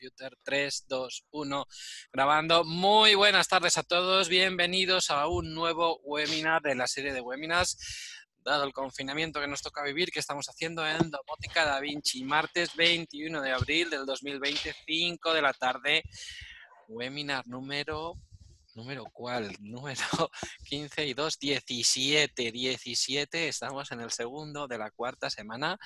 computer. 0.00 0.34
3, 0.42 0.86
2, 0.88 1.26
1, 1.30 1.66
grabando. 2.10 2.64
Muy 2.64 3.14
buenas 3.14 3.48
tardes 3.48 3.76
a 3.76 3.82
todos. 3.82 4.30
Bienvenidos 4.30 5.10
a 5.10 5.26
un 5.26 5.54
nuevo 5.54 6.00
webinar 6.04 6.62
de 6.62 6.74
la 6.74 6.86
serie 6.86 7.12
de 7.12 7.20
webinars. 7.20 7.76
Dado 8.42 8.64
el 8.64 8.72
confinamiento 8.72 9.42
que 9.42 9.46
nos 9.46 9.60
toca 9.60 9.82
vivir, 9.82 10.10
que 10.10 10.20
estamos 10.20 10.48
haciendo 10.48 10.86
en 10.86 11.10
Domótica 11.10 11.66
Da 11.66 11.80
Vinci, 11.80 12.24
martes 12.24 12.74
21 12.76 13.42
de 13.42 13.52
abril 13.52 13.90
del 13.90 14.06
2020, 14.06 14.74
5 14.86 15.34
de 15.34 15.42
la 15.42 15.52
tarde. 15.52 16.02
Webinar 16.88 17.46
número 17.46 18.14
¿Número 18.74 19.04
cuál? 19.12 19.54
Número 19.60 20.00
15 20.64 21.06
y 21.06 21.14
2, 21.14 21.38
17. 21.38 22.52
17, 22.52 23.48
estamos 23.48 23.90
en 23.92 24.00
el 24.00 24.10
segundo 24.10 24.66
de 24.68 24.78
la 24.78 24.90
cuarta 24.90 25.28
semana. 25.28 25.78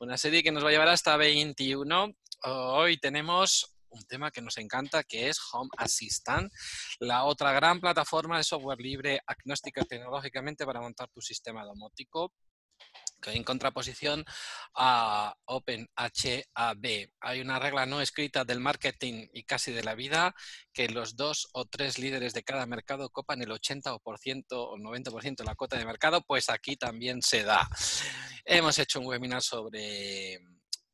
Una 0.00 0.16
serie 0.16 0.42
que 0.42 0.50
nos 0.50 0.64
va 0.64 0.68
a 0.68 0.72
llevar 0.72 0.88
hasta 0.88 1.16
21. 1.16 2.14
Hoy 2.46 2.98
tenemos 2.98 3.74
un 3.88 4.02
tema 4.04 4.30
que 4.30 4.42
nos 4.42 4.58
encanta, 4.58 5.02
que 5.02 5.30
es 5.30 5.38
Home 5.52 5.70
Assistant, 5.78 6.52
la 6.98 7.24
otra 7.24 7.52
gran 7.52 7.80
plataforma 7.80 8.36
de 8.36 8.44
software 8.44 8.80
libre 8.80 9.20
agnóstica 9.26 9.82
tecnológicamente 9.84 10.66
para 10.66 10.82
montar 10.82 11.08
tu 11.08 11.22
sistema 11.22 11.64
domótico 11.64 12.34
en 13.26 13.44
contraposición 13.44 14.26
a 14.74 15.34
OpenHAB. 15.46 17.08
Hay 17.20 17.40
una 17.40 17.58
regla 17.58 17.86
no 17.86 18.02
escrita 18.02 18.44
del 18.44 18.60
marketing 18.60 19.26
y 19.32 19.44
casi 19.44 19.72
de 19.72 19.82
la 19.82 19.94
vida 19.94 20.34
que 20.74 20.90
los 20.90 21.16
dos 21.16 21.48
o 21.54 21.64
tres 21.64 21.98
líderes 21.98 22.34
de 22.34 22.42
cada 22.42 22.66
mercado 22.66 23.08
copan 23.08 23.40
el 23.40 23.48
80% 23.48 24.44
o 24.50 24.76
90% 24.76 25.36
de 25.36 25.44
la 25.44 25.54
cuota 25.54 25.78
de 25.78 25.86
mercado, 25.86 26.22
pues 26.26 26.50
aquí 26.50 26.76
también 26.76 27.22
se 27.22 27.42
da. 27.42 27.66
Hemos 28.44 28.78
hecho 28.78 29.00
un 29.00 29.06
webinar 29.06 29.40
sobre 29.40 30.40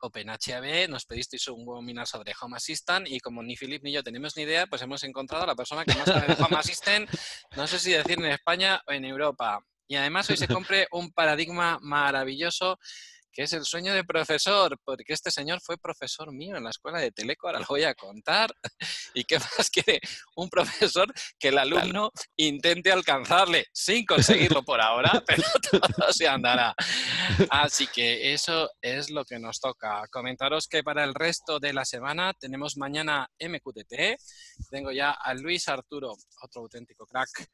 OpenHAB, 0.01 0.89
nos 0.89 1.05
pedisteis 1.05 1.49
un 1.49 1.63
webinar 1.67 2.07
sobre 2.07 2.33
Home 2.41 2.57
Assistant 2.57 3.07
y 3.09 3.21
como 3.21 3.43
ni 3.43 3.57
Philip 3.57 3.83
ni 3.83 3.93
yo 3.93 4.03
tenemos 4.03 4.37
ni 4.37 4.43
idea, 4.43 4.67
pues 4.67 4.83
hemos 4.83 5.03
encontrado 5.05 5.45
a 5.45 5.47
la 5.47 5.55
persona 5.55 5.85
que 5.85 5.95
más 5.95 6.07
sabe 6.07 6.35
de 6.35 6.43
Home 6.43 6.57
Assistant, 6.57 7.11
no 7.57 7.67
sé 7.67 7.79
si 7.79 7.93
decir 7.93 8.19
en 8.19 8.27
España 8.27 8.83
o 8.87 8.93
en 8.93 9.05
Europa. 9.05 9.65
Y 9.87 9.97
además 9.97 10.29
hoy 10.31 10.37
se 10.37 10.49
compre 10.49 10.87
un 10.93 11.13
paradigma 11.13 11.79
maravilloso 11.83 12.79
que 13.33 13.43
es 13.43 13.53
el 13.53 13.65
sueño 13.65 13.95
de 13.95 14.05
profesor, 14.05 14.79
porque 14.85 15.13
este 15.13 15.31
señor 15.31 15.61
fue 15.61 15.79
profesor 15.79 16.33
mío 16.33 16.57
en 16.57 16.65
la 16.65 16.71
escuela 16.71 16.99
de 16.99 17.13
Teleco, 17.13 17.47
ahora 17.47 17.61
lo 17.61 17.67
voy 17.69 17.85
a 17.85 17.95
contar. 17.95 18.51
¿Y 19.15 19.25
qué 19.25 19.39
más 19.39 19.71
quiere 19.71 20.01
un 20.37 20.49
profesor 20.49 21.13
que 21.39 21.49
el 21.49 21.59
alumno 21.59 22.11
intente 22.37 22.93
alcanzarle 22.93 23.67
sin 23.73 24.05
conseguirlo 24.05 24.63
por 24.63 24.81
ahora, 24.81 25.11
pero 25.27 25.43
todo 25.71 26.13
se 26.13 26.29
andará? 26.29 26.75
Así 27.51 27.87
que 27.87 28.33
eso 28.33 28.71
es 28.81 29.11
lo 29.11 29.25
que 29.25 29.39
nos 29.39 29.61
toca. 29.61 30.03
Comentaros 30.11 30.69
que 30.69 30.83
para 30.83 31.05
el 31.05 31.15
resto 31.15 31.59
de 31.59 31.73
la 31.73 31.85
semana 31.85 32.33
tenemos 32.35 32.77
mañana 32.77 33.29
MQTT. 33.41 34.19
Tengo 34.71 34.93
ya 34.93 35.13
a 35.13 35.35
Luis 35.35 35.69
Arturo, 35.69 36.17
otro 36.43 36.63
auténtico 36.63 37.07
crack 37.07 37.49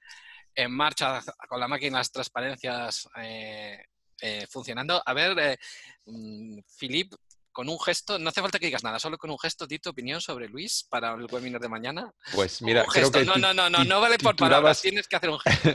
en 0.56 0.72
marcha 0.72 1.22
con 1.48 1.60
la 1.60 1.68
máquina 1.68 1.98
las 1.98 2.10
transparencias 2.10 3.08
eh, 3.22 3.84
eh, 4.20 4.46
funcionando. 4.48 5.02
A 5.04 5.12
ver, 5.14 5.38
eh, 5.38 5.58
mm, 6.06 6.58
Filip, 6.76 7.14
con 7.52 7.68
un 7.68 7.80
gesto, 7.80 8.18
no 8.18 8.28
hace 8.28 8.40
falta 8.42 8.58
que 8.58 8.66
digas 8.66 8.84
nada, 8.84 8.98
solo 8.98 9.16
con 9.16 9.30
un 9.30 9.38
gesto, 9.38 9.66
di 9.66 9.78
tu 9.78 9.90
opinión 9.90 10.20
sobre 10.20 10.48
Luis 10.48 10.86
para 10.90 11.14
el 11.14 11.26
webinar 11.30 11.60
de 11.60 11.68
mañana. 11.68 12.12
Pues 12.34 12.60
mira, 12.60 12.84
creo 12.84 13.10
que 13.10 13.24
no, 13.24 13.36
no, 13.36 13.54
no, 13.54 13.70
no, 13.70 13.84
no 13.84 14.00
vale 14.00 14.18
por 14.18 14.36
palabras, 14.36 14.82
tienes 14.82 15.08
que 15.08 15.16
hacer 15.16 15.30
un 15.30 15.38
gesto. 15.38 15.70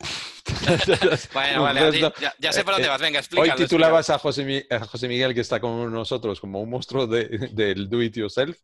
bueno, 1.32 1.62
vale, 1.62 2.12
ya, 2.38 2.52
sé 2.52 2.64
por 2.64 2.74
dónde 2.74 2.88
vas, 2.88 3.00
venga, 3.00 3.20
explícalo. 3.20 3.52
Hoy 3.52 3.58
titulabas 3.58 4.10
a 4.10 4.18
José, 4.18 4.66
José, 4.90 5.08
Miguel, 5.08 5.34
que 5.34 5.40
está 5.40 5.60
con 5.60 5.90
nosotros, 5.92 6.40
como 6.40 6.60
un 6.60 6.68
monstruo 6.68 7.06
del 7.06 7.88
do 7.88 8.02
it 8.02 8.16
yourself 8.16 8.56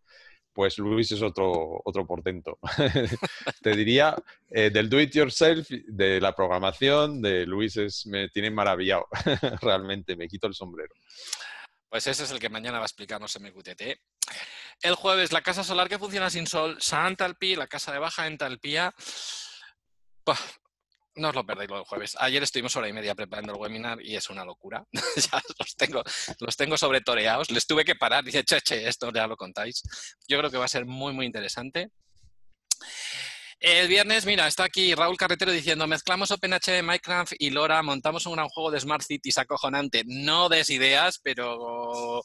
pues 0.56 0.78
Luis 0.78 1.12
es 1.12 1.20
otro, 1.20 1.82
otro 1.84 2.06
portento. 2.06 2.58
Te 3.62 3.76
diría, 3.76 4.16
eh, 4.48 4.70
del 4.70 4.88
do 4.88 4.98
it 4.98 5.14
yourself, 5.14 5.68
de 5.68 6.18
la 6.18 6.34
programación, 6.34 7.20
de 7.20 7.44
Luis 7.44 8.06
me 8.06 8.30
tiene 8.30 8.50
maravillado, 8.50 9.06
realmente, 9.60 10.16
me 10.16 10.26
quito 10.26 10.46
el 10.46 10.54
sombrero. 10.54 10.94
Pues 11.90 12.06
ese 12.06 12.24
es 12.24 12.30
el 12.30 12.38
que 12.38 12.48
mañana 12.48 12.78
va 12.78 12.84
a 12.84 12.86
explicarnos 12.86 13.38
MQTT. 13.38 13.82
El 14.80 14.94
jueves, 14.94 15.30
la 15.30 15.42
casa 15.42 15.62
solar 15.62 15.90
que 15.90 15.98
funciona 15.98 16.30
sin 16.30 16.46
sol, 16.46 16.78
Santa 16.80 17.26
Alpi, 17.26 17.54
la 17.54 17.66
casa 17.66 17.92
de 17.92 17.98
baja 17.98 18.26
entalpía. 18.26 18.94
No 21.16 21.30
os 21.30 21.34
lo 21.34 21.46
perdáis 21.46 21.70
lo 21.70 21.76
del 21.76 21.84
jueves. 21.84 22.16
Ayer 22.20 22.42
estuvimos 22.42 22.76
hora 22.76 22.88
y 22.88 22.92
media 22.92 23.14
preparando 23.14 23.54
el 23.54 23.58
webinar 23.58 24.00
y 24.02 24.16
es 24.16 24.28
una 24.28 24.44
locura. 24.44 24.84
ya 25.16 25.42
los 25.58 25.74
tengo, 25.76 26.02
los 26.40 26.56
tengo 26.56 26.76
sobretoreados. 26.76 27.50
Les 27.50 27.66
tuve 27.66 27.84
que 27.84 27.94
parar. 27.94 28.22
Dice, 28.22 28.44
che, 28.44 28.60
che, 28.60 28.86
esto 28.86 29.10
ya 29.12 29.26
lo 29.26 29.36
contáis. 29.36 29.82
Yo 30.28 30.38
creo 30.38 30.50
que 30.50 30.58
va 30.58 30.66
a 30.66 30.68
ser 30.68 30.84
muy, 30.84 31.14
muy 31.14 31.24
interesante. 31.24 31.90
El 33.58 33.88
viernes, 33.88 34.26
mira, 34.26 34.46
está 34.46 34.64
aquí 34.64 34.94
Raúl 34.94 35.16
Carretero 35.16 35.50
diciendo, 35.50 35.86
mezclamos 35.86 36.30
OpenHB, 36.30 36.82
Minecraft 36.82 37.32
y 37.38 37.48
LoRa, 37.48 37.82
montamos 37.82 38.26
un 38.26 38.34
gran 38.34 38.48
juego 38.48 38.70
de 38.70 38.78
Smart 38.78 39.02
Cities 39.02 39.38
acojonante. 39.38 40.02
No 40.06 40.50
des 40.50 40.68
ideas, 40.68 41.18
pero 41.22 42.22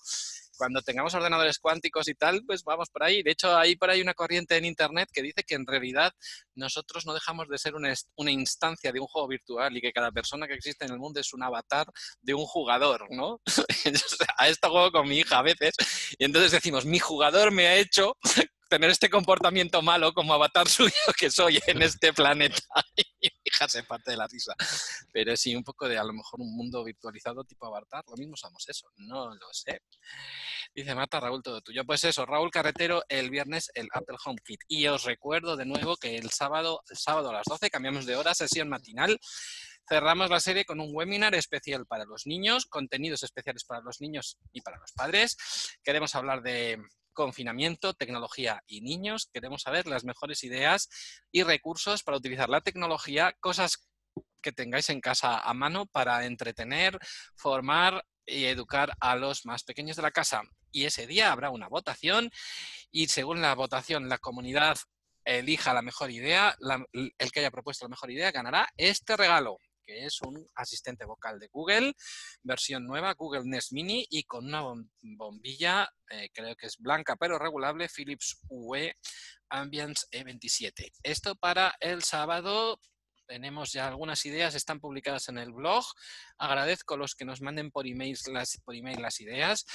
cuando 0.62 0.84
tengamos 0.84 1.16
ordenadores 1.16 1.58
cuánticos 1.58 2.08
y 2.08 2.14
tal, 2.14 2.44
pues 2.46 2.64
vamos 2.64 2.88
por 2.92 3.02
ahí. 3.02 3.24
De 3.24 3.32
hecho, 3.32 3.58
hay 3.58 3.76
por 3.76 3.90
ahí 3.90 4.00
una 4.00 4.14
corriente 4.14 4.58
en 4.58 4.66
Internet 4.66 5.10
que 5.12 5.24
dice 5.24 5.42
que 5.42 5.56
en 5.56 5.66
realidad 5.66 6.14
nosotros 6.54 7.04
no 7.08 7.16
dejamos 7.16 7.48
de 7.48 7.58
ser 7.58 7.74
una, 7.74 8.32
instancia 8.32 8.92
de 8.92 9.00
un 9.00 9.08
juego 9.08 9.28
virtual 9.28 9.76
y 9.76 9.82
que 9.82 9.92
cada 9.92 10.12
persona 10.12 10.48
que 10.48 10.54
existe 10.54 10.86
en 10.86 10.92
el 10.92 11.00
mundo 11.00 11.20
es 11.20 11.34
un 11.34 11.42
avatar 11.42 11.88
de 12.22 12.36
un 12.36 12.46
jugador, 12.46 13.08
¿no? 13.10 13.42
a 14.38 14.50
esto 14.50 14.70
juego 14.70 14.92
con 14.92 15.10
mi 15.10 15.18
hija 15.18 15.40
a 15.40 15.42
veces 15.42 15.74
y 16.20 16.26
entonces 16.26 16.52
decimos, 16.52 16.86
mi 16.86 17.00
jugador 17.00 17.50
me 17.50 17.66
ha 17.66 17.78
hecho 17.78 18.16
tener 18.72 18.90
este 18.90 19.09
comportamiento 19.09 19.82
malo 19.82 20.14
como 20.14 20.34
avatar 20.34 20.66
suyo 20.70 20.94
que 21.20 21.30
soy 21.30 21.59
en 21.68 21.82
este 21.82 22.14
planeta. 22.14 22.62
y 22.96 23.28
hija 23.44 23.68
se 23.68 23.84
parte 23.84 24.12
de 24.12 24.18
la 24.18 24.28
risa. 24.28 24.54
Pero 25.12 25.36
sí, 25.36 25.54
un 25.54 25.64
poco 25.64 25.90
de 25.90 25.98
a 25.98 26.04
lo 26.06 26.14
mejor 26.14 26.40
un 26.40 26.56
mundo 26.56 26.81
virtualizado 26.81 27.44
tipo 27.44 27.66
avatar. 27.66 28.06
Lo 28.08 28.16
mismo 28.16 28.38
somos 28.38 28.64
eso, 28.70 28.88
no 28.96 29.36
lo 29.36 29.48
sé. 29.52 29.81
Dice 30.74 30.96
Marta, 30.96 31.20
Raúl, 31.20 31.44
todo 31.44 31.60
tuyo. 31.62 31.84
Pues 31.86 32.06
eso, 32.06 32.26
Raúl 32.26 32.50
Carretero, 32.50 33.04
el 33.10 33.30
viernes 33.30 33.70
el 33.74 33.90
Apple 33.94 34.16
HomeKit. 34.24 34.62
Y 34.70 34.88
os 34.88 35.04
recuerdo 35.04 35.58
de 35.58 35.66
nuevo 35.66 35.98
que 35.98 36.16
el 36.16 36.30
sábado, 36.31 36.81
el 36.90 36.98
sábado 36.98 37.30
a 37.30 37.34
las 37.34 37.46
12 37.46 37.70
cambiamos 37.70 38.06
de 38.06 38.16
hora, 38.16 38.34
sesión 38.34 38.70
matinal. 38.70 39.20
Cerramos 39.90 40.30
la 40.30 40.40
serie 40.40 40.64
con 40.64 40.80
un 40.80 40.92
webinar 40.94 41.36
especial 41.36 41.86
para 41.86 42.06
los 42.06 42.26
niños, 42.26 42.68
contenidos 42.68 43.24
especiales 43.24 43.66
para 43.66 43.81
los 43.81 44.00
niños 44.00 44.38
y 44.54 44.62
para 44.62 44.78
los 44.78 44.94
padres. 44.94 45.36
Queremos 45.84 46.16
hablar 46.16 46.42
de 46.42 46.81
confinamiento, 47.14 47.94
tecnología 47.94 48.64
y 48.68 48.82
niños. 48.82 49.30
Queremos 49.34 49.64
saber 49.64 49.88
las 49.88 50.04
mejores 50.04 50.44
ideas 50.44 50.90
y 51.32 51.44
recursos 51.44 52.04
para 52.04 52.18
utilizar 52.18 52.50
la 52.50 52.62
tecnología, 52.62 53.34
cosas 53.40 53.90
que 54.42 54.52
tengáis 54.52 54.90
en 54.90 55.02
casa 55.02 55.40
a 55.40 55.54
mano 55.54 55.86
para 55.86 56.26
entretener, 56.26 56.98
formar 57.36 58.06
y 58.26 58.46
educar 58.46 58.94
a 59.00 59.16
los 59.16 59.46
más 59.46 59.64
pequeños 59.64 59.96
de 59.96 60.02
la 60.02 60.12
casa. 60.12 60.44
Y 60.72 60.86
ese 60.86 61.08
día 61.08 61.32
habrá 61.32 61.50
una 61.50 61.68
votación 61.68 62.32
y 62.92 63.08
según 63.08 63.42
la 63.42 63.54
votación 63.56 64.10
la 64.10 64.18
comunidad 64.18 64.78
elija 65.24 65.74
la 65.74 65.82
mejor 65.82 66.12
idea, 66.12 66.56
el 66.94 67.32
que 67.32 67.40
haya 67.40 67.52
propuesto 67.52 67.86
la 67.86 67.90
mejor 67.90 68.10
idea 68.12 68.32
ganará 68.32 68.68
este 68.78 69.16
regalo 69.16 69.58
que 69.91 70.06
es 70.06 70.22
un 70.22 70.47
asistente 70.56 71.06
vocal 71.06 71.40
de 71.40 71.50
Google, 71.50 71.94
versión 72.44 72.85
nueva, 72.85 73.13
Google 73.13 73.44
Nest 73.46 73.74
Mini 73.74 74.06
y 74.09 74.24
con 74.24 74.46
una 74.46 74.63
bombilla, 75.02 75.90
eh, 76.09 76.29
creo 76.34 76.56
que 76.56 76.68
es 76.68 76.78
blanca 76.78 77.16
pero 77.18 77.38
regulable, 77.38 77.90
Philips 77.90 78.40
UE 78.50 78.96
Ambience 79.50 80.07
E27. 80.12 80.91
Esto 81.03 81.35
para 81.35 81.75
el 81.81 82.03
sábado 82.03 82.80
tenemos 83.28 83.72
ya 83.72 83.88
algunas 83.88 84.25
ideas, 84.25 84.56
están 84.56 84.80
publicadas 84.80 85.28
en 85.30 85.38
el 85.38 85.51
blog. 85.51 85.84
Agradezco 86.38 86.94
a 86.94 86.97
los 86.97 87.16
que 87.16 87.25
nos 87.25 87.42
manden 87.42 87.71
por 87.71 87.88
email 87.88 88.18
las, 88.27 88.62
por 88.63 88.75
email 88.75 89.01
las 89.01 89.19
ideas. 89.19 89.66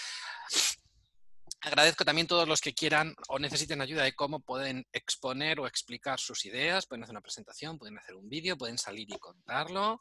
Agradezco 1.67 2.05
también 2.05 2.27
a 2.27 2.29
todos 2.29 2.47
los 2.47 2.61
que 2.61 2.75
quieran 2.75 3.17
o 3.27 3.41
necesiten 3.41 3.81
ayuda 3.81 4.05
de 4.05 4.15
cómo 4.15 4.39
pueden 4.39 4.87
exponer 4.93 5.59
o 5.59 5.67
explicar 5.67 6.21
sus 6.21 6.45
ideas. 6.45 6.87
Pueden 6.87 7.03
hacer 7.03 7.13
una 7.13 7.21
presentación, 7.21 7.77
pueden 7.77 7.99
hacer 7.99 8.15
un 8.15 8.29
vídeo, 8.29 8.57
pueden 8.57 8.79
salir 8.79 9.11
y 9.11 9.19
contarlo. 9.19 9.99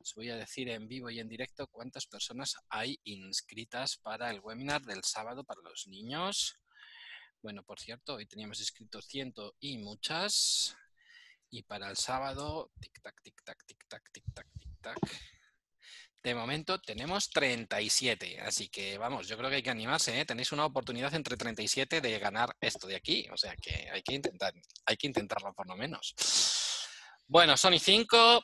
Os 0.00 0.14
voy 0.14 0.28
a 0.28 0.36
decir 0.36 0.68
en 0.68 0.86
vivo 0.86 1.08
y 1.08 1.18
en 1.18 1.30
directo 1.30 1.66
cuántas 1.68 2.06
personas 2.06 2.56
hay 2.68 3.00
inscritas 3.04 3.96
para 3.96 4.30
el 4.30 4.40
webinar 4.40 4.82
del 4.82 5.02
sábado 5.02 5.44
para 5.44 5.62
los 5.62 5.86
niños. 5.86 6.58
Bueno, 7.40 7.62
por 7.62 7.80
cierto, 7.80 8.16
hoy 8.16 8.26
teníamos 8.26 8.60
inscritos 8.60 9.06
ciento 9.06 9.54
y 9.60 9.78
muchas. 9.78 10.76
Y 11.48 11.62
para 11.62 11.88
el 11.88 11.96
sábado, 11.96 12.70
tic-tac, 12.82 13.14
tic-tac, 13.22 13.64
tic-tac, 13.66 14.02
tic-tac, 14.12 14.46
tic-tac. 14.60 15.37
De 16.22 16.34
momento 16.34 16.80
tenemos 16.80 17.30
37, 17.30 18.40
así 18.40 18.68
que 18.68 18.98
vamos, 18.98 19.28
yo 19.28 19.36
creo 19.36 19.48
que 19.48 19.56
hay 19.56 19.62
que 19.62 19.70
animarse, 19.70 20.20
¿eh? 20.20 20.24
tenéis 20.24 20.50
una 20.52 20.66
oportunidad 20.66 21.14
entre 21.14 21.36
37 21.36 22.00
de 22.00 22.18
ganar 22.18 22.56
esto 22.60 22.86
de 22.86 22.96
aquí, 22.96 23.28
o 23.32 23.36
sea 23.36 23.54
que 23.56 23.88
hay 23.90 24.02
que 24.02 24.14
intentar, 24.14 24.52
hay 24.84 24.96
que 24.96 25.06
intentarlo 25.06 25.54
por 25.54 25.68
lo 25.68 25.76
menos. 25.76 26.14
Bueno, 27.28 27.56
Sony 27.56 27.78
5, 27.78 28.42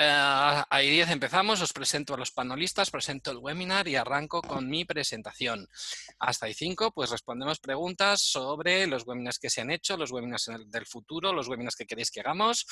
Uh, 0.00 0.64
ahí 0.70 0.88
10 0.88 1.10
empezamos, 1.10 1.60
os 1.60 1.74
presento 1.74 2.14
a 2.14 2.16
los 2.16 2.32
panelistas, 2.32 2.90
presento 2.90 3.32
el 3.32 3.36
webinar 3.36 3.86
y 3.86 3.96
arranco 3.96 4.40
con 4.40 4.66
mi 4.66 4.86
presentación. 4.86 5.68
Hasta 6.18 6.46
ahí 6.46 6.54
5, 6.54 6.92
pues 6.92 7.10
respondemos 7.10 7.60
preguntas 7.60 8.22
sobre 8.22 8.86
los 8.86 9.06
webinars 9.06 9.38
que 9.38 9.50
se 9.50 9.60
han 9.60 9.70
hecho, 9.70 9.98
los 9.98 10.10
webinars 10.10 10.48
del 10.68 10.86
futuro, 10.86 11.34
los 11.34 11.48
webinars 11.48 11.76
que 11.76 11.84
queréis 11.84 12.10
que 12.10 12.20
hagamos, 12.20 12.64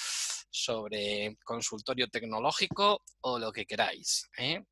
sobre 0.48 1.36
consultorio 1.44 2.08
tecnológico 2.08 3.02
o 3.20 3.38
lo 3.38 3.52
que 3.52 3.66
queráis. 3.66 4.26
¿eh? 4.38 4.62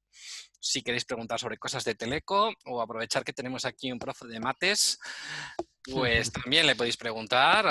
Si 0.59 0.81
queréis 0.81 1.05
preguntar 1.05 1.39
sobre 1.39 1.59
cosas 1.59 1.85
de 1.85 1.95
Teleco 1.95 2.51
o 2.65 2.81
aprovechar 2.81 3.23
que 3.23 3.35
tenemos 3.35 3.67
aquí 3.67 3.93
un 3.93 3.99
profe 3.99 4.27
de 4.29 4.41
mates, 4.41 4.99
pues 5.91 6.33
también 6.33 6.67
le 6.67 6.77
podéis 6.77 6.97
preguntar, 6.97 7.65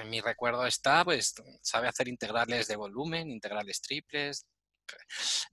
en 0.00 0.10
mi 0.10 0.20
recuerdo 0.20 0.66
está, 0.66 1.04
pues 1.04 1.34
sabe 1.62 1.88
hacer 1.88 2.08
integrales 2.08 2.68
de 2.68 2.76
volumen, 2.76 3.30
integrales 3.30 3.80
triples, 3.80 4.46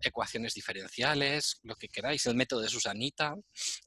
ecuaciones 0.02 0.54
diferenciales, 0.54 1.60
lo 1.64 1.76
que 1.76 1.88
queráis, 1.90 2.26
el 2.26 2.36
método 2.36 2.62
de 2.62 2.70
Susanita. 2.70 3.36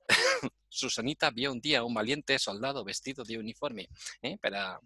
Susanita 0.68 1.30
vio 1.30 1.52
un 1.52 1.60
día 1.60 1.84
un 1.84 1.94
valiente 1.94 2.38
soldado 2.38 2.84
vestido 2.84 3.24
de 3.24 3.38
uniforme 3.38 3.88
¿eh? 4.22 4.36
para 4.38 4.78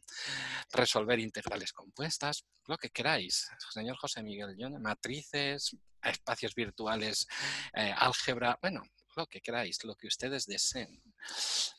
resolver 0.73 1.19
integrales 1.19 1.73
compuestas, 1.73 2.45
lo 2.67 2.77
que 2.77 2.91
queráis. 2.91 3.49
Señor 3.73 3.97
José 3.97 4.23
Miguel 4.23 4.57
matrices, 4.81 5.77
espacios 6.03 6.55
virtuales, 6.55 7.27
eh, 7.75 7.93
álgebra, 7.97 8.59
bueno, 8.63 8.83
lo 9.17 9.27
que 9.27 9.41
queráis, 9.41 9.83
lo 9.85 9.95
que 9.95 10.07
ustedes 10.07 10.47
deseen. 10.47 11.03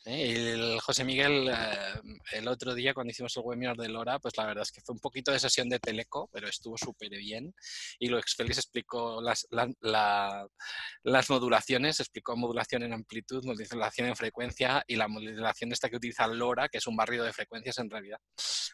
¿eh? 0.04 0.52
El 0.52 0.80
José 0.80 1.04
Miguel, 1.04 1.48
eh, 1.48 2.00
el 2.32 2.48
otro 2.48 2.74
día 2.74 2.94
cuando 2.94 3.10
hicimos 3.10 3.36
el 3.36 3.42
webinar 3.44 3.76
de 3.76 3.88
Lora, 3.88 4.18
pues 4.18 4.36
la 4.36 4.46
verdad 4.46 4.62
es 4.62 4.72
que 4.72 4.80
fue 4.80 4.94
un 4.94 5.00
poquito 5.00 5.32
de 5.32 5.38
sesión 5.38 5.68
de 5.68 5.78
teleco, 5.78 6.28
pero 6.32 6.48
estuvo 6.48 6.76
súper 6.76 7.10
bien. 7.10 7.54
Y 7.98 8.08
lo 8.08 8.20
Félix 8.22 8.58
explicó 8.58 9.20
las, 9.20 9.46
las 9.50 11.30
modulaciones, 11.30 12.00
explicó 12.00 12.36
modulación 12.36 12.82
en 12.82 12.92
amplitud, 12.92 13.44
modulación 13.44 14.08
en 14.08 14.16
frecuencia 14.16 14.84
y 14.86 14.96
la 14.96 15.08
modulación 15.08 15.72
esta 15.72 15.88
que 15.88 15.96
utiliza 15.96 16.26
Lora, 16.26 16.68
que 16.68 16.78
es 16.78 16.86
un 16.86 16.96
barrido 16.96 17.24
de 17.24 17.32
frecuencias 17.32 17.78
en 17.78 17.90
realidad. 17.90 18.18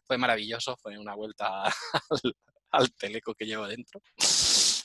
Fue 0.04 0.18
maravilloso, 0.18 0.76
fue 0.76 0.98
una 0.98 1.14
vuelta 1.14 1.64
al, 2.10 2.36
al 2.70 2.92
teleco 2.94 3.34
que 3.34 3.46
llevo 3.46 3.66
dentro. 3.66 4.00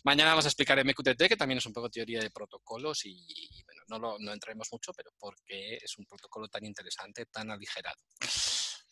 Mañana 0.03 0.31
vamos 0.31 0.45
a 0.45 0.50
explicar 0.50 0.83
MQTT, 0.83 1.29
que 1.29 1.38
también 1.38 1.59
es 1.59 1.65
un 1.65 1.71
poco 1.71 1.89
teoría 1.89 2.19
de 2.19 2.29
protocolos 2.29 3.05
y, 3.05 3.25
bueno, 3.65 3.81
no, 3.88 4.00
lo, 4.00 4.19
no 4.19 4.33
entraremos 4.33 4.67
mucho, 4.71 4.91
pero 4.94 5.11
porque 5.17 5.75
es 5.75 5.97
un 5.97 6.05
protocolo 6.05 6.50
tan 6.50 6.65
interesante, 6.65 7.25
tan 7.27 7.50
aligerado. 7.50 7.97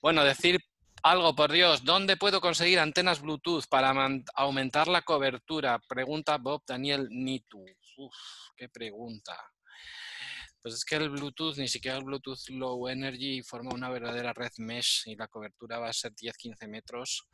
Bueno, 0.02 0.24
decir 0.24 0.58
algo, 1.04 1.36
por 1.36 1.52
Dios, 1.52 1.84
¿dónde 1.84 2.16
puedo 2.16 2.40
conseguir 2.40 2.80
antenas 2.80 3.22
Bluetooth 3.22 3.66
para 3.68 3.94
aumentar 4.36 4.88
la 4.88 5.02
cobertura? 5.02 5.80
Pregunta 5.80 6.38
Bob 6.38 6.64
Daniel 6.66 7.08
Nitu. 7.10 7.66
Uf, 7.98 8.16
qué 8.56 8.70
pregunta. 8.70 9.36
Pues 10.62 10.76
es 10.76 10.86
que 10.86 10.96
el 10.96 11.10
Bluetooth, 11.10 11.58
ni 11.58 11.68
siquiera 11.68 11.98
el 11.98 12.04
Bluetooth 12.04 12.50
Low 12.50 12.88
Energy, 12.88 13.42
forma 13.42 13.74
una 13.74 13.90
verdadera 13.90 14.32
red 14.32 14.52
mesh 14.60 15.08
y 15.08 15.16
la 15.16 15.28
cobertura 15.28 15.80
va 15.80 15.90
a 15.90 15.94
ser 15.94 16.14
10-15 16.14 16.68
metros 16.70 17.28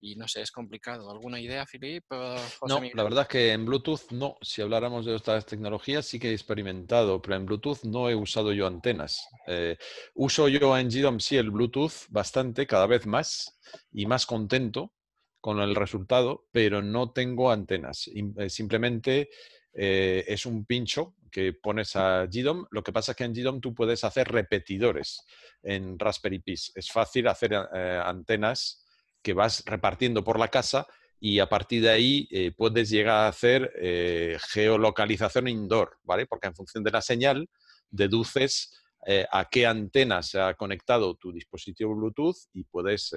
y 0.00 0.16
no 0.16 0.26
sé, 0.26 0.42
es 0.42 0.50
complicado. 0.50 1.10
¿Alguna 1.10 1.38
idea, 1.38 1.66
Filip? 1.66 2.04
no, 2.10 2.80
la 2.94 3.02
verdad 3.02 3.22
es 3.22 3.28
que 3.28 3.52
en 3.52 3.66
Bluetooth 3.66 4.10
no. 4.12 4.36
Si 4.40 4.62
habláramos 4.62 5.04
de 5.04 5.14
otras 5.14 5.44
tecnologías, 5.44 6.06
sí 6.06 6.18
que 6.18 6.30
he 6.30 6.32
experimentado, 6.32 7.20
pero 7.20 7.36
en 7.36 7.46
Bluetooth 7.46 7.84
no 7.84 8.08
he 8.08 8.14
usado 8.14 8.52
yo 8.52 8.66
antenas. 8.66 9.28
Eh, 9.46 9.76
uso 10.14 10.48
yo 10.48 10.76
en 10.76 10.88
GDOM 10.88 11.20
sí 11.20 11.36
el 11.36 11.50
Bluetooth 11.50 12.06
bastante, 12.08 12.66
cada 12.66 12.86
vez 12.86 13.06
más, 13.06 13.58
y 13.92 14.06
más 14.06 14.26
contento 14.26 14.94
con 15.40 15.60
el 15.60 15.74
resultado, 15.74 16.48
pero 16.50 16.82
no 16.82 17.12
tengo 17.12 17.50
antenas. 17.50 18.10
Eh, 18.38 18.48
simplemente 18.48 19.30
eh, 19.74 20.24
es 20.26 20.46
un 20.46 20.64
pincho 20.64 21.14
que 21.30 21.52
pones 21.52 21.94
a 21.94 22.26
GDOM. 22.26 22.66
Lo 22.70 22.82
que 22.82 22.92
pasa 22.92 23.12
es 23.12 23.16
que 23.16 23.24
en 23.24 23.34
GDOM 23.34 23.60
tú 23.60 23.74
puedes 23.74 24.02
hacer 24.02 24.28
repetidores 24.28 25.24
en 25.62 25.98
Raspberry 25.98 26.40
Pi. 26.40 26.54
Es 26.54 26.90
fácil 26.90 27.28
hacer 27.28 27.54
antenas 27.54 28.86
que 29.22 29.32
vas 29.32 29.62
repartiendo 29.66 30.24
por 30.24 30.38
la 30.38 30.48
casa 30.48 30.86
y 31.20 31.38
a 31.38 31.48
partir 31.48 31.82
de 31.82 31.90
ahí 31.90 32.28
eh, 32.30 32.52
puedes 32.56 32.88
llegar 32.88 33.16
a 33.24 33.28
hacer 33.28 33.70
eh, 33.80 34.38
geolocalización 34.48 35.48
indoor, 35.48 35.98
¿vale? 36.02 36.26
Porque 36.26 36.46
en 36.46 36.54
función 36.54 36.82
de 36.82 36.90
la 36.90 37.02
señal 37.02 37.48
deduces 37.90 38.82
eh, 39.06 39.26
a 39.30 39.44
qué 39.50 39.66
antena 39.66 40.22
se 40.22 40.40
ha 40.40 40.54
conectado 40.54 41.14
tu 41.16 41.30
dispositivo 41.32 41.94
Bluetooth 41.94 42.36
y 42.54 42.64
puedes, 42.64 43.14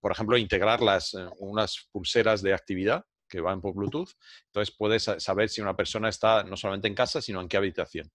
por 0.00 0.12
ejemplo, 0.12 0.36
integrar 0.36 0.80
unas 1.38 1.88
pulseras 1.92 2.42
de 2.42 2.52
actividad 2.52 3.04
que 3.32 3.40
van 3.40 3.62
por 3.62 3.74
Bluetooth. 3.74 4.10
Entonces 4.46 4.74
puedes 4.76 5.04
saber 5.16 5.48
si 5.48 5.62
una 5.62 5.74
persona 5.74 6.10
está 6.10 6.44
no 6.44 6.54
solamente 6.54 6.86
en 6.86 6.94
casa, 6.94 7.22
sino 7.22 7.40
en 7.40 7.48
qué 7.48 7.56
habitación. 7.56 8.12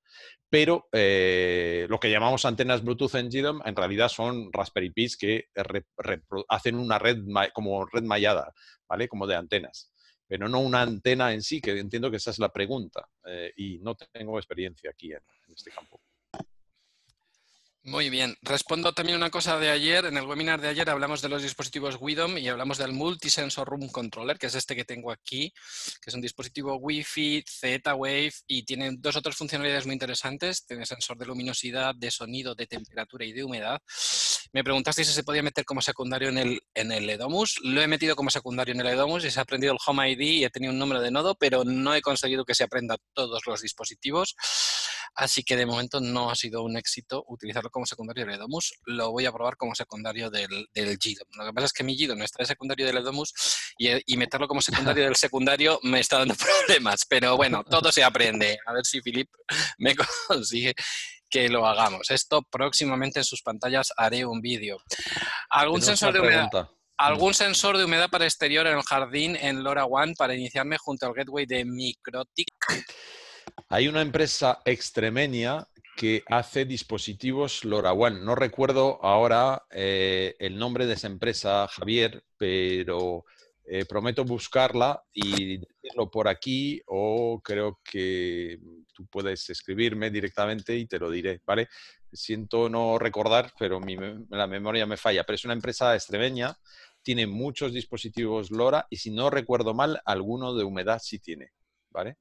Pero 0.48 0.88
eh, 0.92 1.88
lo 1.90 2.00
que 2.00 2.12
llamamos 2.12 2.46
antenas 2.46 2.84
Bluetooth 2.84 3.16
en 3.16 3.30
GDOM 3.30 3.62
en 3.66 3.76
realidad 3.76 4.10
son 4.10 4.54
Raspberry 4.54 4.92
Pis 4.92 5.18
que 5.18 5.46
hacen 6.48 6.76
una 6.76 7.00
red 7.00 7.18
como 7.52 7.88
red 7.88 8.04
mallada, 8.04 8.54
¿vale? 8.88 9.08
Como 9.08 9.26
de 9.26 9.36
antenas. 9.36 9.92
Pero 10.28 10.48
no 10.48 10.60
una 10.60 10.84
antena 10.84 11.34
en 11.34 11.42
sí, 11.42 11.60
que 11.62 11.72
entiendo 11.80 12.12
que 12.12 12.18
esa 12.18 12.30
es 12.30 12.38
la 12.38 12.54
pregunta. 12.54 13.10
Eh, 13.26 13.54
y 13.56 13.80
no 13.80 13.96
tengo 13.96 14.38
experiencia 14.38 14.92
aquí 14.92 15.14
en 15.14 15.22
este 15.56 15.72
campo. 15.72 16.00
Muy 17.88 18.10
bien. 18.10 18.36
Respondo 18.42 18.92
también 18.92 19.18
una 19.18 19.30
cosa 19.30 19.58
de 19.58 19.70
ayer. 19.70 20.04
En 20.04 20.18
el 20.18 20.26
webinar 20.26 20.60
de 20.60 20.68
ayer 20.68 20.90
hablamos 20.90 21.22
de 21.22 21.30
los 21.30 21.42
dispositivos 21.42 21.96
WIDOM 22.02 22.38
y 22.38 22.50
hablamos 22.50 22.78
del 22.78 22.92
Multisensor 22.92 23.66
Room 23.66 23.88
Controller, 23.88 24.38
que 24.38 24.48
es 24.48 24.56
este 24.56 24.76
que 24.76 24.84
tengo 24.84 25.10
aquí, 25.10 25.54
que 26.02 26.10
es 26.10 26.14
un 26.14 26.20
dispositivo 26.20 26.76
Wi-Fi, 26.76 27.46
Z-Wave 27.48 28.34
y 28.46 28.64
tiene 28.64 28.92
dos 29.00 29.16
otras 29.16 29.38
funcionalidades 29.38 29.86
muy 29.86 29.94
interesantes. 29.94 30.66
Tiene 30.66 30.86
sensor 30.86 31.18
de 31.18 31.28
luminosidad, 31.28 31.96
de 31.96 32.12
sonido, 32.12 32.56
de 32.56 32.68
temperatura 32.68 33.24
y 33.24 33.32
de 33.32 33.46
humedad. 33.46 33.82
Me 34.52 34.66
preguntaste 34.66 35.06
si 35.06 35.14
se 35.14 35.24
podía 35.24 35.42
meter 35.42 35.64
como 35.64 35.82
secundario 35.82 36.28
en 36.28 36.40
el, 36.40 36.62
en 36.74 36.92
el 36.92 37.10
Edomus. 37.10 37.58
Lo 37.64 37.82
he 37.82 37.88
metido 37.88 38.18
como 38.18 38.30
secundario 38.32 38.74
en 38.74 38.82
el 38.82 38.88
Edomus 38.88 39.24
y 39.24 39.32
se 39.32 39.40
ha 39.40 39.44
aprendido 39.44 39.72
el 39.72 39.80
Home 39.88 40.12
ID 40.12 40.20
y 40.20 40.44
he 40.44 40.50
tenido 40.50 40.74
un 40.74 40.80
número 40.80 41.00
de 41.00 41.12
nodo, 41.12 41.36
pero 41.36 41.64
no 41.64 41.96
he 41.96 42.02
conseguido 42.02 42.44
que 42.44 42.54
se 42.54 42.66
aprenda 42.66 42.98
todos 43.14 43.48
los 43.48 43.62
dispositivos. 43.62 44.36
Así 45.18 45.44
que 45.44 45.56
de 45.56 45.66
momento 45.66 46.00
no 46.00 46.30
ha 46.30 46.36
sido 46.36 46.62
un 46.62 46.78
éxito 46.78 47.26
utilizarlo 47.28 47.72
como 47.72 47.88
secundario 47.88 48.24
del 48.24 48.36
Edomus. 48.36 48.76
Lo 48.86 49.12
voy 49.12 49.26
a 49.26 49.32
probar 49.32 49.58
como 49.58 49.74
secundario 49.74 50.30
del, 50.30 50.68
del 50.72 50.98
GDOM. 50.98 51.28
Lo 51.40 51.46
que 51.46 51.54
pasa 51.54 51.66
es 51.66 51.74
que 51.74 51.84
mi 51.84 51.98
GDOM 51.98 52.22
está 52.22 52.44
de 52.44 52.46
secundario 52.46 52.86
del 52.86 52.98
Edomus 52.98 53.34
y, 53.80 54.16
meterlo 54.16 54.48
como 54.48 54.62
secundario 54.62 55.06
del 55.06 55.16
secundario 55.16 55.80
me 55.82 56.02
está 56.02 56.20
dando 56.20 56.36
problemas. 56.68 57.02
Pero 57.10 57.36
bueno, 57.36 57.64
todo 57.64 57.92
se 57.92 58.04
aprende. 58.04 58.60
A 58.68 58.74
ver 58.74 58.86
si 58.86 59.02
Filip 59.02 59.30
me 59.80 59.96
consigue 60.28 60.76
que 61.28 61.50
lo 61.50 61.66
hagamos. 61.66 62.12
Esto 62.12 62.44
próximamente 62.44 63.20
en 63.20 63.26
sus 63.26 63.42
pantallas 63.42 63.92
haré 63.98 64.24
un 64.24 64.40
vídeo. 64.40 64.78
¿Algún 65.50 65.82
sensor 65.82 66.14
de 66.14 66.20
humedad? 66.20 66.50
¿Algún 67.00 67.34
sensor 67.34 67.78
de 67.78 67.86
humedad 67.86 68.10
para 68.10 68.26
exterior 68.26 68.68
en 68.68 68.78
el 68.78 68.84
jardín 68.84 69.36
en 69.36 69.64
LoRaWAN 69.64 70.14
para 70.14 70.36
iniciarme 70.36 70.78
junto 70.78 71.08
al 71.08 71.14
gateway 71.14 71.48
de 71.48 71.66
Microtic? 71.66 72.54
Hay 73.70 73.88
una 73.88 74.02
empresa 74.02 74.62
extremeña 74.66 75.68
que 75.98 76.24
hace 76.28 76.64
dispositivos 76.66 77.66
LoRaWAN. 77.66 78.24
No 78.24 78.36
recuerdo 78.36 79.04
ahora 79.04 79.64
eh, 79.72 80.36
el 80.40 80.58
nombre 80.58 80.86
de 80.86 80.94
esa 80.94 81.08
empresa, 81.08 81.68
Javier, 81.68 82.24
pero 82.38 83.26
eh, 83.66 83.84
prometo 83.86 84.24
buscarla 84.24 85.04
y 85.12 85.58
decirlo 85.58 86.10
por 86.10 86.30
aquí 86.30 86.82
o 86.86 87.42
creo 87.44 87.82
que 87.84 88.58
tú 88.94 89.06
puedes 89.08 89.50
escribirme 89.50 90.10
directamente 90.12 90.76
y 90.76 90.86
te 90.86 91.00
lo 91.00 91.10
diré, 91.10 91.42
¿vale? 91.46 91.68
Siento 92.14 92.70
no 92.70 92.98
recordar, 92.98 93.52
pero 93.60 93.82
la 94.30 94.48
memoria 94.48 94.86
me 94.86 94.96
falla, 94.96 95.26
pero 95.26 95.36
es 95.36 95.44
una 95.44 95.54
empresa 95.56 95.94
extremeña, 95.94 96.56
tiene 97.02 97.28
muchos 97.28 97.74
dispositivos 97.74 98.52
LoRa 98.52 98.88
y 98.90 98.98
si 98.98 99.12
no 99.12 99.30
recuerdo 99.30 99.74
mal, 99.74 100.00
alguno 100.06 100.56
de 100.56 100.64
humedad 100.64 101.00
sí 101.04 101.20
tiene, 101.20 101.52
¿vale? 101.90 102.18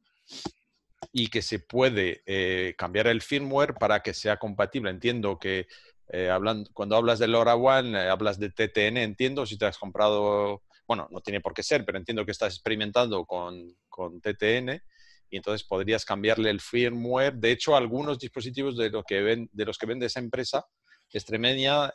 Y 1.13 1.29
que 1.29 1.43
se 1.43 1.59
puede 1.59 2.23
eh, 2.27 2.75
cambiar 2.77 3.07
el 3.07 3.23
firmware 3.23 3.75
para 3.75 4.01
que 4.01 4.15
sea 4.15 4.37
compatible. 4.37 4.91
Entiendo 4.91 5.39
que 5.39 5.67
eh, 6.09 6.31
cuando 6.73 6.97
hablas 6.97 7.19
de 7.19 7.29
LoRaWAN, 7.29 7.95
eh, 7.95 8.09
hablas 8.09 8.39
de 8.39 8.51
TTN, 8.51 8.99
entiendo, 8.99 9.47
si 9.47 9.59
te 9.59 9.67
has 9.67 9.79
comprado, 9.79 10.63
bueno, 10.87 11.09
no 11.11 11.21
tiene 11.21 11.41
por 11.41 11.55
qué 11.55 11.63
ser, 11.63 11.85
pero 11.85 11.99
entiendo 11.99 12.25
que 12.25 12.33
estás 12.33 12.55
experimentando 12.55 13.25
con, 13.25 13.77
con 13.89 14.21
TTN 14.21 14.81
y 15.29 15.37
entonces 15.37 15.67
podrías 15.67 16.05
cambiarle 16.05 16.51
el 16.51 16.61
firmware. 16.61 17.35
De 17.35 17.51
hecho, 17.51 17.77
algunos 17.77 18.19
dispositivos 18.19 18.77
de, 18.77 18.91
lo 18.91 19.03
que 19.03 19.23
ven, 19.23 19.49
de 19.53 19.65
los 19.65 19.79
que 19.79 19.87
vende 19.87 20.07
esa 20.07 20.21
empresa, 20.21 20.65
Extremeña, 21.13 21.93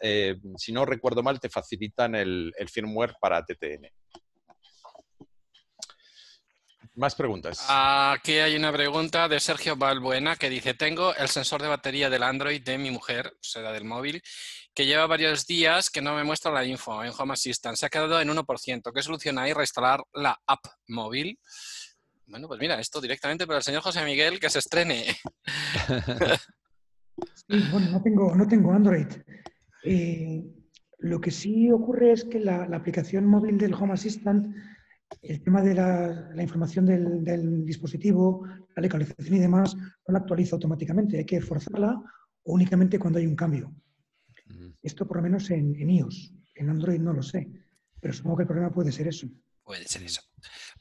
si 0.55 0.71
no 0.71 0.85
recuerdo 0.85 1.21
mal, 1.21 1.39
te 1.39 1.49
facilitan 1.49 2.15
el 2.15 2.53
firmware 2.71 3.13
para 3.19 3.43
TTN. 3.43 3.87
Más 7.01 7.15
preguntas. 7.15 7.65
Aquí 7.67 8.37
hay 8.37 8.55
una 8.55 8.71
pregunta 8.71 9.27
de 9.27 9.39
Sergio 9.39 9.75
Balbuena 9.75 10.37
que 10.37 10.49
dice, 10.49 10.73
tengo 10.73 11.13
el 11.15 11.27
sensor 11.27 11.61
de 11.61 11.67
batería 11.67 12.09
del 12.09 12.23
Android 12.23 12.63
de 12.63 12.77
mi 12.77 12.91
mujer, 12.91 13.33
será 13.41 13.73
del 13.73 13.83
móvil, 13.83 14.21
que 14.73 14.85
lleva 14.85 15.07
varios 15.07 15.45
días 15.45 15.89
que 15.89 16.01
no 16.01 16.15
me 16.15 16.23
muestra 16.23 16.51
la 16.51 16.63
info 16.63 17.03
en 17.03 17.11
Home 17.17 17.33
Assistant. 17.33 17.75
Se 17.75 17.87
ha 17.87 17.89
quedado 17.89 18.21
en 18.21 18.29
1%. 18.29 18.93
¿Qué 18.93 19.01
solución 19.03 19.39
hay? 19.39 19.51
Reinstalar 19.51 20.01
la 20.13 20.39
app 20.47 20.63
móvil. 20.87 21.37
Bueno, 22.27 22.47
pues 22.47 22.59
mira, 22.61 22.79
esto 22.79 23.01
directamente 23.01 23.45
para 23.45 23.57
el 23.57 23.63
señor 23.63 23.81
José 23.81 24.05
Miguel 24.05 24.39
que 24.39 24.49
se 24.49 24.59
estrene. 24.59 25.17
Sí, 27.35 27.57
bueno, 27.71 27.91
no 27.91 28.01
tengo, 28.01 28.35
no 28.35 28.47
tengo 28.47 28.71
Android. 28.71 29.05
Eh, 29.83 30.41
lo 30.99 31.19
que 31.19 31.29
sí 31.29 31.71
ocurre 31.71 32.13
es 32.13 32.23
que 32.23 32.39
la, 32.39 32.63
aplicación 32.63 33.25
móvil 33.25 33.57
del 33.57 33.73
Home 33.73 33.93
Assistant, 33.93 34.55
el 35.21 35.41
tema 35.41 35.61
de 35.61 35.75
la, 35.75 36.41
información 36.41 36.85
del, 36.85 37.65
dispositivo, 37.65 38.45
la 38.75 38.81
localización 38.81 39.35
y 39.35 39.39
demás, 39.39 39.75
no 39.75 40.13
la 40.13 40.19
actualiza 40.19 40.55
automáticamente. 40.55 41.17
Hay 41.17 41.25
que 41.25 41.41
forzarla 41.41 42.01
o 42.43 42.53
únicamente 42.53 42.99
cuando 42.99 43.19
hay 43.19 43.27
un 43.27 43.35
cambio. 43.35 43.73
Esto 44.81 45.07
por 45.07 45.17
lo 45.17 45.23
menos 45.23 45.49
en, 45.51 45.75
en 45.75 45.89
iOS. 45.89 46.33
En 46.55 46.69
Android 46.69 46.99
no 46.99 47.13
lo 47.13 47.23
sé, 47.23 47.49
pero 47.99 48.13
supongo 48.13 48.37
que 48.37 48.43
el 48.43 48.47
problema 48.47 48.71
puede 48.71 48.91
ser 48.91 49.07
eso. 49.07 49.27
Puede 49.63 49.87
ser 49.87 50.03
eso. 50.03 50.21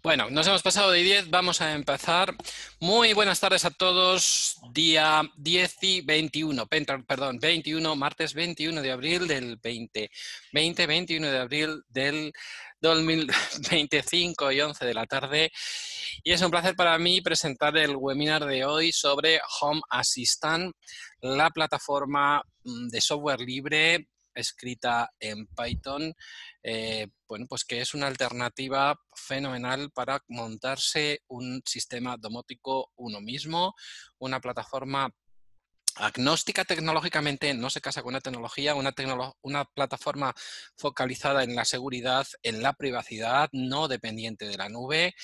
Bueno, 0.02 0.30
nos 0.30 0.47
hemos 0.47 0.62
pasado 0.62 0.92
de 0.92 1.02
10, 1.02 1.28
vamos 1.28 1.61
a 1.61 1.75
empezar. 1.75 2.35
Muy 2.80 3.12
buenas 3.12 3.38
tardes 3.38 3.66
a 3.66 3.71
todos. 3.71 4.57
Día 4.73 5.21
10 5.37 5.76
y 5.83 6.00
21, 6.00 6.66
perdón, 7.07 7.38
21, 7.38 7.97
martes 7.97 8.33
21 8.33 8.80
de 8.80 8.92
abril 8.92 9.28
del 9.28 9.59
20, 9.59 10.11
20, 10.54 10.87
21 10.87 11.30
de 11.30 11.38
abril 11.38 11.83
del 11.90 12.33
2025 12.80 14.52
y 14.52 14.62
11 14.62 14.87
de 14.87 14.95
la 14.95 15.04
tarde. 15.04 15.52
Y 16.23 16.33
es 16.33 16.40
un 16.40 16.50
placer 16.50 16.75
para 16.75 16.97
mí 16.97 17.21
presentar 17.21 17.76
el 17.76 17.95
webinar 17.95 18.47
de 18.47 18.64
hoy 18.64 18.92
sobre 18.92 19.38
Home 19.61 19.83
Assistant, 19.90 20.75
la 21.21 21.50
plataforma 21.50 22.42
mm, 22.64 22.88
de 22.88 23.00
software 23.02 23.40
libre 23.40 24.09
escrita 24.35 25.11
en 25.19 25.47
Python, 25.47 26.15
eh, 26.63 27.09
bueno, 27.29 27.47
pues 27.49 27.65
que 27.65 27.81
es 27.81 27.95
una 27.95 28.07
alternativa 28.07 28.99
fenomenal 29.15 29.91
para 29.93 30.23
montarse 30.29 31.23
un 31.29 31.63
sistema 31.65 32.17
domótico 32.17 32.93
uno 32.97 33.21
mismo, 33.21 33.75
una 34.19 34.41
plataforma 34.41 35.11
agnóstica 36.00 36.64
tecnológicamente, 36.64 37.54
no 37.54 37.71
se 37.71 37.80
casa 37.80 38.02
con 38.02 38.11
una 38.11 38.21
tecnología, 38.21 38.75
una, 38.75 38.92
una 39.42 39.64
plataforma 39.64 40.35
focalizada 40.76 41.45
en 41.45 41.54
la 41.54 41.64
seguridad, 41.64 42.26
en 42.42 42.62
la 42.62 42.73
privacidad, 42.73 43.49
no 43.52 43.88
dependiente 43.88 44.47
de 44.47 44.57
la 44.57 44.69
nube 44.69 45.14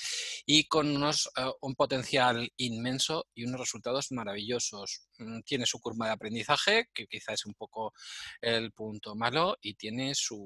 y 0.45 0.67
con 0.67 0.95
unos, 0.95 1.29
eh, 1.37 1.49
un 1.61 1.75
potencial 1.75 2.51
inmenso 2.57 3.27
y 3.33 3.45
unos 3.45 3.59
resultados 3.59 4.11
maravillosos. 4.11 5.07
Mm, 5.17 5.41
tiene 5.41 5.65
su 5.65 5.79
curva 5.79 6.07
de 6.07 6.13
aprendizaje, 6.13 6.89
que 6.93 7.07
quizá 7.07 7.33
es 7.33 7.45
un 7.45 7.53
poco 7.53 7.93
el 8.41 8.71
punto 8.71 9.15
malo, 9.15 9.57
y 9.61 9.73
tiene 9.73 10.13
su 10.15 10.43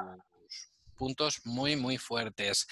puntos 1.01 1.41
muy, 1.45 1.75
muy 1.75 1.97
fuertes. 1.97 2.67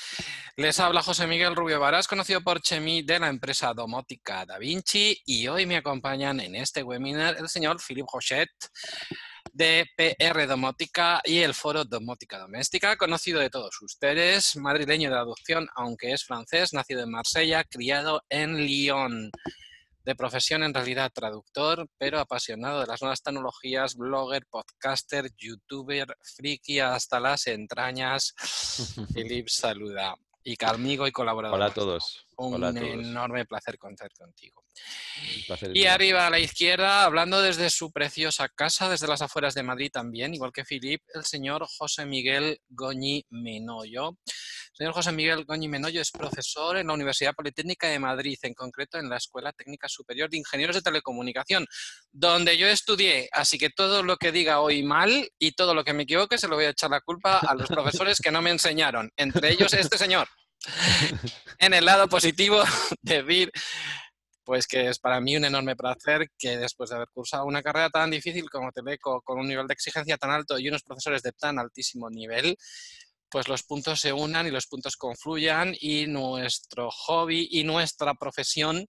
Les 0.55 0.79
habla 0.79 1.01
José 1.01 1.25
Miguel 1.25 1.55
Rubio 1.55 1.79
Varas, 1.79 2.07
conocido 2.07 2.41
por 2.41 2.61
Chemi 2.61 3.01
de 3.01 3.17
la 3.17 3.27
empresa 3.27 3.73
domótica 3.73 4.45
Da 4.45 4.59
Vinci 4.59 5.19
y 5.25 5.47
hoy 5.47 5.65
me 5.65 5.77
acompañan 5.77 6.39
en 6.39 6.53
este 6.53 6.83
webinar 6.83 7.37
el 7.39 7.49
señor 7.49 7.81
Philippe 7.81 8.09
Rochet 8.13 8.51
de 9.51 9.87
PR 9.97 10.45
Domótica 10.45 11.21
y 11.25 11.39
el 11.39 11.55
foro 11.55 11.85
Domótica 11.85 12.37
Doméstica, 12.37 12.97
conocido 12.97 13.39
de 13.39 13.49
todos 13.49 13.81
ustedes, 13.81 14.55
madrileño 14.57 15.09
de 15.09 15.17
adopción, 15.17 15.67
aunque 15.73 16.11
es 16.11 16.23
francés, 16.23 16.71
nacido 16.71 17.01
en 17.01 17.09
Marsella, 17.09 17.63
criado 17.63 18.21
en 18.29 18.57
Lyon 18.57 19.31
de 20.09 20.15
profesión 20.15 20.63
en 20.63 20.73
realidad 20.73 21.11
traductor, 21.13 21.87
pero 21.99 22.19
apasionado 22.19 22.79
de 22.81 22.87
las 22.87 22.99
nuevas 22.99 23.21
tecnologías, 23.21 23.95
blogger, 23.95 24.43
podcaster, 24.49 25.29
youtuber, 25.37 26.17
friki 26.35 26.79
hasta 26.79 27.19
las 27.19 27.45
entrañas. 27.45 28.33
Philip 29.13 29.47
saluda. 29.47 30.15
Y 30.43 30.55
amigo 30.65 31.05
y 31.05 31.11
colaborador. 31.11 31.57
Hola 31.57 31.67
a 31.67 31.73
todos. 31.73 32.25
Un 32.37 32.63
enorme 32.75 33.45
placer 33.45 33.77
contar 33.77 34.11
contigo. 34.13 34.63
Y 35.75 35.85
arriba 35.85 36.25
a 36.25 36.29
la 36.31 36.39
izquierda, 36.39 37.03
hablando 37.03 37.41
desde 37.43 37.69
su 37.69 37.91
preciosa 37.91 38.49
casa, 38.49 38.89
desde 38.89 39.07
las 39.07 39.21
afueras 39.21 39.53
de 39.53 39.61
Madrid 39.61 39.91
también, 39.91 40.33
igual 40.33 40.51
que 40.51 40.65
Filip, 40.65 41.03
el 41.13 41.23
señor 41.23 41.67
José 41.77 42.07
Miguel 42.07 42.61
Goñi 42.69 43.25
Menoyo. 43.29 44.17
Señor 44.79 44.93
José 44.93 45.11
Miguel 45.11 45.43
Goñi 45.43 45.67
Menoyo 45.67 45.99
es 45.99 46.09
profesor 46.09 46.77
en 46.77 46.87
la 46.87 46.93
Universidad 46.93 47.35
Politécnica 47.35 47.89
de 47.89 47.99
Madrid, 47.99 48.37
en 48.43 48.53
concreto 48.53 48.97
en 48.97 49.09
la 49.09 49.17
Escuela 49.17 49.51
Técnica 49.51 49.89
Superior 49.89 50.29
de 50.29 50.37
Ingenieros 50.37 50.77
de 50.77 50.81
Telecomunicación, 50.81 51.67
donde 52.13 52.57
yo 52.57 52.65
estudié. 52.65 53.27
Así 53.33 53.57
que 53.57 53.71
todo 53.71 54.03
lo 54.03 54.15
que 54.15 54.31
diga 54.31 54.61
hoy 54.61 54.81
mal 54.81 55.29
y 55.37 55.51
todo 55.51 55.73
lo 55.73 55.83
que 55.83 55.91
me 55.91 56.03
equivoque 56.03 56.37
se 56.37 56.47
lo 56.47 56.55
voy 56.55 56.63
a 56.63 56.69
echar 56.69 56.91
la 56.91 57.01
culpa 57.01 57.39
a 57.39 57.55
los 57.55 57.67
profesores 57.67 58.21
que 58.21 58.31
no 58.31 58.41
me 58.41 58.51
enseñaron, 58.51 59.11
entre 59.17 59.51
ellos 59.51 59.73
este 59.73 59.97
señor. 59.97 60.29
en 61.57 61.73
el 61.73 61.83
lado 61.83 62.07
positivo, 62.07 62.63
decir 63.01 63.51
pues 64.45 64.65
que 64.65 64.87
es 64.87 64.97
para 64.97 65.21
mí 65.21 65.35
un 65.35 65.45
enorme 65.45 65.75
placer 65.75 66.27
que 66.35 66.57
después 66.57 66.89
de 66.89 66.95
haber 66.95 67.09
cursado 67.13 67.45
una 67.45 67.61
carrera 67.61 67.91
tan 67.91 68.09
difícil 68.09 68.49
como 68.49 68.71
Teleco, 68.71 69.21
con 69.21 69.39
un 69.39 69.47
nivel 69.47 69.67
de 69.67 69.73
exigencia 69.73 70.17
tan 70.17 70.31
alto 70.31 70.57
y 70.57 70.69
unos 70.69 70.81
profesores 70.81 71.21
de 71.21 71.33
tan 71.33 71.59
altísimo 71.59 72.09
nivel, 72.09 72.57
pues 73.29 73.47
los 73.47 73.63
puntos 73.63 73.99
se 73.99 74.13
unan 74.13 74.47
y 74.47 74.51
los 74.51 74.67
puntos 74.67 74.97
confluyan 74.97 75.75
y 75.79 76.07
nuestro 76.07 76.89
hobby 76.91 77.47
y 77.51 77.63
nuestra 77.63 78.13
profesión 78.15 78.87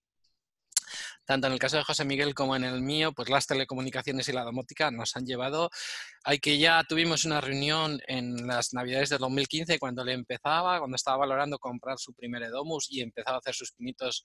tanto 1.25 1.47
en 1.47 1.53
el 1.53 1.59
caso 1.59 1.77
de 1.77 1.85
José 1.85 2.05
Miguel 2.05 2.35
como 2.35 2.57
en 2.57 2.65
el 2.65 2.81
mío, 2.81 3.13
pues 3.13 3.29
las 3.29 3.47
telecomunicaciones 3.47 4.29
y 4.29 4.33
la 4.33 4.43
domótica 4.43 4.91
nos 4.91 5.17
han 5.17 5.25
llevado 5.25 5.71
a 6.25 6.37
que 6.37 6.59
ya 6.59 6.83
tuvimos 6.89 7.25
una 7.25 7.41
reunión 7.41 8.01
en 8.07 8.47
las 8.47 8.73
navidades 8.73 9.11
del 9.11 9.21
2015 9.21 9.79
cuando 9.79 10.05
le 10.05 10.13
empezaba, 10.13 10.79
cuando 10.79 10.97
estaba 10.97 11.19
valorando 11.19 11.59
comprar 11.59 11.99
su 11.99 12.15
primer 12.15 12.43
Edomus 12.43 12.91
y 12.91 13.01
empezaba 13.01 13.37
a 13.37 13.39
hacer 13.39 13.55
sus 13.55 13.73
pinitos 13.73 14.25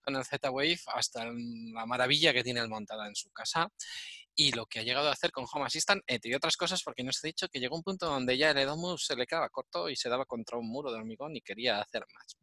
con 0.00 0.16
el 0.16 0.24
Z-Wave 0.24 0.80
hasta 0.94 1.24
la 1.26 1.86
maravilla 1.86 2.32
que 2.32 2.42
tiene 2.42 2.60
el 2.60 2.68
montada 2.68 3.06
en 3.06 3.14
su 3.14 3.30
casa 3.30 3.68
y 4.34 4.52
lo 4.52 4.66
que 4.66 4.80
ha 4.80 4.82
llegado 4.82 5.08
a 5.08 5.12
hacer 5.12 5.30
con 5.30 5.46
Home 5.52 5.66
Assistant, 5.66 6.02
entre 6.06 6.34
otras 6.34 6.56
cosas, 6.56 6.82
porque 6.82 7.02
no 7.02 7.10
os 7.10 7.22
he 7.22 7.28
dicho 7.28 7.48
que 7.48 7.60
llegó 7.60 7.76
un 7.76 7.82
punto 7.82 8.06
donde 8.06 8.36
ya 8.36 8.50
el 8.50 8.58
Edomus 8.58 9.06
se 9.06 9.16
le 9.16 9.26
quedaba 9.26 9.48
corto 9.48 9.88
y 9.88 9.96
se 9.96 10.08
daba 10.08 10.24
contra 10.24 10.58
un 10.58 10.68
muro 10.68 10.90
de 10.90 10.98
hormigón 10.98 11.36
y 11.36 11.40
quería 11.40 11.80
hacer 11.80 12.04
más. 12.14 12.36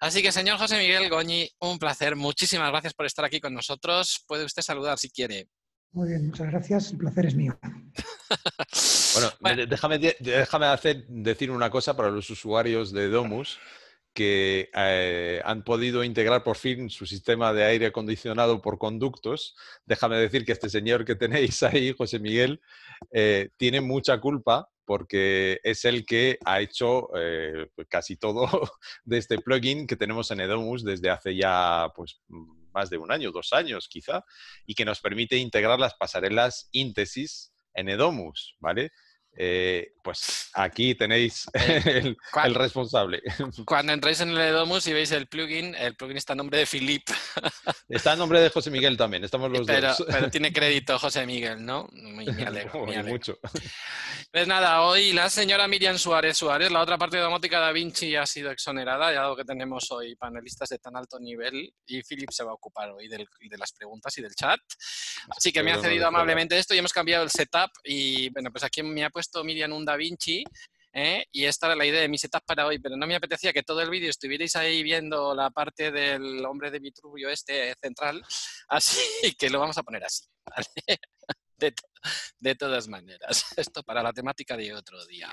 Así 0.00 0.22
que, 0.22 0.32
señor 0.32 0.58
José 0.58 0.78
Miguel 0.78 1.08
Goñi, 1.08 1.48
un 1.60 1.78
placer. 1.78 2.16
Muchísimas 2.16 2.70
gracias 2.70 2.94
por 2.94 3.06
estar 3.06 3.24
aquí 3.24 3.40
con 3.40 3.54
nosotros. 3.54 4.24
Puede 4.26 4.44
usted 4.44 4.62
saludar 4.62 4.98
si 4.98 5.10
quiere. 5.10 5.48
Muy 5.92 6.08
bien, 6.08 6.26
muchas 6.26 6.48
gracias. 6.48 6.90
El 6.92 6.98
placer 6.98 7.26
es 7.26 7.34
mío. 7.34 7.58
bueno, 9.40 9.66
Déjame, 9.68 9.98
déjame 9.98 10.66
hacer, 10.66 11.06
decir 11.08 11.50
una 11.50 11.70
cosa 11.70 11.96
para 11.96 12.10
los 12.10 12.28
usuarios 12.28 12.92
de 12.92 13.08
Domus 13.08 13.58
que 14.16 14.70
eh, 14.74 15.42
han 15.44 15.62
podido 15.62 16.02
integrar 16.02 16.42
por 16.42 16.56
fin 16.56 16.88
su 16.88 17.04
sistema 17.04 17.52
de 17.52 17.64
aire 17.64 17.86
acondicionado 17.86 18.62
por 18.62 18.78
conductos. 18.78 19.54
Déjame 19.84 20.16
decir 20.16 20.46
que 20.46 20.52
este 20.52 20.70
señor 20.70 21.04
que 21.04 21.14
tenéis 21.14 21.62
ahí, 21.62 21.92
José 21.92 22.18
Miguel, 22.18 22.62
eh, 23.12 23.50
tiene 23.58 23.82
mucha 23.82 24.18
culpa 24.18 24.70
porque 24.86 25.60
es 25.64 25.84
el 25.84 26.06
que 26.06 26.38
ha 26.46 26.62
hecho 26.62 27.10
eh, 27.14 27.68
pues 27.74 27.88
casi 27.88 28.16
todo 28.16 28.48
de 29.04 29.18
este 29.18 29.36
plugin 29.38 29.86
que 29.86 29.96
tenemos 29.96 30.30
en 30.30 30.40
Edomus 30.40 30.82
desde 30.82 31.10
hace 31.10 31.36
ya 31.36 31.92
pues, 31.94 32.22
más 32.72 32.88
de 32.88 32.96
un 32.96 33.12
año, 33.12 33.32
dos 33.32 33.52
años 33.52 33.86
quizá, 33.86 34.24
y 34.64 34.74
que 34.74 34.86
nos 34.86 35.00
permite 35.00 35.36
integrar 35.36 35.78
las 35.78 35.94
pasarelas 35.94 36.70
íntesis 36.72 37.52
en 37.74 37.90
Edomus, 37.90 38.56
¿vale? 38.60 38.92
Eh, 39.38 39.92
pues 40.02 40.50
aquí 40.54 40.94
tenéis 40.94 41.46
el, 41.54 42.54
responsable. 42.54 43.22
Cuando 43.66 43.92
entráis 43.92 44.20
en 44.20 44.30
el 44.30 44.38
Edomus 44.38 44.86
y 44.86 44.92
veis 44.92 45.10
el 45.10 45.26
plugin, 45.26 45.74
el 45.74 45.94
plugin 45.94 46.16
está 46.16 46.32
a 46.32 46.36
nombre 46.36 46.58
de 46.58 46.66
Philip. 46.66 47.02
Está 47.88 48.12
a 48.12 48.16
nombre 48.16 48.40
de 48.40 48.50
José 48.50 48.70
Miguel 48.70 48.96
también, 48.96 49.22
estamos 49.22 49.48
los 49.50 49.64
dos. 49.64 50.04
Pero 50.08 50.30
tiene 50.30 50.52
crédito 50.52 50.98
José 50.98 51.24
Miguel, 51.24 51.64
¿no? 51.64 51.88
Muy, 51.92 52.26
me 52.26 52.44
alegro, 52.44 52.84
mucho. 53.04 53.38
Pues 54.32 54.48
nada, 54.48 54.82
hoy 54.82 55.12
la 55.12 55.30
señora 55.30 55.68
Miriam 55.68 55.96
Suárez 55.96 56.36
Suárez, 56.36 56.72
la 56.72 56.80
otra 56.80 56.98
parte 56.98 57.16
de 57.16 57.22
domótica 57.22 57.60
Da 57.60 57.70
Vinci 57.70 58.16
ha 58.16 58.26
sido 58.26 58.50
exonerada, 58.50 59.12
ya 59.12 59.22
lo 59.22 59.36
que 59.36 59.44
tenemos 59.44 59.90
hoy 59.92 60.16
panelistas 60.16 60.68
de 60.70 60.78
tan 60.78 60.96
alto 60.96 61.20
nivel 61.20 61.72
y 61.86 62.02
Philip 62.02 62.30
se 62.30 62.42
va 62.42 62.50
a 62.50 62.54
ocupar 62.54 62.90
hoy 62.90 63.06
de 63.08 63.56
las 63.56 63.72
preguntas 63.72 64.16
y 64.18 64.22
del 64.22 64.34
chat. 64.34 64.60
Así 65.36 65.52
que 65.52 65.62
me 65.62 65.72
ha 65.72 65.80
cedido 65.80 66.08
amablemente 66.08 66.58
esto 66.58 66.74
y 66.74 66.78
hemos 66.78 66.92
cambiado 66.92 67.22
el 67.22 67.30
setup 67.30 67.70
y 67.84 68.30
bueno, 68.30 68.50
pues 68.50 68.64
aquí 68.64 68.82
me 68.82 69.04
ha 69.04 69.10
puesto 69.10 69.25
Miriam 69.44 69.72
un 69.72 69.84
Da 69.84 69.96
Vinci 69.96 70.44
¿eh? 70.96 71.26
y 71.30 71.44
esta 71.44 71.66
era 71.66 71.76
la 71.76 71.84
idea 71.84 72.00
de 72.00 72.08
mi 72.08 72.18
setup 72.18 72.42
para 72.44 72.66
hoy, 72.66 72.78
pero 72.78 72.96
no 72.96 73.06
me 73.06 73.14
apetecía 73.14 73.52
que 73.52 73.62
todo 73.62 73.82
el 73.82 73.90
vídeo 73.90 74.08
estuvierais 74.08 74.56
ahí 74.56 74.82
viendo 74.82 75.34
la 75.34 75.50
parte 75.50 75.92
del 75.92 76.44
hombre 76.44 76.70
de 76.70 76.78
Vitruvio 76.78 77.28
este 77.28 77.74
central, 77.80 78.24
así 78.68 79.34
que 79.38 79.50
lo 79.50 79.60
vamos 79.60 79.76
a 79.76 79.82
poner 79.82 80.04
así, 80.04 80.26
de, 81.58 81.74
de 82.38 82.54
todas 82.54 82.88
maneras, 82.88 83.44
esto 83.56 83.82
para 83.82 84.02
la 84.02 84.12
temática 84.12 84.56
de 84.56 84.72
otro 84.72 85.04
día. 85.06 85.32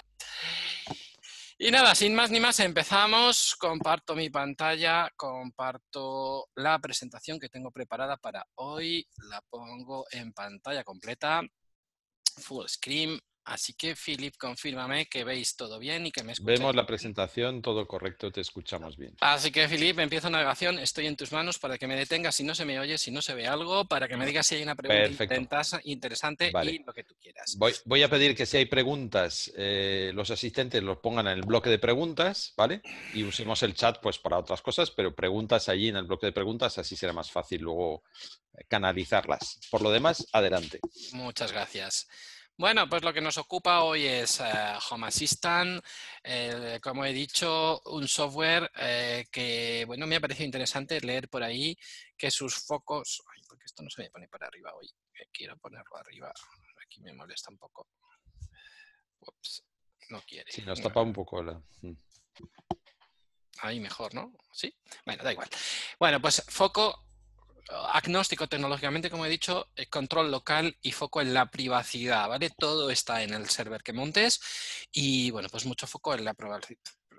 Y 1.57 1.69
nada, 1.71 1.93
sin 1.95 2.15
más 2.15 2.31
ni 2.31 2.39
más, 2.39 2.59
empezamos. 2.59 3.55
Comparto 3.55 4.15
mi 4.15 4.29
pantalla, 4.29 5.07
comparto 5.15 6.49
la 6.55 6.79
presentación 6.79 7.39
que 7.39 7.47
tengo 7.47 7.71
preparada 7.71 8.17
para 8.17 8.45
hoy. 8.55 9.07
La 9.29 9.39
pongo 9.49 10.03
en 10.11 10.33
pantalla 10.33 10.83
completa, 10.83 11.41
full 12.41 12.65
screen. 12.67 13.19
Así 13.45 13.73
que, 13.73 13.95
Philip, 13.95 14.35
confírmame 14.37 15.07
que 15.07 15.25
veis 15.25 15.55
todo 15.57 15.77
bien 15.77 16.05
y 16.05 16.11
que 16.11 16.23
me 16.23 16.31
escucháis. 16.31 16.59
Vemos 16.59 16.75
la 16.75 16.85
presentación, 16.85 17.61
todo 17.61 17.85
correcto, 17.87 18.31
te 18.31 18.39
escuchamos 18.39 18.97
bien. 18.97 19.15
Así 19.19 19.51
que, 19.51 19.67
Philip, 19.67 19.99
empiezo 19.99 20.29
navegación. 20.29 20.79
Estoy 20.79 21.07
en 21.07 21.17
tus 21.17 21.31
manos 21.33 21.59
para 21.59 21.77
que 21.77 21.85
me 21.85 21.95
detengas 21.95 22.35
si 22.35 22.43
no 22.43 22.55
se 22.55 22.63
me 22.63 22.79
oye, 22.79 22.97
si 22.97 23.11
no 23.11 23.21
se 23.21 23.33
ve 23.33 23.45
algo, 23.45 23.85
para 23.85 24.07
que 24.07 24.15
me 24.15 24.25
digas 24.25 24.47
si 24.47 24.55
hay 24.55 24.63
una 24.63 24.75
pregunta 24.75 25.03
Perfecto. 25.03 25.79
interesante 25.83 26.51
Vale. 26.51 26.71
y 26.71 26.79
lo 26.79 26.93
que 26.93 27.03
tú 27.03 27.15
quieras. 27.21 27.55
Voy, 27.57 27.73
voy 27.85 28.03
a 28.03 28.09
pedir 28.09 28.35
que 28.35 28.45
si 28.45 28.57
hay 28.57 28.65
preguntas, 28.65 29.51
eh, 29.57 30.11
los 30.13 30.31
asistentes 30.31 30.81
los 30.81 30.99
pongan 30.99 31.27
en 31.27 31.33
el 31.33 31.41
bloque 31.41 31.69
de 31.69 31.79
preguntas, 31.79 32.53
¿vale? 32.55 32.81
Y 33.13 33.23
usemos 33.23 33.61
el 33.63 33.73
chat 33.73 33.99
pues 34.01 34.19
para 34.19 34.37
otras 34.37 34.61
cosas, 34.61 34.91
pero 34.91 35.13
preguntas 35.13 35.67
allí 35.67 35.89
en 35.89 35.97
el 35.97 36.05
bloque 36.05 36.27
de 36.27 36.31
preguntas, 36.31 36.77
así 36.77 36.95
será 36.95 37.11
más 37.11 37.29
fácil 37.29 37.61
luego 37.61 38.03
eh, 38.57 38.63
canalizarlas. 38.67 39.59
Por 39.69 39.81
lo 39.81 39.91
demás, 39.91 40.27
adelante. 40.31 40.79
Muchas 41.11 41.51
gracias. 41.51 42.07
Bueno, 42.55 42.87
pues 42.87 43.03
lo 43.03 43.11
que 43.11 43.21
nos 43.21 43.37
ocupa 43.39 43.81
hoy 43.81 44.05
es 44.05 44.39
eh, 44.39 44.43
Home 44.91 45.07
Assistant, 45.07 45.83
eh, 46.23 46.79
como 46.83 47.03
he 47.03 47.11
dicho, 47.11 47.81
un 47.85 48.07
software 48.07 48.71
eh, 48.75 49.25
que, 49.31 49.83
bueno, 49.87 50.05
me 50.05 50.17
ha 50.17 50.21
parecido 50.21 50.45
interesante 50.45 51.01
leer 51.01 51.29
por 51.29 51.41
ahí 51.41 51.75
que 52.15 52.29
sus 52.29 52.55
focos, 52.63 53.23
ay, 53.35 53.41
porque 53.47 53.65
esto 53.65 53.81
no 53.81 53.89
se 53.89 54.03
me 54.03 54.11
pone 54.11 54.27
para 54.27 54.47
arriba 54.47 54.71
hoy, 54.75 54.87
quiero 55.31 55.57
ponerlo 55.57 55.97
arriba, 55.97 56.31
aquí 56.85 57.01
me 57.01 57.13
molesta 57.13 57.49
un 57.49 57.57
poco. 57.57 57.87
Ups, 59.21 59.63
no 60.09 60.21
quiere. 60.21 60.51
Si 60.51 60.61
nos 60.61 60.79
tapa 60.79 61.01
un 61.01 61.13
poco 61.13 61.41
la... 61.41 61.59
mm. 61.81 61.93
Ahí 63.61 63.79
mejor, 63.79 64.13
¿no? 64.13 64.31
Sí. 64.51 64.75
Bueno, 65.05 65.23
da 65.23 65.31
igual. 65.31 65.49
Bueno, 65.97 66.21
pues 66.21 66.43
foco 66.49 67.03
agnóstico 67.69 68.47
tecnológicamente, 68.47 69.09
como 69.09 69.25
he 69.25 69.29
dicho, 69.29 69.69
eh, 69.75 69.87
control 69.87 70.31
local 70.31 70.77
y 70.81 70.91
foco 70.91 71.21
en 71.21 71.33
la 71.33 71.49
privacidad, 71.49 72.27
¿vale? 72.27 72.49
Todo 72.57 72.89
está 72.89 73.23
en 73.23 73.33
el 73.33 73.49
server 73.49 73.81
que 73.83 73.93
montes 73.93 74.39
y, 74.91 75.31
bueno, 75.31 75.49
pues 75.49 75.65
mucho 75.65 75.87
foco 75.87 76.13
en 76.13 76.25
la 76.25 76.35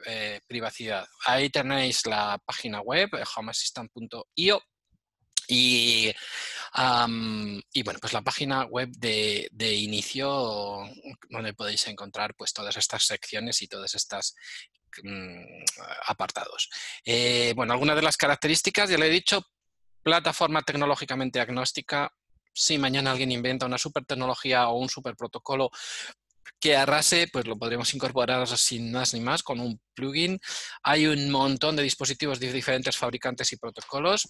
eh, 0.06 0.40
privacidad. 0.46 1.06
Ahí 1.26 1.50
tenéis 1.50 2.06
la 2.06 2.38
página 2.44 2.80
web, 2.80 3.08
eh, 3.14 3.24
homeassistant.io 3.36 4.62
y, 5.46 6.10
y 7.72 7.82
bueno, 7.82 8.00
pues 8.00 8.12
la 8.14 8.22
página 8.22 8.64
web 8.64 8.88
de, 8.96 9.48
de 9.52 9.74
inicio 9.74 10.88
donde 11.28 11.52
podéis 11.52 11.86
encontrar 11.86 12.34
pues 12.34 12.54
todas 12.54 12.74
estas 12.78 13.04
secciones 13.04 13.60
y 13.60 13.68
todas 13.68 13.94
estas 13.94 14.34
mm, 15.02 15.64
apartados. 16.06 16.70
Bueno, 17.54 17.74
algunas 17.74 17.96
de 17.96 18.02
las 18.02 18.16
características, 18.16 18.88
ya 18.88 18.96
le 18.96 19.08
he 19.08 19.10
dicho, 19.10 19.44
plataforma 20.04 20.62
tecnológicamente 20.62 21.40
agnóstica. 21.40 22.12
Si 22.52 22.78
mañana 22.78 23.11
alguien 23.11 23.32
inventa 23.32 23.66
una 23.66 23.78
super 23.78 24.04
tecnología 24.04 24.68
o 24.68 24.78
un 24.78 24.88
super 24.88 25.16
protocolo 25.16 25.70
que 26.60 26.76
arrase, 26.76 27.28
pues 27.32 27.46
lo 27.46 27.56
podremos 27.56 27.92
incorporar 27.94 28.46
sin 28.46 28.92
más 28.92 29.14
ni 29.14 29.20
más 29.20 29.42
con 29.42 29.60
un 29.60 29.80
plugin. 29.94 30.38
Hay 30.82 31.06
un 31.06 31.30
montón 31.30 31.76
de 31.76 31.82
dispositivos 31.82 32.40
de 32.40 32.52
diferentes 32.52 32.96
fabricantes 32.96 33.52
y 33.52 33.56
protocolos. 33.56 34.28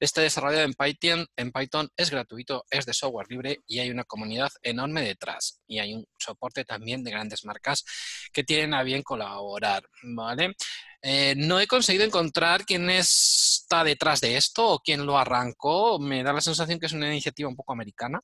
Este 0.00 0.20
desarrollado 0.20 0.64
en 0.64 0.74
Python, 0.74 1.26
en 1.36 1.52
Python 1.52 1.88
es 1.96 2.10
gratuito, 2.10 2.64
es 2.70 2.86
de 2.86 2.94
software 2.94 3.26
libre 3.30 3.60
y 3.66 3.78
hay 3.78 3.90
una 3.90 4.04
comunidad 4.04 4.50
enorme 4.62 5.02
detrás. 5.02 5.60
Y 5.66 5.78
hay 5.78 5.94
un 5.94 6.06
soporte 6.18 6.64
también 6.64 7.02
de 7.04 7.10
grandes 7.10 7.44
marcas 7.44 7.84
que 8.32 8.44
tienen 8.44 8.74
a 8.74 8.82
bien 8.82 9.02
colaborar. 9.02 9.84
¿vale? 10.02 10.54
Eh, 11.02 11.34
no 11.36 11.60
he 11.60 11.66
conseguido 11.66 12.04
encontrar 12.04 12.64
quién 12.64 12.90
está 12.90 13.84
detrás 13.84 14.20
de 14.20 14.36
esto 14.36 14.66
o 14.66 14.78
quién 14.80 15.06
lo 15.06 15.18
arrancó. 15.18 15.98
Me 15.98 16.22
da 16.22 16.32
la 16.32 16.40
sensación 16.40 16.78
que 16.78 16.86
es 16.86 16.92
una 16.92 17.08
iniciativa 17.08 17.48
un 17.48 17.56
poco 17.56 17.72
americana. 17.72 18.20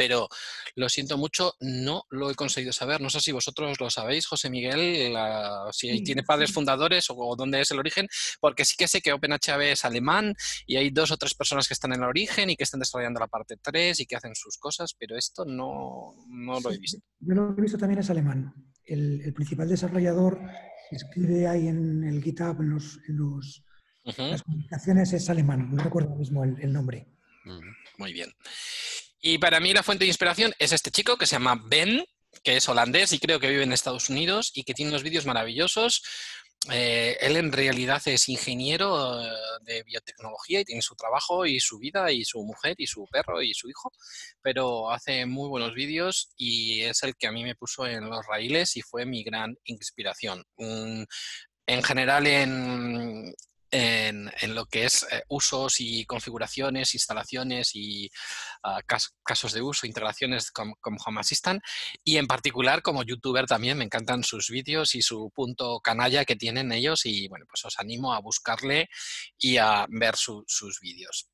Pero 0.00 0.28
lo 0.76 0.88
siento 0.88 1.18
mucho, 1.18 1.56
no 1.60 2.04
lo 2.08 2.30
he 2.30 2.34
conseguido 2.34 2.72
saber. 2.72 3.02
No 3.02 3.10
sé 3.10 3.20
si 3.20 3.32
vosotros 3.32 3.78
lo 3.78 3.90
sabéis, 3.90 4.26
José 4.26 4.48
Miguel, 4.48 5.12
la- 5.12 5.68
si 5.72 5.90
Sí, 5.98 6.02
tiene 6.04 6.22
padres 6.22 6.48
sí. 6.48 6.54
fundadores 6.54 7.10
o, 7.10 7.16
o 7.18 7.36
dónde 7.36 7.60
es 7.60 7.70
el 7.70 7.78
origen, 7.78 8.08
porque 8.40 8.64
sí 8.64 8.76
que 8.78 8.88
sé 8.88 9.02
que 9.02 9.12
OpenHB 9.12 9.60
es 9.72 9.84
alemán 9.84 10.34
y 10.66 10.76
hay 10.76 10.88
dos 10.88 11.10
o 11.10 11.18
tres 11.18 11.34
personas 11.34 11.68
que 11.68 11.74
están 11.74 11.92
en 11.92 11.98
el 12.02 12.08
origen 12.08 12.48
y 12.48 12.56
que 12.56 12.64
están 12.64 12.80
desarrollando 12.80 13.20
la 13.20 13.26
parte 13.26 13.58
3 13.60 14.00
y 14.00 14.06
que 14.06 14.16
hacen 14.16 14.34
sus 14.34 14.56
cosas, 14.56 14.94
pero 14.98 15.18
esto 15.18 15.44
no, 15.44 16.14
no 16.28 16.60
lo 16.60 16.72
he 16.72 16.78
visto. 16.78 16.98
Yo 17.18 17.34
lo 17.34 17.54
que 17.54 17.60
he 17.60 17.62
visto 17.64 17.76
también 17.76 18.00
es 18.00 18.08
alemán. 18.08 18.54
El, 18.86 19.20
el 19.20 19.34
principal 19.34 19.68
desarrollador 19.68 20.40
que 20.88 20.96
escribe 20.96 21.46
ahí 21.46 21.68
en 21.68 22.04
el 22.04 22.22
GitHub, 22.22 22.58
en, 22.62 22.70
los, 22.70 22.98
en 23.06 23.18
los- 23.18 23.62
las 24.04 24.42
comunicaciones, 24.44 25.12
es 25.12 25.28
alemán. 25.28 25.68
No 25.74 25.82
recuerdo 25.84 26.16
mismo 26.16 26.42
el, 26.42 26.56
el 26.62 26.72
nombre. 26.72 27.06
Mm. 27.44 27.60
Muy 27.98 28.12
bien. 28.14 28.32
Y 29.20 29.38
para 29.38 29.60
mí 29.60 29.72
la 29.72 29.82
fuente 29.82 30.04
de 30.04 30.08
inspiración 30.08 30.52
es 30.58 30.72
este 30.72 30.90
chico 30.90 31.16
que 31.16 31.26
se 31.26 31.36
llama 31.36 31.60
Ben, 31.66 32.04
que 32.42 32.56
es 32.56 32.68
holandés 32.68 33.12
y 33.12 33.18
creo 33.18 33.38
que 33.38 33.50
vive 33.50 33.64
en 33.64 33.72
Estados 33.72 34.08
Unidos 34.08 34.52
y 34.54 34.64
que 34.64 34.74
tiene 34.74 34.90
unos 34.90 35.02
vídeos 35.02 35.26
maravillosos. 35.26 36.02
Eh, 36.70 37.16
él 37.20 37.36
en 37.36 37.52
realidad 37.52 38.02
es 38.04 38.28
ingeniero 38.28 39.22
eh, 39.22 39.30
de 39.62 39.82
biotecnología 39.82 40.60
y 40.60 40.64
tiene 40.64 40.82
su 40.82 40.94
trabajo 40.94 41.46
y 41.46 41.58
su 41.58 41.78
vida 41.78 42.12
y 42.12 42.24
su 42.24 42.42
mujer 42.42 42.74
y 42.76 42.86
su 42.86 43.06
perro 43.10 43.40
y 43.40 43.54
su 43.54 43.70
hijo, 43.70 43.90
pero 44.42 44.90
hace 44.90 45.24
muy 45.24 45.48
buenos 45.48 45.74
vídeos 45.74 46.32
y 46.36 46.82
es 46.82 47.02
el 47.02 47.16
que 47.16 47.26
a 47.26 47.32
mí 47.32 47.44
me 47.44 47.54
puso 47.54 47.86
en 47.86 48.10
los 48.10 48.26
raíles 48.26 48.76
y 48.76 48.82
fue 48.82 49.06
mi 49.06 49.22
gran 49.22 49.56
inspiración. 49.64 50.44
Mm, 50.58 51.04
en 51.66 51.82
general 51.82 52.26
en, 52.26 53.34
en, 53.70 54.30
en 54.40 54.54
lo 54.54 54.66
que 54.66 54.84
es 54.84 55.06
eh, 55.10 55.22
usos 55.28 55.76
y 55.80 56.04
configuraciones, 56.04 56.94
instalaciones 56.94 57.70
y 57.74 58.10
cas- 58.86 59.14
casos 59.24 59.52
de 59.52 59.62
uso, 59.62 59.86
integraciones 59.86 60.50
con, 60.50 60.72
con 60.80 60.96
Home 61.04 61.20
Assistant 61.20 61.62
y 62.04 62.16
en 62.16 62.26
particular 62.26 62.82
como 62.82 63.02
youtuber 63.02 63.46
también 63.46 63.78
me 63.78 63.84
encantan 63.84 64.24
sus 64.24 64.50
vídeos 64.50 64.94
y 64.94 65.02
su 65.02 65.30
punto 65.34 65.80
canalla 65.80 66.24
que 66.24 66.36
tienen 66.36 66.72
ellos 66.72 67.06
y 67.06 67.28
bueno, 67.28 67.46
pues 67.48 67.64
os 67.64 67.78
animo 67.78 68.12
a 68.14 68.20
buscarle 68.20 68.88
y 69.38 69.56
a 69.56 69.86
ver 69.88 70.16
su- 70.16 70.44
sus 70.46 70.80
vídeos. 70.80 71.28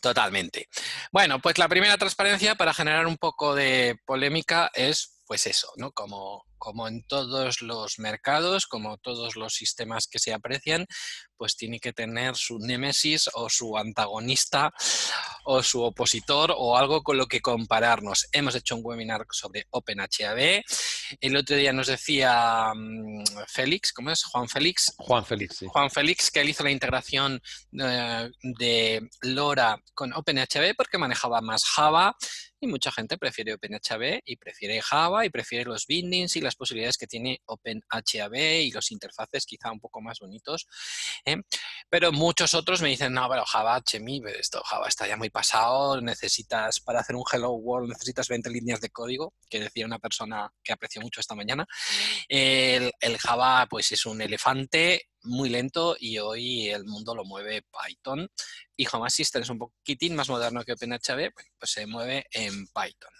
Totalmente. 0.00 0.68
Bueno, 1.10 1.40
pues 1.40 1.58
la 1.58 1.68
primera 1.68 1.96
transparencia 1.98 2.54
para 2.54 2.72
generar 2.72 3.06
un 3.06 3.16
poco 3.16 3.54
de 3.54 3.96
polémica 4.06 4.70
es 4.74 5.20
pues 5.26 5.46
eso, 5.46 5.72
¿no? 5.76 5.92
Como, 5.92 6.46
como 6.58 6.88
en 6.88 7.02
todos 7.04 7.62
los 7.62 7.98
mercados, 7.98 8.66
como 8.66 8.98
todos 8.98 9.36
los 9.36 9.54
sistemas 9.54 10.06
que 10.06 10.18
se 10.18 10.32
aprecian, 10.32 10.86
pues 11.36 11.56
tiene 11.56 11.78
que 11.78 11.92
tener 11.92 12.36
su 12.36 12.58
némesis 12.58 13.30
o 13.34 13.48
su 13.48 13.76
antagonista 13.76 14.72
o 15.44 15.62
su 15.62 15.82
opositor 15.82 16.52
o 16.56 16.76
algo 16.76 17.02
con 17.02 17.16
lo 17.16 17.26
que 17.26 17.40
compararnos. 17.40 18.26
Hemos 18.32 18.54
hecho 18.54 18.76
un 18.76 18.82
webinar 18.84 19.24
sobre 19.30 19.66
OpenHAB. 19.70 20.62
El 21.20 21.36
otro 21.36 21.56
día 21.56 21.72
nos 21.72 21.86
decía 21.86 22.72
mm, 22.74 23.24
Félix, 23.46 23.92
¿cómo 23.92 24.10
es? 24.10 24.24
Juan 24.24 24.48
Félix, 24.48 24.92
Juan 24.98 25.24
Félix, 25.24 25.56
sí. 25.58 25.66
Juan 25.68 25.90
Félix, 25.90 26.30
que 26.30 26.40
él 26.40 26.48
hizo 26.48 26.64
la 26.64 26.70
integración 26.70 27.40
eh, 27.80 28.30
de 28.42 29.08
LoRa 29.22 29.80
con 29.94 30.12
OpenHB 30.12 30.74
porque 30.76 30.98
manejaba 30.98 31.40
más 31.40 31.64
Java 31.64 32.16
y 32.60 32.66
mucha 32.66 32.90
gente 32.90 33.18
prefiere 33.18 33.54
OpenHB 33.54 34.20
y 34.24 34.36
prefiere 34.36 34.80
Java 34.80 35.24
y 35.24 35.30
prefiere 35.30 35.64
los 35.64 35.86
bindings 35.86 36.36
y 36.36 36.40
las 36.40 36.56
posibilidades 36.56 36.96
que 36.96 37.06
tiene 37.06 37.40
OpenHB 37.46 38.34
y 38.62 38.70
los 38.70 38.90
interfaces 38.90 39.46
quizá 39.46 39.70
un 39.70 39.80
poco 39.80 40.00
más 40.00 40.18
bonitos. 40.18 40.66
¿eh? 41.24 41.36
Pero 41.88 42.12
muchos 42.12 42.54
otros 42.54 42.82
me 42.82 42.88
dicen, 42.88 43.12
no, 43.12 43.28
pero 43.28 43.44
Java, 43.44 43.80
Chemi, 43.82 44.20
esto 44.38 44.62
Java 44.64 44.88
está 44.88 45.06
ya 45.06 45.16
muy 45.16 45.30
pasado, 45.30 46.00
necesitas, 46.00 46.80
para 46.80 47.00
hacer 47.00 47.16
un 47.16 47.24
Hello 47.30 47.52
World, 47.52 47.90
necesitas 47.90 48.28
20 48.28 48.50
líneas 48.50 48.80
de 48.80 48.90
código, 48.90 49.34
que 49.48 49.60
decía 49.60 49.86
una 49.86 49.98
persona 49.98 50.52
que 50.62 50.72
aprecio 50.72 51.00
mucho 51.00 51.20
esta 51.20 51.34
mañana. 51.34 51.66
El, 52.28 52.92
el 53.00 53.18
Java, 53.18 53.66
pues 53.68 53.92
es 53.92 54.06
un 54.06 54.20
elefante 54.20 55.08
muy 55.28 55.48
lento 55.48 55.96
y 55.98 56.18
hoy 56.18 56.68
el 56.68 56.84
mundo 56.84 57.14
lo 57.14 57.24
mueve 57.24 57.62
Python. 57.62 58.28
Y 58.76 58.86
Home 58.92 59.06
Assistant 59.06 59.44
es 59.44 59.50
un 59.50 59.58
poquitín 59.58 60.16
más 60.16 60.28
moderno 60.28 60.64
que 60.64 60.72
OpenHB, 60.72 61.32
pues 61.58 61.70
se 61.70 61.86
mueve 61.86 62.26
en 62.32 62.66
Python. 62.66 63.12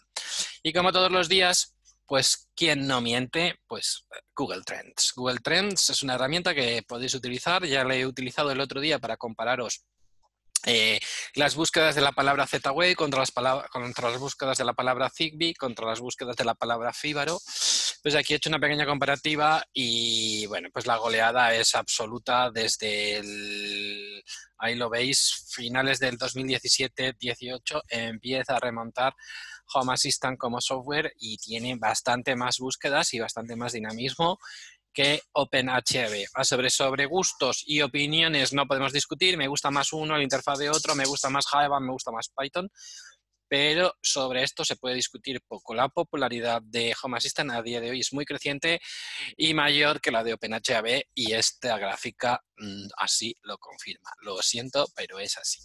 Y 0.63 0.73
como 0.73 0.93
todos 0.93 1.11
los 1.11 1.29
días, 1.29 1.75
pues, 2.07 2.49
¿quién 2.57 2.87
no 2.87 3.01
miente? 3.01 3.61
Pues 3.67 4.07
Google 4.35 4.63
Trends. 4.65 5.13
Google 5.15 5.41
Trends 5.41 5.91
es 5.91 6.03
una 6.03 6.15
herramienta 6.15 6.55
que 6.55 6.83
podéis 6.83 7.15
utilizar. 7.15 7.67
Ya 7.67 7.85
la 7.85 7.95
he 7.95 8.07
utilizado 8.07 8.51
el 8.51 8.61
otro 8.61 8.81
día 8.81 8.99
para 8.99 9.19
compararos 9.19 9.85
eh, 10.67 10.99
las 11.35 11.55
búsquedas 11.55 11.95
de 11.95 12.01
la 12.01 12.13
palabra 12.13 12.47
Z-Way 12.47 12.95
contra 12.95 13.21
las, 13.21 13.31
contra 13.71 14.11
las 14.11 14.19
búsquedas 14.19 14.59
de 14.59 14.65
la 14.65 14.73
palabra 14.73 15.11
Zigbee, 15.11 15.55
contra 15.55 15.87
las 15.87 16.01
búsquedas 16.01 16.37
de 16.37 16.45
la 16.45 16.55
palabra 16.55 16.93
Fíbaro. 16.93 17.39
Pues 18.03 18.15
aquí 18.15 18.33
he 18.33 18.37
hecho 18.37 18.49
una 18.49 18.61
pequeña 18.61 18.87
comparativa 18.87 19.65
y 19.73 20.47
bueno, 20.47 20.69
pues 20.73 20.87
la 20.87 20.97
goleada 20.97 21.55
es 21.55 21.75
absoluta 21.75 22.51
desde 22.51 23.19
el, 23.19 24.23
ahí 24.59 24.77
lo 24.77 24.89
veis, 24.89 25.47
finales 25.51 25.99
del 25.99 26.17
2017-18 26.19 27.83
empieza 27.89 28.57
a 28.57 28.61
remontar 28.61 29.15
Home 29.75 29.93
Assistant 29.93 30.39
como 30.39 30.61
software 30.61 31.13
y 31.19 31.37
tiene 31.39 31.77
bastante 31.77 32.37
más 32.37 32.59
búsquedas 32.59 33.13
y 33.15 33.21
bastante 33.21 33.57
más 33.57 33.73
dinamismo 33.73 34.39
que 34.93 35.23
OpenHB. 35.33 36.27
Ah, 36.35 36.45
sobre, 36.45 36.71
sobre 36.71 37.07
gustos 37.07 37.63
y 37.67 37.83
opiniones 37.83 38.53
no 38.53 38.67
podemos 38.67 38.93
discutir. 38.93 39.37
Me 39.37 39.47
gusta 39.47 39.71
más 39.71 39.93
uno, 39.93 40.17
la 40.17 40.23
interfaz 40.23 40.59
de 40.59 40.71
otro, 40.71 40.95
me 40.95 41.05
gusta 41.05 41.31
más 41.31 41.47
Java, 41.47 41.79
me 41.79 41.93
gusta 41.93 42.11
más 42.11 42.31
Python. 42.37 42.69
Pero 43.49 43.95
sobre 44.03 44.43
esto 44.43 44.65
se 44.65 44.77
puede 44.77 44.95
discutir 44.95 45.41
poco. 45.47 45.75
La 45.75 45.89
popularidad 45.89 46.61
de 46.63 46.95
Home 47.03 47.17
Assistant 47.17 47.51
a 47.53 47.63
día 47.63 47.81
de 47.81 47.91
hoy 47.91 48.01
es 48.01 48.13
muy 48.13 48.25
creciente 48.25 48.81
y 49.37 49.55
mayor 49.55 50.01
que 50.01 50.11
la 50.11 50.23
de 50.23 50.35
OpenHB 50.35 51.03
y 51.15 51.33
esta 51.33 51.79
gráfica 51.79 52.43
mm, 52.59 52.89
así 52.99 53.35
lo 53.43 53.59
confirma. 53.59 54.11
Lo 54.21 54.43
siento, 54.43 54.87
pero 54.95 55.19
es 55.19 55.39
así 55.39 55.61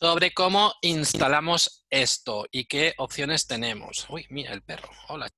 sobre 0.00 0.32
cómo 0.32 0.72
instalamos 0.80 1.84
esto 1.90 2.46
y 2.50 2.64
qué 2.64 2.94
opciones 2.96 3.46
tenemos. 3.46 4.06
Uy, 4.08 4.26
mira 4.30 4.52
el 4.54 4.62
perro. 4.62 4.88
Hola. 5.08 5.28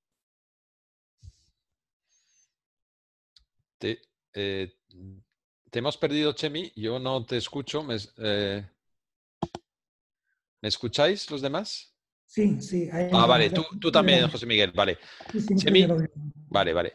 Te, 3.78 4.00
eh, 4.32 4.72
hemos 5.72 5.96
perdido, 5.96 6.32
Chemi. 6.32 6.72
Yo 6.76 7.00
no 7.00 7.26
te 7.26 7.38
escucho. 7.38 7.82
¿Me, 7.82 7.96
eh, 8.18 8.64
¿me 10.62 10.68
escucháis 10.68 11.30
los 11.30 11.42
demás? 11.42 11.94
Sí, 12.24 12.62
sí. 12.62 12.88
ah, 13.12 13.26
vale. 13.26 13.50
Tú, 13.50 13.62
tú, 13.78 13.92
también, 13.92 14.26
José 14.30 14.46
Miguel. 14.46 14.72
Vale. 14.74 14.96
Chemi. 15.58 15.86
Vale, 16.48 16.72
vale. 16.72 16.92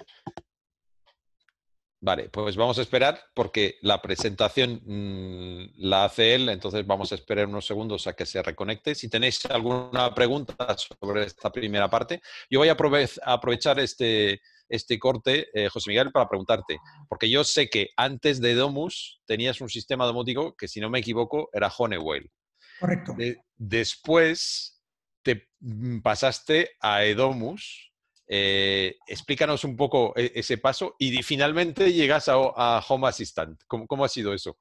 Vale, 1.99 2.29
pues 2.29 2.55
vamos 2.55 2.77
a 2.77 2.83
esperar 2.83 3.19
porque 3.33 3.79
la 3.81 4.01
presentación 4.01 4.81
mm, 4.85 5.73
la 5.77 6.05
hace 6.05 6.35
él, 6.35 6.47
entonces 6.49 6.85
vamos 6.85 7.11
a 7.11 7.15
esperar 7.15 7.47
unos 7.47 7.65
segundos 7.65 8.05
a 8.05 8.13
que 8.13 8.25
se 8.25 8.41
reconecte. 8.41 8.93
Si 8.93 9.09
tenéis 9.09 9.43
alguna 9.45 10.13
pregunta 10.13 10.55
sobre 10.77 11.25
esta 11.25 11.51
primera 11.51 11.89
parte, 11.89 12.21
yo 12.49 12.59
voy 12.59 12.69
a 12.69 12.77
aprovechar 13.25 13.79
este, 13.79 14.41
este 14.69 14.99
corte, 14.99 15.47
eh, 15.53 15.69
José 15.69 15.89
Miguel, 15.89 16.11
para 16.11 16.29
preguntarte, 16.29 16.77
porque 17.09 17.29
yo 17.29 17.43
sé 17.43 17.67
que 17.67 17.89
antes 17.97 18.41
de 18.41 18.53
Domus 18.53 19.21
tenías 19.25 19.59
un 19.59 19.69
sistema 19.69 20.05
domótico 20.05 20.55
que, 20.55 20.67
si 20.67 20.79
no 20.79 20.91
me 20.91 20.99
equivoco, 20.99 21.49
era 21.51 21.71
Honeywell. 21.75 22.31
Correcto. 22.79 23.15
después 23.57 24.83
te 25.23 25.49
mm, 25.59 25.99
pasaste 25.99 26.71
a 26.79 27.03
Edomus 27.03 27.87
eh, 28.29 28.97
explícanos 29.07 29.63
un 29.63 29.77
poco 29.77 30.11
e, 30.15 30.33
ese 30.35 30.57
paso 30.57 30.95
y 30.99 31.23
finalmente 31.23 31.93
llegas 31.93 32.27
a, 32.27 32.81
Home 32.87 33.07
Assistant. 33.07 33.61
¿Cómo, 33.67 34.03
ha 34.03 34.09
sido 34.09 34.33
eso? 34.33 34.57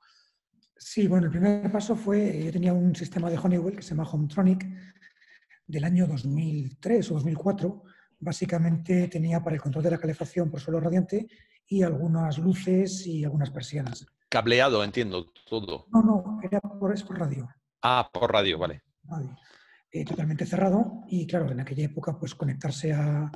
Sí, 0.77 1.09
bueno, 1.09 1.27
el 1.27 1.33
primer 1.33 1.71
paso 1.73 1.97
fue, 1.97 2.45
yo 2.45 2.53
tenía 2.53 2.73
un 2.73 2.95
sistema 2.95 3.29
de 3.29 3.39
Honeywell 3.39 3.75
que 3.75 3.83
se 3.83 3.91
llama 3.91 4.09
Hometronic 4.09 4.67
del 5.67 5.85
año 5.85 6.07
2003 6.07 7.11
o 7.11 7.15
2004. 7.15 7.83
Básicamente 8.21 9.09
tenía 9.09 9.43
para 9.43 9.57
el 9.57 9.63
control 9.63 9.85
de 9.85 9.91
la 9.91 9.99
calefacción 9.99 10.51
por 10.51 10.61
suelo 10.61 10.79
radiante 10.79 11.27
y 11.67 11.83
algunas 11.83 12.39
luces 12.39 13.05
y 13.07 13.25
algunas 13.25 13.51
persianas. 13.51 14.07
Cableado, 14.29 14.85
entiendo, 14.85 15.33
todo. 15.49 15.87
No, 15.91 16.03
no, 16.03 16.41
era 16.43 16.61
por, 16.61 16.95
es 16.95 17.03
por 17.03 17.19
radio. 17.19 17.49
Ah, 17.89 18.11
por 18.13 18.33
radio, 18.33 18.59
vale. 18.59 18.83
Eh, 19.93 20.05
totalmente 20.05 20.45
cerrado 20.45 21.05
y 21.07 21.25
claro, 21.25 21.53
en 21.53 21.61
aquella 21.61 21.85
época 21.85 22.19
pues 22.19 22.35
conectarse 22.35 22.93
a, 22.93 23.31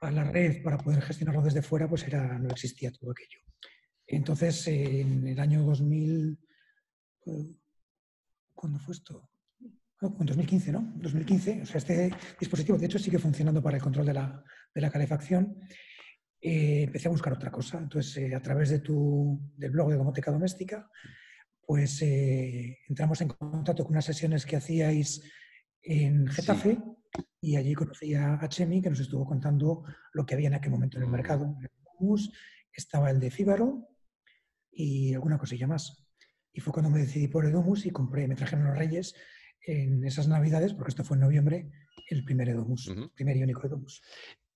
la 0.00 0.24
red 0.24 0.62
para 0.62 0.78
poder 0.78 1.02
gestionarlo 1.02 1.42
desde 1.42 1.60
fuera 1.60 1.86
pues 1.86 2.02
era, 2.04 2.38
no 2.38 2.48
existía 2.48 2.90
todo 2.90 3.10
aquello. 3.10 3.40
Entonces, 4.06 4.66
en 4.68 5.28
el 5.28 5.38
año 5.38 5.62
2000, 5.64 6.38
eh, 7.26 7.56
¿cuándo 8.54 8.78
fue 8.78 8.94
esto? 8.94 9.28
en 10.00 10.26
2015, 10.26 10.72
¿no? 10.72 10.92
2015, 10.96 11.62
o 11.62 11.66
sea, 11.66 11.76
este 11.76 12.10
dispositivo 12.40 12.78
de 12.78 12.86
hecho 12.86 12.98
sigue 12.98 13.18
funcionando 13.18 13.62
para 13.62 13.76
el 13.76 13.82
control 13.82 14.06
de 14.06 14.14
la, 14.14 14.42
de 14.74 14.80
la 14.80 14.90
calefacción. 14.90 15.58
Eh, 16.40 16.84
empecé 16.84 17.08
a 17.08 17.10
buscar 17.10 17.34
otra 17.34 17.50
cosa. 17.50 17.78
Entonces, 17.78 18.32
a 18.32 18.40
través 18.40 18.70
de 18.70 18.78
tu, 18.78 19.38
del 19.58 19.72
blog 19.72 19.90
de 19.90 19.96
Domoteca 19.96 20.30
Doméstica, 20.30 20.90
pues 21.66 22.00
entramos 22.02 23.20
en 23.20 23.28
contacto 23.28 23.84
con 23.84 23.92
unas 23.92 24.04
sesiones 24.04 24.46
que 24.46 24.56
hacíais 24.56 25.22
en 25.82 26.26
Getafe 26.26 26.78
y 27.40 27.56
allí 27.56 27.74
conocí 27.74 28.14
a 28.14 28.40
Chemi 28.48 28.80
que 28.80 28.90
nos 28.90 29.00
estuvo 29.00 29.26
contando 29.26 29.84
lo 30.12 30.24
que 30.24 30.34
había 30.34 30.48
en 30.48 30.54
aquel 30.54 30.70
momento 30.70 30.96
en 30.96 31.04
el 31.04 31.08
mm. 31.08 31.12
mercado. 31.12 31.56
estaba 32.72 33.10
el 33.10 33.20
de 33.20 33.30
Fíbaro 33.30 33.88
y 34.72 35.14
alguna 35.14 35.38
cosilla 35.38 35.66
más. 35.66 36.04
Y 36.52 36.60
fue 36.60 36.72
cuando 36.72 36.90
me 36.90 37.00
decidí 37.00 37.28
por 37.28 37.44
Edomus 37.44 37.84
y 37.86 37.90
compré, 37.90 38.28
me 38.28 38.36
trajeron 38.36 38.66
los 38.66 38.78
Reyes 38.78 39.14
en 39.66 40.04
esas 40.04 40.28
Navidades, 40.28 40.72
porque 40.72 40.90
esto 40.90 41.04
fue 41.04 41.16
en 41.16 41.22
noviembre, 41.22 41.70
el 42.08 42.24
primer 42.24 42.48
Edomus, 42.48 42.92
primer 43.14 43.36
y 43.36 43.42
único 43.42 43.66
Edomus. 43.66 44.02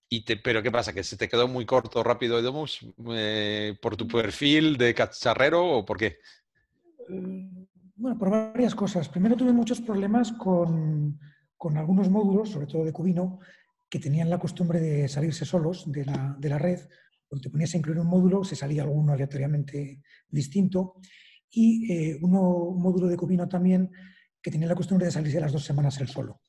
Y 0.08 0.24
te, 0.24 0.36
pero 0.36 0.62
¿qué 0.62 0.70
pasa? 0.70 0.94
¿Que 0.94 1.04
se 1.04 1.16
te 1.16 1.28
quedó 1.28 1.48
muy 1.48 1.66
corto 1.66 2.02
rápido 2.02 2.38
Edomus 2.38 2.86
eh, 3.12 3.76
por 3.82 3.96
tu 3.96 4.08
perfil 4.08 4.78
de 4.78 4.94
cacharrero 4.94 5.66
o 5.66 5.84
por 5.84 5.98
qué? 5.98 6.18
Bueno, 7.08 8.18
por 8.18 8.30
varias 8.30 8.74
cosas. 8.74 9.08
Primero 9.08 9.36
tuve 9.36 9.52
muchos 9.52 9.80
problemas 9.80 10.32
con, 10.32 11.18
algunos 11.76 12.08
módulos, 12.08 12.50
sobre 12.50 12.66
todo 12.66 12.84
de 12.84 12.92
Cubino, 12.92 13.40
que 13.88 13.98
tenían 13.98 14.30
la 14.30 14.38
costumbre 14.38 14.80
de 14.80 15.08
salirse 15.08 15.44
solos 15.44 15.90
de 15.90 16.04
la, 16.04 16.36
de 16.38 16.48
la 16.48 16.58
red. 16.58 16.80
Cuando 17.26 17.42
te 17.42 17.50
ponías 17.50 17.74
a 17.74 17.78
incluir 17.78 17.98
un 17.98 18.06
módulo, 18.06 18.44
se 18.44 18.56
salía 18.56 18.82
alguno 18.82 19.12
aleatoriamente 19.12 20.02
distinto. 20.28 20.94
Y 21.50 21.92
eh, 21.92 22.18
uno, 22.22 22.40
un 22.40 22.82
módulo 22.82 23.08
de 23.08 23.16
Cubino 23.16 23.48
también 23.48 23.90
que 24.40 24.50
tenía 24.50 24.68
la 24.68 24.74
costumbre 24.74 25.06
de 25.06 25.12
salirse 25.12 25.40
las 25.40 25.52
dos 25.52 25.64
semanas 25.64 26.00
el 26.00 26.08
solo. 26.08 26.40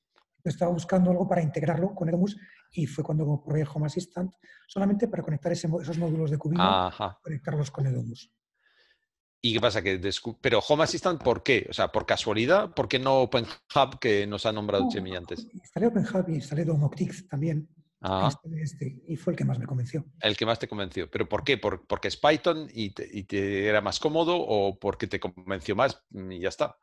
estaba 0.44 0.72
buscando 0.72 1.12
algo 1.12 1.28
para 1.28 1.42
integrarlo 1.42 1.96
con 1.96 2.10
Edomus 2.10 2.38
y 2.72 2.86
fue 2.86 3.04
cuando 3.04 3.42
probé 3.44 3.66
Home 3.74 3.88
Assistant, 3.88 4.32
solamente 4.68 5.08
para 5.08 5.24
conectar 5.24 5.52
esos 5.52 5.98
módulos 5.98 6.30
de 6.30 6.38
Cubino, 6.38 6.92
conectarlos 7.24 7.72
con 7.72 7.88
Edomus. 7.88 8.32
¿Y 9.42 9.54
qué 9.54 9.62
pasa? 9.62 9.82
Que 9.82 10.00
Pero 10.42 10.60
Home 10.60 10.84
Assistant, 10.84 11.24
¿por 11.24 11.44
qué? 11.44 11.68
O 11.70 11.74
sea, 11.74 11.92
¿por 11.92 12.06
casualidad? 12.06 12.74
¿Por 12.74 12.90
qué 12.90 13.00
no 13.00 13.22
OpenHub 13.22 14.00
que 14.00 14.28
nos 14.28 14.46
ha 14.46 14.52
nombrado 14.52 14.90
Chemi 14.90 15.16
antes? 15.16 15.48
Instalé 15.54 15.88
OpenHub 15.88 16.28
y 16.28 16.36
instalé 16.36 16.66
Domoptix 16.66 17.28
también. 17.28 17.68
Ah. 18.02 18.32
Este, 18.62 19.02
y 19.08 19.16
fue 19.16 19.34
el 19.34 19.38
que 19.38 19.46
más 19.46 19.60
me 19.60 19.66
convenció. 19.66 20.06
El 20.22 20.38
que 20.38 20.46
más 20.46 20.60
te 20.60 20.68
convenció. 20.68 21.10
¿Pero 21.10 21.28
por 21.28 21.44
qué? 21.44 21.58
¿Por, 21.58 21.86
¿Porque 21.86 22.08
es 22.10 22.18
Python 22.18 22.70
y 22.74 22.92
te, 22.92 23.68
era 23.68 23.82
más 23.82 24.00
cómodo 24.00 24.38
o 24.38 24.78
porque 24.78 25.08
te 25.08 25.20
convenció 25.20 25.76
más 25.76 26.02
y 26.12 26.40
ya 26.40 26.50
está? 26.50 26.78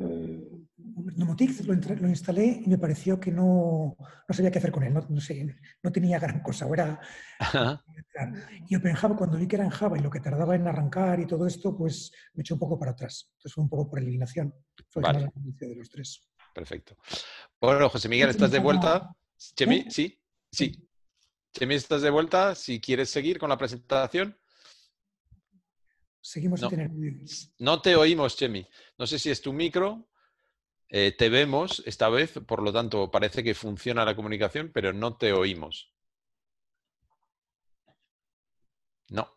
Nomotix 0.00 1.64
lo, 1.66 1.74
lo, 1.74 2.08
instalé 2.08 2.62
y 2.64 2.68
me 2.68 2.78
pareció 2.78 3.20
que 3.20 3.30
no, 3.30 3.96
no, 3.98 4.34
sabía 4.34 4.50
qué 4.50 4.58
hacer 4.58 4.72
con 4.72 4.82
él, 4.82 4.94
no, 4.94 5.20
sé, 5.20 5.56
no 5.82 5.92
tenía 5.92 6.18
gran 6.18 6.40
cosa. 6.40 6.66
Era, 6.72 7.00
y 8.68 8.76
OpenJava, 8.76 9.16
cuando 9.16 9.38
vi 9.38 9.46
que 9.46 9.56
era 9.56 9.64
en 9.64 9.70
Java 9.70 9.98
y 9.98 10.02
lo 10.02 10.10
que 10.10 10.20
tardaba 10.20 10.54
en 10.54 10.66
arrancar 10.66 11.20
y 11.20 11.26
todo 11.26 11.46
esto, 11.46 11.76
pues 11.76 12.12
me 12.34 12.42
echó 12.42 12.54
un 12.54 12.60
poco 12.60 12.78
para 12.78 12.92
atrás. 12.92 13.30
Entonces 13.32 13.54
fue 13.54 13.64
un 13.64 13.70
poco 13.70 13.90
por 13.90 13.98
eliminación. 13.98 14.54
Fue 14.88 15.02
vale. 15.02 15.30
de 15.34 15.76
los 15.76 15.90
tres. 15.90 16.22
Perfecto. 16.54 16.96
Bueno, 17.60 17.88
José 17.88 18.08
Miguel, 18.08 18.30
¿estás 18.30 18.50
de 18.50 18.58
vuelta? 18.58 19.14
Chemi, 19.56 19.76
¿Eh? 19.76 19.86
sí, 19.90 20.18
sí. 20.50 20.88
Chemi, 21.52 21.74
¿estás 21.74 22.02
de 22.02 22.10
vuelta? 22.10 22.54
Si 22.54 22.80
quieres 22.80 23.10
seguir 23.10 23.38
con 23.38 23.48
la 23.48 23.58
presentación. 23.58 24.36
Seguimos 26.20 26.60
no, 26.60 26.68
tener 26.68 26.90
No 27.58 27.80
te 27.80 27.96
oímos, 27.96 28.36
Chemi. 28.36 28.66
No 28.98 29.06
sé 29.06 29.18
si 29.18 29.30
es 29.30 29.40
tu 29.40 29.52
micro. 29.52 30.06
Eh, 30.88 31.14
te 31.16 31.28
vemos 31.28 31.82
esta 31.86 32.08
vez, 32.08 32.32
por 32.46 32.62
lo 32.62 32.72
tanto, 32.72 33.10
parece 33.10 33.44
que 33.44 33.54
funciona 33.54 34.04
la 34.04 34.16
comunicación, 34.16 34.70
pero 34.74 34.92
no 34.92 35.16
te 35.16 35.32
oímos. 35.32 35.92
No. 39.08 39.36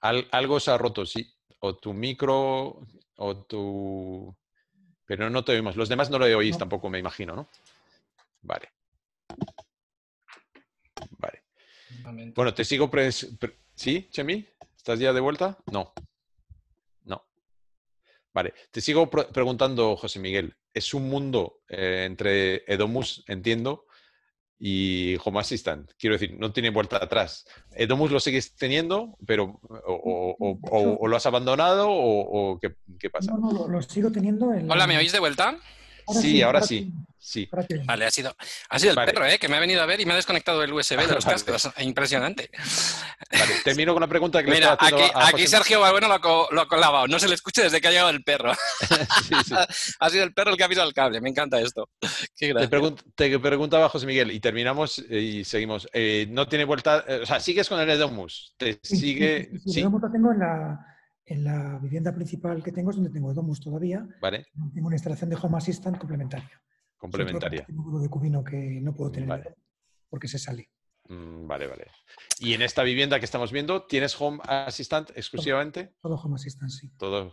algo 0.00 0.60
se 0.60 0.70
ha 0.70 0.78
roto, 0.78 1.06
sí. 1.06 1.32
O 1.60 1.76
tu 1.76 1.94
micro, 1.94 2.80
o 3.16 3.36
tu... 3.46 4.36
Pero 5.06 5.30
no 5.30 5.44
te 5.44 5.52
oímos. 5.52 5.76
Los 5.76 5.88
demás 5.88 6.10
no 6.10 6.18
lo 6.18 6.26
oís 6.26 6.58
tampoco, 6.58 6.90
me 6.90 6.98
imagino, 6.98 7.34
¿no? 7.34 7.48
Vale. 8.42 8.72
Vale. 11.18 11.44
Bueno, 12.34 12.52
te 12.52 12.64
sigo... 12.64 12.90
¿Sí, 13.74 14.08
Chemi? 14.10 14.46
¿Estás 14.86 15.00
ya 15.00 15.12
de 15.12 15.18
vuelta? 15.18 15.58
No. 15.72 15.92
No. 17.06 17.24
Vale. 18.32 18.54
Te 18.70 18.80
sigo 18.80 19.10
preguntando, 19.10 19.96
José 19.96 20.20
Miguel. 20.20 20.54
Es 20.72 20.94
un 20.94 21.08
mundo 21.08 21.58
eh, 21.68 22.04
entre 22.06 22.62
Edomus, 22.72 23.24
entiendo, 23.26 23.86
y 24.60 25.16
Home 25.24 25.40
Assistant. 25.40 25.90
Quiero 25.98 26.14
decir, 26.14 26.38
no 26.38 26.52
tiene 26.52 26.70
vuelta 26.70 26.98
atrás. 27.02 27.46
Edomus 27.72 28.12
lo 28.12 28.20
sigues 28.20 28.54
teniendo, 28.54 29.18
pero 29.26 29.60
o, 29.88 31.08
lo 31.08 31.16
has 31.16 31.26
abandonado 31.26 31.88
o, 31.90 32.60
¿qué, 32.60 33.10
pasa? 33.10 33.32
No, 33.32 33.50
no, 33.50 33.66
lo, 33.66 33.82
sigo 33.82 34.12
teniendo. 34.12 34.50
Hola, 34.68 34.86
¿me 34.86 34.98
oís 34.98 35.10
de 35.10 35.18
vuelta? 35.18 35.58
Sí, 36.08 36.42
ahora 36.42 36.62
sí. 36.62 36.92
Sí. 37.18 37.48
Vale, 37.84 38.04
ha 38.04 38.10
sido, 38.12 38.36
ha 38.68 38.78
sido 38.78 38.92
el 38.92 39.04
perro, 39.04 39.26
¿eh? 39.26 39.36
que 39.36 39.48
me 39.48 39.56
ha 39.56 39.60
venido 39.60 39.82
a 39.82 39.86
ver 39.86 40.00
y 40.00 40.06
me 40.06 40.12
ha 40.12 40.16
desconectado 40.16 40.62
el 40.62 40.72
USB 40.72 41.08
de 41.08 41.14
los 41.14 41.24
cascos. 41.24 41.68
Impresionante. 41.78 42.50
Vale, 43.32 43.54
termino 43.64 43.92
con 43.92 44.00
una 44.00 44.08
pregunta 44.08 44.44
que 44.44 44.50
Mira, 44.50 44.78
le 44.80 44.86
aquí, 44.86 45.10
aquí 45.12 45.46
Sergio 45.48 45.80
Balbueno 45.80 46.06
lo, 46.06 46.48
lo 46.52 46.60
ha 46.60 46.68
colado. 46.68 47.08
No 47.08 47.18
se 47.18 47.26
le 47.26 47.34
escuche 47.34 47.64
desde 47.64 47.80
que 47.80 47.88
ha 47.88 47.90
llegado 47.90 48.10
el 48.10 48.22
perro. 48.22 48.52
ha 49.98 50.10
sido 50.10 50.22
el 50.22 50.32
perro 50.34 50.52
el 50.52 50.56
que 50.56 50.62
ha 50.64 50.68
pisado 50.68 50.86
el 50.86 50.94
cable. 50.94 51.20
Me 51.20 51.30
encanta 51.30 51.60
esto. 51.60 51.88
Qué 52.36 52.54
te, 52.54 53.38
preguntaba 53.40 53.88
José 53.88 54.06
Miguel 54.06 54.30
y 54.30 54.38
terminamos 54.38 55.00
eh, 55.10 55.18
y 55.18 55.44
seguimos. 55.44 55.88
Eh, 55.92 56.28
no 56.30 56.46
tiene 56.46 56.64
vuelta, 56.64 57.04
eh, 57.08 57.20
o 57.22 57.26
sea, 57.26 57.40
sigues 57.40 57.68
con 57.68 57.80
el 57.80 57.90
Edomus. 57.90 58.54
Te 58.56 58.78
sigue. 58.84 59.50
Sí, 59.66 59.82
lo 59.82 60.12
tengo 60.12 60.30
en 60.30 60.38
la, 60.38 60.95
en 61.26 61.44
la 61.44 61.78
vivienda 61.78 62.14
principal 62.14 62.62
que 62.62 62.72
tengo, 62.72 62.90
es 62.90 62.96
donde 62.96 63.10
tengo 63.10 63.32
Edomus 63.32 63.60
todavía. 63.60 64.06
Vale. 64.20 64.46
Tengo 64.72 64.86
una 64.86 64.96
instalación 64.96 65.28
de 65.28 65.36
Home 65.36 65.58
Assistant 65.58 65.98
complementaria. 65.98 66.62
Complementaria. 66.96 67.66
Un 67.68 68.02
de 68.02 68.08
cubino 68.08 68.44
que 68.44 68.80
no 68.80 68.94
puedo 68.94 69.10
tener 69.10 69.56
porque 70.08 70.28
se 70.28 70.38
sale. 70.38 70.70
Mm, 71.08 71.46
vale, 71.46 71.66
vale. 71.66 71.86
Y 72.38 72.54
en 72.54 72.62
esta 72.62 72.82
vivienda 72.82 73.18
que 73.18 73.24
estamos 73.24 73.52
viendo, 73.52 73.84
¿tienes 73.84 74.20
Home 74.20 74.38
Assistant 74.44 75.10
exclusivamente? 75.16 75.94
Todo, 76.00 76.14
Home 76.14 76.36
Assistant, 76.36 76.70
sí. 76.70 76.90
Todo, 76.96 77.32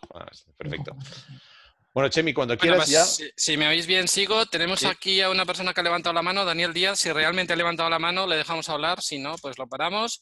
perfecto. 0.58 0.96
Bueno, 1.94 2.10
Chemi, 2.10 2.34
cuando 2.34 2.58
quieras 2.58 2.90
pues, 2.90 2.90
ya. 2.90 3.32
Si, 3.36 3.56
me 3.56 3.68
oís 3.68 3.86
bien, 3.86 4.08
sigo. 4.08 4.48
Tenemos 4.48 4.84
aquí 4.84 5.22
a 5.22 5.30
una 5.30 5.46
persona 5.46 5.74
que 5.74 5.82
ha 5.82 5.84
levantado 5.84 6.14
la 6.14 6.24
mano, 6.24 6.44
Daniel 6.44 6.74
Díaz. 6.74 7.00
Si 7.00 7.12
realmente 7.12 7.54
ha 7.54 7.56
levantado 7.56 7.88
la 7.90 8.00
mano, 8.00 8.26
le 8.26 8.36
dejamos 8.36 8.68
hablar. 8.70 9.02
Si 9.02 9.20
no, 9.20 9.36
pues 9.38 9.60
lo 9.60 9.68
paramos. 9.68 10.20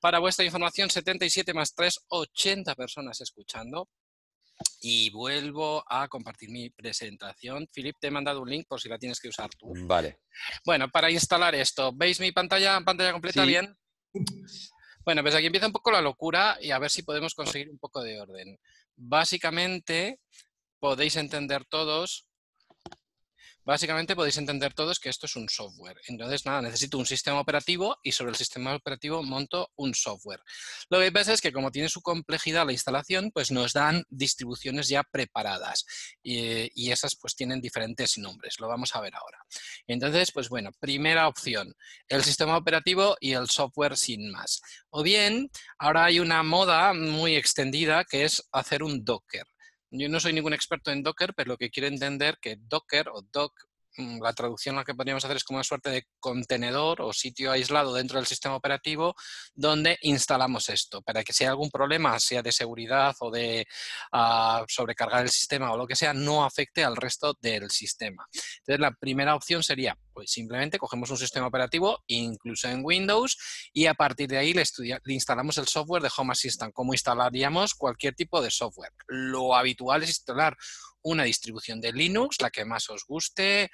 Para 0.00 0.18
vuestra 0.18 0.44
información, 0.44 0.90
77 0.90 1.52
más 1.54 1.74
3, 1.74 2.06
80 2.08 2.74
personas 2.74 3.20
escuchando. 3.20 3.88
Y 4.80 5.10
vuelvo 5.10 5.84
a 5.88 6.08
compartir 6.08 6.50
mi 6.50 6.70
presentación. 6.70 7.68
Filip, 7.72 7.96
te 8.00 8.08
he 8.08 8.10
mandado 8.10 8.42
un 8.42 8.50
link 8.50 8.66
por 8.68 8.80
si 8.80 8.88
la 8.88 8.98
tienes 8.98 9.20
que 9.20 9.28
usar 9.28 9.50
tú. 9.56 9.72
Vale. 9.86 10.18
Bueno, 10.64 10.88
para 10.88 11.10
instalar 11.10 11.54
esto, 11.54 11.92
¿veis 11.94 12.18
mi 12.20 12.32
pantalla, 12.32 12.80
pantalla 12.80 13.12
completa 13.12 13.44
bien? 13.44 13.76
Bueno, 15.04 15.22
pues 15.22 15.34
aquí 15.34 15.46
empieza 15.46 15.66
un 15.66 15.72
poco 15.72 15.90
la 15.90 16.02
locura 16.02 16.58
y 16.60 16.70
a 16.70 16.78
ver 16.78 16.90
si 16.90 17.02
podemos 17.02 17.34
conseguir 17.34 17.70
un 17.70 17.78
poco 17.78 18.02
de 18.02 18.20
orden. 18.20 18.58
Básicamente, 18.96 20.20
podéis 20.80 21.16
entender 21.16 21.64
todos 21.64 22.27
Básicamente 23.68 24.16
podéis 24.16 24.38
entender 24.38 24.72
todos 24.72 24.98
que 24.98 25.10
esto 25.10 25.26
es 25.26 25.36
un 25.36 25.46
software. 25.50 26.00
Entonces, 26.06 26.46
nada, 26.46 26.62
necesito 26.62 26.96
un 26.96 27.04
sistema 27.04 27.38
operativo 27.38 27.98
y 28.02 28.12
sobre 28.12 28.30
el 28.30 28.36
sistema 28.36 28.74
operativo 28.74 29.22
monto 29.22 29.68
un 29.76 29.92
software. 29.92 30.40
Lo 30.88 30.98
que 31.00 31.12
pasa 31.12 31.34
es 31.34 31.42
que 31.42 31.52
como 31.52 31.70
tiene 31.70 31.90
su 31.90 32.00
complejidad 32.00 32.64
la 32.64 32.72
instalación, 32.72 33.30
pues 33.30 33.50
nos 33.50 33.74
dan 33.74 34.04
distribuciones 34.08 34.88
ya 34.88 35.02
preparadas 35.02 35.84
y, 36.22 36.90
esas 36.90 37.14
pues 37.14 37.36
tienen 37.36 37.60
diferentes 37.60 38.16
nombres. 38.16 38.58
Lo 38.58 38.68
vamos 38.68 38.96
a 38.96 39.02
ver 39.02 39.14
ahora. 39.14 39.36
Entonces, 39.86 40.32
pues 40.32 40.48
bueno, 40.48 40.70
primera 40.80 41.28
opción, 41.28 41.74
el 42.08 42.24
sistema 42.24 42.56
operativo 42.56 43.18
y 43.20 43.34
el 43.34 43.50
software 43.50 43.98
sin 43.98 44.30
más. 44.30 44.62
O 44.88 45.02
bien, 45.02 45.50
ahora 45.78 46.06
hay 46.06 46.20
una 46.20 46.42
moda 46.42 46.94
muy 46.94 47.36
extendida 47.36 48.04
que 48.04 48.24
es 48.24 48.48
hacer 48.50 48.82
un 48.82 49.04
Docker. 49.04 49.44
Yo 49.90 50.08
no 50.08 50.20
soy 50.20 50.32
ningún 50.32 50.52
experto 50.52 50.90
en 50.90 51.02
Docker, 51.02 51.34
pero 51.34 51.48
lo 51.48 51.56
que 51.56 51.70
quiero 51.70 51.88
entender 51.88 52.38
que 52.40 52.56
Docker 52.58 53.08
o 53.08 53.22
Doc 53.22 53.52
Mm, 53.98 54.22
la 54.22 54.32
traducción 54.32 54.76
la 54.76 54.84
que 54.84 54.94
podríamos 54.94 55.24
hacer 55.24 55.36
es 55.36 55.44
como 55.44 55.56
una 55.56 55.64
suerte 55.64 55.90
de 55.90 56.06
contenedor 56.20 57.02
o 57.02 57.12
sitio 57.12 57.50
aislado 57.50 57.92
dentro 57.92 58.18
del 58.18 58.26
sistema 58.26 58.54
operativo 58.54 59.14
donde 59.54 59.98
instalamos 60.02 60.68
esto 60.68 61.02
para 61.02 61.24
que 61.24 61.32
si 61.32 61.42
hay 61.44 61.48
algún 61.50 61.70
problema, 61.70 62.18
sea 62.20 62.40
de 62.40 62.52
seguridad 62.52 63.16
o 63.20 63.30
de 63.32 63.66
ah, 64.12 64.64
sobrecargar 64.68 65.22
el 65.22 65.30
sistema 65.30 65.72
o 65.72 65.76
lo 65.76 65.86
que 65.86 65.96
sea, 65.96 66.14
no 66.14 66.44
afecte 66.44 66.84
al 66.84 66.96
resto 66.96 67.36
del 67.40 67.70
sistema. 67.70 68.24
Entonces, 68.32 68.78
la 68.80 68.92
primera 68.92 69.34
opción 69.34 69.64
sería, 69.64 69.96
pues 70.18 70.32
simplemente 70.32 70.80
cogemos 70.80 71.12
un 71.12 71.16
sistema 71.16 71.46
operativo, 71.46 72.02
incluso 72.08 72.68
en 72.68 72.84
Windows, 72.84 73.38
y 73.72 73.86
a 73.86 73.94
partir 73.94 74.28
de 74.28 74.38
ahí 74.38 74.52
le, 74.52 74.64
instalamos 75.06 75.58
el 75.58 75.68
software 75.68 76.02
de 76.02 76.10
Home 76.16 76.32
Assistant, 76.32 76.74
como 76.74 76.92
instalaríamos 76.92 77.72
cualquier 77.74 78.16
tipo 78.16 78.42
de 78.42 78.50
software. 78.50 78.92
Lo 79.06 79.54
habitual 79.54 80.02
es 80.02 80.08
instalar 80.08 80.56
una 81.02 81.22
distribución 81.22 81.80
de 81.80 81.92
Linux, 81.92 82.40
la 82.40 82.50
que 82.50 82.64
más 82.64 82.90
os 82.90 83.04
guste, 83.06 83.70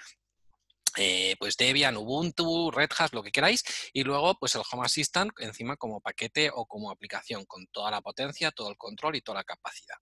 eh, 0.98 1.34
pues 1.38 1.56
Debian, 1.56 1.96
Ubuntu, 1.96 2.70
Red 2.70 2.90
Hat, 2.98 3.14
lo 3.14 3.22
que 3.22 3.32
queráis, 3.32 3.64
y 3.94 4.04
luego 4.04 4.38
pues 4.38 4.54
el 4.54 4.62
Home 4.70 4.84
Assistant 4.84 5.32
encima 5.38 5.78
como 5.78 6.02
paquete 6.02 6.50
o 6.52 6.66
como 6.66 6.90
aplicación, 6.90 7.46
con 7.46 7.66
toda 7.68 7.90
la 7.90 8.02
potencia, 8.02 8.50
todo 8.50 8.68
el 8.68 8.76
control 8.76 9.16
y 9.16 9.22
toda 9.22 9.38
la 9.38 9.44
capacidad. 9.44 9.96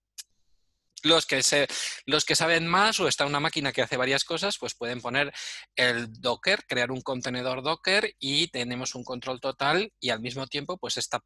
Los 1.03 1.27
que, 1.27 1.43
se, 1.43 1.67
los 2.07 2.25
que 2.25 2.37
saben 2.37 2.67
más 2.67 3.01
o 3.01 3.09
está 3.09 3.27
una 3.27 3.41
máquina 3.41 3.73
que 3.73 3.83
hace 3.83 3.97
varias 3.97 4.25
cosas, 4.25 4.57
pues 4.59 4.75
pueden 4.75 5.01
poner 5.01 5.33
el 5.75 6.13
Docker, 6.21 6.65
crear 6.67 6.91
un 6.91 7.01
contenedor 7.01 7.63
Docker 7.63 8.15
y 8.19 8.49
tenemos 8.49 8.95
un 8.95 9.05
control 9.05 9.41
total 9.41 9.93
y 10.01 10.11
al 10.11 10.21
mismo 10.21 10.47
tiempo 10.47 10.79
pues 10.79 10.97
esta 10.97 11.21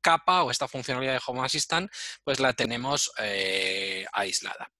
capa 0.00 0.42
o 0.44 0.50
esta 0.50 0.68
funcionalidad 0.68 1.14
de 1.14 1.20
Home 1.26 1.44
Assistant 1.44 1.90
pues 2.24 2.40
la 2.40 2.52
tenemos 2.52 3.12
eh, 3.18 4.06
aislada. 4.12 4.70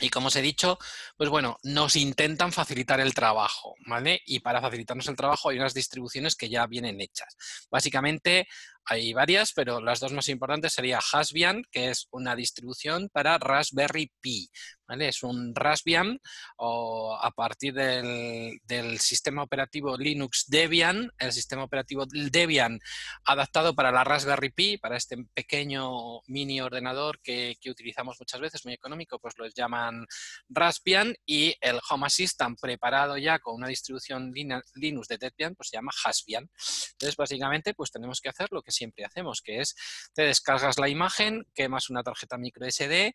Y 0.00 0.08
como 0.08 0.28
os 0.28 0.36
he 0.36 0.42
dicho, 0.42 0.78
pues 1.16 1.28
bueno, 1.28 1.58
nos 1.62 1.94
intentan 1.94 2.52
facilitar 2.52 3.00
el 3.00 3.12
trabajo, 3.12 3.74
¿vale? 3.86 4.22
Y 4.24 4.40
para 4.40 4.62
facilitarnos 4.62 5.06
el 5.08 5.16
trabajo 5.16 5.50
hay 5.50 5.58
unas 5.58 5.74
distribuciones 5.74 6.36
que 6.36 6.48
ya 6.48 6.66
vienen 6.66 7.00
hechas. 7.02 7.36
Básicamente 7.70 8.48
hay 8.90 9.12
varias, 9.12 9.52
pero 9.52 9.80
las 9.80 10.00
dos 10.00 10.12
más 10.12 10.28
importantes 10.28 10.72
sería 10.72 10.98
Hasbian, 10.98 11.62
que 11.70 11.90
es 11.90 12.08
una 12.10 12.34
distribución 12.34 13.08
para 13.12 13.38
Raspberry 13.38 14.10
Pi. 14.20 14.50
Es 14.98 15.22
un 15.22 15.54
Raspbian 15.54 16.20
o 16.56 17.16
a 17.20 17.30
partir 17.30 17.74
del, 17.74 18.98
sistema 18.98 19.42
operativo 19.42 19.96
Linux 19.96 20.46
Debian, 20.48 21.10
el 21.18 21.32
sistema 21.32 21.62
operativo 21.62 22.06
Debian 22.06 22.80
adaptado 23.24 23.74
para 23.74 23.92
la 23.92 24.02
Raspberry 24.02 24.50
Pi, 24.50 24.78
para 24.78 24.96
este 24.96 25.16
pequeño 25.32 26.20
mini 26.26 26.60
ordenador 26.60 27.20
que, 27.20 27.56
utilizamos 27.70 28.16
muchas 28.18 28.40
veces, 28.40 28.64
muy 28.64 28.74
económico, 28.74 29.20
pues 29.20 29.34
lo 29.38 29.46
llaman 29.46 30.06
Raspbian 30.48 31.14
y 31.24 31.54
el 31.60 31.78
Home 31.88 32.06
Assistant 32.06 32.58
preparado 32.60 33.16
ya 33.16 33.38
con 33.38 33.54
una 33.54 33.68
distribución 33.68 34.32
Linux 34.74 35.08
de 35.08 35.18
Debian, 35.18 35.54
pues 35.54 35.68
se 35.68 35.76
llama 35.76 35.92
Hasbian. 36.04 36.50
Entonces, 36.92 37.16
básicamente, 37.16 37.74
pues 37.74 37.92
tenemos 37.92 38.20
que 38.20 38.28
hacer 38.28 38.48
lo 38.50 38.62
que 38.62 38.72
siempre 38.72 39.04
hacemos, 39.04 39.40
que 39.40 39.60
es 39.60 39.76
te 40.14 40.22
descargas 40.22 40.78
la 40.78 40.88
imagen, 40.88 41.46
quemas 41.54 41.90
una 41.90 42.02
tarjeta 42.02 42.38
micro 42.38 42.66
SD, 42.66 43.14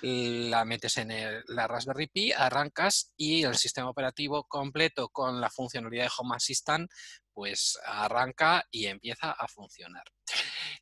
la 0.00 0.64
metes 0.64 0.96
en 0.96 1.42
la 1.48 1.68
Raspberry 1.68 2.06
Pi, 2.08 2.32
arrancas 2.32 3.12
y 3.16 3.44
el 3.44 3.56
sistema 3.56 3.90
operativo 3.90 4.44
completo 4.44 5.08
con 5.08 5.40
la 5.40 5.50
funcionalidad 5.50 6.04
de 6.04 6.10
Home 6.18 6.36
Assistant 6.36 6.90
pues 7.32 7.78
arranca 7.84 8.66
y 8.70 8.86
empieza 8.86 9.32
a 9.32 9.48
funcionar. 9.48 10.04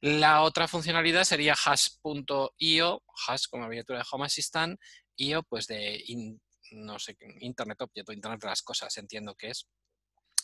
La 0.01 0.43
otra 0.43 0.69
funcionalidad 0.69 1.25
sería 1.25 1.55
hash.io, 1.55 3.03
hash 3.29 3.45
como 3.49 3.65
abreviatura 3.65 4.01
de 4.01 4.05
Home 4.11 4.27
Assistant, 4.27 4.81
io 5.17 5.43
pues 5.43 5.67
de 5.67 6.03
Internet 6.07 7.81
Object 7.81 8.11
Internet 8.11 8.41
de 8.41 8.49
las 8.49 8.63
cosas, 8.63 8.97
entiendo 8.97 9.35
que 9.35 9.51
es. 9.51 9.67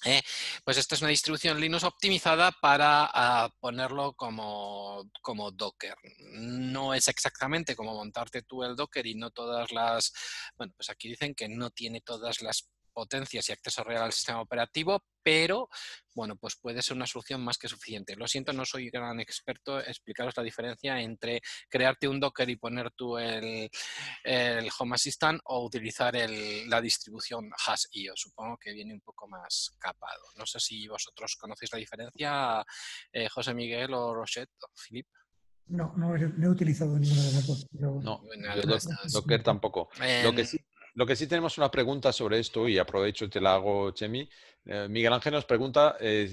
Eh, 0.07 0.23
pues 0.65 0.77
esta 0.77 0.95
es 0.95 1.01
una 1.01 1.11
distribución 1.11 1.61
Linux 1.61 1.83
optimizada 1.83 2.53
para 2.53 3.11
ah, 3.13 3.51
ponerlo 3.59 4.13
como, 4.13 5.11
como, 5.21 5.51
Docker. 5.51 5.97
No 6.31 6.95
es 6.95 7.09
exactamente 7.09 7.75
como 7.75 7.93
montarte 7.93 8.43
tú 8.43 8.63
el 8.63 8.77
Docker 8.77 9.05
y 9.05 9.17
no 9.17 9.31
todas 9.31 9.73
las... 9.73 10.13
Bueno, 10.57 10.73
pues 10.77 10.91
aquí 10.91 11.09
dicen 11.09 11.35
que 11.35 11.49
no 11.49 11.71
tiene 11.71 12.03
todas 12.03 12.41
las 12.41 12.69
potencias 12.97 13.47
y 13.51 13.53
acceso 13.53 13.85
real 13.85 14.05
al 14.05 14.13
sistema 14.13 14.41
operativo, 14.41 15.05
pero 15.23 15.69
bueno, 16.15 16.35
pues 16.37 16.57
puede 16.57 16.81
ser 16.81 16.97
una 16.97 17.07
solución 17.07 17.45
más 17.45 17.59
que 17.59 17.69
suficiente. 17.69 18.17
Lo 18.17 18.27
siento, 18.27 18.55
no 18.55 18.65
soy 18.65 18.89
gran 18.89 19.21
experto, 19.21 19.79
explicaros 19.79 20.35
la 20.35 20.43
diferencia 20.43 20.99
entre 20.99 21.43
crearte 21.69 22.09
un 22.09 22.19
Docker 22.19 22.49
y 22.49 22.57
poner 22.57 22.91
tú 22.93 23.19
el, 23.19 23.69
Home 24.79 24.95
Assistant 24.95 25.43
o 25.45 25.67
utilizar 25.67 26.15
la 26.15 26.81
distribución 26.81 27.51
Hash.io. 27.67 28.15
Supongo 28.17 28.57
que 28.57 28.73
viene 28.73 28.95
un 28.95 29.03
poco 29.03 29.29
más 29.29 29.77
capado. 29.79 30.23
No 30.39 30.47
sé 30.47 30.59
si 30.59 30.89
vosotros 30.89 31.37
conocéis 31.37 31.73
la 31.73 31.79
diferencia, 31.79 32.65
eh, 33.13 33.29
José 33.29 33.53
Miguel 33.53 33.93
o 33.93 34.15
Rochette 34.15 34.55
o 34.63 34.69
Philip. 34.75 35.07
No, 35.67 35.93
no 35.99 36.17
he, 36.17 36.49
utilizado 36.49 36.99
ninguna 36.99 37.25
de 37.25 37.33
las 37.33 37.47
dos. 37.47 37.67
No, 37.73 38.23
Docker 39.13 39.43
tampoco. 39.43 39.91
Lo 40.23 40.33
que 40.33 40.47
sí 40.47 40.59
lo 40.97 41.07
que 41.07 41.15
sí 41.17 41.27
tenemos 41.29 41.59
una 41.59 41.71
pregunta 41.71 42.13
sobre 42.13 42.39
esto, 42.41 42.69
y 42.69 42.79
aprovecho 42.79 43.27
y 43.27 43.31
te 43.31 43.41
la 43.41 43.55
hago, 43.55 43.93
Chemi. 43.93 44.29
Eh, 44.67 44.87
Miguel 44.89 45.13
Ángel 45.13 45.33
nos 45.33 45.45
pregunta, 45.45 45.97
eh, 46.01 46.29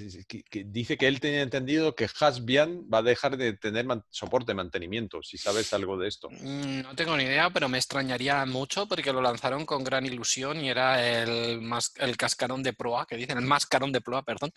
dice 0.66 0.98
que 0.98 1.08
él 1.08 1.20
tenía 1.20 1.42
entendido 1.42 1.96
que 1.96 2.08
Hasbian 2.20 2.88
va 2.92 3.00
a 3.00 3.02
dejar 3.04 3.36
de 3.38 3.54
tener 3.54 3.86
soporte 4.10 4.52
de 4.52 4.56
mantenimiento, 4.56 5.22
si 5.22 5.38
sabes 5.38 5.74
algo 5.74 5.98
de 5.98 6.08
esto. 6.08 6.30
Mm, 6.30 6.82
no 6.82 6.96
tengo 6.96 7.18
ni 7.18 7.24
idea, 7.24 7.50
pero 7.50 7.68
me 7.68 7.78
extrañaría 7.78 8.46
mucho 8.46 8.88
porque 8.88 9.12
lo 9.12 9.22
lanzaron 9.22 9.66
con 9.66 9.84
gran 9.84 10.06
ilusión 10.06 10.64
y 10.64 10.70
era 10.70 11.22
el, 11.24 11.62
el 11.98 12.18
cascarón 12.18 12.64
de 12.64 12.74
proa, 12.74 13.06
que 13.06 13.18
dicen, 13.18 13.38
el 13.38 13.46
mascarón 13.46 13.92
de 13.92 14.02
proa, 14.02 14.24
perdón, 14.24 14.52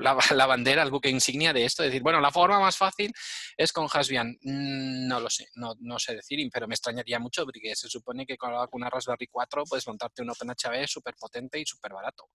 la, 0.00 0.46
bandera, 0.46 0.82
el 0.82 0.90
buque 0.90 1.10
insignia 1.10 1.52
de 1.52 1.64
esto. 1.64 1.82
Es 1.82 1.88
decir, 1.88 2.02
bueno, 2.02 2.20
la 2.20 2.30
forma 2.30 2.58
más 2.58 2.76
fácil 2.76 3.12
es 3.56 3.72
con 3.72 3.88
Hasbian. 3.92 4.38
Mm, 4.42 5.08
no 5.08 5.20
lo 5.20 5.28
sé, 5.28 5.48
no, 5.54 5.98
sé 5.98 6.16
decir, 6.16 6.48
pero 6.52 6.66
me 6.66 6.74
extrañaría 6.74 7.18
mucho 7.18 7.44
porque 7.44 7.74
se 7.76 7.88
supone 7.88 8.24
que 8.26 8.36
con 8.36 8.52
pensaba 8.52 8.66
que 8.68 8.76
una 8.76 8.90
Raspberry 8.90 9.26
4 9.26 9.64
puedes 9.64 9.86
montarte 9.86 10.22
un 10.22 10.30
OpenHB 10.30 10.86
súper 10.86 11.14
potente 11.16 11.58
y 11.58 11.64
súper 11.64 11.92
barato. 11.92 12.28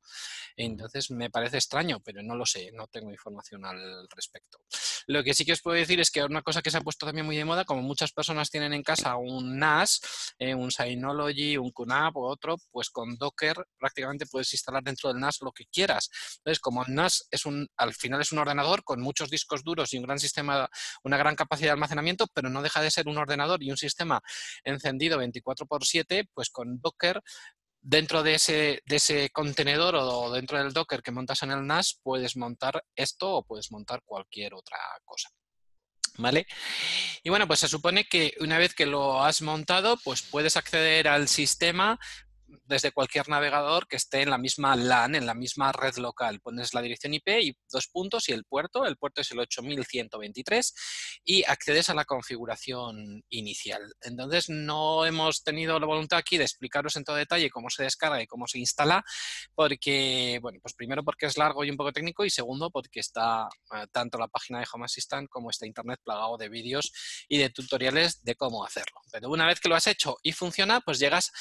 Entonces 0.55 1.11
me 1.11 1.29
parece 1.29 1.57
extraño, 1.57 1.99
pero 2.03 2.23
no 2.23 2.35
lo 2.35 2.45
sé, 2.45 2.71
no 2.73 2.87
tengo 2.87 3.11
información 3.11 3.63
al 3.65 4.07
respecto. 4.09 4.59
Lo 5.05 5.23
que 5.23 5.33
sí 5.33 5.45
que 5.45 5.53
os 5.53 5.61
puedo 5.61 5.77
decir 5.77 5.99
es 5.99 6.09
que 6.09 6.23
una 6.23 6.41
cosa 6.41 6.61
que 6.61 6.71
se 6.71 6.77
ha 6.77 6.81
puesto 6.81 7.05
también 7.05 7.25
muy 7.25 7.37
de 7.37 7.45
moda, 7.45 7.63
como 7.63 7.81
muchas 7.81 8.11
personas 8.11 8.49
tienen 8.49 8.73
en 8.73 8.83
casa 8.83 9.15
un 9.17 9.57
NAS, 9.59 10.01
eh, 10.39 10.55
un 10.55 10.71
Synology, 10.71 11.57
un 11.57 11.71
QNAP 11.71 12.17
o 12.17 12.27
otro, 12.27 12.57
pues 12.71 12.89
con 12.89 13.17
Docker 13.17 13.55
prácticamente 13.77 14.25
puedes 14.25 14.51
instalar 14.53 14.83
dentro 14.83 15.09
del 15.09 15.19
NAS 15.19 15.41
lo 15.41 15.51
que 15.51 15.65
quieras. 15.65 16.09
Entonces, 16.37 16.59
como 16.59 16.83
el 16.83 16.93
NAS 16.93 17.27
es 17.31 17.45
un, 17.45 17.67
al 17.77 17.93
final 17.93 18.21
es 18.21 18.31
un 18.31 18.39
ordenador 18.39 18.83
con 18.83 19.01
muchos 19.01 19.29
discos 19.29 19.63
duros 19.63 19.93
y 19.93 19.97
un 19.97 20.03
gran 20.03 20.19
sistema, 20.19 20.69
una 21.03 21.17
gran 21.17 21.35
capacidad 21.35 21.67
de 21.67 21.73
almacenamiento, 21.73 22.27
pero 22.33 22.49
no 22.49 22.61
deja 22.61 22.81
de 22.81 22.91
ser 22.91 23.07
un 23.07 23.17
ordenador 23.17 23.61
y 23.61 23.71
un 23.71 23.77
sistema 23.77 24.21
encendido 24.63 25.17
24 25.17 25.67
por 25.67 25.85
7, 25.85 26.29
pues 26.33 26.49
con 26.49 26.79
Docker 26.81 27.21
dentro 27.87 28.21
de 28.21 28.35
ese, 28.35 28.81
de 28.85 28.95
ese 28.97 29.29
contenedor 29.29 29.95
o 29.95 30.29
dentro 30.29 30.57
del 30.57 30.73
Docker 30.73 31.01
que 31.01 31.11
montas 31.11 31.41
en 31.43 31.51
el 31.51 31.65
NAS, 31.65 32.01
puedes 32.03 32.35
montar 32.35 32.83
esto 32.97 33.31
o 33.31 33.45
puedes 33.45 33.71
montar 33.71 34.01
cualquier 34.03 34.53
otra 34.55 34.77
cosa. 35.05 35.29
¿Vale? 36.17 36.47
Y 37.23 37.29
bueno, 37.29 37.47
pues 37.47 37.61
se 37.61 37.69
supone 37.69 38.03
que 38.03 38.33
una 38.41 38.57
vez 38.57 38.73
que 38.73 38.87
lo 38.87 39.23
has 39.23 39.41
montado, 39.41 39.97
pues 40.03 40.21
puedes 40.21 40.57
acceder 40.57 41.07
al 41.07 41.29
sistema 41.29 41.97
desde 42.65 42.91
cualquier 42.91 43.29
navegador 43.29 43.87
que 43.87 43.95
esté 43.95 44.21
en 44.21 44.29
la 44.29 44.37
misma 44.37 44.75
LAN, 44.75 45.15
en 45.15 45.25
la 45.25 45.33
misma 45.33 45.71
red 45.71 45.95
local. 45.97 46.39
Pones 46.39 46.73
la 46.73 46.81
dirección 46.81 47.13
IP 47.13 47.27
y 47.41 47.57
dos 47.71 47.87
puntos 47.87 48.29
y 48.29 48.33
el 48.33 48.45
puerto. 48.45 48.85
El 48.85 48.97
puerto 48.97 49.21
es 49.21 49.31
el 49.31 49.39
8123 49.39 50.73
y 51.23 51.43
accedes 51.43 51.89
a 51.89 51.93
la 51.93 52.05
configuración 52.05 53.23
inicial. 53.29 53.93
Entonces, 54.01 54.49
no 54.49 55.05
hemos 55.05 55.43
tenido 55.43 55.79
la 55.79 55.85
voluntad 55.85 56.19
aquí 56.19 56.37
de 56.37 56.43
explicaros 56.43 56.95
en 56.95 57.03
todo 57.03 57.15
detalle 57.15 57.49
cómo 57.49 57.69
se 57.69 57.83
descarga 57.83 58.21
y 58.21 58.27
cómo 58.27 58.47
se 58.47 58.59
instala, 58.59 59.03
porque, 59.55 60.39
bueno, 60.41 60.59
pues 60.61 60.73
primero 60.73 61.03
porque 61.03 61.25
es 61.25 61.37
largo 61.37 61.63
y 61.63 61.69
un 61.69 61.77
poco 61.77 61.93
técnico 61.93 62.25
y 62.25 62.29
segundo 62.29 62.69
porque 62.69 62.99
está 62.99 63.47
eh, 63.73 63.85
tanto 63.91 64.17
la 64.17 64.27
página 64.27 64.59
de 64.59 64.67
Home 64.71 64.85
Assistant 64.85 65.29
como 65.29 65.49
está 65.49 65.65
internet 65.65 65.99
plagado 66.03 66.37
de 66.37 66.49
vídeos 66.49 66.91
y 67.27 67.37
de 67.37 67.49
tutoriales 67.49 68.23
de 68.23 68.35
cómo 68.35 68.63
hacerlo. 68.65 69.01
Pero 69.11 69.29
una 69.29 69.47
vez 69.47 69.59
que 69.59 69.69
lo 69.69 69.75
has 69.75 69.87
hecho 69.87 70.17
y 70.23 70.31
funciona, 70.31 70.81
pues 70.81 70.99
llegas 70.99 71.31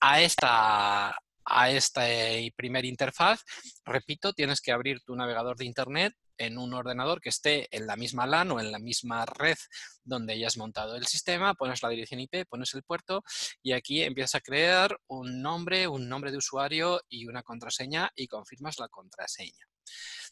a 0.00 0.20
esta 0.20 0.51
a, 0.52 1.70
esta 1.70 2.10
eh, 2.10 2.52
primer 2.56 2.84
interfaz, 2.84 3.42
repito, 3.84 4.32
tienes 4.32 4.60
que 4.60 4.72
abrir 4.72 5.00
tu 5.00 5.14
navegador 5.14 5.56
de 5.56 5.64
Internet 5.64 6.14
en 6.38 6.58
un 6.58 6.72
ordenador 6.74 7.20
que 7.20 7.28
esté 7.28 7.68
en 7.70 7.86
la 7.86 7.96
misma 7.96 8.26
LAN 8.26 8.50
o 8.52 8.60
en 8.60 8.72
la 8.72 8.78
misma 8.78 9.24
red 9.26 9.56
donde 10.02 10.32
hayas 10.32 10.56
montado 10.56 10.96
el 10.96 11.06
sistema, 11.06 11.54
pones 11.54 11.82
la 11.82 11.88
dirección 11.88 12.20
IP, 12.20 12.46
pones 12.48 12.74
el 12.74 12.82
puerto 12.82 13.22
y 13.62 13.72
aquí 13.72 14.02
empiezas 14.02 14.36
a 14.36 14.40
crear 14.40 14.98
un 15.08 15.42
nombre, 15.42 15.86
un 15.86 16.08
nombre 16.08 16.30
de 16.30 16.38
usuario 16.38 17.00
y 17.08 17.26
una 17.26 17.42
contraseña 17.42 18.10
y 18.16 18.26
confirmas 18.26 18.78
la 18.78 18.88
contraseña. 18.88 19.66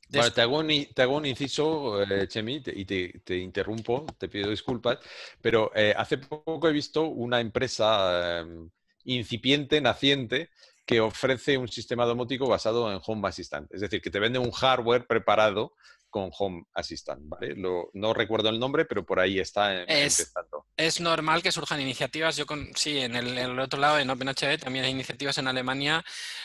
te, 0.09 0.41
hago 0.41 0.59
un, 0.59 1.27
inciso, 1.27 2.03
eh, 2.03 2.27
Chemi, 2.29 2.63
y 2.67 2.85
te, 2.85 3.37
interrumpo, 3.37 4.07
te 4.19 4.29
pido 4.29 4.51
disculpas, 4.51 4.99
pero 5.41 5.71
eh, 5.75 5.95
hace 5.97 6.19
poco 6.19 6.69
he 6.69 6.73
visto 6.73 7.05
una 7.05 7.41
empresa 7.41 8.41
em, 8.41 8.71
incipiente, 9.05 9.81
naciente, 9.81 10.51
que 10.87 11.01
ofrece 11.01 11.57
un 11.57 11.69
sistema 11.69 12.05
domótico 12.05 12.49
basado 12.49 12.93
en 12.93 13.01
Home 13.07 13.29
Assistant. 13.29 13.73
Es 13.73 13.81
decir, 13.81 14.01
que 14.01 14.11
te 14.11 14.19
vende 14.19 14.39
un 14.39 14.51
hardware 14.51 15.07
preparado 15.07 15.75
con 16.11 16.31
Home 16.39 16.65
Assistant, 16.75 17.23
¿vale? 17.25 17.55
no 17.57 18.15
recuerdo 18.15 18.49
el 18.49 18.59
nombre, 18.59 18.85
pero 18.85 19.07
por 19.07 19.21
ahí 19.21 19.39
está 19.39 19.85
es, 19.85 20.33
Es 20.77 21.01
normal 21.01 21.43
que 21.43 21.53
surjan 21.53 21.81
iniciativas. 21.81 22.37
Yo 22.37 22.47
con, 22.47 22.71
sí, 22.75 22.99
en 22.99 23.15
el, 23.15 23.59
otro 23.59 23.81
lado, 23.81 23.99
en 23.99 24.11
OpenHB, 24.11 24.59
también 24.61 24.85
hay 24.85 24.91
iniciativas 24.91 25.39
en 25.39 25.49
Alemania 25.49 26.05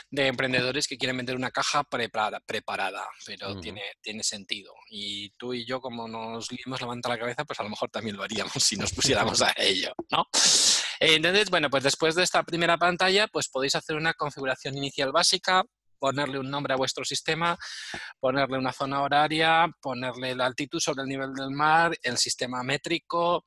de 0.10 0.28
emprendedores 0.28 0.88
que 0.88 0.98
quieren 0.98 1.18
vender 1.18 1.36
una 1.36 1.52
caja 1.52 1.84
preparada, 1.84 2.40
preparada 2.40 3.06
pero 3.26 3.60
tiene, 3.60 3.82
tiene 4.02 4.24
sentido. 4.24 4.74
Y 4.90 5.32
tú 5.32 5.54
y 5.54 5.66
yo, 5.66 5.82
como 5.82 6.08
nos 6.08 6.50
manta 6.86 7.10
a 7.10 7.14
la 7.14 7.20
cabeza, 7.20 7.46
pues 7.46 7.60
a 7.60 7.64
lo 7.64 7.70
mejor 7.70 7.90
también 7.90 8.16
lo 8.16 8.24
haríamos 8.24 8.54
si 8.64 8.76
nos 8.76 8.94
pusiéramos 8.94 9.42
a 9.42 9.54
ello, 9.58 9.94
¿no? 10.12 10.26
Entonces, 11.00 11.50
bueno, 11.50 11.70
pues 11.70 11.84
después 11.84 12.16
de 12.16 12.24
esta 12.24 12.44
primera 12.44 12.78
pantalla, 12.78 13.28
pues 13.28 13.50
podéis 13.50 13.76
hacer 13.76 13.96
una 13.96 14.14
configuración 14.14 14.78
inicial 14.78 15.12
básica, 15.12 15.64
ponerle 16.00 16.40
un 16.40 16.50
nombre 16.50 16.74
a 16.74 16.78
vuestro 16.78 17.04
sistema, 17.06 17.58
ponerle 18.20 18.58
una 18.58 18.72
zona 18.72 19.02
horaria, 19.02 19.68
ponerle 19.82 20.36
la 20.36 20.46
altitud 20.46 20.80
sobre 20.80 21.04
el 21.04 21.10
nivel 21.10 21.34
del 21.34 21.52
mar, 21.52 21.96
el 22.02 22.18
sistema 22.18 22.64
métrico, 22.64 23.46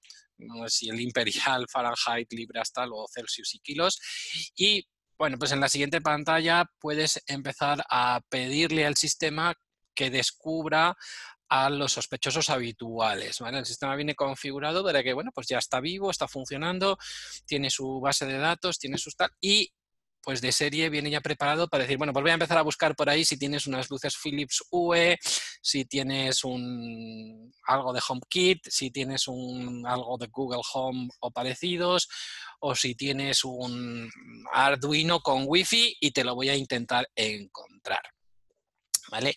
si 0.66 0.88
el 0.88 1.00
imperial, 1.00 1.66
Fahrenheit, 1.72 2.32
libras, 2.32 2.72
tal, 2.72 2.90
o 2.92 3.06
Celsius 3.12 3.54
y 3.54 3.61
kilos. 3.61 3.98
Y 4.56 4.87
bueno, 5.18 5.37
pues 5.38 5.52
en 5.52 5.61
la 5.61 5.68
siguiente 5.68 6.00
pantalla 6.00 6.64
puedes 6.78 7.22
empezar 7.26 7.84
a 7.90 8.20
pedirle 8.28 8.87
al 8.87 8.96
sistema 8.96 9.54
que 9.94 10.11
descubra 10.11 10.96
a 11.48 11.70
los 11.70 11.92
sospechosos 11.92 12.50
habituales. 12.50 13.40
El 13.40 13.66
sistema 13.66 13.96
viene 13.96 14.14
configurado 14.14 14.84
para 14.84 15.02
que, 15.02 15.14
bueno, 15.14 15.30
pues 15.34 15.48
ya 15.48 15.58
está 15.58 15.80
vivo, 15.80 16.11
está 16.11 16.28
funcionando, 16.28 16.98
tiene 17.46 17.70
su 17.70 18.00
base 18.00 18.26
de 18.26 18.38
datos, 18.38 18.78
tiene 18.78 18.98
sus 18.98 19.16
tal, 19.16 19.30
y 19.40 19.72
pues 20.22 20.40
de 20.40 20.52
serie 20.52 20.90
viene 20.90 21.11
ya 21.11 21.20
preparado 21.20 21.68
para 21.68 21.85
decir, 21.85 21.98
bueno, 21.98 22.12
pues 22.12 22.22
voy 22.22 22.31
a 22.31 22.35
empezar 22.35 22.59
a 22.59 22.62
buscar 22.62 22.94
por 22.94 23.09
ahí 23.09 23.24
si 23.24 23.38
tienes 23.38 23.66
unas 23.66 23.90
luces 23.90 24.16
Philips 24.22 24.62
UE, 24.70 25.18
si 25.62 25.85
tienes 25.85 26.44
un 26.44 27.52
algo 27.66 27.92
de 27.92 28.00
HomeKit, 28.07 28.68
si 28.68 28.90
tienes 28.90 29.28
un 29.28 29.87
algo 29.87 30.18
de 30.18 30.26
Google 30.26 30.62
Home 30.74 31.09
o 31.20 31.31
parecidos, 31.31 32.09
o 32.61 32.74
si 32.74 32.94
tienes 32.94 33.44
un 33.44 34.11
Arduino 34.52 35.20
con 35.20 35.44
Wi-Fi 35.46 35.96
y 36.00 36.11
te 36.11 36.24
lo 36.24 36.35
voy 36.35 36.48
a 36.48 36.57
intentar 36.57 37.09
encontrar. 37.14 38.02
¿Vale? 39.10 39.34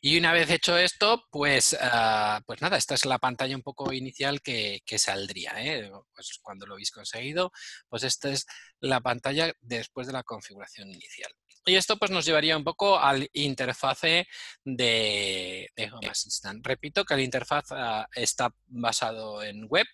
Y 0.00 0.18
una 0.18 0.32
vez 0.32 0.50
hecho 0.50 0.78
esto, 0.78 1.24
pues, 1.30 1.76
ah, 1.80 2.40
pues 2.46 2.62
nada, 2.62 2.76
esta 2.76 2.94
es 2.94 3.04
la 3.04 3.18
pantalla 3.18 3.54
un 3.54 3.62
poco 3.62 3.92
inicial 3.92 4.40
que, 4.40 4.80
saldría. 4.96 5.52
¿eh? 5.58 5.90
Pues 6.14 6.38
cuando 6.42 6.66
lo 6.66 6.74
habéis 6.74 6.90
conseguido, 6.90 7.52
pues 7.88 8.02
esta 8.04 8.30
es 8.30 8.46
la 8.80 9.00
pantalla 9.00 9.52
después 9.60 10.06
de 10.06 10.14
la 10.14 10.22
configuración 10.22 10.88
inicial. 10.88 11.32
Y 11.66 11.74
esto 11.76 11.98
pues 11.98 12.10
nos 12.10 12.24
llevaría 12.24 12.56
un 12.56 12.64
poco 12.64 12.98
al 12.98 13.28
interfase 13.34 14.26
de, 14.64 15.68
Home 15.92 16.08
Assistant. 16.08 16.66
Repito 16.66 17.04
que 17.04 17.14
el 17.14 17.20
interfaz 17.20 17.66
ah, 17.72 18.08
está 18.14 18.54
basado 18.66 19.42
en 19.42 19.66
web, 19.68 19.86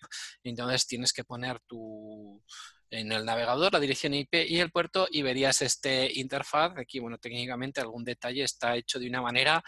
entonces 0.43 0.87
tienes 0.87 1.11
que 1.11 1.25
poner 1.25 1.59
tu, 1.67 2.41
en 2.89 3.11
el 3.11 3.25
navegador, 3.25 3.73
la 3.73 3.79
dirección 3.79 4.13
IP 4.13 4.33
y 4.47 4.59
el 4.59 4.71
puerto 4.71 5.07
y 5.11 5.21
verías 5.21 5.61
este 5.61 6.11
interfaz. 6.19 6.73
Aquí, 6.77 6.99
bueno, 6.99 7.17
técnicamente 7.17 7.81
algún 7.81 8.03
detalle 8.03 8.43
está 8.43 8.75
hecho 8.75 8.99
de 8.99 9.07
una 9.07 9.21
manera 9.21 9.63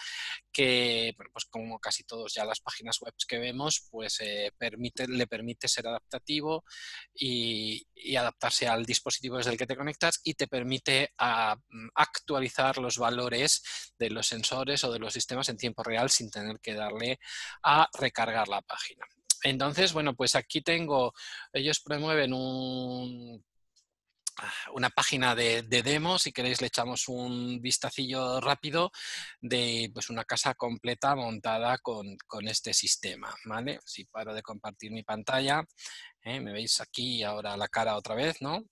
que, 0.52 1.16
pues 1.32 1.46
como 1.46 1.80
casi 1.80 2.04
todos 2.04 2.34
ya 2.34 2.46
las 2.46 2.60
páginas 2.60 3.00
web 3.02 3.14
que 3.28 3.38
vemos, 3.38 3.88
pues 3.92 4.20
eh, 4.22 4.52
permite, 4.58 5.08
le 5.08 5.28
permite 5.28 5.68
ser 5.68 5.88
adaptativo 5.88 6.64
y, 7.14 7.86
adaptarse 8.18 8.68
al 8.68 8.86
dispositivo 8.86 9.38
desde 9.38 9.52
el 9.52 9.58
que 9.58 9.68
te 9.68 9.76
conectas 9.76 10.20
y 10.24 10.34
te 10.34 10.48
permite 10.48 11.14
ah, 11.18 11.56
actualizar 11.96 12.78
los 12.78 12.98
valores 12.98 13.94
de 13.98 14.10
los 14.10 14.28
sensores 14.28 14.84
o 14.84 14.92
de 14.92 15.00
los 15.00 15.14
sistemas 15.14 15.48
en 15.50 15.58
tiempo 15.58 15.84
real 15.84 16.10
sin 16.10 16.30
tener 16.30 16.60
que 16.60 16.74
darle 16.74 17.20
a 17.64 17.88
recargar 17.94 18.48
la 18.48 18.62
página. 18.62 19.06
Entonces, 19.44 19.94
bueno, 19.94 20.16
pues 20.16 20.36
aquí 20.36 20.62
tengo, 20.62 21.14
ellos 21.54 21.80
promueven 21.80 22.34
un, 22.34 23.44
una 24.74 24.90
página 24.90 25.36
de, 25.36 25.64
demo, 25.64 26.18
si 26.20 26.32
queréis 26.32 26.62
le 26.62 26.68
echamos 26.68 27.08
un 27.08 27.62
vistacillo 27.62 28.40
rápido 28.40 28.92
de 29.42 29.90
pues, 29.94 30.10
una 30.10 30.24
casa 30.24 30.54
completa 30.54 31.16
montada 31.16 31.78
con, 31.80 32.18
este 32.48 32.74
sistema, 32.74 33.34
¿vale? 33.46 33.80
Si 33.86 34.06
paro 34.06 34.34
de 34.34 34.42
compartir 34.42 34.92
mi 34.92 35.04
pantalla, 35.04 35.64
¿eh? 36.24 36.40
me 36.40 36.54
veis 36.54 36.80
aquí 36.82 37.24
ahora 37.24 37.58
la 37.58 37.68
cara 37.68 37.96
otra 37.96 38.16
vez, 38.16 38.42
¿no? 38.42 38.64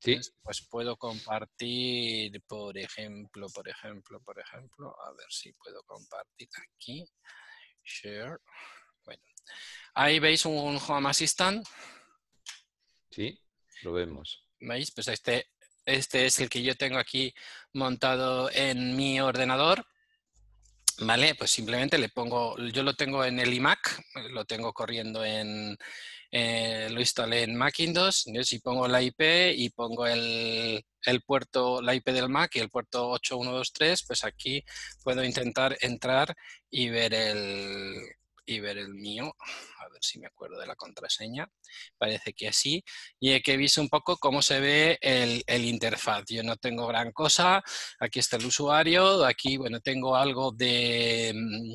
Sí. 0.00 0.16
pues 0.42 0.64
puedo 0.70 0.96
compartir, 0.96 2.40
por 2.46 2.78
ejemplo, 2.78 3.48
por 3.52 3.68
ejemplo, 3.68 4.20
por 4.20 4.38
ejemplo, 4.38 4.94
a 5.04 5.10
ver 5.10 5.26
si 5.28 5.52
puedo 5.54 5.82
compartir 5.82 6.48
aquí, 6.72 7.04
share, 7.84 8.38
Ahí 9.94 10.18
veis 10.18 10.44
un 10.46 10.78
Home 10.86 11.08
Assistant. 11.08 11.66
Sí, 13.10 13.40
lo 13.82 13.92
vemos. 13.92 14.44
¿Veis? 14.60 14.90
Pues 14.92 15.08
este, 15.08 15.48
este 15.84 16.26
es 16.26 16.38
el 16.38 16.48
que 16.48 16.62
yo 16.62 16.74
tengo 16.76 16.98
aquí 16.98 17.34
montado 17.72 18.50
en 18.52 18.96
mi 18.96 19.20
ordenador. 19.20 19.86
¿Vale? 21.00 21.36
Pues 21.36 21.52
simplemente 21.52 21.96
le 21.96 22.08
pongo, 22.08 22.58
yo 22.72 22.82
lo 22.82 22.92
tengo 22.94 23.24
en 23.24 23.38
el 23.38 23.54
iMac, 23.54 24.02
lo 24.30 24.44
tengo 24.44 24.72
corriendo 24.72 25.24
en, 25.24 25.78
eh, 26.30 26.88
lo 26.90 27.00
instalé 27.00 27.44
en 27.44 27.56
Macintosh, 27.56 28.24
si 28.42 28.58
pongo 28.58 28.86
la 28.86 29.00
IP 29.00 29.20
y 29.56 29.70
pongo 29.70 30.06
el, 30.06 30.84
el, 31.02 31.22
puerto, 31.22 31.80
la 31.80 31.94
IP 31.94 32.08
del 32.10 32.28
Mac 32.28 32.54
y 32.56 32.58
el 32.58 32.68
puerto 32.68 33.10
8123, 33.10 34.04
pues 34.06 34.24
aquí 34.24 34.62
puedo 35.02 35.24
intentar 35.24 35.76
entrar 35.80 36.34
y 36.68 36.90
ver 36.90 37.14
el, 37.14 37.94
y 38.48 38.60
ver 38.60 38.78
el 38.78 38.94
mío. 38.94 39.34
A 39.78 39.88
ver 39.90 40.02
si 40.02 40.18
me 40.18 40.26
acuerdo 40.26 40.58
de 40.58 40.66
la 40.66 40.74
contraseña. 40.74 41.46
Parece 41.98 42.32
que 42.32 42.52
sí. 42.52 42.82
Y 43.20 43.40
que 43.42 43.56
visto 43.56 43.80
un 43.80 43.88
poco 43.88 44.16
cómo 44.16 44.40
se 44.40 44.58
ve 44.58 44.98
el, 45.00 45.42
el, 45.46 45.64
interfaz. 45.66 46.24
Yo 46.28 46.42
no 46.42 46.56
tengo 46.56 46.86
gran 46.86 47.12
cosa. 47.12 47.62
Aquí 48.00 48.18
está 48.18 48.36
el 48.36 48.46
usuario. 48.46 49.24
Aquí, 49.24 49.56
bueno, 49.56 49.80
tengo 49.80 50.16
algo 50.16 50.50
de... 50.52 51.32
Mm, 51.34 51.74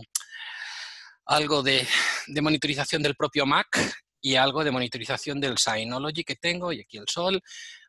algo 1.26 1.64
de, 1.64 1.88
de 2.28 2.42
monitorización 2.42 3.02
del 3.02 3.16
propio 3.16 3.46
Mac 3.46 3.80
y 4.20 4.36
algo 4.36 4.64
de 4.64 4.72
monitorización 4.72 5.40
del 5.40 5.58
Synology 5.58 6.24
que 6.24 6.36
tengo 6.36 6.74
y 6.74 6.82
aquí 6.82 6.98
el 6.98 7.08
sol. 7.08 7.42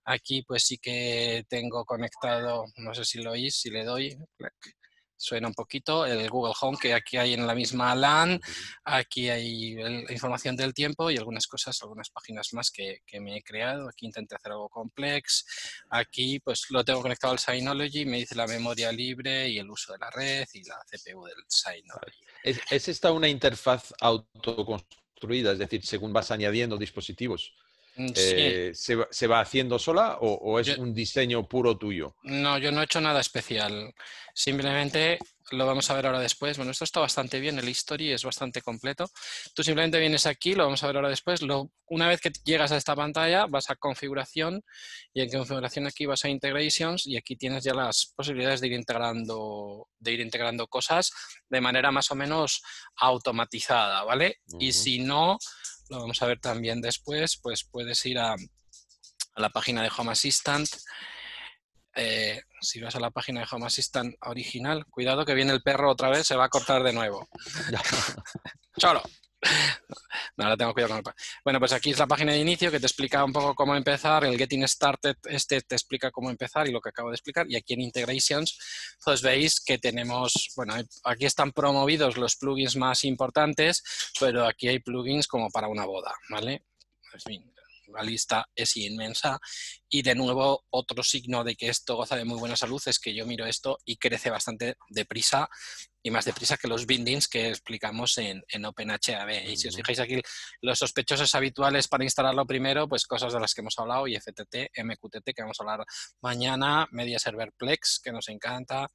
Aquí 0.05 0.43
pues 0.43 0.65
sí 0.65 0.79
que 0.79 1.45
tengo 1.49 1.85
conectado, 1.85 2.67
no 2.77 2.95
sé 2.95 3.05
si 3.05 3.23
lo 3.23 3.33
oís, 3.33 3.57
si 3.57 3.71
le 3.71 3.85
doy, 3.85 4.17
suena 5.25 5.49
un 5.49 5.55
poquito, 5.55 6.05
el 6.05 6.29
Google 6.29 6.55
Home 6.61 6.77
que 6.81 6.93
aquí 6.93 7.17
hay 7.17 7.33
en 7.33 7.47
la 7.47 7.55
misma 7.55 7.95
LAN, 7.95 8.41
aquí 8.85 9.31
hay 9.31 9.75
la 9.75 10.13
información 10.13 10.55
del 10.55 10.75
tiempo 10.75 11.11
y 11.11 11.17
algunas 11.17 11.47
cosas, 11.47 11.81
algunas 11.83 12.11
páginas 12.11 12.53
más 12.53 12.71
que, 12.71 13.01
que, 13.07 13.21
me 13.21 13.37
he 13.37 13.43
creado. 13.43 13.89
Aquí 13.89 14.07
intenté 14.07 14.35
hacer 14.35 14.53
algo 14.53 14.69
complex. 14.69 15.47
Aquí 15.89 16.41
pues 16.41 16.67
lo 16.71 16.85
tengo 16.85 17.01
conectado 17.01 17.33
al 17.33 17.39
Synology, 17.39 18.05
me 18.05 18.19
dice 18.19 18.35
la 18.35 18.47
memoria 18.47 18.93
libre 18.93 19.49
y 19.49 19.59
el 19.59 19.71
uso 19.71 19.93
de 19.93 19.99
la 19.99 20.11
red 20.11 20.47
y 20.53 20.63
la 20.65 20.77
CPU 20.91 21.25
del 21.25 21.43
Synology. 21.49 22.25
¿Es, 22.43 22.61
es 22.71 22.89
esta 22.89 23.11
una 23.13 23.29
interfaz 23.29 23.95
autoconstruida? 24.01 25.53
Es 25.53 25.59
decir, 25.59 25.85
según 25.87 26.13
vas 26.13 26.31
añadiendo 26.31 26.77
dispositivos. 26.77 27.55
Mm, 27.97 28.09
Eh, 28.17 28.73
¿se, 28.75 28.97
va, 28.97 29.07
¿se, 29.11 29.27
va 29.29 29.41
haciendo 29.41 29.79
sola 29.79 30.19
o, 30.21 30.33
o 30.35 30.59
es 30.59 30.67
Yo- 30.67 30.83
un 30.83 30.93
diseño 30.93 31.47
puro 31.49 31.79
tuyo? 31.79 32.17
No, 32.25 32.59
yo 32.59 32.73
no 32.73 32.81
he 32.81 32.85
hecho 32.85 33.01
nada 33.01 33.21
especial. 33.21 33.95
Simplemente 34.35 35.19
lo 35.53 35.65
vamos 35.67 35.89
a 35.91 35.95
ver 35.95 36.07
ahora 36.07 36.19
después. 36.19 36.57
Bueno, 36.57 36.73
esto 36.73 36.83
está 36.85 36.99
bastante 36.99 37.39
bien, 37.39 37.57
el 37.59 37.69
history 37.69 38.11
es 38.11 38.25
bastante 38.25 38.63
completo. 38.63 39.09
Tú 39.55 39.63
simplemente 39.63 40.01
vienes 40.01 40.27
aquí, 40.27 40.55
lo 40.55 40.65
vamos 40.65 40.83
a 40.83 40.89
ver 40.89 40.97
ahora 40.97 41.09
después. 41.09 41.43
Lo- 41.43 41.71
una 41.87 42.09
vez 42.09 42.21
que 42.21 42.33
llegas 42.45 42.73
a 42.73 42.77
esta 42.79 42.97
pantalla, 42.97 43.47
vas 43.47 43.71
a 43.71 43.77
configuración 43.77 44.63
y 45.13 45.21
en 45.21 45.31
configuración 45.31 45.87
aquí 45.87 46.07
vas 46.07 46.25
a 46.25 46.29
integrations 46.31 47.07
y 47.07 47.17
aquí 47.17 47.37
tienes 47.37 47.63
ya 47.63 47.75
las 47.75 48.13
posibilidades 48.17 48.61
de 48.61 48.67
ir 48.69 48.73
integrando, 48.73 49.87
de 50.01 50.13
ir 50.13 50.21
integrando 50.21 50.67
cosas 50.67 51.13
de 51.49 51.61
manera 51.61 51.93
más 51.93 52.11
o 52.11 52.15
menos 52.17 52.63
automatizada, 52.97 54.03
¿vale? 54.05 54.39
Y 54.59 54.73
si 54.73 54.99
no, 54.99 55.39
lo 55.91 56.01
vamos 56.01 56.23
a 56.23 56.27
ver 56.27 56.41
también 56.41 56.81
después, 56.81 57.39
pues 57.43 57.65
puedes 57.65 58.05
ir 58.07 58.19
a, 58.19 58.33
a 58.33 59.41
la 59.41 59.51
página 59.51 59.83
de 59.83 59.91
Home 59.97 60.13
Assistant. 60.13 60.69
Eh, 61.97 62.43
si 62.61 62.81
vas 62.81 62.97
a 62.97 63.01
la 63.01 63.11
página 63.11 63.41
de 63.41 63.47
Home 63.51 63.67
Assistant 63.67 64.17
original, 64.23 64.85
cuidado 64.87 65.25
que 65.25 65.35
viene 65.35 65.53
el 65.53 65.63
perro 65.63 65.91
otra 65.91 66.11
vez, 66.11 66.27
se 66.27 66.37
va 66.37 66.47
a 66.47 66.51
cortar 66.51 66.83
de 66.83 66.93
nuevo. 66.93 67.29
Cholo. 68.79 69.03
No, 70.37 70.57
tengo. 70.57 70.75
Bueno, 71.45 71.59
pues 71.59 71.73
aquí 71.73 71.91
es 71.91 71.99
la 71.99 72.07
página 72.07 72.33
de 72.33 72.39
inicio 72.39 72.71
que 72.71 72.81
te 72.81 72.87
explica 72.87 73.25
un 73.25 73.33
poco 73.33 73.55
cómo 73.55 73.77
empezar. 73.77 74.25
El 74.25 74.37
Getting 74.37 74.67
Started 74.67 75.17
este 75.25 75.61
te 75.61 75.75
explica 75.75 76.11
cómo 76.11 76.31
empezar 76.31 76.67
y 76.69 76.73
lo 76.73 76.81
que 76.81 76.89
acabo 76.89 77.11
de 77.11 77.15
explicar. 77.15 77.47
Y 77.49 77.57
aquí 77.57 77.75
en 77.75 77.81
Integrations, 77.83 78.59
pues 79.05 79.23
veis 79.23 79.61
que 79.61 79.79
tenemos, 79.79 80.51
bueno, 80.57 80.75
aquí 81.05 81.27
están 81.27 81.53
promovidos 81.53 82.17
los 82.17 82.37
plugins 82.37 82.77
más 82.77 83.05
importantes, 83.05 83.83
pero 84.19 84.47
aquí 84.47 84.69
hay 84.69 84.81
plugins 84.81 85.27
como 85.29 85.51
para 85.51 85.69
una 85.69 85.85
boda, 85.85 86.13
¿vale? 86.31 86.65
En 87.13 87.21
fin, 87.21 87.54
la 87.93 88.03
lista 88.03 88.47
es 88.55 88.77
inmensa 88.77 89.39
y 89.89 90.03
de 90.03 90.15
nuevo 90.15 90.65
otro 90.71 91.03
signo 91.03 91.45
de 91.45 91.55
que 91.57 91.69
esto 91.69 91.97
goza 91.97 92.17
de 92.17 92.25
muy 92.25 92.39
buena 92.39 92.57
salud 92.57 92.83
es 92.87 92.99
que 92.99 93.15
yo 93.15 93.27
miro 93.27 93.47
esto 93.47 93.79
y 93.85 93.97
crece 93.97 94.31
bastante 94.31 94.77
deprisa 94.89 95.49
y 96.03 96.11
más 96.11 96.27
deprisa 96.27 96.59
que 96.59 96.69
los 96.69 96.85
bindings 96.85 97.29
que 97.29 97.49
explicamos 97.49 98.19
en, 98.19 98.45
en 98.49 98.65
OpenHAB. 98.67 99.49
Y 99.49 99.57
si 99.57 99.69
os 99.69 99.77
fijáis 99.77 99.99
aquí, 100.01 100.21
los 100.61 100.79
sospechosos 100.79 101.35
habituales 101.35 101.89
para 101.89 102.05
instalarlo 102.05 102.45
primero, 102.47 102.87
pues 102.87 103.07
cosas 103.07 103.33
de 103.33 103.41
las 103.41 103.55
que 103.55 103.63
hemos 103.63 103.79
hablado, 103.79 104.07
y 104.07 104.15
FTT, 104.15 104.71
MQTT, 104.85 105.33
que 105.35 105.43
vamos 105.43 105.59
a 105.59 105.63
hablar 105.63 105.87
mañana, 106.21 106.87
Media 106.91 107.19
Server 107.19 107.53
Plex, 107.57 108.01
que 108.05 108.13
nos 108.13 108.29
encanta, 108.29 108.87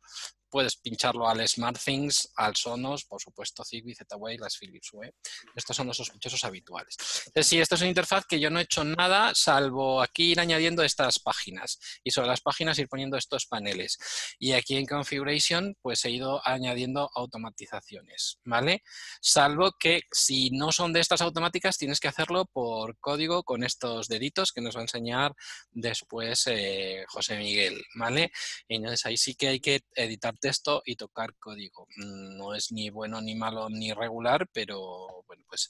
puedes 0.50 0.76
pincharlo 0.78 1.28
al 1.28 1.47
SmartThings, 1.47 2.34
al 2.36 2.56
Sonos, 2.56 3.06
por 3.06 3.22
supuesto 3.22 3.64
Zigbee, 3.64 3.95
Z-Wave, 3.95 4.38
las 4.39 4.58
Philips 4.58 4.89
Hue. 4.93 5.14
Estos 5.56 5.76
son 5.76 5.88
los 5.88 5.97
sospechosos 5.97 6.43
habituales. 6.43 6.97
Entonces, 7.28 7.47
sí, 7.47 7.60
esto 7.60 7.76
es 7.76 7.82
una 7.82 7.89
interfaz 7.89 8.26
que 8.26 8.39
yo 8.39 8.50
no 8.50 8.60
he 8.60 8.64
hecho 8.64 8.84
nada, 8.84 9.34
salvo 9.36 10.02
aquí 10.02 10.32
ir 10.32 10.39
añadiendo 10.39 10.84
estas 10.84 11.20
páginas. 11.20 11.80
Y 12.04 12.12
sobre 12.12 12.28
las 12.28 12.41
páginas 12.41 12.80
ir 12.80 12.88
poniendo 12.88 13.18
estos 13.18 13.45
paneles. 13.45 13.97
Y 14.39 14.54
aquí 14.54 14.76
en 14.76 14.86
Configuration, 14.86 15.76
pues 15.82 16.04
he 16.06 16.12
ido 16.12 16.41
añadiendo 16.45 17.10
automatizaciones, 17.14 18.39
¿vale? 18.43 18.84
Salvo 19.22 19.72
que 19.80 20.04
si 20.12 20.50
no 20.52 20.72
son 20.72 20.93
de 20.93 21.00
estas 21.00 21.22
automáticas, 21.22 21.78
tienes 21.78 22.00
que 22.00 22.08
hacerlo 22.08 22.45
por 22.45 22.97
código 23.00 23.43
con 23.43 23.64
estos 23.64 24.08
deditos 24.08 24.52
que 24.52 24.62
nos 24.62 24.76
va 24.76 24.80
a 24.80 24.84
enseñar 24.84 25.36
después 25.72 26.43
eh, 26.47 27.04
José 27.08 27.38
Miguel, 27.38 27.84
¿vale? 27.95 28.32
Y 28.68 28.76
entonces 28.76 29.06
ahí 29.06 29.18
sí 29.18 29.36
que 29.36 29.50
hay 29.50 29.60
que 29.60 29.82
editar 29.95 30.39
texto 30.40 30.82
y 30.86 30.96
tocar 30.96 31.36
código. 31.38 31.88
Mm, 31.98 32.38
No 32.38 32.54
es 32.54 32.72
ni 32.72 32.90
bueno, 32.90 33.22
ni 33.22 33.36
malo, 33.36 33.70
ni 33.70 33.94
regular, 33.94 34.48
pero 34.52 35.24
bueno, 35.28 35.44
pues... 35.48 35.70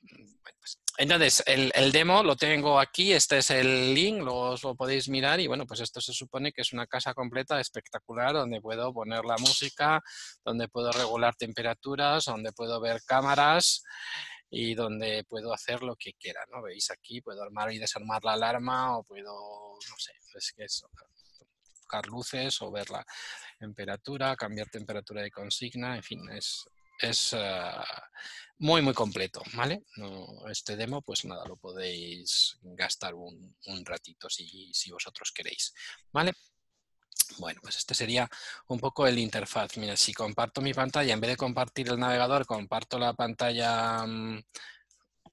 bueno, 0.00 0.58
pues, 0.58 0.78
Entonces, 0.98 1.42
el, 1.46 1.72
el 1.74 1.90
demo 1.92 2.22
lo 2.22 2.36
tengo 2.36 2.78
aquí, 2.78 3.12
este 3.12 3.38
es 3.38 3.50
el 3.50 3.94
link, 3.94 4.22
lo, 4.22 4.34
os 4.52 4.62
lo 4.62 4.74
podéis 4.74 5.08
mirar 5.08 5.40
y 5.40 5.46
bueno, 5.46 5.66
pues 5.66 5.80
esto 5.80 6.00
se 6.00 6.12
supone 6.12 6.52
que 6.52 6.62
es 6.62 6.72
una 6.72 6.86
casa 6.86 7.14
completa 7.14 7.58
espectacular 7.60 8.34
donde 8.34 8.60
puedo 8.60 8.92
poner 8.92 9.24
la 9.24 9.36
música, 9.38 10.02
donde 10.44 10.68
puedo 10.68 10.92
regular 10.92 11.34
temperaturas, 11.34 12.26
donde 12.26 12.52
puedo 12.52 12.80
ver 12.80 13.02
cámaras 13.06 13.82
y 14.54 14.74
donde 14.74 15.24
puedo 15.24 15.54
hacer 15.54 15.82
lo 15.82 15.96
que 15.96 16.12
quiera, 16.12 16.44
¿no? 16.50 16.60
Veis 16.62 16.90
aquí, 16.90 17.22
puedo 17.22 17.42
armar 17.42 17.72
y 17.72 17.78
desarmar 17.78 18.22
la 18.22 18.34
alarma 18.34 18.98
o 18.98 19.02
puedo, 19.02 19.32
no 19.32 19.96
sé, 19.96 20.12
es 20.34 20.52
que 20.52 20.64
eso, 20.64 20.90
luces 22.00 22.60
o 22.62 22.70
ver 22.70 22.90
la 22.90 23.04
temperatura, 23.58 24.36
cambiar 24.36 24.68
temperatura 24.68 25.22
de 25.22 25.30
consigna, 25.30 25.96
en 25.96 26.02
fin, 26.02 26.30
es, 26.30 26.64
es 26.98 27.32
uh, 27.32 27.82
muy, 28.58 28.80
muy 28.80 28.94
completo, 28.94 29.42
¿vale? 29.54 29.82
No, 29.96 30.48
este 30.48 30.76
demo, 30.76 31.02
pues 31.02 31.24
nada, 31.24 31.44
lo 31.46 31.56
podéis 31.56 32.58
gastar 32.62 33.14
un, 33.14 33.56
un 33.66 33.84
ratito 33.84 34.30
si, 34.30 34.72
si, 34.72 34.90
vosotros 34.90 35.32
queréis, 35.32 35.74
¿vale? 36.12 36.32
Bueno, 37.38 37.60
pues 37.62 37.76
este 37.76 37.94
sería 37.94 38.28
un 38.68 38.78
poco 38.78 39.06
el 39.06 39.18
interfaz. 39.18 39.76
Mira, 39.78 39.96
si 39.96 40.12
comparto 40.12 40.60
mi 40.60 40.74
pantalla, 40.74 41.12
en 41.12 41.20
vez 41.20 41.30
de 41.30 41.36
compartir 41.36 41.88
el 41.88 41.98
navegador, 41.98 42.46
comparto 42.46 42.98
la 42.98 43.14
pantalla, 43.14 44.04
mm, 44.06 44.42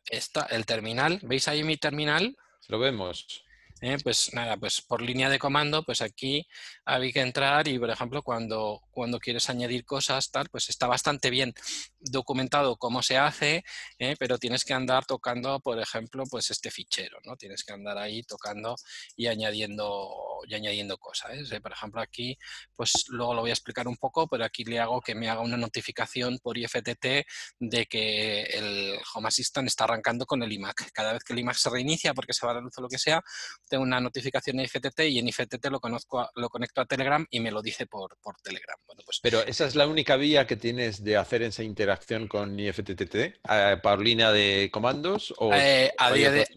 esta, 0.09 0.43
el 0.45 0.65
terminal. 0.65 1.19
¿Veis 1.23 1.47
ahí 1.47 1.63
mi 1.63 1.77
terminal? 1.77 2.35
Lo 2.67 2.79
vemos. 2.79 3.43
Eh, 3.81 3.97
pues 4.03 4.33
nada, 4.33 4.57
pues 4.57 4.81
por 4.81 5.01
línea 5.01 5.29
de 5.29 5.39
comando, 5.39 5.83
pues 5.83 6.01
aquí 6.01 6.45
hay 6.83 7.13
que 7.13 7.21
entrar 7.21 7.67
y, 7.67 7.79
por 7.79 7.89
ejemplo, 7.89 8.21
cuando, 8.23 8.81
cuando 8.91 9.19
quieres 9.19 9.49
añadir 9.49 9.85
cosas, 9.85 10.31
tal, 10.31 10.49
pues 10.49 10.69
está 10.69 10.87
bastante 10.87 11.29
bien 11.29 11.53
documentado 11.99 12.77
cómo 12.77 13.01
se 13.01 13.17
hace, 13.17 13.63
eh, 13.97 14.15
pero 14.19 14.37
tienes 14.37 14.65
que 14.65 14.73
andar 14.73 15.05
tocando, 15.05 15.59
por 15.61 15.79
ejemplo, 15.79 16.25
pues 16.29 16.51
este 16.51 16.71
fichero, 16.71 17.19
¿no? 17.23 17.37
Tienes 17.37 17.63
que 17.63 17.71
andar 17.71 17.97
ahí 17.97 18.23
tocando 18.23 18.75
y 19.15 19.27
añadiendo, 19.27 20.09
y 20.47 20.55
añadiendo 20.55 20.97
cosas. 20.97 21.51
¿eh? 21.51 21.61
Por 21.61 21.71
ejemplo, 21.71 22.01
aquí, 22.01 22.37
pues 22.75 23.05
luego 23.07 23.33
lo 23.33 23.41
voy 23.41 23.51
a 23.51 23.53
explicar 23.53 23.87
un 23.87 23.97
poco, 23.97 24.27
pero 24.27 24.43
aquí 24.43 24.65
le 24.65 24.79
hago 24.79 24.99
que 24.99 25.15
me 25.15 25.29
haga 25.29 25.41
una 25.41 25.57
notificación 25.57 26.39
por 26.39 26.57
IFTT 26.57 27.25
de 27.59 27.85
que 27.85 28.43
el 28.43 28.99
Home 29.13 29.29
Assistant 29.29 29.67
está 29.67 29.85
arrancando 29.85 30.25
con 30.25 30.43
el 30.43 30.51
iMac. 30.51 30.91
Cada 30.91 31.13
vez 31.13 31.23
que 31.23 31.33
el 31.33 31.39
iMac 31.39 31.55
se 31.55 31.69
reinicia 31.69 32.13
porque 32.13 32.33
se 32.33 32.45
va 32.45 32.53
la 32.53 32.61
luz 32.61 32.77
o 32.77 32.81
lo 32.81 32.89
que 32.89 32.97
sea, 32.97 33.23
tengo 33.69 33.83
una 33.83 34.01
notificación 34.01 34.59
en 34.59 34.65
IFTT 34.65 34.99
y 35.01 35.19
en 35.19 35.27
IFTT 35.27 35.65
lo, 35.67 35.79
conozco 35.79 36.19
a, 36.19 36.31
lo 36.35 36.49
conecto 36.49 36.81
a 36.81 36.85
Telegram 36.85 37.25
y 37.29 37.39
me 37.39 37.51
lo 37.51 37.61
dice 37.61 37.85
por, 37.85 38.17
por 38.17 38.41
Telegram. 38.41 38.77
Bueno, 38.85 39.03
pues, 39.05 39.19
Pero 39.21 39.41
esa 39.41 39.65
es 39.65 39.75
la 39.75 39.87
única 39.87 40.17
vía 40.17 40.45
que 40.45 40.57
tienes 40.57 41.03
de 41.03 41.15
hacer 41.15 41.43
esa 41.43 41.63
interacción 41.63 42.27
con 42.27 42.59
IFTTT, 42.59 43.15
eh, 43.15 43.77
por 43.81 44.01
línea 44.01 44.31
de 44.31 44.69
comandos 44.73 45.33
o 45.37 45.53
eh, 45.53 45.93
a, 45.97 46.11
día 46.11 46.31
de, 46.31 46.47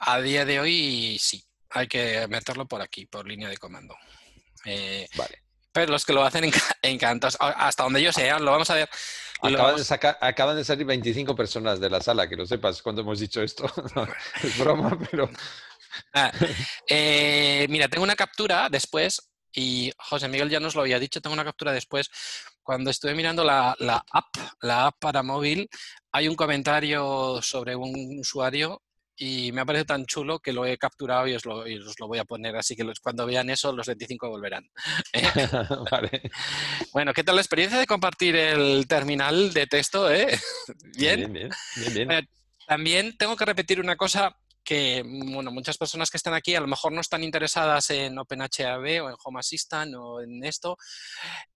a, 0.00 0.20
día 0.20 0.44
de, 0.44 0.58
hoy 0.58 1.18
sí, 1.20 1.44
hay 1.70 1.86
que 1.86 2.26
meterlo 2.28 2.66
por 2.66 2.80
aquí, 2.80 3.06
por 3.06 3.28
línea 3.28 3.48
de 3.48 3.58
comando. 3.58 3.94
Eh, 4.64 5.06
vale. 5.16 5.42
Pero 5.70 5.92
los 5.92 6.04
que 6.04 6.12
lo 6.12 6.22
hacen 6.22 6.50
encantados, 6.82 7.36
hasta 7.40 7.82
donde 7.82 8.02
yo 8.02 8.12
sé, 8.12 8.30
lo 8.38 8.52
vamos 8.52 8.70
a 8.70 8.74
ver. 8.74 8.88
Acaban 9.42 9.76
de, 9.76 9.84
sacar, 9.84 10.16
acaban 10.20 10.56
de 10.56 10.64
salir 10.64 10.86
25 10.86 11.34
personas 11.34 11.80
de 11.80 11.90
la 11.90 12.00
sala, 12.00 12.28
que 12.28 12.36
lo 12.36 12.46
sepas 12.46 12.80
cuando 12.80 13.02
hemos 13.02 13.20
dicho 13.20 13.42
esto. 13.42 13.64
Es 14.42 14.58
broma, 14.58 14.96
pero... 15.10 15.28
Ah, 16.12 16.32
eh, 16.88 17.66
mira, 17.68 17.88
tengo 17.88 18.04
una 18.04 18.16
captura 18.16 18.68
después, 18.70 19.20
y 19.52 19.92
José 19.98 20.28
Miguel 20.28 20.50
ya 20.50 20.60
nos 20.60 20.74
lo 20.74 20.82
había 20.82 20.98
dicho, 20.98 21.20
tengo 21.20 21.34
una 21.34 21.44
captura 21.44 21.72
después. 21.72 22.10
Cuando 22.62 22.90
estuve 22.90 23.14
mirando 23.14 23.44
la, 23.44 23.76
la 23.78 24.04
app, 24.10 24.36
la 24.62 24.86
app 24.86 24.98
para 24.98 25.22
móvil, 25.22 25.68
hay 26.12 26.28
un 26.28 26.34
comentario 26.34 27.40
sobre 27.42 27.76
un 27.76 28.18
usuario 28.18 28.82
y 29.16 29.52
me 29.52 29.60
ha 29.60 29.64
parecido 29.64 29.86
tan 29.86 30.06
chulo 30.06 30.40
que 30.40 30.52
lo 30.52 30.66
he 30.66 30.76
capturado 30.76 31.26
y 31.28 31.34
os 31.34 31.44
lo, 31.44 32.08
voy 32.08 32.18
a 32.18 32.24
poner, 32.24 32.56
así 32.56 32.74
que 32.74 32.84
cuando 33.00 33.26
vean 33.26 33.48
eso 33.50 33.72
los 33.72 33.86
25 33.86 34.28
volverán. 34.28 34.68
Bueno, 36.92 37.12
¿qué 37.12 37.24
tal 37.24 37.36
la 37.36 37.40
experiencia 37.40 37.78
de 37.78 37.86
compartir 37.86 38.36
el 38.36 38.86
terminal 38.86 39.52
de 39.52 39.66
texto? 39.66 40.10
Eh? 40.10 40.38
¿Bien? 40.96 41.32
Bien, 41.32 41.50
bien, 41.92 42.28
también 42.66 43.16
tengo 43.16 43.36
que 43.36 43.44
repetir 43.44 43.80
una 43.80 43.96
cosa 43.96 44.36
que 44.64 45.02
bueno, 45.04 45.50
muchas 45.50 45.76
personas 45.76 46.10
que 46.10 46.16
están 46.16 46.34
aquí 46.34 46.54
a 46.54 46.60
lo 46.60 46.66
mejor 46.66 46.92
no 46.92 47.00
están 47.00 47.22
interesadas 47.22 47.90
en 47.90 48.18
OpenHAB 48.18 49.04
o 49.04 49.10
en 49.10 49.16
Home 49.22 49.40
Assistant 49.40 49.94
o 49.94 50.20
en 50.20 50.42
esto, 50.44 50.76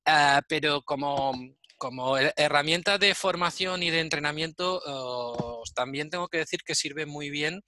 ah, 0.07 0.43
pero 0.49 0.83
como 0.83 1.33
como 1.79 2.19
herramienta 2.19 2.99
de 2.99 3.15
formación 3.15 3.85
y 3.85 3.91
de 3.91 4.01
entrenamiento, 4.01 4.83
oh, 5.71 5.75
también 5.75 6.11
tengo 6.11 6.29
que 6.29 6.39
decir 6.39 6.61
que 6.65 6.75
sirve 6.75 7.07
muy 7.07 7.31
bien 7.31 7.63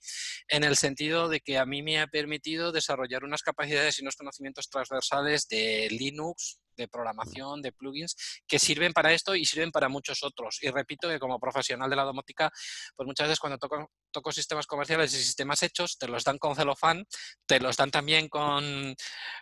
en 0.47 0.63
el 0.63 0.75
sentido 0.75 1.29
de 1.29 1.39
que 1.39 1.57
a 1.57 1.65
mí 1.65 1.81
me 1.81 1.99
ha 1.99 2.07
permitido 2.07 2.71
desarrollar 2.71 3.23
unas 3.23 3.41
capacidades 3.41 3.99
y 3.99 4.01
unos 4.01 4.15
conocimientos 4.15 4.69
transversales 4.69 5.47
de 5.47 5.87
Linux, 5.91 6.59
de 6.75 6.87
programación, 6.87 7.61
de 7.61 7.71
plugins, 7.71 8.15
que 8.47 8.59
sirven 8.59 8.93
para 8.93 9.13
esto 9.13 9.35
y 9.35 9.45
sirven 9.45 9.71
para 9.71 9.89
muchos 9.89 10.23
otros. 10.23 10.57
Y 10.61 10.69
repito 10.69 11.07
que 11.09 11.19
como 11.19 11.39
profesional 11.39 11.89
de 11.89 11.95
la 11.95 12.03
domótica, 12.03 12.51
pues 12.95 13.05
muchas 13.05 13.27
veces 13.27 13.39
cuando 13.39 13.57
toco, 13.57 13.91
toco 14.11 14.31
sistemas 14.31 14.67
comerciales 14.67 15.13
y 15.13 15.17
sistemas 15.17 15.63
hechos, 15.63 15.97
te 15.97 16.07
los 16.07 16.23
dan 16.23 16.37
con 16.37 16.55
celofán, 16.55 17.05
te 17.45 17.59
los 17.59 17.77
dan 17.77 17.91
también 17.91 18.27
con, 18.29 18.95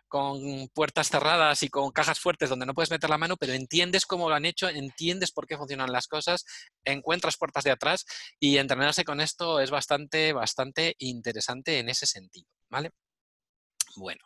con 0.07 0.67
puertas 0.69 1.09
cerradas 1.09 1.63
y 1.63 1.69
con 1.69 1.91
cajas 1.91 2.19
fuertes 2.19 2.49
donde 2.49 2.65
no 2.65 2.73
puedes 2.73 2.91
meter 2.91 3.09
la 3.09 3.17
mano, 3.17 3.37
pero 3.37 3.53
entiendes 3.53 4.05
cómo 4.05 4.29
lo 4.29 4.35
han 4.35 4.45
hecho, 4.45 4.67
entiendes 4.67 5.31
por 5.31 5.47
qué 5.47 5.57
funcionan 5.57 5.91
las 5.91 6.07
cosas, 6.07 6.45
encuentras 6.83 7.37
puertas 7.37 7.63
de 7.63 7.71
atrás 7.71 8.05
y 8.39 8.48
entrenarse 8.57 9.03
con 9.03 9.21
esto 9.21 9.59
es 9.59 9.71
bastante, 9.71 10.33
bastante 10.33 10.95
interesante 10.99 11.79
en 11.79 11.89
ese 11.89 12.05
sentido, 12.05 12.47
¿vale? 12.69 12.91
Bueno, 13.95 14.21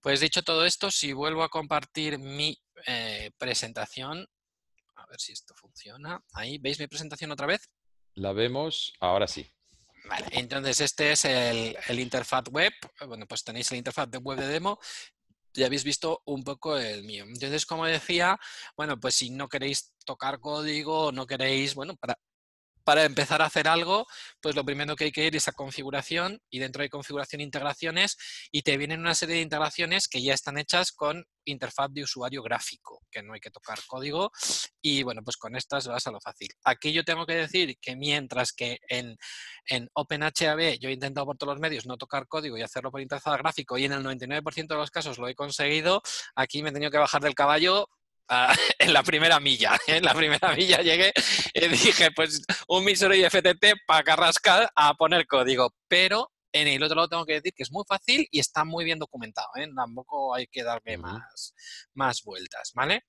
pues 0.00 0.20
dicho 0.20 0.42
todo 0.42 0.64
esto, 0.64 0.90
si 0.90 1.12
vuelvo 1.12 1.42
a 1.42 1.48
compartir 1.48 2.18
mi 2.18 2.58
eh, 2.86 3.30
presentación, 3.38 4.26
a 4.96 5.06
ver 5.06 5.20
si 5.20 5.32
esto 5.32 5.54
funciona. 5.54 6.22
Ahí, 6.34 6.58
¿veis 6.58 6.78
mi 6.78 6.86
presentación 6.86 7.30
otra 7.30 7.46
vez? 7.46 7.70
La 8.14 8.32
vemos, 8.32 8.94
ahora 9.00 9.26
sí. 9.26 9.50
Vale, 10.04 10.26
entonces 10.32 10.80
este 10.80 11.12
es 11.12 11.24
el, 11.24 11.76
interfaz 12.00 12.44
web. 12.50 12.72
Bueno, 13.06 13.26
pues 13.26 13.44
tenéis 13.44 13.70
el 13.70 13.78
interfaz 13.78 14.10
de 14.10 14.18
web 14.18 14.38
de 14.38 14.46
demo 14.46 14.78
ya 15.52 15.66
habéis 15.66 15.84
visto 15.84 16.22
un 16.26 16.44
poco 16.44 16.76
el 16.76 17.04
mío. 17.04 17.24
Entonces, 17.26 17.66
como 17.66 17.86
decía, 17.86 18.38
bueno, 18.76 18.98
pues 18.98 19.16
si 19.16 19.30
no 19.30 19.48
queréis 19.48 19.92
tocar 20.04 20.38
código, 20.40 21.12
no 21.12 21.26
queréis, 21.26 21.74
bueno, 21.74 21.96
para, 21.96 22.16
para 22.84 23.04
empezar 23.04 23.42
a 23.42 23.46
hacer 23.46 23.68
algo, 23.68 24.06
pues 24.40 24.54
lo 24.54 24.64
primero 24.64 24.96
que 24.96 25.04
hay 25.04 25.12
que 25.12 25.26
ir 25.26 25.36
es 25.36 25.48
a 25.48 25.52
configuración 25.52 26.40
y 26.50 26.58
dentro 26.58 26.82
de 26.82 26.90
configuración 26.90 27.40
integraciones 27.40 28.16
y 28.50 28.62
te 28.62 28.76
vienen 28.76 29.00
una 29.00 29.14
serie 29.14 29.36
de 29.36 29.42
integraciones 29.42 30.08
que 30.08 30.22
ya 30.22 30.34
están 30.34 30.58
hechas 30.58 30.92
con 30.92 31.24
interfaz 31.44 31.88
de 31.92 32.02
usuario 32.02 32.42
gráfico, 32.42 33.02
que 33.10 33.22
no 33.22 33.32
hay 33.32 33.40
que 33.40 33.50
tocar 33.50 33.78
código 33.86 34.30
y 34.80 35.02
bueno, 35.02 35.22
pues 35.22 35.36
con 35.36 35.56
estas 35.56 35.86
vas 35.86 36.06
a 36.06 36.10
lo 36.10 36.20
fácil. 36.20 36.48
Aquí 36.64 36.92
yo 36.92 37.04
tengo 37.04 37.26
que 37.26 37.34
decir 37.34 37.76
que 37.80 37.96
mientras 37.96 38.52
que 38.52 38.78
en, 38.88 39.16
en 39.66 39.88
OpenHAB 39.94 40.78
yo 40.80 40.88
he 40.88 40.92
intentado 40.92 41.26
por 41.26 41.36
todos 41.36 41.54
los 41.54 41.60
medios 41.60 41.86
no 41.86 41.96
tocar 41.96 42.26
código 42.28 42.56
y 42.56 42.62
hacerlo 42.62 42.90
por 42.90 43.00
interfaz 43.00 43.38
gráfico 43.38 43.78
y 43.78 43.84
en 43.84 43.92
el 43.92 44.04
99% 44.04 44.66
de 44.68 44.74
los 44.76 44.90
casos 44.90 45.18
lo 45.18 45.28
he 45.28 45.34
conseguido, 45.34 46.02
aquí 46.34 46.62
me 46.62 46.70
he 46.70 46.72
tenido 46.72 46.90
que 46.90 46.98
bajar 46.98 47.22
del 47.22 47.34
caballo 47.34 47.88
en 48.78 48.92
la 48.92 49.02
primera 49.02 49.40
milla. 49.40 49.78
En 49.86 50.04
la 50.04 50.14
primera 50.14 50.54
milla 50.54 50.80
llegué 50.82 51.12
y 51.54 51.68
dije, 51.68 52.10
pues 52.12 52.42
un 52.68 52.84
Misero 52.84 53.14
y 53.14 53.24
FTP 53.24 53.86
para 53.86 54.04
carrascar 54.04 54.70
a 54.74 54.94
poner 54.94 55.26
código. 55.26 55.74
Pero 55.88 56.30
en 56.52 56.68
el 56.68 56.82
otro 56.82 56.96
lado 56.96 57.08
tengo 57.08 57.26
que 57.26 57.34
decir 57.34 57.52
que 57.54 57.62
es 57.62 57.70
muy 57.70 57.84
fácil 57.86 58.26
y 58.30 58.40
está 58.40 58.64
muy 58.64 58.84
bien 58.84 58.98
documentado. 58.98 59.48
¿eh? 59.56 59.68
Tampoco 59.74 60.34
hay 60.34 60.46
que 60.46 60.62
darle 60.62 60.96
más, 60.96 61.54
más 61.94 62.22
vueltas, 62.22 62.72
¿vale? 62.74 63.04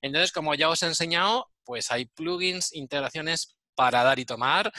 Entonces, 0.00 0.32
como 0.32 0.54
ya 0.54 0.68
os 0.68 0.82
he 0.82 0.86
enseñado, 0.86 1.50
pues 1.64 1.90
hay 1.90 2.06
plugins, 2.06 2.74
integraciones 2.74 3.56
para 3.74 4.02
dar 4.02 4.18
y 4.18 4.24
tomar 4.24 4.72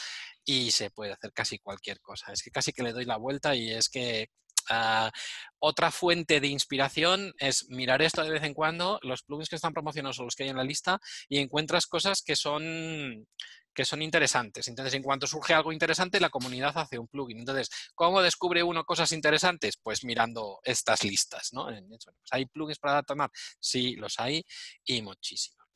y 0.44 0.72
se 0.72 0.90
puede 0.90 1.14
hacer 1.14 1.32
casi 1.34 1.60
cualquier 1.60 2.00
cosa. 2.02 2.32
Es 2.32 2.42
que 2.42 2.52
casi 2.52 2.72
que 2.72 2.84
le 2.84 2.94
doy 2.94 3.06
la 3.06 3.18
vuelta 3.18 3.56
y 3.56 3.72
es 3.72 3.90
que 3.90 4.30
Ah, 4.70 5.12
otra 5.60 5.92
fuente 5.92 6.40
de 6.40 6.48
inspiración 6.48 7.34
es 7.40 7.70
mirar 7.70 8.02
esto 8.02 8.24
de 8.24 8.30
vez 8.30 8.44
en 8.44 8.54
cuando, 8.54 9.00
los 9.02 9.24
plugins 9.24 9.50
que 9.50 9.56
están 9.56 9.74
promocionados 9.74 10.18
son 10.18 10.26
los 10.26 10.36
que 10.36 10.44
hay 10.44 10.50
en 10.50 10.58
la 10.58 10.64
lista 10.64 11.00
y 11.30 11.40
encuentras 11.40 11.88
cosas 11.88 12.22
que 12.22 12.36
son 12.36 13.28
que 13.74 13.86
son 13.86 14.02
interesantes. 14.02 14.68
Entonces, 14.68 14.96
en 14.96 15.04
cuanto 15.04 15.28
surge 15.28 15.54
algo 15.54 15.72
interesante, 15.72 16.20
la 16.20 16.32
comunidad 16.32 16.76
hace 16.76 16.98
un 16.98 17.08
plugin. 17.08 17.38
Entonces, 17.38 17.70
¿cómo 17.94 18.24
descubre 18.24 18.64
uno 18.64 18.84
cosas 18.86 19.12
interesantes? 19.12 19.78
Pues 19.78 20.04
mirando 20.04 20.60
estas 20.64 21.04
listas, 21.04 21.54
¿no? 21.54 21.68
Pues, 21.68 22.08
¿Hay 22.32 22.48
plugins 22.48 22.80
para 22.80 23.04
tomar? 23.04 23.30
Sí, 23.60 23.96
los 23.96 24.20
hay 24.20 24.44
y 24.84 25.04
muchísimos. 25.04 25.67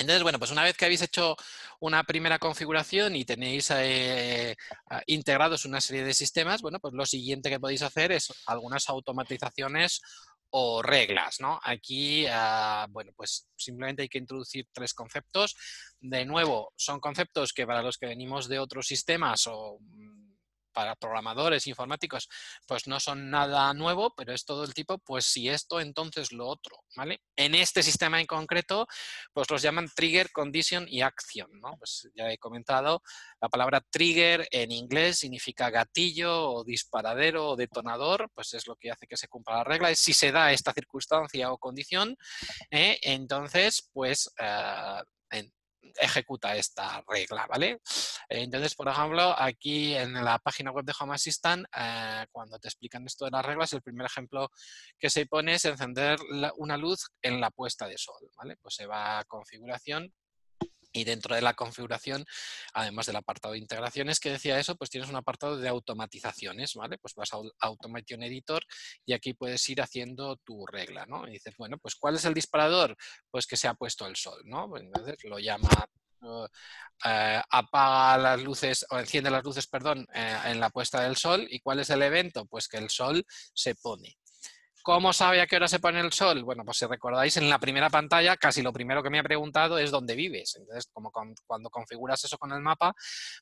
Entonces, 0.00 0.22
bueno, 0.22 0.38
pues 0.38 0.50
una 0.50 0.64
vez 0.64 0.78
que 0.78 0.86
habéis 0.86 1.02
hecho 1.02 1.36
una 1.78 2.04
primera 2.04 2.38
configuración 2.38 3.16
y 3.16 3.26
tenéis 3.26 3.70
eh, 3.70 4.56
integrados 5.06 5.66
una 5.66 5.82
serie 5.82 6.04
de 6.04 6.14
sistemas, 6.14 6.62
bueno, 6.62 6.78
pues 6.80 6.94
lo 6.94 7.04
siguiente 7.04 7.50
que 7.50 7.60
podéis 7.60 7.82
hacer 7.82 8.10
es 8.12 8.32
algunas 8.46 8.88
automatizaciones 8.88 10.00
o 10.52 10.80
reglas, 10.80 11.40
¿no? 11.40 11.60
Aquí, 11.62 12.24
ah, 12.30 12.86
bueno, 12.88 13.12
pues 13.14 13.46
simplemente 13.54 14.00
hay 14.00 14.08
que 14.08 14.16
introducir 14.16 14.66
tres 14.72 14.94
conceptos. 14.94 15.54
De 16.00 16.24
nuevo, 16.24 16.72
son 16.76 16.98
conceptos 16.98 17.52
que 17.52 17.66
para 17.66 17.82
los 17.82 17.98
que 17.98 18.06
venimos 18.06 18.48
de 18.48 18.58
otros 18.58 18.86
sistemas 18.86 19.46
o 19.48 19.76
mm, 19.80 20.29
para 20.72 20.96
programadores 20.96 21.66
informáticos, 21.66 22.28
pues 22.66 22.86
no 22.86 23.00
son 23.00 23.30
nada 23.30 23.72
nuevo, 23.74 24.14
pero 24.16 24.32
es 24.32 24.44
todo 24.44 24.64
el 24.64 24.74
tipo, 24.74 24.98
pues 24.98 25.24
si 25.26 25.48
esto, 25.48 25.80
entonces 25.80 26.32
lo 26.32 26.46
otro, 26.46 26.76
¿vale? 26.96 27.20
En 27.36 27.54
este 27.54 27.82
sistema 27.82 28.20
en 28.20 28.26
concreto, 28.26 28.86
pues 29.32 29.50
los 29.50 29.62
llaman 29.62 29.88
trigger, 29.94 30.30
condition 30.32 30.86
y 30.88 31.02
acción, 31.02 31.50
¿no? 31.60 31.76
Pues 31.78 32.08
ya 32.14 32.30
he 32.30 32.38
comentado, 32.38 33.02
la 33.40 33.48
palabra 33.48 33.80
trigger 33.80 34.46
en 34.50 34.72
inglés 34.72 35.18
significa 35.18 35.70
gatillo 35.70 36.50
o 36.50 36.64
disparadero 36.64 37.50
o 37.50 37.56
detonador, 37.56 38.30
pues 38.34 38.54
es 38.54 38.66
lo 38.66 38.76
que 38.76 38.90
hace 38.90 39.06
que 39.06 39.16
se 39.16 39.28
cumpla 39.28 39.58
la 39.58 39.64
regla, 39.64 39.90
es 39.90 39.98
si 39.98 40.12
se 40.12 40.32
da 40.32 40.52
esta 40.52 40.72
circunstancia 40.72 41.52
o 41.52 41.58
condición, 41.58 42.16
¿eh? 42.70 42.98
entonces, 43.02 43.88
pues... 43.92 44.30
Uh, 44.38 45.02
ejecuta 45.98 46.56
esta 46.56 47.02
regla, 47.06 47.46
¿vale? 47.46 47.80
Entonces, 48.28 48.74
por 48.74 48.88
ejemplo, 48.88 49.34
aquí 49.38 49.94
en 49.94 50.12
la 50.12 50.38
página 50.38 50.70
web 50.70 50.84
de 50.84 50.92
Home 50.98 51.14
Assistant, 51.14 51.66
eh, 51.76 52.26
cuando 52.30 52.58
te 52.58 52.68
explican 52.68 53.06
esto 53.06 53.24
de 53.24 53.30
las 53.30 53.44
reglas, 53.44 53.72
el 53.72 53.82
primer 53.82 54.06
ejemplo 54.06 54.50
que 54.98 55.10
se 55.10 55.26
pone 55.26 55.54
es 55.54 55.64
encender 55.64 56.18
una 56.56 56.76
luz 56.76 57.10
en 57.22 57.40
la 57.40 57.50
puesta 57.50 57.86
de 57.86 57.98
sol, 57.98 58.30
¿vale? 58.36 58.56
Pues 58.60 58.74
se 58.74 58.86
va 58.86 59.18
a 59.18 59.24
configuración, 59.24 60.12
y 60.92 61.04
dentro 61.04 61.34
de 61.34 61.42
la 61.42 61.54
configuración, 61.54 62.24
además 62.74 63.06
del 63.06 63.16
apartado 63.16 63.52
de 63.52 63.60
integraciones 63.60 64.20
que 64.20 64.30
decía 64.30 64.58
eso, 64.58 64.76
pues 64.76 64.90
tienes 64.90 65.08
un 65.08 65.16
apartado 65.16 65.56
de 65.56 65.68
automatizaciones, 65.68 66.74
¿vale? 66.74 66.98
Pues 66.98 67.14
vas 67.14 67.32
a 67.32 67.38
Automation 67.60 68.22
Editor 68.22 68.64
y 69.06 69.12
aquí 69.12 69.34
puedes 69.34 69.68
ir 69.68 69.80
haciendo 69.82 70.36
tu 70.36 70.66
regla, 70.66 71.06
¿no? 71.06 71.26
Y 71.28 71.32
dices, 71.32 71.54
bueno, 71.56 71.78
pues 71.78 71.94
¿cuál 71.94 72.16
es 72.16 72.24
el 72.24 72.34
disparador? 72.34 72.96
Pues 73.30 73.46
que 73.46 73.56
se 73.56 73.68
ha 73.68 73.74
puesto 73.74 74.06
el 74.06 74.16
sol, 74.16 74.40
¿no? 74.44 74.68
Pues 74.68 74.82
entonces 74.82 75.16
lo 75.24 75.38
llama 75.38 75.68
eh, 77.04 77.40
apaga 77.50 78.18
las 78.18 78.42
luces 78.42 78.84
o 78.90 78.98
enciende 78.98 79.30
las 79.30 79.44
luces, 79.44 79.66
perdón, 79.66 80.06
eh, 80.14 80.38
en 80.46 80.60
la 80.60 80.70
puesta 80.70 81.02
del 81.02 81.16
sol. 81.16 81.46
¿Y 81.50 81.60
cuál 81.60 81.80
es 81.80 81.90
el 81.90 82.02
evento? 82.02 82.46
Pues 82.46 82.68
que 82.68 82.76
el 82.76 82.90
sol 82.90 83.24
se 83.54 83.74
pone. 83.74 84.16
¿Cómo 84.82 85.12
sabe 85.12 85.40
a 85.40 85.46
qué 85.46 85.56
hora 85.56 85.68
se 85.68 85.78
pone 85.78 86.00
el 86.00 86.12
sol? 86.12 86.42
Bueno, 86.42 86.64
pues 86.64 86.78
si 86.78 86.86
recordáis 86.86 87.36
en 87.36 87.50
la 87.50 87.58
primera 87.58 87.90
pantalla, 87.90 88.36
casi 88.36 88.62
lo 88.62 88.72
primero 88.72 89.02
que 89.02 89.10
me 89.10 89.18
ha 89.18 89.22
preguntado 89.22 89.78
es 89.78 89.90
dónde 89.90 90.14
vives. 90.14 90.56
Entonces, 90.56 90.88
como 90.92 91.12
cuando 91.46 91.70
configuras 91.70 92.24
eso 92.24 92.38
con 92.38 92.52
el 92.52 92.60
mapa, 92.60 92.94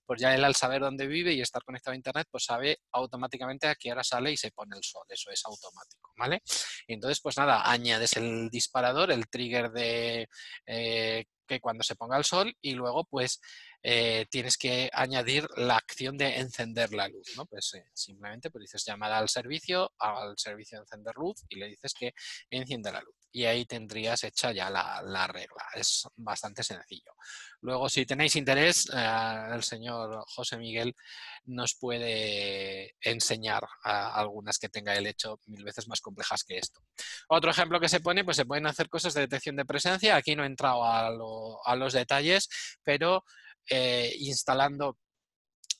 pues 0.05 0.21
ya 0.21 0.35
él 0.35 0.45
al 0.45 0.57
saber 0.57 0.81
dónde 0.81 1.07
vive 1.07 1.33
y 1.33 1.41
estar 1.41 1.63
conectado 1.63 1.93
a 1.93 1.97
internet, 1.97 2.27
pues 2.31 2.45
sabe 2.45 2.81
automáticamente 2.93 3.69
a 3.69 3.77
qué 3.77 3.93
hora 3.93 4.03
sale 4.03 4.33
y 4.33 4.37
se 4.37 4.51
pone 4.51 4.77
el 4.77 4.83
sol. 4.83 5.05
Eso 5.09 5.31
es 5.31 5.45
automático, 5.45 6.13
¿vale? 6.17 6.43
Entonces, 6.89 7.21
pues 7.21 7.37
nada, 7.37 7.71
añades 7.71 8.17
el 8.17 8.49
disparador, 8.51 9.13
el 9.13 9.29
trigger 9.29 9.71
de 9.71 10.29
eh, 10.67 11.25
que 11.49 11.61
cuando 11.61 11.83
se 11.83 11.97
ponga 11.97 12.17
el 12.17 12.25
sol 12.25 12.55
y 12.61 12.75
luego 12.75 13.05
pues 13.05 13.41
eh, 13.83 14.27
tienes 14.29 14.59
que 14.59 14.91
añadir 14.93 15.47
la 15.57 15.77
acción 15.77 16.17
de 16.19 16.39
encender 16.39 16.93
la 16.93 17.07
luz, 17.07 17.29
¿no? 17.37 17.47
Pues 17.47 17.75
eh, 17.75 17.85
simplemente 17.95 18.51
pues 18.51 18.63
dices 18.63 18.85
llamada 18.85 19.19
al 19.19 19.29
servicio, 19.29 19.93
al 19.99 20.37
servicio 20.37 20.79
de 20.79 20.83
encender 20.83 21.15
luz 21.15 21.45
y 21.49 21.57
le 21.57 21.69
dices 21.69 21.95
que 21.95 22.13
encienda 22.51 22.91
la 22.91 23.01
luz. 23.01 23.15
Y 23.31 23.45
ahí 23.45 23.67
tendrías 23.67 24.25
hecha 24.25 24.53
ya 24.53 24.69
la, 24.69 25.27
regla. 25.29 25.63
Es 25.75 26.09
bastante 26.17 26.65
sencillo. 26.65 27.13
Luego, 27.61 27.89
si 27.89 28.05
tenéis 28.05 28.35
interés, 28.37 28.89
eh, 28.93 29.49
el 29.53 29.63
señor 29.63 30.25
José 30.27 30.57
Miguel 30.57 30.97
nos 31.45 31.75
puede 31.75 32.97
enseñar 33.01 33.65
algunas 33.85 34.59
que 34.59 34.69
tenga 34.69 34.95
él 34.97 35.07
hecho 35.07 35.41
mil 35.47 35.63
veces 35.63 35.87
más 35.87 36.01
complejas 36.01 36.43
que 36.43 36.59
esto. 36.59 36.81
Otro 37.29 37.51
ejemplo 37.51 37.79
que 37.79 37.89
se 37.89 38.01
pone, 38.01 38.25
pues 38.25 38.37
se 38.37 38.47
pueden 38.47 38.67
hacer 38.67 38.89
cosas 38.89 39.15
de 39.15 39.23
detección 39.23 39.57
de 39.57 39.65
presencia. 39.65 40.17
Aquí 40.17 40.35
no 40.35 40.43
he 40.43 40.47
entrado 40.47 40.83
a, 40.85 41.09
a 41.09 41.77
los 41.77 41.93
detalles, 41.93 42.49
pero 42.83 43.25
eh, 43.71 44.15
instalando 44.19 44.97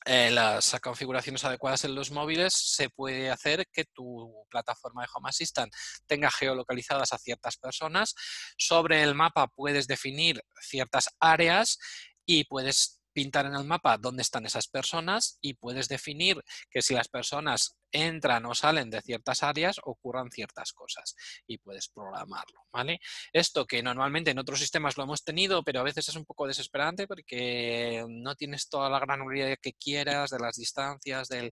eh, 0.05 0.31
las 0.31 0.77
configuraciones 0.81 1.43
adecuadas 1.43 1.83
en 1.83 1.93
los 1.93 2.11
móviles, 2.11 2.53
se 2.55 2.89
puede 2.89 3.29
hacer 3.29 3.67
que 3.71 3.85
tu 3.85 4.45
plataforma 4.49 5.01
de 5.01 5.09
Home 5.13 5.29
Assistant 5.29 5.73
tenga 6.07 6.31
geolocalizadas 6.31 7.11
a 7.11 7.17
ciertas 7.17 7.57
personas. 7.57 8.15
Sobre 8.57 9.03
el 9.03 9.13
mapa 9.13 9.47
puedes 9.47 9.87
definir 9.87 10.41
ciertas 10.61 11.09
áreas 11.19 11.77
y 12.25 12.45
puedes 12.45 13.01
pintar 13.11 13.45
en 13.45 13.55
el 13.55 13.65
mapa 13.65 13.97
dónde 13.97 14.21
están 14.21 14.45
esas 14.45 14.67
personas 14.67 15.37
y 15.41 15.55
puedes 15.55 15.89
definir 15.89 16.41
que 16.71 16.81
si 16.81 16.93
las 16.93 17.09
personas 17.09 17.75
entran 17.91 18.45
o 18.45 18.53
salen 18.53 18.89
de 18.89 19.01
ciertas 19.01 19.43
áreas 19.43 19.79
ocurran 19.83 20.29
ciertas 20.31 20.73
cosas 20.73 21.15
y 21.47 21.57
puedes 21.57 21.89
programarlo, 21.89 22.61
¿vale? 22.71 22.99
Esto 23.33 23.65
que 23.65 23.81
normalmente 23.81 24.31
en 24.31 24.39
otros 24.39 24.59
sistemas 24.59 24.97
lo 24.97 25.03
hemos 25.03 25.23
tenido, 25.23 25.63
pero 25.63 25.79
a 25.79 25.83
veces 25.83 26.09
es 26.09 26.15
un 26.15 26.25
poco 26.25 26.47
desesperante 26.47 27.07
porque 27.07 28.05
no 28.07 28.35
tienes 28.35 28.69
toda 28.69 28.89
la 28.89 28.99
granularidad 28.99 29.57
que 29.61 29.73
quieras 29.73 30.29
de 30.29 30.39
las 30.39 30.55
distancias, 30.55 31.27
de 31.27 31.51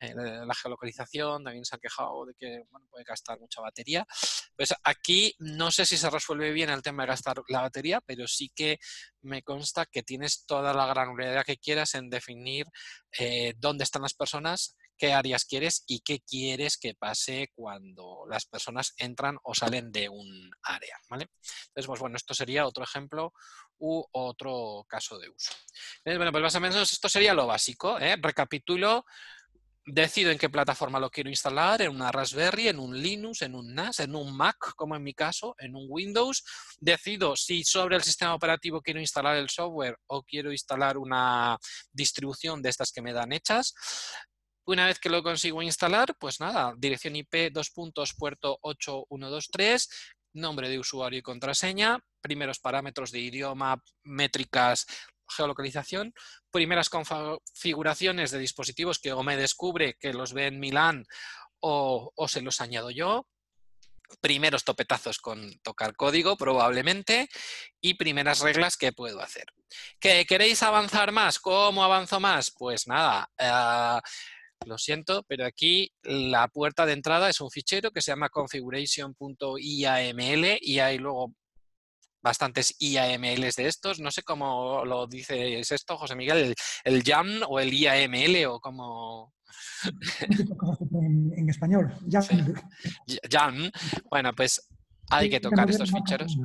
eh, 0.00 0.14
la 0.14 0.54
geolocalización, 0.54 1.44
también 1.44 1.64
se 1.64 1.74
han 1.74 1.80
quejado 1.80 2.26
de 2.26 2.34
que 2.34 2.62
puede 2.90 3.04
gastar 3.04 3.38
mucha 3.38 3.60
batería. 3.60 4.06
Pues 4.56 4.74
aquí 4.84 5.34
no 5.38 5.70
sé 5.70 5.86
si 5.86 5.96
se 5.96 6.10
resuelve 6.10 6.52
bien 6.52 6.70
el 6.70 6.82
tema 6.82 7.02
de 7.02 7.08
gastar 7.08 7.42
la 7.48 7.62
batería, 7.62 8.00
pero 8.00 8.26
sí 8.26 8.50
que 8.54 8.78
me 9.22 9.42
consta 9.42 9.86
que 9.86 10.02
tienes 10.02 10.46
toda 10.46 10.72
la 10.72 10.86
granularidad 10.86 11.44
que 11.44 11.58
quieras 11.58 11.94
en 11.94 12.10
definir 12.10 12.66
eh, 13.18 13.54
dónde 13.56 13.84
están 13.84 14.02
las 14.02 14.14
personas, 14.14 14.76
qué 14.98 15.12
áreas 15.12 15.44
quieres 15.44 15.84
y 15.86 16.00
qué 16.00 16.20
quieres 16.20 16.76
que 16.76 16.94
pase 16.94 17.50
cuando 17.54 18.24
las 18.28 18.44
personas 18.46 18.94
entran 18.98 19.38
o 19.42 19.54
salen 19.54 19.90
de 19.92 20.08
un 20.08 20.50
área. 20.62 20.96
¿vale? 21.08 21.28
Entonces, 21.68 21.86
pues 21.86 22.00
bueno, 22.00 22.16
esto 22.16 22.34
sería 22.34 22.66
otro 22.66 22.84
ejemplo 22.84 23.32
u 23.78 24.04
otro 24.12 24.84
caso 24.88 25.18
de 25.18 25.30
uso. 25.30 25.52
bueno, 26.04 26.32
pues 26.32 26.42
más 26.42 26.54
o 26.54 26.60
menos 26.60 26.92
esto 26.92 27.08
sería 27.08 27.34
lo 27.34 27.46
básico. 27.46 27.98
¿eh? 27.98 28.16
Recapitulo. 28.20 29.04
Decido 29.90 30.30
en 30.30 30.36
qué 30.36 30.50
plataforma 30.50 31.00
lo 31.00 31.08
quiero 31.08 31.30
instalar, 31.30 31.80
en 31.80 31.88
una 31.88 32.12
Raspberry, 32.12 32.68
en 32.68 32.78
un 32.78 33.00
Linux, 33.00 33.40
en 33.40 33.54
un 33.54 33.74
NAS, 33.74 34.00
en 34.00 34.14
un 34.14 34.36
Mac, 34.36 34.74
como 34.76 34.94
en 34.94 35.02
mi 35.02 35.14
caso, 35.14 35.54
en 35.58 35.74
un 35.74 35.86
Windows. 35.88 36.44
Decido 36.78 37.34
si 37.36 37.64
sobre 37.64 37.96
el 37.96 38.02
sistema 38.02 38.34
operativo 38.34 38.82
quiero 38.82 39.00
instalar 39.00 39.36
el 39.36 39.48
software 39.48 39.96
o 40.08 40.22
quiero 40.24 40.52
instalar 40.52 40.98
una 40.98 41.56
distribución 41.90 42.60
de 42.60 42.68
estas 42.68 42.92
que 42.92 43.00
me 43.00 43.14
dan 43.14 43.32
hechas. 43.32 43.72
Una 44.68 44.84
vez 44.84 44.98
que 44.98 45.08
lo 45.08 45.22
consigo 45.22 45.62
instalar, 45.62 46.14
pues 46.18 46.40
nada, 46.40 46.74
dirección 46.76 47.16
IP, 47.16 47.50
dos 47.50 47.70
puntos, 47.70 48.12
puerto 48.12 48.58
8123, 48.60 49.88
nombre 50.34 50.68
de 50.68 50.78
usuario 50.78 51.20
y 51.20 51.22
contraseña, 51.22 52.04
primeros 52.20 52.58
parámetros 52.58 53.10
de 53.10 53.18
idioma, 53.18 53.82
métricas, 54.04 54.84
geolocalización, 55.26 56.12
primeras 56.50 56.90
configuraciones 56.90 58.30
de 58.30 58.40
dispositivos 58.40 58.98
que 58.98 59.14
o 59.14 59.22
me 59.22 59.38
descubre 59.38 59.96
que 59.98 60.12
los 60.12 60.34
ve 60.34 60.48
en 60.48 60.60
Milán 60.60 61.06
o, 61.60 62.12
o 62.14 62.28
se 62.28 62.42
los 62.42 62.60
añado 62.60 62.90
yo, 62.90 63.26
primeros 64.20 64.64
topetazos 64.64 65.16
con 65.16 65.58
tocar 65.60 65.96
código 65.96 66.36
probablemente 66.36 67.30
y 67.80 67.94
primeras 67.94 68.40
reglas 68.40 68.76
que 68.76 68.92
puedo 68.92 69.22
hacer. 69.22 69.46
¿Que 69.98 70.26
queréis 70.26 70.62
avanzar 70.62 71.10
más? 71.10 71.38
¿Cómo 71.38 71.82
avanzo 71.82 72.20
más? 72.20 72.50
Pues 72.50 72.86
nada, 72.86 73.30
uh, 73.38 74.00
lo 74.66 74.78
siento, 74.78 75.24
pero 75.28 75.46
aquí 75.46 75.92
la 76.02 76.48
puerta 76.48 76.86
de 76.86 76.92
entrada 76.92 77.28
es 77.28 77.40
un 77.40 77.50
fichero 77.50 77.90
que 77.90 78.02
se 78.02 78.12
llama 78.12 78.28
configuration.iaml 78.28 80.58
y 80.60 80.78
hay 80.78 80.98
luego 80.98 81.34
bastantes 82.20 82.74
IAMLs 82.78 83.56
de 83.56 83.68
estos. 83.68 84.00
No 84.00 84.10
sé 84.10 84.22
cómo 84.22 84.84
lo 84.84 85.06
dices 85.06 85.72
esto, 85.72 85.96
José 85.96 86.14
Miguel, 86.14 86.54
el, 86.84 87.02
YAM 87.02 87.42
o 87.48 87.60
el 87.60 87.72
IAML 87.72 88.46
o 88.46 88.60
cómo... 88.60 89.32
En, 91.36 91.48
español, 91.48 91.94
YAM. 92.06 93.70
Bueno, 94.10 94.32
pues 94.34 94.68
hay 95.10 95.30
que 95.30 95.40
tocar 95.40 95.70
estos 95.70 95.90
ficheros. 95.90 96.36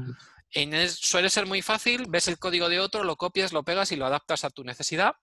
suele 0.89 1.29
ser 1.29 1.45
muy 1.45 1.61
fácil, 1.61 2.05
ves 2.09 2.27
el 2.27 2.39
código 2.39 2.69
de 2.69 2.79
otro, 2.79 3.03
lo 3.03 3.15
copias, 3.15 3.51
lo 3.51 3.63
pegas 3.63 3.91
y 3.91 3.95
lo 3.95 4.05
adaptas 4.05 4.45
a 4.45 4.49
tu 4.49 4.63
necesidad. 4.63 5.13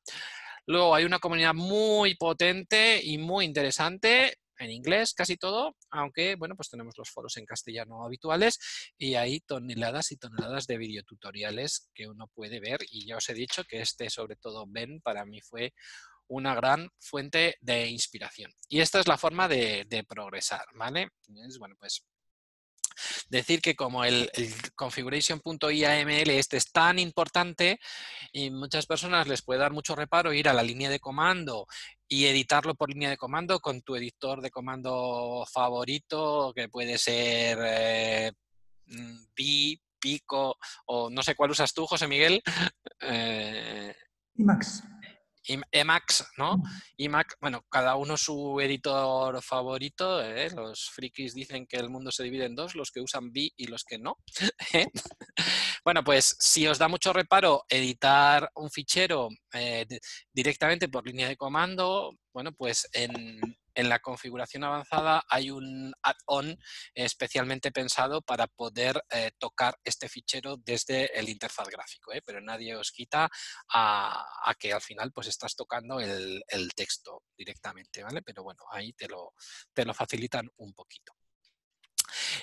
Luego 0.66 0.94
hay 0.94 1.04
una 1.04 1.18
comunidad 1.18 1.54
muy 1.54 2.14
potente 2.14 3.00
y 3.02 3.18
muy 3.18 3.44
interesante 3.44 4.34
en 4.60 4.70
inglés 4.70 5.14
casi 5.14 5.36
todo, 5.36 5.74
aunque 5.90 6.36
bueno, 6.36 6.54
pues 6.54 6.68
tenemos 6.68 6.94
los 6.98 7.10
foros 7.10 7.36
en 7.38 7.46
castellano 7.46 8.04
habituales 8.04 8.58
y 8.98 9.14
hay 9.14 9.40
toneladas 9.40 10.12
y 10.12 10.16
toneladas 10.16 10.66
de 10.66 10.76
videotutoriales 10.76 11.90
que 11.94 12.06
uno 12.06 12.28
puede 12.28 12.60
ver 12.60 12.80
y 12.90 13.06
ya 13.06 13.16
os 13.16 13.28
he 13.30 13.34
dicho 13.34 13.64
que 13.64 13.80
este 13.80 14.10
sobre 14.10 14.36
todo 14.36 14.66
Ben 14.68 15.00
para 15.00 15.24
mí 15.24 15.40
fue 15.40 15.72
una 16.28 16.54
gran 16.54 16.88
fuente 17.00 17.56
de 17.60 17.88
inspiración. 17.88 18.52
Y 18.68 18.80
esta 18.80 19.00
es 19.00 19.08
la 19.08 19.18
forma 19.18 19.48
de, 19.48 20.04
progresar, 20.08 20.64
¿vale? 20.74 21.08
bueno, 21.58 21.74
pues 21.78 22.04
Decir 23.28 23.60
que 23.60 23.74
como 23.74 24.04
el, 24.04 24.30
configuration.iaml 24.74 26.30
este 26.30 26.56
es 26.56 26.70
tan 26.72 26.98
importante 26.98 27.78
y 28.32 28.50
muchas 28.50 28.86
personas 28.86 29.26
les 29.28 29.42
puede 29.42 29.60
dar 29.60 29.72
mucho 29.72 29.94
reparo 29.94 30.32
ir 30.32 30.48
a 30.48 30.54
la 30.54 30.62
línea 30.62 30.90
de 30.90 31.00
comando 31.00 31.66
y 32.08 32.26
editarlo 32.26 32.74
por 32.74 32.90
línea 32.90 33.10
de 33.10 33.16
comando 33.16 33.60
con 33.60 33.82
tu 33.82 33.96
editor 33.96 34.40
de 34.40 34.50
comando 34.50 35.46
favorito, 35.50 36.52
que 36.54 36.68
puede 36.68 36.98
ser 36.98 37.58
eh, 37.62 38.32
mm, 38.86 39.24
Pico 40.00 40.56
o 40.86 41.10
no 41.10 41.22
sé 41.22 41.34
cuál 41.34 41.50
usas 41.50 41.72
tú, 41.72 41.86
José 41.86 42.06
Miguel. 42.06 42.42
Eh, 43.02 43.94
Emacs. 44.36 44.82
Emacs, 45.44 46.26
¿no? 46.36 46.62
Emacs, 46.96 47.36
bueno, 47.40 47.64
cada 47.70 47.96
uno 47.96 48.16
su 48.16 48.60
editor 48.60 49.42
favorito. 49.42 50.22
¿eh? 50.22 50.50
Los 50.50 50.90
frikis 50.90 51.34
dicen 51.34 51.66
que 51.66 51.76
el 51.76 51.90
mundo 51.90 52.10
se 52.10 52.24
divide 52.24 52.46
en 52.46 52.54
dos, 52.54 52.74
los 52.74 52.90
que 52.90 53.00
usan 53.00 53.32
B 53.32 53.50
y 53.56 53.66
los 53.66 53.84
que 53.84 53.98
no. 53.98 54.18
¿eh? 54.74 54.86
bueno, 55.84 56.04
pues 56.04 56.36
si 56.38 56.66
os 56.66 56.78
da 56.78 56.88
mucho 56.88 57.12
reparo 57.12 57.64
editar 57.68 58.50
un 58.54 58.70
fichero 58.70 59.28
eh, 59.54 59.86
directamente 60.32 60.88
por 60.88 61.06
línea 61.06 61.28
de 61.28 61.36
comando, 61.36 62.16
bueno, 62.32 62.52
pues 62.52 62.88
en, 62.92 63.40
en 63.74 63.88
la 63.88 63.98
configuración 63.98 64.64
avanzada 64.64 65.24
hay 65.28 65.50
un 65.50 65.92
add-on 66.02 66.58
especialmente 66.94 67.72
pensado 67.72 68.22
para 68.22 68.46
poder 68.46 69.02
eh, 69.10 69.30
tocar 69.38 69.78
este 69.84 70.08
fichero 70.08 70.56
desde 70.56 71.18
el 71.18 71.28
interfaz 71.28 71.68
gráfico, 71.68 72.12
¿eh? 72.12 72.22
pero 72.24 72.40
nadie 72.40 72.76
os 72.76 72.90
quita 72.90 73.30
a, 73.72 74.54
que 74.58 74.72
al 74.72 74.80
final 74.80 75.12
pues 75.12 75.28
estás 75.28 75.54
tocando 75.54 76.00
el, 76.00 76.42
texto 76.74 77.24
directamente, 77.36 78.02
¿vale? 78.02 78.22
Pero 78.22 78.42
bueno, 78.42 78.62
ahí 78.70 78.92
te 78.92 79.08
lo, 79.08 79.34
te 79.72 79.84
lo 79.84 79.92
facilitan 79.92 80.48
un 80.58 80.72
poquito. 80.72 81.12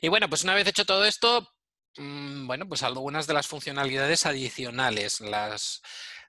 Y 0.01 0.07
bueno, 0.09 0.29
pues 0.29 0.43
una 0.43 0.55
vez 0.55 0.67
hecho 0.67 0.85
todo 0.85 1.05
esto, 1.05 1.47
mm, 1.97 2.47
bueno, 2.47 2.67
pues 2.67 2.83
algunas 2.83 3.27
de 3.27 3.33
las 3.33 3.47
funcionalidades 3.47 4.25
adicionales, 4.25 5.21
las 5.21 5.81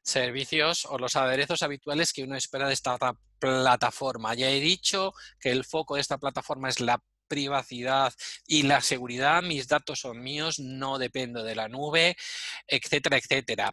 servicios 0.03 0.87
o 0.87 0.99
los 0.99 1.17
aderezos 1.17 1.63
habituales 1.63 2.13
que 2.13 2.23
uno 2.23 2.37
espera 2.37 2.67
de 2.69 2.75
esta 2.75 2.99
plataforma. 3.39 4.35
Ya 4.35 4.51
he 4.51 4.61
dicho 4.61 5.15
que 5.41 5.51
el 5.51 5.65
foco 5.65 5.95
de 5.95 6.01
esta 6.01 6.19
plataforma 6.19 6.69
es 6.69 6.81
la 6.81 7.03
privacidad 7.29 8.13
y 8.47 8.63
la 8.63 8.81
seguridad, 8.81 9.43
mis 9.43 9.69
datos 9.69 10.01
son 10.01 10.21
míos, 10.21 10.59
no 10.59 10.99
dependo 10.99 11.45
de 11.45 11.55
la 11.55 11.69
nube, 11.69 12.17
etcétera, 12.67 13.19
etcétera. 13.19 13.73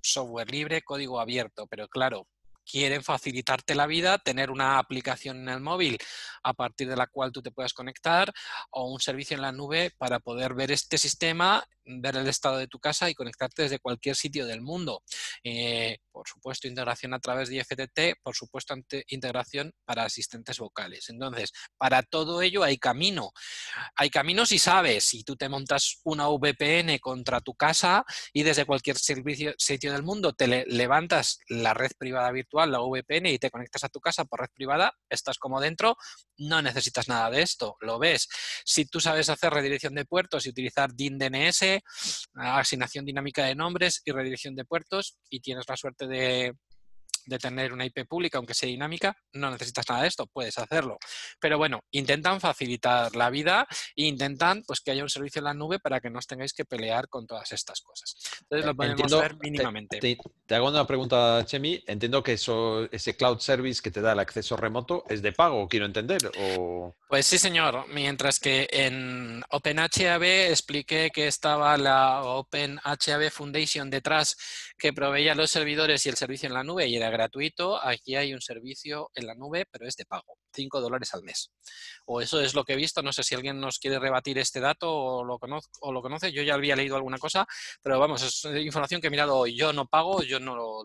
Software 0.00 0.50
libre, 0.50 0.82
código 0.82 1.20
abierto, 1.20 1.66
pero 1.66 1.88
claro, 1.88 2.28
quieren 2.64 3.02
facilitarte 3.02 3.74
la 3.74 3.86
vida, 3.86 4.18
tener 4.18 4.50
una 4.50 4.78
aplicación 4.78 5.38
en 5.38 5.48
el 5.48 5.60
móvil 5.60 5.98
a 6.42 6.52
partir 6.52 6.88
de 6.88 6.96
la 6.96 7.06
cual 7.06 7.32
tú 7.32 7.42
te 7.42 7.50
puedas 7.50 7.72
conectar 7.72 8.32
o 8.70 8.90
un 8.92 9.00
servicio 9.00 9.36
en 9.36 9.42
la 9.42 9.52
nube 9.52 9.92
para 9.98 10.18
poder 10.18 10.54
ver 10.54 10.72
este 10.72 10.98
sistema, 10.98 11.64
ver 11.86 12.16
el 12.16 12.28
estado 12.28 12.58
de 12.58 12.66
tu 12.66 12.78
casa 12.78 13.08
y 13.08 13.14
conectarte 13.14 13.62
desde 13.62 13.78
cualquier 13.78 14.16
sitio 14.16 14.46
del 14.46 14.60
mundo. 14.60 15.02
Eh, 15.44 15.98
por 16.10 16.28
supuesto, 16.28 16.68
integración 16.68 17.14
a 17.14 17.20
través 17.20 17.48
de 17.48 17.56
IFTT, 17.56 18.20
por 18.22 18.34
supuesto, 18.34 18.74
integración 19.08 19.72
para 19.84 20.04
asistentes 20.04 20.58
vocales. 20.58 21.08
Entonces, 21.08 21.52
para 21.76 22.02
todo 22.02 22.42
ello 22.42 22.62
hay 22.62 22.78
camino. 22.78 23.32
Hay 23.94 24.10
caminos 24.10 24.52
y 24.52 24.58
sabes, 24.58 25.04
si 25.04 25.24
tú 25.24 25.36
te 25.36 25.48
montas 25.48 26.00
una 26.04 26.28
VPN 26.28 26.98
contra 27.00 27.40
tu 27.40 27.54
casa 27.54 28.04
y 28.32 28.42
desde 28.42 28.64
cualquier 28.64 28.98
servicio, 28.98 29.54
sitio 29.58 29.92
del 29.92 30.02
mundo 30.02 30.32
te 30.32 30.64
levantas 30.66 31.38
la 31.48 31.74
red 31.74 31.92
privada 31.98 32.30
virtual, 32.32 32.72
la 32.72 32.80
VPN, 32.80 33.26
y 33.26 33.38
te 33.38 33.50
conectas 33.50 33.84
a 33.84 33.88
tu 33.88 34.00
casa 34.00 34.24
por 34.24 34.40
red 34.40 34.50
privada, 34.54 34.92
estás 35.08 35.38
como 35.38 35.60
dentro, 35.60 35.96
no 36.38 36.62
necesitas 36.62 37.08
nada 37.08 37.30
de 37.30 37.42
esto, 37.42 37.76
lo 37.80 37.98
ves. 37.98 38.28
Si 38.64 38.86
tú 38.86 39.00
sabes 39.00 39.28
hacer 39.28 39.52
redirección 39.52 39.94
de 39.94 40.04
puertos 40.04 40.46
y 40.46 40.50
utilizar 40.50 40.94
DIN 40.94 41.18
DNS, 41.18 41.75
asignación 42.34 43.04
dinámica 43.04 43.44
de 43.44 43.54
nombres 43.54 44.02
y 44.04 44.12
redirección 44.12 44.54
de 44.54 44.64
puertos 44.64 45.18
y 45.28 45.40
tienes 45.40 45.64
la 45.68 45.76
suerte 45.76 46.06
de 46.06 46.54
de 47.26 47.38
tener 47.38 47.72
una 47.72 47.84
IP 47.84 48.06
pública, 48.08 48.38
aunque 48.38 48.54
sea 48.54 48.68
dinámica, 48.68 49.16
no 49.32 49.50
necesitas 49.50 49.88
nada 49.88 50.02
de 50.02 50.08
esto, 50.08 50.26
puedes 50.26 50.56
hacerlo. 50.58 50.98
Pero 51.40 51.58
bueno, 51.58 51.80
intentan 51.90 52.40
facilitar 52.40 53.14
la 53.14 53.30
vida 53.30 53.66
e 53.94 54.04
intentan 54.04 54.62
pues, 54.66 54.80
que 54.80 54.92
haya 54.92 55.02
un 55.02 55.10
servicio 55.10 55.40
en 55.40 55.44
la 55.44 55.54
nube 55.54 55.78
para 55.78 56.00
que 56.00 56.10
no 56.10 56.18
os 56.18 56.26
tengáis 56.26 56.52
que 56.52 56.64
pelear 56.64 57.08
con 57.08 57.26
todas 57.26 57.52
estas 57.52 57.80
cosas. 57.80 58.16
Entonces 58.42 58.66
lo 58.66 58.74
podemos 58.74 59.20
ver 59.20 59.36
mínimamente. 59.36 59.98
Te, 60.00 60.54
hago 60.54 60.68
una 60.68 60.86
pregunta, 60.86 61.44
Chemi. 61.44 61.82
Entiendo 61.86 62.22
que 62.22 62.34
eso, 62.34 62.90
ese 62.92 63.16
cloud 63.16 63.38
service 63.38 63.82
que 63.82 63.90
te 63.90 64.00
da 64.00 64.12
el 64.12 64.20
acceso 64.20 64.56
remoto 64.56 65.04
es 65.08 65.22
de 65.22 65.32
pago, 65.32 65.68
quiero 65.68 65.86
entender. 65.86 66.30
O... 66.38 66.94
Pues 67.08 67.26
sí, 67.26 67.38
señor. 67.38 67.86
Mientras 67.88 68.38
que 68.38 68.68
en 68.70 69.42
OpenHAB 69.50 70.22
expliqué 70.50 71.10
que 71.12 71.26
estaba 71.26 71.76
la 71.76 72.22
OpenHAB 72.22 73.30
Foundation 73.30 73.90
detrás 73.90 74.36
que 74.78 74.92
proveía 74.92 75.34
los 75.34 75.50
servidores 75.50 76.04
y 76.06 76.08
el 76.08 76.16
servicio 76.16 76.46
en 76.46 76.54
la 76.54 76.64
nube 76.64 76.86
y 76.86 76.96
era 76.96 77.10
gratuito, 77.16 77.82
aquí 77.82 78.16
hay 78.16 78.34
un 78.34 78.40
servicio 78.40 79.10
en 79.14 79.26
la 79.26 79.34
nube, 79.34 79.66
pero 79.70 79.86
es 79.86 79.96
de 79.96 80.04
pago, 80.04 80.38
5 80.52 80.80
dólares 80.80 81.14
al 81.14 81.22
mes. 81.22 81.50
O 82.06 82.20
eso 82.20 82.40
es 82.40 82.54
lo 82.54 82.64
que 82.64 82.74
he 82.74 82.76
visto, 82.76 83.02
no 83.02 83.12
sé 83.12 83.22
si 83.22 83.34
alguien 83.34 83.60
nos 83.60 83.78
quiere 83.78 83.98
rebatir 83.98 84.38
este 84.38 84.60
dato 84.60 84.92
o 84.92 85.24
lo, 85.24 85.38
conoce, 85.38 85.68
o 85.80 85.92
lo 85.92 86.02
conoce, 86.02 86.32
yo 86.32 86.42
ya 86.42 86.54
había 86.54 86.76
leído 86.76 86.96
alguna 86.96 87.18
cosa, 87.18 87.46
pero 87.82 87.98
vamos, 87.98 88.22
es 88.22 88.44
información 88.64 89.00
que 89.00 89.08
he 89.08 89.10
mirado 89.10 89.46
yo 89.46 89.72
no 89.72 89.86
pago, 89.86 90.22
yo 90.22 90.40
no 90.40 90.54
lo, 90.54 90.84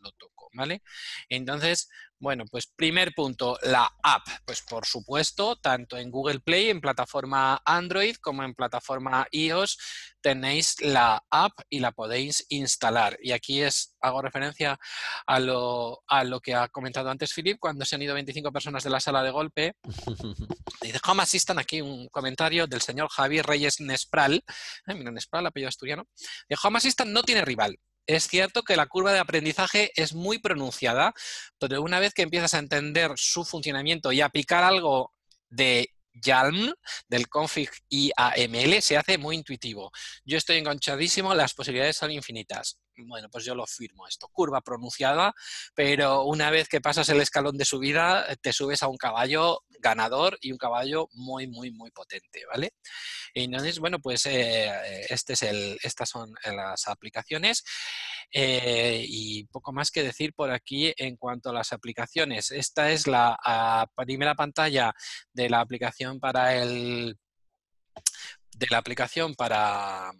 lo 0.00 0.12
toco, 0.12 0.48
¿vale? 0.52 0.82
Entonces, 1.28 1.88
bueno, 2.20 2.44
pues 2.50 2.66
primer 2.66 3.12
punto, 3.14 3.58
la 3.62 3.90
app. 4.02 4.26
Pues 4.44 4.60
por 4.60 4.86
supuesto, 4.86 5.56
tanto 5.56 5.96
en 5.96 6.10
Google 6.10 6.40
Play, 6.40 6.68
en 6.68 6.80
plataforma 6.80 7.60
Android, 7.64 8.16
como 8.16 8.42
en 8.42 8.54
plataforma 8.54 9.26
iOS, 9.30 9.78
tenéis 10.20 10.76
la 10.82 11.24
app 11.30 11.52
y 11.70 11.80
la 11.80 11.92
podéis 11.92 12.44
instalar. 12.50 13.16
Y 13.22 13.32
aquí 13.32 13.62
es, 13.62 13.96
hago 14.02 14.20
referencia 14.20 14.78
a 15.26 15.40
lo, 15.40 16.02
a 16.06 16.24
lo 16.24 16.40
que 16.40 16.54
ha 16.54 16.68
comentado 16.68 17.08
antes 17.08 17.32
Philip, 17.32 17.58
cuando 17.58 17.86
se 17.86 17.94
han 17.94 18.02
ido 18.02 18.14
25 18.14 18.52
personas 18.52 18.84
de 18.84 18.90
la 18.90 19.00
sala 19.00 19.22
de 19.22 19.30
golpe. 19.30 19.76
Dice, 20.82 21.00
Home 21.08 21.22
Assistant, 21.22 21.58
aquí 21.58 21.80
un 21.80 22.08
comentario 22.08 22.66
del 22.66 22.82
señor 22.82 23.08
Javier 23.08 23.46
Reyes 23.46 23.80
Nespral. 23.80 24.44
Mira, 24.86 25.10
Nespral, 25.10 25.46
apellido 25.46 25.70
asturiano. 25.70 26.04
De 26.48 26.56
Home 26.62 26.78
Assistant 26.78 27.10
no 27.10 27.22
tiene 27.22 27.44
rival 27.44 27.78
es 28.16 28.26
cierto 28.26 28.62
que 28.62 28.76
la 28.76 28.86
curva 28.86 29.12
de 29.12 29.20
aprendizaje 29.20 29.92
es 29.94 30.14
muy 30.14 30.38
pronunciada, 30.38 31.12
pero 31.58 31.80
una 31.82 32.00
vez 32.00 32.12
que 32.12 32.22
empiezas 32.22 32.54
a 32.54 32.58
entender 32.58 33.12
su 33.16 33.44
funcionamiento 33.44 34.10
y 34.10 34.20
a 34.20 34.28
picar 34.28 34.64
algo 34.64 35.12
de 35.48 35.90
YALM, 36.12 36.74
del 37.08 37.28
config 37.28 37.70
IAML, 37.88 38.82
se 38.82 38.96
hace 38.96 39.16
muy 39.16 39.36
intuitivo. 39.36 39.92
Yo 40.24 40.38
estoy 40.38 40.58
enganchadísimo, 40.58 41.34
las 41.34 41.54
posibilidades 41.54 41.96
son 41.96 42.10
infinitas. 42.10 42.78
Bueno, 43.06 43.28
pues 43.30 43.44
yo 43.44 43.54
lo 43.54 43.66
firmo 43.66 44.06
esto. 44.06 44.28
Curva 44.28 44.60
pronunciada, 44.60 45.34
pero 45.74 46.24
una 46.24 46.50
vez 46.50 46.68
que 46.68 46.80
pasas 46.80 47.08
el 47.08 47.20
escalón 47.20 47.56
de 47.56 47.64
subida, 47.64 48.26
te 48.40 48.52
subes 48.52 48.82
a 48.82 48.88
un 48.88 48.96
caballo 48.96 49.60
ganador 49.80 50.38
y 50.40 50.52
un 50.52 50.58
caballo 50.58 51.08
muy, 51.12 51.46
muy, 51.46 51.70
muy 51.70 51.90
potente, 51.90 52.44
¿vale? 52.46 52.74
Entonces, 53.34 53.78
bueno, 53.78 53.98
pues 53.98 54.26
eh, 54.26 55.06
este 55.08 55.34
es 55.34 55.42
el, 55.42 55.78
estas 55.82 56.08
son 56.08 56.32
las 56.44 56.88
aplicaciones. 56.88 57.64
Eh, 58.32 59.04
y 59.08 59.44
poco 59.46 59.72
más 59.72 59.90
que 59.90 60.04
decir 60.04 60.32
por 60.34 60.52
aquí 60.52 60.94
en 60.96 61.16
cuanto 61.16 61.50
a 61.50 61.52
las 61.52 61.72
aplicaciones. 61.72 62.52
Esta 62.52 62.90
es 62.92 63.06
la 63.06 63.90
primera 63.96 64.34
pantalla 64.34 64.92
de 65.32 65.50
la 65.50 65.60
aplicación 65.60 66.20
para 66.20 66.54
el 66.54 67.18
de 68.56 68.66
la 68.70 68.78
aplicación 68.78 69.34
para 69.34 70.12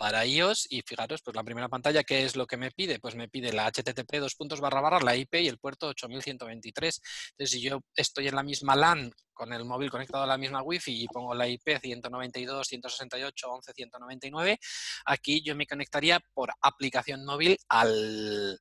para 0.00 0.24
iOS 0.24 0.66
y 0.70 0.80
fijaros, 0.80 1.20
pues 1.22 1.36
la 1.36 1.44
primera 1.44 1.68
pantalla, 1.68 2.02
¿qué 2.02 2.24
es 2.24 2.34
lo 2.34 2.46
que 2.46 2.56
me 2.56 2.70
pide? 2.70 2.98
Pues 2.98 3.16
me 3.16 3.28
pide 3.28 3.52
la 3.52 3.70
HTTP 3.70 4.14
dos 4.14 4.34
puntos 4.34 4.58
barra 4.58 4.98
la 4.98 5.14
IP 5.14 5.34
y 5.34 5.46
el 5.46 5.58
puerto 5.58 5.88
8123. 5.88 7.02
Entonces, 7.32 7.50
si 7.50 7.60
yo 7.60 7.80
estoy 7.94 8.28
en 8.28 8.34
la 8.34 8.42
misma 8.42 8.74
LAN 8.74 9.12
con 9.34 9.52
el 9.52 9.66
móvil 9.66 9.90
conectado 9.90 10.24
a 10.24 10.26
la 10.26 10.38
misma 10.38 10.62
Wi-Fi 10.62 11.02
y 11.02 11.06
pongo 11.06 11.34
la 11.34 11.46
IP 11.46 11.78
192, 11.82 12.66
168, 12.66 13.50
11, 13.50 13.72
199, 13.74 14.58
aquí 15.04 15.42
yo 15.44 15.54
me 15.54 15.66
conectaría 15.66 16.18
por 16.32 16.50
aplicación 16.62 17.22
móvil 17.26 17.58
al, 17.68 18.58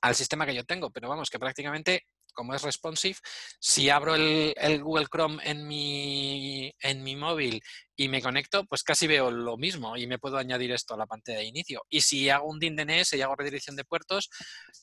al 0.00 0.14
sistema 0.14 0.46
que 0.46 0.54
yo 0.54 0.62
tengo, 0.62 0.90
pero 0.90 1.08
vamos, 1.08 1.28
que 1.28 1.40
prácticamente 1.40 2.04
como 2.38 2.54
es 2.54 2.62
responsive, 2.62 3.18
si 3.58 3.90
abro 3.90 4.14
el, 4.14 4.54
Google 4.80 5.08
Chrome 5.12 5.42
en 5.42 5.66
mi, 5.66 6.72
en 6.80 7.02
mi 7.02 7.16
móvil 7.16 7.60
y 7.96 8.08
me 8.08 8.22
conecto, 8.22 8.64
pues 8.64 8.84
casi 8.84 9.08
veo 9.08 9.32
lo 9.32 9.56
mismo 9.56 9.96
y 9.96 10.06
me 10.06 10.20
puedo 10.20 10.38
añadir 10.38 10.70
esto 10.70 10.94
a 10.94 10.96
la 10.96 11.08
pantalla 11.08 11.38
de 11.38 11.46
inicio. 11.46 11.82
Y 11.88 12.02
si 12.02 12.30
hago 12.30 12.46
un 12.46 12.60
DNS 12.60 13.14
y 13.14 13.22
hago 13.22 13.34
redirección 13.34 13.74
de 13.74 13.84
puertos 13.84 14.30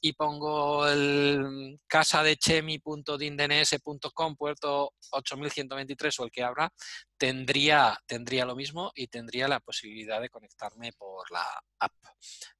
y 0.01 0.11
pongo 0.11 0.85
el 0.85 1.79
casa 1.87 2.23
de 2.23 2.35
chemi.dindns.com, 2.35 4.35
puerto 4.35 4.91
8123 5.11 6.19
o 6.19 6.25
el 6.25 6.31
que 6.31 6.43
abra, 6.43 6.73
tendría, 7.17 7.97
tendría 8.05 8.43
lo 8.43 8.57
mismo 8.57 8.91
y 8.95 9.07
tendría 9.07 9.47
la 9.47 9.61
posibilidad 9.61 10.19
de 10.19 10.27
conectarme 10.27 10.91
por 10.91 11.31
la 11.31 11.45
app. 11.79 11.93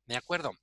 ¿De 0.06 0.16
acuerdo? 0.16 0.54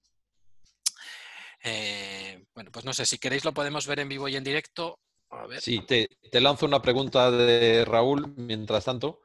Eh, 1.62 2.44
bueno, 2.54 2.70
pues 2.72 2.84
no 2.84 2.92
sé, 2.92 3.06
si 3.06 3.18
queréis 3.18 3.44
lo 3.44 3.54
podemos 3.54 3.86
ver 3.86 4.00
en 4.00 4.08
vivo 4.08 4.28
y 4.28 4.36
en 4.36 4.44
directo. 4.44 4.98
A 5.30 5.46
ver. 5.46 5.60
Sí, 5.60 5.80
te, 5.86 6.08
lanzo 6.40 6.66
una 6.66 6.82
pregunta 6.82 7.30
de 7.30 7.84
Raúl, 7.84 8.34
mientras 8.36 8.84
tanto, 8.84 9.20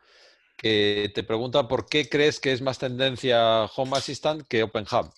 que 0.58 1.12
te 1.14 1.24
pregunta 1.24 1.68
por 1.68 1.88
qué 1.88 2.08
crees 2.08 2.40
que 2.40 2.52
es 2.52 2.62
más 2.62 2.80
tendencia 2.80 3.66
Home 3.66 3.98
Assistant 3.98 4.48
que 4.48 4.64
OpenHub. 4.64 5.12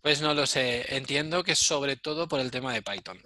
Pues 0.00 0.20
no 0.20 0.34
lo 0.34 0.46
sé. 0.46 0.96
Entiendo 0.96 1.42
que 1.42 1.54
sobre 1.54 1.96
todo 1.96 2.28
por 2.28 2.40
el 2.40 2.50
tema 2.50 2.72
de 2.72 2.82
Python 2.82 3.20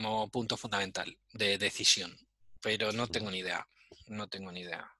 como 0.00 0.30
punto 0.30 0.56
fundamental 0.56 1.14
de 1.34 1.58
decisión, 1.58 2.16
pero 2.62 2.90
no 2.92 3.06
tengo 3.06 3.30
ni 3.30 3.40
idea. 3.40 3.66
No 4.06 4.28
tengo 4.28 4.50
ni 4.50 4.60
idea. 4.60 4.90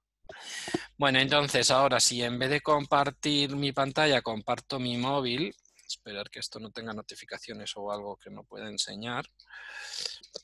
Bueno, 0.97 1.18
entonces 1.18 1.70
ahora 1.70 2.01
si 2.01 2.22
en 2.22 2.38
vez 2.38 2.51
de 2.51 2.61
compartir 2.61 3.57
mi 3.57 3.72
pantalla 3.72 4.22
comparto 4.22 4.78
mi 4.78 4.99
móvil, 4.99 5.55
esperar 5.86 6.30
que 6.30 6.41
esto 6.41 6.61
no 6.61 6.70
tenga 6.70 6.93
notificaciones 6.93 7.72
o 7.76 7.91
algo 7.91 8.16
que 8.16 8.30
no 8.30 8.45
pueda 8.45 8.68
enseñar. 8.68 9.24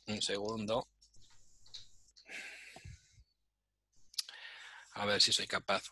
Un 0.07 0.23
segundo. 0.23 0.89
A 4.95 5.05
ver 5.05 5.21
si 5.21 5.33
soy 5.33 5.47
capaz. 5.47 5.83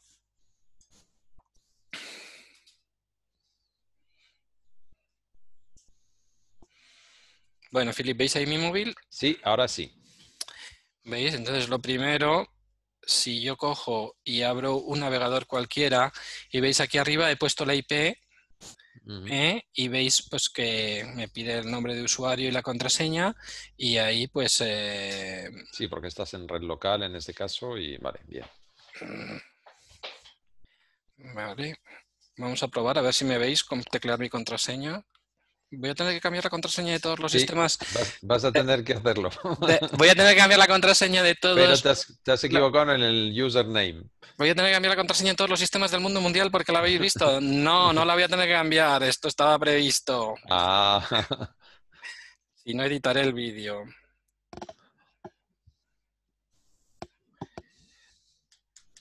Bueno, 7.71 7.93
Philip, 7.93 8.17
¿veis 8.17 8.37
ahí 8.37 8.47
mi 8.47 8.57
móvil? 8.57 8.95
Sí, 9.09 9.39
ahora 9.43 9.67
sí. 9.69 9.93
¿Veis? 11.03 11.35
Entonces 11.35 11.69
lo 11.69 11.81
primero 11.81 12.54
si 13.07 13.41
yo 13.41 13.57
cojo 13.57 14.17
y 14.25 14.43
abro 14.43 14.77
un 14.77 15.01
navegador 15.01 15.47
cualquiera 15.47 16.13
y 16.51 16.61
veis 16.61 16.81
aquí 16.81 16.99
arriba 16.99 17.31
he 17.31 17.37
puesto 17.37 17.65
la 17.65 17.75
IP 17.75 18.17
¿eh? 19.29 19.63
y 19.73 19.89
veis 19.89 20.27
pues 20.31 20.49
que 20.49 21.05
me 21.15 21.29
pide 21.29 21.59
el 21.59 21.71
nombre 21.71 21.95
de 21.95 22.03
usuario 22.03 22.49
y 22.49 22.53
la 22.53 22.63
contraseña 22.63 23.35
y 23.77 23.99
ahí 23.99 24.27
pues... 24.29 24.61
Eh, 24.65 25.51
sí, 25.73 25.89
porque 25.89 26.09
estás 26.09 26.35
en 26.35 26.49
red 26.49 26.63
local 26.63 27.03
en 27.03 27.15
este 27.17 27.35
caso 27.35 27.77
y 27.77 27.97
vale, 27.99 28.21
bien. 28.27 28.47
Vale, 31.17 31.77
vamos 32.37 32.63
a 32.63 32.69
probar 32.69 32.99
a 32.99 33.03
ver 33.03 33.15
si 33.15 33.25
me 33.25 33.39
veis 33.39 33.65
con 33.65 33.83
teclear 33.83 34.19
mi 34.19 34.29
contraseña 34.29 35.05
voy 35.77 35.91
a 35.91 35.95
tener 35.95 36.15
que 36.15 36.21
cambiar 36.21 36.45
la 36.45 36.51
contraseña 36.51 36.93
de 36.93 37.01
todos 37.01 37.19
los 37.19 37.31
sistemas. 37.33 37.79
Vas, 38.23 38.45
a 38.45 38.53
tener 38.53 38.85
que 38.85 38.95
hacerlo. 38.95 39.31
voy 39.99 40.09
a 40.09 40.15
tener 40.15 40.35
que 40.35 40.41
cambiar 40.41 40.59
la 40.59 40.67
contraseña 40.67 41.23
de 41.23 41.35
todos. 41.35 41.57
Pero 41.83 41.99
te 42.23 42.33
has, 42.33 42.45
equivocado 42.45 42.93
en 42.93 43.03
el 43.03 43.43
username. 43.43 44.05
Voy 44.37 44.51
a 44.51 44.55
tener 44.55 44.71
que 44.71 44.75
cambiar 44.75 44.93
la 44.93 44.97
contraseña 44.97 45.31
de 45.31 45.37
todos 45.37 45.51
los 45.51 45.61
sistemas 45.61 45.91
del 45.91 46.01
mundo 46.01 46.21
mundial 46.21 46.51
porque 46.51 46.73
la 46.73 46.81
habéis 46.81 47.01
visto. 47.01 47.41
No, 47.41 47.93
no 47.93 48.05
la 48.05 48.15
voy 48.15 48.25
a 48.25 48.29
tener 48.29 48.47
que 48.47 48.55
cambiar. 48.55 49.03
Esto 49.03 49.29
estaba 49.29 49.59
previsto. 49.59 50.35
Ah. 50.51 51.07
Si 52.65 52.73
no 52.73 52.83
editaré 52.83 53.21
el 53.21 53.35
vídeo. 53.35 53.85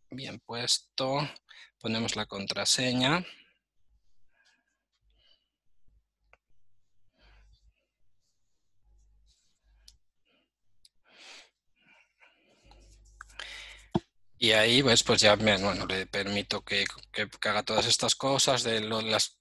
Bien 0.09 0.39
puesto. 0.39 1.30
Ponemos 1.82 2.16
la 2.16 2.26
contraseña. 2.26 3.26
Y 14.42 14.54
ahí 14.54 14.82
pues, 14.82 15.04
pues 15.04 15.22
ya 15.22 15.36
bueno, 15.36 15.86
le 15.86 16.08
permito 16.08 16.62
que, 16.64 16.84
que, 17.12 17.30
haga 17.48 17.62
todas 17.62 17.86
estas 17.86 18.16
cosas 18.16 18.64
de 18.64 18.82
las... 18.82 19.38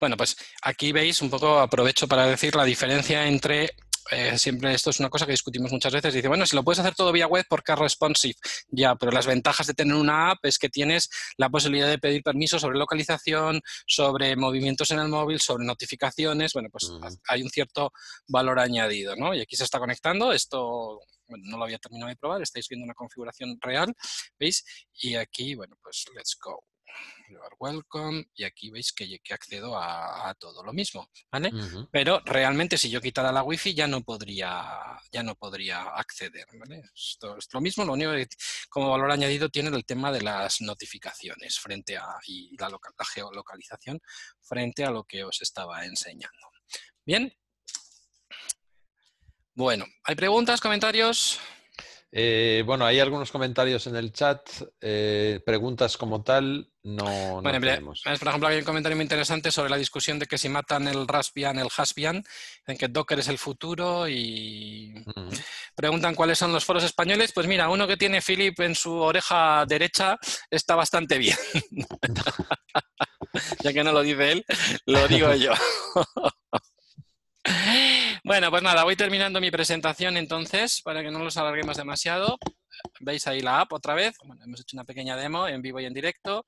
Bueno, 0.00 0.16
pues 0.16 0.36
aquí 0.62 0.90
veis 0.90 1.22
un 1.22 1.30
poco, 1.30 1.60
aprovecho 1.60 2.08
para 2.08 2.26
decir 2.26 2.56
la 2.56 2.64
diferencia 2.64 3.24
entre 3.28 3.70
eh, 4.10 4.36
siempre 4.38 4.74
esto 4.74 4.90
es 4.90 5.00
una 5.00 5.08
cosa 5.08 5.26
que 5.26 5.32
discutimos 5.32 5.72
muchas 5.72 5.92
veces. 5.92 6.14
Dice, 6.14 6.28
bueno, 6.28 6.46
si 6.46 6.56
lo 6.56 6.64
puedes 6.64 6.80
hacer 6.80 6.94
todo 6.94 7.12
vía 7.12 7.26
web 7.26 7.44
porque 7.48 7.72
es 7.72 7.78
responsive, 7.78 8.34
ya, 8.68 8.94
pero 8.96 9.12
las 9.12 9.26
ventajas 9.26 9.66
de 9.66 9.74
tener 9.74 9.94
una 9.94 10.30
app 10.30 10.44
es 10.44 10.58
que 10.58 10.68
tienes 10.68 11.08
la 11.36 11.48
posibilidad 11.48 11.88
de 11.88 11.98
pedir 11.98 12.22
permiso 12.22 12.58
sobre 12.58 12.78
localización, 12.78 13.60
sobre 13.86 14.36
movimientos 14.36 14.90
en 14.90 14.98
el 14.98 15.08
móvil, 15.08 15.40
sobre 15.40 15.64
notificaciones. 15.64 16.52
Bueno, 16.52 16.68
pues 16.70 16.90
hay 17.28 17.42
un 17.42 17.50
cierto 17.50 17.92
valor 18.28 18.58
añadido, 18.58 19.14
¿no? 19.16 19.34
Y 19.34 19.40
aquí 19.40 19.56
se 19.56 19.64
está 19.64 19.78
conectando. 19.78 20.32
Esto 20.32 21.00
bueno, 21.28 21.44
no 21.46 21.58
lo 21.58 21.64
había 21.64 21.78
terminado 21.78 22.10
de 22.10 22.16
probar, 22.16 22.42
estáis 22.42 22.68
viendo 22.68 22.84
una 22.84 22.94
configuración 22.94 23.56
real, 23.60 23.94
¿veis? 24.38 24.64
Y 24.94 25.14
aquí, 25.14 25.54
bueno, 25.54 25.76
pues 25.82 26.04
let's 26.14 26.36
go. 26.42 26.64
Welcome 27.58 28.26
y 28.34 28.44
aquí 28.44 28.70
veis 28.70 28.92
que, 28.92 29.18
que 29.22 29.34
accedo 29.34 29.76
a, 29.76 30.34
todo 30.38 30.62
lo 30.62 30.72
mismo, 30.72 31.10
¿vale? 31.30 31.50
Pero 31.90 32.20
realmente 32.24 32.78
si 32.78 32.90
yo 32.90 33.00
quitara 33.00 33.30
la 33.30 33.42
wifi 33.42 33.74
ya 33.74 33.86
no 33.86 34.02
podría, 34.02 34.98
ya 35.12 35.22
no 35.22 35.34
podría 35.34 35.82
acceder, 35.82 36.46
¿vale? 36.58 36.82
Esto 36.94 37.36
es 37.36 37.48
lo 37.52 37.60
mismo, 37.60 37.84
lo 37.84 37.92
único 37.92 38.12
que 38.12 38.28
como 38.68 38.90
valor 38.90 39.10
añadido 39.10 39.48
tiene 39.48 39.68
el 39.76 39.84
tema 39.84 40.10
de 40.10 40.22
las 40.22 40.60
notificaciones 40.60 41.58
frente 41.58 41.96
a 41.96 42.06
y 42.26 42.56
la, 42.56 42.68
la 42.68 43.04
geolocalización 43.04 44.00
frente 44.40 44.84
a 44.84 44.90
lo 44.90 45.04
que 45.04 45.24
os 45.24 45.42
estaba 45.42 45.84
enseñando. 45.84 46.50
Bien, 47.04 47.32
bueno, 49.54 49.84
¿hay 50.04 50.14
preguntas, 50.14 50.62
comentarios? 50.62 51.38
Eh, 52.10 52.62
bueno, 52.64 52.86
hay 52.86 53.00
algunos 53.00 53.30
comentarios 53.30 53.86
en 53.86 53.96
el 53.96 54.10
chat. 54.12 54.48
Eh, 54.80 55.40
preguntas 55.44 55.98
como 55.98 56.22
tal, 56.22 56.71
no, 56.84 57.40
bueno, 57.40 57.60
tenemos. 57.60 58.02
Por 58.02 58.28
ejemplo, 58.28 58.48
hay 58.48 58.58
un 58.58 58.64
comentario 58.64 58.96
muy 58.96 59.04
interesante 59.04 59.52
sobre 59.52 59.70
la 59.70 59.76
discusión 59.76 60.18
de 60.18 60.26
que 60.26 60.36
si 60.36 60.48
matan 60.48 60.88
el 60.88 61.06
Raspbian, 61.06 61.58
el 61.58 61.68
Haspbian, 61.76 62.24
en 62.66 62.76
que 62.76 62.88
Docker 62.88 63.20
es 63.20 63.28
el 63.28 63.38
futuro 63.38 64.08
y 64.08 64.92
preguntan 65.76 66.16
cuáles 66.16 66.38
son 66.38 66.52
los 66.52 66.64
foros 66.64 66.82
españoles. 66.82 67.32
Pues 67.32 67.46
mira, 67.46 67.68
uno 67.68 67.86
que 67.86 67.96
tiene 67.96 68.20
Philip 68.20 68.58
en 68.60 68.74
su 68.74 68.92
oreja 68.94 69.64
derecha 69.66 70.18
está 70.50 70.74
bastante 70.74 71.18
bien. 71.18 71.36
ya 73.62 73.72
que 73.72 73.84
no 73.84 73.92
lo 73.92 74.02
dice 74.02 74.32
él, 74.32 74.44
lo 74.86 75.06
digo 75.08 75.34
yo. 75.34 75.52
Bueno, 78.24 78.50
pues 78.50 78.62
nada, 78.62 78.84
voy 78.84 78.94
terminando 78.94 79.40
mi 79.40 79.50
presentación 79.50 80.16
entonces, 80.16 80.80
para 80.82 81.02
que 81.02 81.10
no 81.10 81.18
los 81.18 81.36
alarguemos 81.36 81.76
demasiado. 81.76 82.38
Veis 83.00 83.26
ahí 83.26 83.40
la 83.40 83.60
app 83.60 83.72
otra 83.72 83.94
vez. 83.94 84.16
Hemos 84.44 84.60
hecho 84.60 84.76
una 84.76 84.84
pequeña 84.84 85.16
demo 85.16 85.48
en 85.48 85.62
vivo 85.62 85.80
y 85.80 85.86
en 85.86 85.94
directo. 85.94 86.44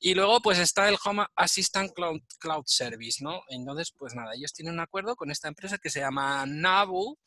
Y 0.00 0.14
luego 0.14 0.40
pues 0.40 0.58
está 0.58 0.88
el 0.88 0.96
Home 1.04 1.24
Assistant 1.34 1.92
Cloud, 1.94 2.20
Cloud 2.38 2.64
Service, 2.66 3.22
¿no? 3.24 3.42
Entonces, 3.48 3.92
pues 3.96 4.14
nada, 4.14 4.34
ellos 4.34 4.52
tienen 4.52 4.74
un 4.74 4.80
acuerdo 4.80 5.16
con 5.16 5.30
esta 5.30 5.48
empresa 5.48 5.78
que 5.78 5.90
se 5.90 6.00
llama 6.00 6.44
Nabu 6.46 7.18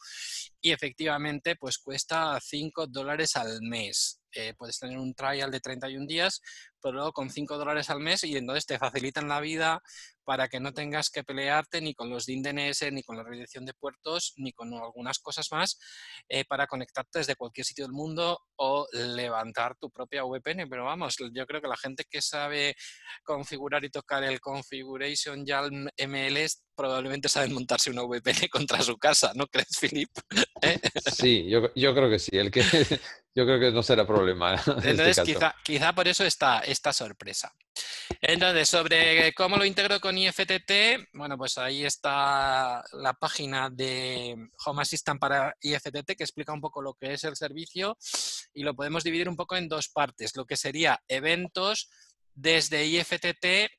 y 0.61 0.71
efectivamente 0.71 1.55
pues 1.55 1.77
cuesta 1.77 2.39
5 2.39 2.87
dólares 2.87 3.35
al 3.35 3.61
mes. 3.61 4.21
Eh, 4.31 4.53
puedes 4.57 4.77
tener 4.77 4.97
un 4.97 5.15
trial 5.15 5.49
de 5.49 5.59
31 5.59 6.05
días, 6.05 6.41
pero 6.81 6.93
luego 6.93 7.13
con 7.13 7.29
5 7.29 7.57
dólares 7.57 7.89
al 7.89 7.99
mes 7.99 8.23
y 8.23 8.37
entonces 8.37 8.65
te 8.65 8.77
facilitan 8.77 9.27
la 9.27 9.39
vida 9.39 9.81
para 10.27 10.49
que 10.49 10.59
no 10.59 10.73
tengas 10.73 11.09
que 11.09 11.23
pelearte 11.23 11.79
ni 11.79 11.93
con 11.93 12.09
los 12.09 12.25
DNS, 12.25 12.91
ni 12.91 13.01
con 13.01 13.15
la 13.15 13.23
redirección 13.23 13.65
de 13.65 13.73
puertos, 13.73 14.33
ni 14.35 14.51
con 14.51 14.73
algunas 14.73 15.19
cosas 15.19 15.47
más 15.53 15.79
eh, 16.27 16.43
para 16.43 16.67
conectarte 16.67 17.19
desde 17.19 17.37
cualquier 17.37 17.65
sitio 17.65 17.85
del 17.85 17.93
mundo 17.93 18.37
o 18.57 18.85
levantar 18.91 19.77
tu 19.77 19.89
propia 19.89 20.25
VPN. 20.25 20.67
Pero 20.69 20.83
vamos, 20.83 21.15
yo 21.31 21.45
creo 21.45 21.61
que 21.61 21.69
la 21.69 21.77
gente 21.77 22.03
que 22.09 22.21
sabe 22.21 22.75
configurar 23.23 23.85
y 23.85 23.89
tocar 23.89 24.21
el 24.25 24.41
Configuration 24.41 25.45
YALM 25.45 25.87
MLS 26.07 26.61
probablemente 26.77 27.27
saben 27.27 27.53
montarse 27.53 27.89
una 27.89 28.03
VPN 28.03 28.47
contra 28.51 28.81
su 28.81 28.97
casa, 28.97 29.31
¿no 29.33 29.47
crees, 29.47 29.77
Philip? 29.79 30.09
¿Eh? 30.61 30.79
Sí, 31.11 31.49
yo, 31.49 31.73
yo, 31.73 31.93
creo 31.93 32.09
que 32.09 32.19
sí. 32.19 32.37
El 32.37 32.51
que, 32.51 32.61
yo 33.35 33.45
creo 33.45 33.59
que 33.59 33.71
no 33.71 33.81
será 33.81 34.05
problema. 34.05 34.55
Este 34.55 34.91
Entonces, 34.91 35.19
quizá, 35.21 35.55
quizá, 35.63 35.93
por 35.93 36.07
eso 36.07 36.23
está 36.23 36.59
esta 36.59 36.93
sorpresa. 36.93 37.51
Entonces, 38.21 38.69
sobre 38.69 39.33
cómo 39.33 39.57
lo 39.57 39.65
integro 39.65 39.99
con 39.99 40.16
IFTT, 40.17 41.09
bueno, 41.13 41.37
pues 41.37 41.57
ahí 41.57 41.85
está 41.85 42.83
la 42.93 43.13
página 43.13 43.69
de 43.69 44.35
Home 44.65 44.81
Assistant 44.81 45.19
para 45.19 45.55
IFTT 45.61 46.15
que 46.17 46.23
explica 46.23 46.53
un 46.53 46.61
poco 46.61 46.81
lo 46.81 46.93
que 46.93 47.13
es 47.13 47.23
el 47.23 47.35
servicio 47.35 47.97
y 48.53 48.63
lo 48.63 48.75
podemos 48.75 49.03
dividir 49.03 49.29
un 49.29 49.35
poco 49.35 49.55
en 49.55 49.67
dos 49.67 49.89
partes, 49.89 50.35
lo 50.35 50.45
que 50.45 50.57
sería 50.57 50.99
eventos 51.07 51.89
desde 52.33 52.85
IFTT 52.85 53.69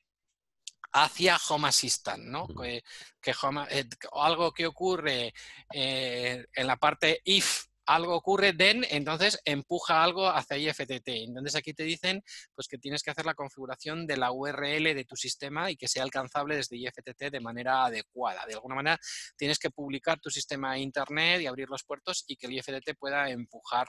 hacia 0.91 1.37
Home 1.49 1.67
Assistant, 1.67 2.23
¿no? 2.23 2.47
Que, 2.47 2.81
eh, 3.69 3.85
algo 4.13 4.51
que 4.51 4.67
ocurre 4.67 5.33
eh, 5.73 6.45
en 6.53 6.67
la 6.67 6.77
parte 6.77 7.21
if 7.23 7.68
algo 7.89 8.15
ocurre, 8.15 8.53
then, 8.53 8.85
entonces 8.91 9.39
empuja 9.45 10.03
algo 10.03 10.27
hacia 10.27 10.57
IFTT. 10.57 11.07
Entonces 11.07 11.55
aquí 11.55 11.73
te 11.73 11.83
dicen 11.83 12.23
pues, 12.53 12.67
que 12.67 12.77
tienes 12.77 13.01
que 13.01 13.09
hacer 13.09 13.25
la 13.25 13.33
configuración 13.33 14.05
de 14.05 14.15
la 14.15 14.31
URL 14.31 14.93
de 14.93 15.05
tu 15.05 15.15
sistema 15.15 15.71
y 15.71 15.75
que 15.75 15.87
sea 15.87 16.03
alcanzable 16.03 16.55
desde 16.55 16.77
IFTT 16.77 17.31
de 17.31 17.39
manera 17.39 17.85
adecuada. 17.85 18.45
De 18.45 18.53
alguna 18.53 18.75
manera 18.75 18.99
tienes 19.35 19.57
que 19.57 19.71
publicar 19.71 20.19
tu 20.19 20.29
sistema 20.29 20.71
a 20.71 20.77
Internet 20.77 21.41
y 21.41 21.47
abrir 21.47 21.67
los 21.67 21.83
puertos 21.83 22.23
y 22.27 22.35
que 22.35 22.45
el 22.45 22.53
IFTT 22.53 22.95
pueda 22.99 23.27
empujar 23.31 23.87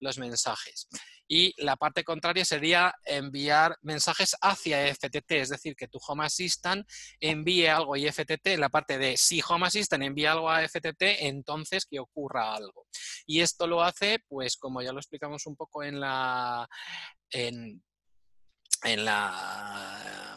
los 0.00 0.16
mensajes. 0.18 0.88
Y 1.28 1.54
la 1.62 1.76
parte 1.76 2.04
contraria 2.04 2.44
sería 2.44 2.94
enviar 3.04 3.76
mensajes 3.82 4.34
hacia 4.40 4.88
IFTT, 4.88 5.30
es 5.32 5.48
decir, 5.50 5.76
que 5.76 5.88
tu 5.88 5.98
Home 6.06 6.24
Assistant 6.24 6.86
envíe 7.20 7.66
algo 7.66 7.94
a 7.94 7.98
IFTT, 7.98 8.58
la 8.58 8.68
parte 8.68 8.98
de 8.98 9.16
si 9.16 9.42
Home 9.46 9.66
Assistant 9.66 10.02
envía 10.02 10.32
algo 10.32 10.50
a 10.50 10.64
IFTT, 10.64 11.02
entonces 11.20 11.86
que 11.86 12.00
ocurra 12.00 12.54
algo. 12.54 12.86
Esto 13.42 13.66
lo 13.66 13.82
hace, 13.82 14.18
pues 14.28 14.56
como 14.56 14.82
ya 14.82 14.92
lo 14.92 14.98
explicamos 14.98 15.46
un 15.46 15.56
poco 15.56 15.82
en 15.82 16.00
la... 16.00 16.68
En, 17.30 17.82
la 18.84 20.36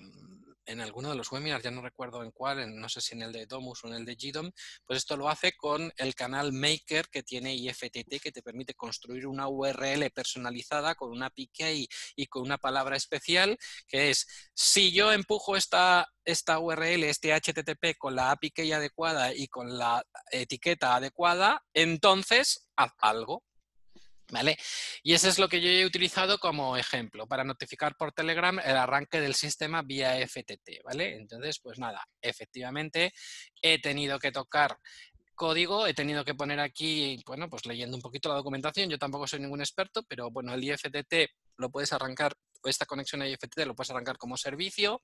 en 0.65 0.81
alguno 0.81 1.09
de 1.09 1.15
los 1.15 1.31
webinars, 1.31 1.63
ya 1.63 1.71
no 1.71 1.81
recuerdo 1.81 2.23
en 2.23 2.31
cuál, 2.31 2.75
no 2.75 2.89
sé 2.89 3.01
si 3.01 3.15
en 3.15 3.21
el 3.21 3.31
de 3.31 3.45
Domus 3.45 3.83
o 3.83 3.87
en 3.87 3.95
el 3.95 4.05
de 4.05 4.15
GDOM, 4.15 4.51
pues 4.85 4.97
esto 4.97 5.17
lo 5.17 5.29
hace 5.29 5.53
con 5.53 5.91
el 5.97 6.15
canal 6.15 6.53
Maker 6.53 7.09
que 7.09 7.23
tiene 7.23 7.55
IFTT 7.55 8.19
que 8.21 8.31
te 8.31 8.41
permite 8.41 8.73
construir 8.73 9.27
una 9.27 9.47
URL 9.47 10.09
personalizada 10.11 10.95
con 10.95 11.11
una 11.11 11.29
key 11.29 11.87
y 12.15 12.27
con 12.27 12.43
una 12.43 12.57
palabra 12.57 12.95
especial 12.95 13.57
que 13.87 14.09
es 14.09 14.27
si 14.53 14.91
yo 14.91 15.11
empujo 15.11 15.55
esta, 15.55 16.07
esta 16.23 16.59
URL, 16.59 17.03
este 17.03 17.33
HTTP 17.33 17.97
con 17.97 18.15
la 18.15 18.31
API 18.31 18.71
adecuada 18.71 19.33
y 19.33 19.47
con 19.47 19.77
la 19.77 20.03
etiqueta 20.31 20.95
adecuada, 20.95 21.63
entonces 21.73 22.69
haz 22.75 22.91
algo. 22.99 23.43
¿Vale? 24.31 24.57
Y 25.03 25.13
ese 25.13 25.29
es 25.29 25.37
lo 25.37 25.47
que 25.47 25.61
yo 25.61 25.69
he 25.69 25.85
utilizado 25.85 26.39
como 26.39 26.77
ejemplo 26.77 27.27
para 27.27 27.43
notificar 27.43 27.95
por 27.95 28.11
Telegram 28.11 28.57
el 28.59 28.75
arranque 28.75 29.21
del 29.21 29.35
sistema 29.35 29.83
vía 29.83 30.15
FTT, 30.27 30.83
¿vale? 30.83 31.15
Entonces, 31.17 31.59
pues 31.59 31.77
nada, 31.77 32.03
efectivamente 32.21 33.13
he 33.61 33.79
tenido 33.79 34.17
que 34.17 34.31
tocar 34.31 34.79
código, 35.35 35.85
he 35.85 35.93
tenido 35.93 36.25
que 36.25 36.33
poner 36.33 36.59
aquí, 36.59 37.21
bueno, 37.27 37.49
pues 37.49 37.65
leyendo 37.65 37.97
un 37.97 38.01
poquito 38.01 38.29
la 38.29 38.35
documentación, 38.35 38.89
yo 38.89 38.97
tampoco 38.97 39.27
soy 39.27 39.39
ningún 39.41 39.61
experto, 39.61 40.01
pero 40.03 40.31
bueno, 40.31 40.53
el 40.53 40.63
IFTT 40.63 41.29
lo 41.57 41.69
puedes 41.69 41.93
arrancar, 41.93 42.33
esta 42.63 42.85
conexión 42.85 43.21
a 43.21 43.27
IFTT 43.27 43.59
lo 43.65 43.75
puedes 43.75 43.91
arrancar 43.91 44.17
como 44.17 44.37
servicio, 44.37 45.01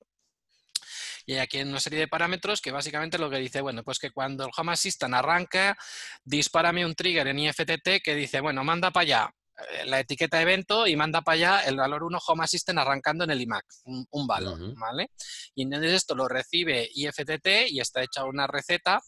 y 1.25 1.35
aquí 1.35 1.57
hay 1.57 1.63
una 1.63 1.79
serie 1.79 1.99
de 1.99 2.07
parámetros 2.07 2.61
que 2.61 2.71
básicamente 2.71 3.17
lo 3.17 3.29
que 3.29 3.37
dice, 3.37 3.61
bueno, 3.61 3.83
pues 3.83 3.99
que 3.99 4.11
cuando 4.11 4.45
el 4.45 4.51
Home 4.55 4.73
Assistant 4.73 5.13
arranca, 5.13 5.77
dispárame 6.23 6.85
un 6.85 6.95
trigger 6.95 7.27
en 7.27 7.39
IFTT 7.39 8.01
que 8.03 8.15
dice, 8.15 8.41
bueno, 8.41 8.63
manda 8.63 8.91
para 8.91 9.03
allá 9.03 9.35
eh, 9.69 9.85
la 9.85 9.99
etiqueta 9.99 10.41
evento 10.41 10.87
y 10.87 10.95
manda 10.95 11.21
para 11.21 11.35
allá 11.35 11.59
el 11.67 11.75
valor 11.75 12.03
1 12.03 12.19
Home 12.27 12.43
Assistant 12.43 12.79
arrancando 12.79 13.23
en 13.23 13.31
el 13.31 13.41
iMac, 13.41 13.65
un, 13.85 14.27
valor, 14.27 14.59
¿vale? 14.77 15.11
Y 15.55 15.63
entonces 15.63 15.93
esto 15.93 16.15
lo 16.15 16.27
recibe 16.27 16.89
IFTT 16.93 17.69
y 17.69 17.79
está 17.79 18.01
hecha 18.01 18.25
una 18.25 18.47
receta 18.47 19.01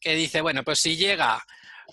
que 0.00 0.14
dice, 0.14 0.40
bueno, 0.40 0.64
pues 0.64 0.80
si 0.80 0.96
llega 0.96 1.42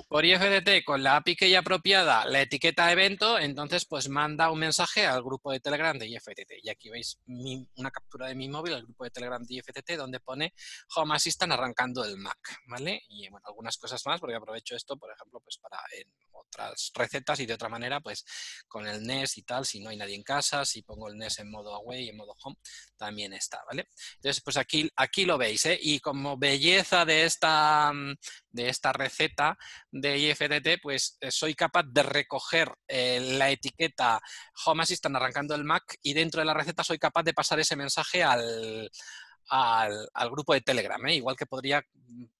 por 0.08 0.26
IFTT 0.26 0.84
con 0.86 1.04
la 1.04 1.18
API 1.18 1.36
que 1.36 1.50
ya 1.50 1.60
apropiada 1.60 2.26
la 2.26 2.42
etiqueta 2.42 2.92
evento, 2.92 3.38
entonces 3.40 3.86
pues 3.86 4.10
manda 4.10 4.52
un 4.52 4.60
mensaje 4.60 5.06
al 5.06 5.24
grupo 5.24 5.52
de 5.52 5.60
Telegram 5.60 5.98
de 5.98 6.08
IFTT. 6.08 6.64
Y 6.64 6.70
aquí 6.70 6.90
veis 6.90 7.20
una 7.26 7.92
captura 7.92 8.28
de 8.28 8.36
mi 8.36 8.50
móvil, 8.50 8.74
el 8.74 8.84
grupo 8.84 9.04
de 9.04 9.12
Telegram 9.12 9.44
de 9.44 9.56
IFTT, 9.56 9.92
donde 9.98 10.20
pone 10.20 10.54
Home 10.96 11.16
Assistant 11.16 11.54
arrancando 11.54 12.04
el 12.04 12.18
Mac, 12.18 12.60
¿vale? 12.68 13.04
Y 13.10 13.30
bueno, 13.30 13.46
algunas 13.48 13.78
cosas 13.78 14.02
más, 14.06 14.20
porque 14.20 14.36
aprovecho 14.36 14.76
esto, 14.76 14.98
por 14.98 15.12
ejemplo, 15.12 15.40
pues 15.42 15.58
para 15.58 15.80
otras 16.32 16.92
recetas 16.96 17.40
y 17.40 17.46
de 17.46 17.54
otra 17.54 17.70
manera, 17.70 18.00
pues 18.00 18.26
con 18.68 18.88
el 18.88 19.06
NES 19.06 19.38
y 19.38 19.44
tal, 19.44 19.66
si 19.66 19.80
no 19.80 19.90
hay 19.90 19.98
nadie 19.98 20.16
en 20.16 20.24
casa, 20.24 20.66
si 20.66 20.82
pongo 20.82 21.10
el 21.10 21.18
NES 21.18 21.40
en 21.40 21.52
modo 21.52 21.76
away, 21.76 22.06
y 22.06 22.10
en 22.10 22.18
modo 22.18 22.36
home, 22.44 22.56
también 22.98 23.34
está, 23.34 23.64
¿vale? 23.66 23.88
Entonces, 24.16 24.42
pues 24.44 24.58
aquí, 24.58 24.90
aquí 24.96 25.26
lo 25.26 25.38
veis, 25.38 25.66
¿eh? 25.66 25.78
Y 25.82 26.00
como 26.00 26.38
belleza 26.38 27.06
de 27.06 27.26
esta, 27.26 27.92
de 28.50 28.70
esta 28.70 28.94
receta, 28.94 29.58
de 29.92 30.18
IFTT, 30.18 30.82
pues 30.82 31.18
eh, 31.22 31.32
soy 31.32 31.56
capaz 31.56 31.84
de 31.84 32.04
recoger 32.04 32.72
eh, 32.88 33.20
la 33.38 33.50
etiqueta 33.50 34.22
Home 34.66 34.84
Assistant 34.84 35.16
arrancando 35.16 35.56
el 35.56 35.64
Mac 35.64 35.98
y 36.02 36.14
dentro 36.14 36.42
de 36.42 36.46
la 36.46 36.54
receta 36.54 36.84
soy 36.84 37.00
capaz 37.00 37.24
de 37.24 37.34
pasar 37.34 37.60
ese 37.60 37.76
mensaje 37.76 38.24
al, 38.24 38.90
al, 39.50 40.30
grupo 40.30 40.54
de 40.54 40.62
Telegram, 40.62 41.04
¿eh? 41.08 41.16
igual 41.16 41.36
que 41.36 41.45
podría 41.45 41.84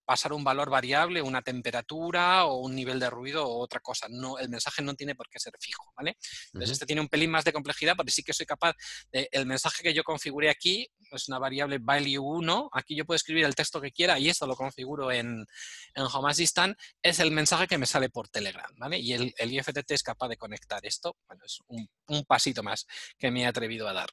pasar 0.06 0.34
un 0.34 0.44
valor 0.44 0.70
variable, 0.70 1.22
una 1.22 1.42
temperatura 1.42 2.46
o 2.46 2.58
un 2.62 2.76
nivel 2.76 3.00
de 3.00 3.10
ruido 3.10 3.46
o 3.46 3.60
otra 3.60 3.80
cosa. 3.80 4.08
No, 4.10 4.40
el 4.40 4.50
mensaje 4.50 4.82
no 4.82 4.96
tiene 4.96 5.14
por 5.14 5.30
qué 5.30 5.40
ser 5.40 5.54
fijo, 5.60 5.94
¿vale? 5.96 6.18
Entonces, 6.48 6.72
este 6.72 6.88
tiene 6.88 7.02
un 7.02 7.08
pelín 7.08 7.30
más 7.30 7.46
de 7.46 7.54
complejidad, 7.54 7.96
porque 7.96 8.12
sí 8.12 8.24
que 8.24 8.34
soy 8.34 8.48
capaz 8.48 8.76
de, 9.12 9.30
el 9.32 9.46
mensaje 9.46 9.84
que 9.84 9.94
yo 9.94 10.04
configure 10.04 10.50
aquí 10.50 10.88
es 11.12 11.28
una 11.28 11.38
variable 11.38 11.78
value 11.80 12.24
1, 12.24 12.70
aquí 12.74 12.96
yo 12.96 13.06
puedo 13.06 13.18
escribir 13.18 13.46
el 13.46 13.54
texto 13.54 13.80
que 13.80 13.92
quiera 13.92 14.18
y 14.18 14.30
esto 14.30 14.48
lo 14.48 14.56
configuro 14.56 15.12
en, 15.12 15.46
en 15.94 16.04
Home 16.04 16.32
Assistant, 16.32 16.76
es 17.04 17.20
el 17.20 17.32
mensaje 17.32 17.68
que 17.68 17.78
me 17.78 17.86
sale 17.86 18.10
por 18.10 18.30
Telegram, 18.30 18.72
¿vale? 18.78 18.98
Y 18.98 19.14
el, 19.14 19.34
el 19.38 19.54
IFTT 19.54 19.92
es 19.92 20.04
capaz 20.04 20.28
de 20.28 20.38
conectar 20.38 20.84
esto, 20.86 21.18
bueno, 21.28 21.44
es 21.46 21.60
un 21.68 22.26
pasito 22.26 22.64
más 22.64 22.88
que 23.18 23.30
me 23.30 23.44
he 23.44 23.46
atrevido 23.46 23.88
a 23.88 23.94
dar. 23.94 24.10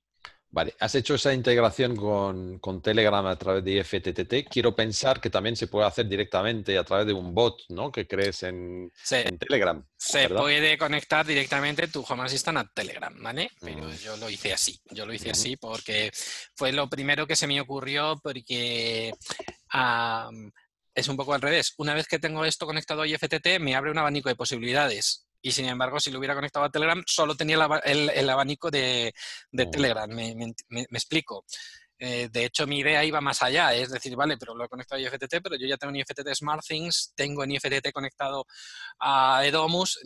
Vale, 0.50 0.74
has 0.80 0.94
hecho 0.94 1.16
esa 1.16 1.34
integración 1.34 1.96
con, 1.96 2.80
Telegram 2.82 3.26
a 3.26 3.36
través 3.36 3.64
de 3.64 3.72
IFTTT. 3.72 4.48
Quiero 4.48 4.74
pensar 4.74 5.20
que 5.20 5.28
también 5.28 5.56
se 5.56 5.66
puede 5.66 5.86
hacer 5.86 6.08
directamente 6.08 6.78
a 6.78 6.84
través 6.84 7.06
de 7.06 7.12
un 7.12 7.34
bot, 7.34 7.62
¿no? 7.68 7.92
Que 7.92 8.06
crees 8.06 8.42
en, 8.44 8.90
Telegram. 9.38 9.84
Se 9.96 10.28
puede 10.28 10.78
conectar 10.78 11.26
directamente 11.26 11.88
tu 11.88 12.04
Home 12.08 12.22
Assistant 12.22 12.58
a 12.58 12.70
Telegram, 12.72 13.14
¿vale? 13.22 13.50
Pero 13.60 13.88
mm. 13.88 13.96
yo 13.96 14.16
lo 14.16 14.30
hice 14.30 14.52
así. 14.52 14.80
Yo 14.90 15.04
lo 15.04 15.12
hice 15.12 15.30
así 15.30 15.56
porque 15.56 16.10
fue 16.54 16.72
lo 16.72 16.88
primero 16.88 17.26
que 17.26 17.36
se 17.36 17.46
me 17.46 17.60
ocurrió 17.60 18.18
porque... 18.22 19.12
es 20.94 21.08
un 21.08 21.16
poco 21.16 21.34
al 21.34 21.42
revés. 21.42 21.74
Una 21.76 21.92
vez 21.92 22.06
que 22.06 22.18
tengo 22.18 22.44
esto 22.44 22.64
conectado 22.64 23.02
a 23.02 23.06
IFTT, 23.06 23.58
me 23.60 23.74
abre 23.74 23.90
un 23.90 23.98
abanico 23.98 24.30
de 24.30 24.36
posibilidades 24.36 25.25
y 25.46 25.52
sin 25.52 25.66
embargo, 25.66 26.00
si 26.00 26.10
lo 26.10 26.18
hubiera 26.18 26.34
conectado 26.34 26.64
a 26.64 26.70
Telegram, 26.70 27.00
solo 27.06 27.36
tenía 27.36 27.56
el, 27.84 28.28
abanico 28.28 28.68
de, 28.68 29.14
oh. 29.56 29.70
Telegram. 29.70 30.10
me, 30.10 30.54
explico. 30.90 31.44
Eh, 31.98 32.28
de 32.30 32.44
hecho, 32.44 32.66
mi 32.66 32.80
idea 32.80 33.04
iba 33.04 33.20
más 33.22 33.42
allá, 33.42 33.72
es 33.74 33.90
decir, 33.90 34.14
vale, 34.16 34.36
pero 34.36 34.54
lo 34.54 34.64
he 34.64 34.68
conectado 34.68 35.00
a 35.00 35.02
IFTT, 35.02 35.40
pero 35.42 35.56
yo 35.56 35.66
ya 35.66 35.78
tengo 35.78 35.94
en 35.94 36.00
IFTT 36.00 36.34
SmartThings, 36.34 37.14
tengo 37.16 37.42
en 37.42 37.52
IFTT 37.52 37.90
conectado 37.92 38.44
a 39.00 39.42
Edomus, 39.44 39.98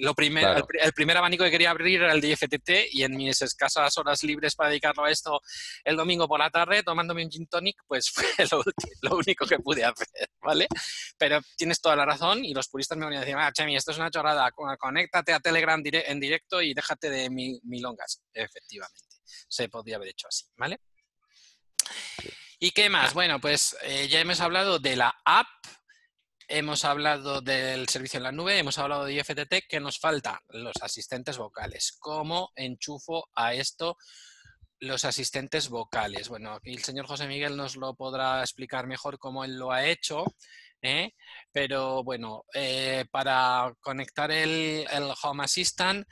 lo 0.00 0.14
primero, 0.14 0.66
el, 0.80 0.92
primer 0.92 1.16
abanico 1.16 1.44
que 1.44 1.52
quería 1.52 1.70
abrir 1.70 2.02
era 2.02 2.12
el 2.12 2.20
de 2.20 2.28
IFTT 2.28 2.70
y 2.92 3.04
en 3.04 3.16
mis 3.16 3.40
escasas 3.42 3.96
horas 3.96 4.24
libres 4.24 4.56
para 4.56 4.70
dedicarlo 4.70 5.04
a 5.04 5.10
esto 5.10 5.40
el 5.84 5.96
domingo 5.96 6.26
por 6.26 6.40
la 6.40 6.50
tarde, 6.50 6.82
tomándome 6.82 7.24
un 7.24 7.30
gin 7.30 7.46
tonic, 7.46 7.76
pues 7.86 8.10
fue 8.10 8.24
lo, 9.02 9.16
único 9.16 9.46
que 9.46 9.58
pude 9.60 9.84
hacer, 9.84 10.08
¿vale? 10.42 10.66
Pero 11.16 11.40
tienes 11.56 11.80
toda 11.80 11.94
la 11.94 12.06
razón 12.06 12.44
y 12.44 12.52
los 12.52 12.68
puristas 12.68 12.98
me 12.98 13.04
van 13.04 13.14
a 13.14 13.20
decir, 13.20 13.36
ah, 13.38 13.52
Chemi, 13.52 13.76
esto 13.76 13.92
es 13.92 13.98
una 13.98 14.10
chorrada, 14.10 14.50
conéctate 14.50 15.32
a 15.32 15.38
Telegram 15.38 15.80
en 15.84 16.20
directo 16.20 16.60
y 16.60 16.74
déjate 16.74 17.08
de 17.08 17.30
milongas, 17.30 18.20
efectivamente 18.32 19.08
se 19.48 19.68
podría 19.68 19.96
haber 19.96 20.08
hecho 20.08 20.28
así, 20.28 20.46
¿vale? 20.56 20.80
¿Y 22.60 22.72
qué 22.72 22.90
más? 22.90 23.14
Bueno, 23.14 23.40
pues 23.40 23.76
eh, 23.82 24.08
ya 24.08 24.20
hemos 24.20 24.40
hablado 24.40 24.80
de 24.80 24.96
la 24.96 25.14
app, 25.24 25.46
hemos 26.48 26.84
hablado 26.84 27.40
del 27.40 27.88
servicio 27.88 28.16
en 28.16 28.24
la 28.24 28.32
nube, 28.32 28.58
hemos 28.58 28.78
hablado 28.78 29.04
de 29.04 29.14
IFTT, 29.14 29.66
¿qué 29.68 29.78
nos 29.78 30.00
falta? 30.00 30.40
Los 30.48 30.74
asistentes 30.80 31.38
vocales. 31.38 31.96
¿Cómo 32.00 32.50
enchufo 32.56 33.28
a 33.34 33.54
esto 33.54 33.96
los 34.80 35.04
asistentes 35.04 35.68
vocales? 35.68 36.28
Bueno, 36.28 36.54
aquí 36.54 36.72
el 36.72 36.82
señor 36.82 37.06
José 37.06 37.28
Miguel 37.28 37.56
nos 37.56 37.76
lo 37.76 37.94
podrá 37.94 38.40
explicar 38.40 38.88
mejor 38.88 39.18
cómo 39.18 39.44
él 39.44 39.56
lo 39.56 39.70
ha 39.70 39.84
hecho. 39.84 40.24
¿eh? 40.82 41.12
Pero 41.52 42.02
bueno, 42.02 42.44
eh, 42.54 43.04
para 43.10 43.72
conectar 43.80 44.32
el 44.32 44.86
Home 45.22 45.44
Assistant, 45.44 46.04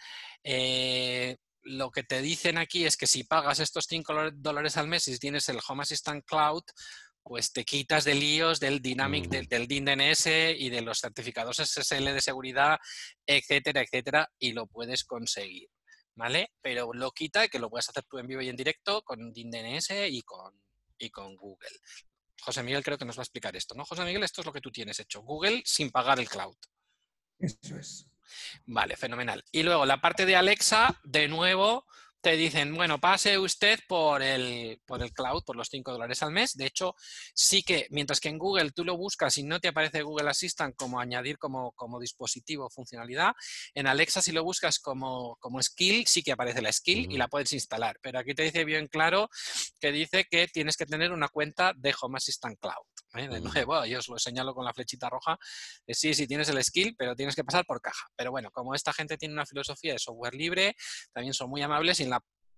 lo 1.66 1.90
que 1.90 2.04
te 2.04 2.22
dicen 2.22 2.58
aquí 2.58 2.86
es 2.86 2.96
que 2.96 3.06
si 3.06 3.24
pagas 3.24 3.58
estos 3.58 3.86
5 3.88 4.30
dólares 4.34 4.76
al 4.76 4.88
mes 4.88 5.06
y 5.08 5.18
tienes 5.18 5.48
el 5.48 5.58
Home 5.66 5.82
Assistant 5.82 6.24
Cloud, 6.24 6.62
pues 7.22 7.52
te 7.52 7.64
quitas 7.64 8.04
de 8.04 8.14
líos 8.14 8.60
del 8.60 8.80
Dynamic, 8.80 9.28
del, 9.28 9.48
del 9.48 9.66
DNS 9.66 10.26
y 10.56 10.70
de 10.70 10.80
los 10.80 11.00
certificados 11.00 11.56
SSL 11.56 12.04
de 12.04 12.20
seguridad, 12.20 12.78
etcétera, 13.26 13.82
etcétera, 13.82 14.30
y 14.38 14.52
lo 14.52 14.68
puedes 14.68 15.04
conseguir, 15.04 15.68
¿vale? 16.14 16.52
Pero 16.62 16.92
lo 16.92 17.10
quita 17.10 17.48
que 17.48 17.58
lo 17.58 17.68
puedes 17.68 17.88
hacer 17.88 18.04
tú 18.04 18.18
en 18.18 18.28
vivo 18.28 18.42
y 18.42 18.48
en 18.48 18.56
directo 18.56 19.02
con 19.02 19.32
DNS 19.32 19.90
y 20.08 20.22
con, 20.22 20.54
y 20.98 21.10
con 21.10 21.34
Google. 21.34 21.80
José 22.40 22.62
Miguel 22.62 22.84
creo 22.84 22.96
que 22.96 23.04
nos 23.04 23.16
va 23.18 23.22
a 23.22 23.24
explicar 23.24 23.56
esto, 23.56 23.74
¿no? 23.74 23.84
José 23.84 24.04
Miguel, 24.04 24.22
esto 24.22 24.42
es 24.42 24.46
lo 24.46 24.52
que 24.52 24.60
tú 24.60 24.70
tienes 24.70 25.00
hecho, 25.00 25.22
Google 25.22 25.62
sin 25.64 25.90
pagar 25.90 26.20
el 26.20 26.28
cloud. 26.28 26.56
Eso 27.40 27.76
es. 27.76 28.06
Vale, 28.66 28.96
fenomenal. 28.96 29.44
Y 29.52 29.62
luego 29.62 29.86
la 29.86 30.00
parte 30.00 30.26
de 30.26 30.36
Alexa, 30.36 31.00
de 31.04 31.28
nuevo, 31.28 31.86
te 32.26 32.36
dicen, 32.36 32.74
bueno, 32.74 32.98
pase 32.98 33.38
usted 33.38 33.78
por 33.86 34.20
el, 34.20 34.82
por 34.84 35.00
el 35.00 35.12
cloud, 35.12 35.44
por 35.44 35.54
los 35.54 35.68
5 35.68 35.92
dólares 35.92 36.24
al 36.24 36.32
mes. 36.32 36.56
De 36.56 36.66
hecho, 36.66 36.96
sí 37.32 37.62
que, 37.62 37.86
mientras 37.90 38.18
que 38.18 38.28
en 38.28 38.36
Google 38.36 38.72
tú 38.72 38.84
lo 38.84 38.96
buscas 38.96 39.38
y 39.38 39.44
no 39.44 39.60
te 39.60 39.68
aparece 39.68 40.02
Google 40.02 40.30
Assistant 40.30 40.74
como 40.74 40.98
añadir 40.98 41.38
como, 41.38 41.70
como 41.76 42.00
dispositivo 42.00 42.68
funcionalidad, 42.68 43.32
en 43.74 43.86
Alexa 43.86 44.22
si 44.22 44.32
lo 44.32 44.42
buscas 44.42 44.80
como, 44.80 45.36
como 45.36 45.62
skill, 45.62 46.04
sí 46.08 46.24
que 46.24 46.32
aparece 46.32 46.60
la 46.62 46.72
skill 46.72 47.12
y 47.12 47.16
la 47.16 47.28
puedes 47.28 47.52
instalar. 47.52 47.96
Pero 48.02 48.18
aquí 48.18 48.34
te 48.34 48.42
dice 48.42 48.64
bien 48.64 48.88
claro 48.88 49.28
que 49.78 49.92
dice 49.92 50.26
que 50.28 50.48
tienes 50.48 50.76
que 50.76 50.84
tener 50.84 51.12
una 51.12 51.28
cuenta 51.28 51.74
de 51.76 51.94
Home 52.00 52.16
Assistant 52.16 52.58
Cloud. 52.58 53.22
¿eh? 53.22 53.28
De 53.28 53.40
nuevo, 53.40 53.84
yo 53.84 54.00
os 54.00 54.08
lo 54.08 54.18
señalo 54.18 54.52
con 54.52 54.64
la 54.64 54.74
flechita 54.74 55.08
roja. 55.08 55.38
sí, 55.86 56.12
sí, 56.12 56.26
tienes 56.26 56.48
el 56.48 56.62
skill, 56.64 56.96
pero 56.98 57.14
tienes 57.14 57.36
que 57.36 57.44
pasar 57.44 57.64
por 57.64 57.80
caja. 57.80 58.08
Pero 58.16 58.32
bueno, 58.32 58.50
como 58.50 58.74
esta 58.74 58.92
gente 58.92 59.16
tiene 59.16 59.34
una 59.34 59.46
filosofía 59.46 59.92
de 59.92 60.00
software 60.00 60.34
libre, 60.34 60.74
también 61.12 61.32
son 61.32 61.50
muy 61.50 61.62
amables 61.62 62.00
y 62.00 62.02
en 62.02 62.10
la 62.10 62.15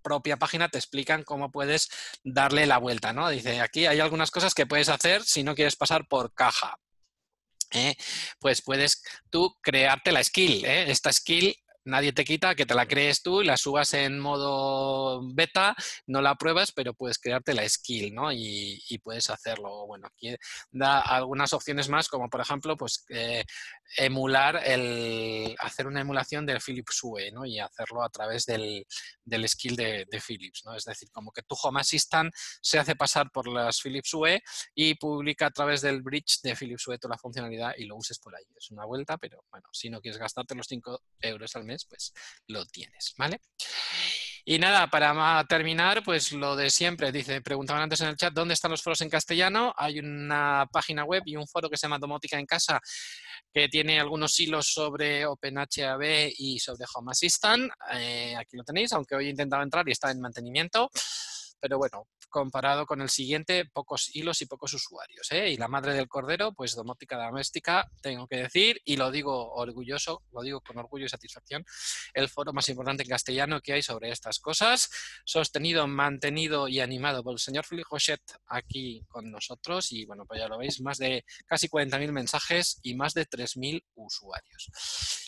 propia 0.09 0.39
página 0.39 0.71
te 0.71 0.79
explican 0.79 1.23
cómo 1.23 1.51
puedes 1.51 1.91
darle 2.25 2.65
la 2.67 2.79
vuelta, 2.79 3.13
¿no? 3.13 3.29
Dice, 3.29 3.61
aquí 3.61 3.85
hay 3.85 4.01
algunas 4.01 4.31
cosas 4.31 4.55
que 4.55 4.67
puedes 4.67 4.89
hacer 4.89 5.23
si 5.23 5.43
no 5.45 5.55
quieres 5.55 5.77
pasar 5.77 6.09
por 6.09 6.33
caja. 6.33 6.79
¿eh? 7.73 7.95
Pues 8.39 8.63
puedes 8.63 9.03
tú 9.29 9.55
crearte 9.61 10.13
la 10.13 10.25
skill. 10.25 10.65
¿eh? 10.65 10.91
Esta 10.91 11.13
skill 11.13 11.55
nadie 11.89 12.13
te 12.13 12.25
quita 12.25 12.55
que 12.55 12.67
te 12.67 12.75
la 12.75 12.87
crees 12.87 13.23
tú 13.23 13.43
y 13.43 13.47
la 13.47 13.57
subas 13.57 13.95
en 13.95 14.19
modo 14.21 15.21
beta, 15.35 15.75
no 16.07 16.21
la 16.21 16.35
pruebas, 16.37 16.73
pero 16.73 16.95
puedes 16.95 17.19
crearte 17.19 17.55
la 17.55 17.69
skill, 17.69 18.15
¿no? 18.15 18.33
Y, 18.33 18.79
puedes 19.03 19.31
hacerlo. 19.31 19.87
Bueno, 19.87 20.09
aquí 20.09 20.35
da 20.71 21.01
algunas 21.01 21.53
opciones 21.53 21.89
más, 21.89 22.09
como 22.09 22.29
por 22.29 22.41
ejemplo, 22.41 22.77
pues 22.77 23.05
eh, 23.09 23.45
emular 23.97 24.61
el, 24.65 25.55
hacer 25.61 25.87
una 25.87 26.01
emulación 26.01 26.45
del 26.45 26.61
Philips 26.61 26.99
Hue, 27.03 27.31
¿no? 27.33 27.47
Y 27.47 27.59
hacerlo 27.59 28.03
a 28.03 28.11
través 28.11 28.45
del, 28.45 28.85
skill 29.47 29.77
de, 29.77 30.07
Philips, 30.27 30.63
¿no? 30.65 30.75
Es 30.75 30.85
decir, 30.85 31.11
como 31.11 31.31
que 31.31 31.43
tu 31.43 31.57
Home 31.63 31.81
Assistant 31.81 32.33
se 32.61 32.79
hace 32.79 32.97
pasar 32.97 33.31
por 33.31 33.49
las 33.49 33.81
Philips 33.81 34.13
Hue 34.13 34.43
y 34.75 34.95
publica 34.97 35.47
a 35.47 35.51
través 35.51 35.81
del 35.81 36.03
bridge 36.03 36.41
de 36.43 36.55
Philips 36.55 36.87
Hue 36.87 36.99
toda 36.99 37.15
la 37.15 37.19
funcionalidad 37.19 37.75
y 37.79 37.87
lo 37.87 37.97
uses 37.97 38.19
por 38.19 38.35
ahí. 38.35 38.45
Es 38.57 38.71
una 38.71 38.85
vuelta, 38.85 39.17
pero 39.17 39.45
bueno, 39.51 39.69
si 39.73 39.89
no 39.89 40.01
quieres 40.01 40.19
gastarte 40.19 40.55
los 40.55 40.67
5 40.67 41.03
euros 41.21 41.57
al 41.57 41.65
mes, 41.65 41.78
pues 41.87 42.13
lo 42.47 42.65
tienes, 42.67 43.15
¿vale? 43.17 43.41
Y 44.45 44.59
nada, 44.59 44.87
para 44.87 45.45
terminar, 45.45 46.03
pues 46.03 46.33
lo 46.33 46.57
de 46.57 46.71
siempre, 46.71 47.13
dice, 47.13 47.43
preguntaban 47.43 47.83
antes 47.83 48.01
en 48.01 48.09
el 48.09 48.17
chat, 48.17 48.33
¿dónde 48.33 48.55
están 48.55 48.71
los 48.71 48.83
foros 48.83 49.03
en 49.03 49.11
castellano? 49.11 49.75
Hay 49.77 49.99
una 49.99 50.67
página 50.73 51.05
web 51.05 51.23
y 51.27 51.37
un 51.37 51.47
foro 51.47 51.69
que 51.69 51.77
se 51.77 51.83
llama 51.83 51.99
Domótica 51.99 52.39
en 52.39 52.47
Casa, 52.47 52.81
que 53.53 53.69
tiene 53.69 54.01
algunos 54.01 54.41
hilos 54.41 54.69
sobre 54.73 55.27
OpenHAB 55.27 56.31
y 56.39 56.59
sobre 56.61 56.87
Home 56.95 57.11
Assistant. 57.11 57.71
Eh, 57.93 58.35
aquí 58.37 58.57
lo 58.57 58.65
tenéis, 58.65 58.91
aunque 58.95 59.17
hoy 59.17 59.27
he 59.27 59.31
intentado 59.31 59.63
entrar 59.63 59.87
y 59.87 59.93
está 59.93 60.11
en 60.11 60.21
mantenimiento 60.21 60.91
pero 61.61 61.79
bueno, 61.79 62.09
comparado 62.29 62.87
con 62.87 63.01
el 63.01 63.09
siguiente, 63.09 63.65
pocos 63.73 64.15
hilos 64.15 64.43
y 64.43 64.47
pocos 64.47 64.75
usuarios. 64.75 65.31
¿eh? 65.31 65.51
Y 65.51 65.57
la 65.57 65.69
madre 65.69 65.95
del 65.95 66.09
cordero, 66.09 66.53
pues 66.53 66.75
domótica 66.75 67.17
doméstica, 67.17 67.91
tengo 68.01 68.27
que 68.27 68.37
decir, 68.37 68.81
y 68.85 68.97
lo 68.97 69.11
digo 69.11 69.53
orgulloso, 69.55 70.23
lo 70.33 70.43
digo 70.43 70.61
con 70.61 70.79
orgullo 70.79 71.07
y 71.07 71.09
satisfacción, 71.09 71.65
el 72.15 72.29
foro 72.29 72.53
más 72.53 72.69
importante 72.69 73.03
en 73.03 73.09
castellano 73.09 73.61
que 73.61 73.73
hay 73.73 73.83
sobre 73.83 74.11
estas 74.11 74.39
cosas, 74.39 74.91
sostenido, 75.25 75.87
mantenido 75.87 76.69
y 76.69 76.81
animado 76.81 77.23
por 77.23 77.33
el 77.33 77.39
señor 77.39 77.65
Hochet 77.91 78.23
aquí 78.47 79.05
con 79.09 79.31
nosotros, 79.31 79.93
y 79.93 80.05
bueno, 80.05 80.25
pues 80.27 80.41
ya 80.41 80.49
lo 80.49 80.59
veis, 80.59 80.81
más 80.81 80.99
de 80.99 81.25
casi 81.47 81.69
40.000 81.69 82.13
mensajes 82.13 82.79
y 82.83 82.95
más 82.95 83.15
de 83.15 83.27
3.000 83.27 83.85
usuarios. 83.95 84.71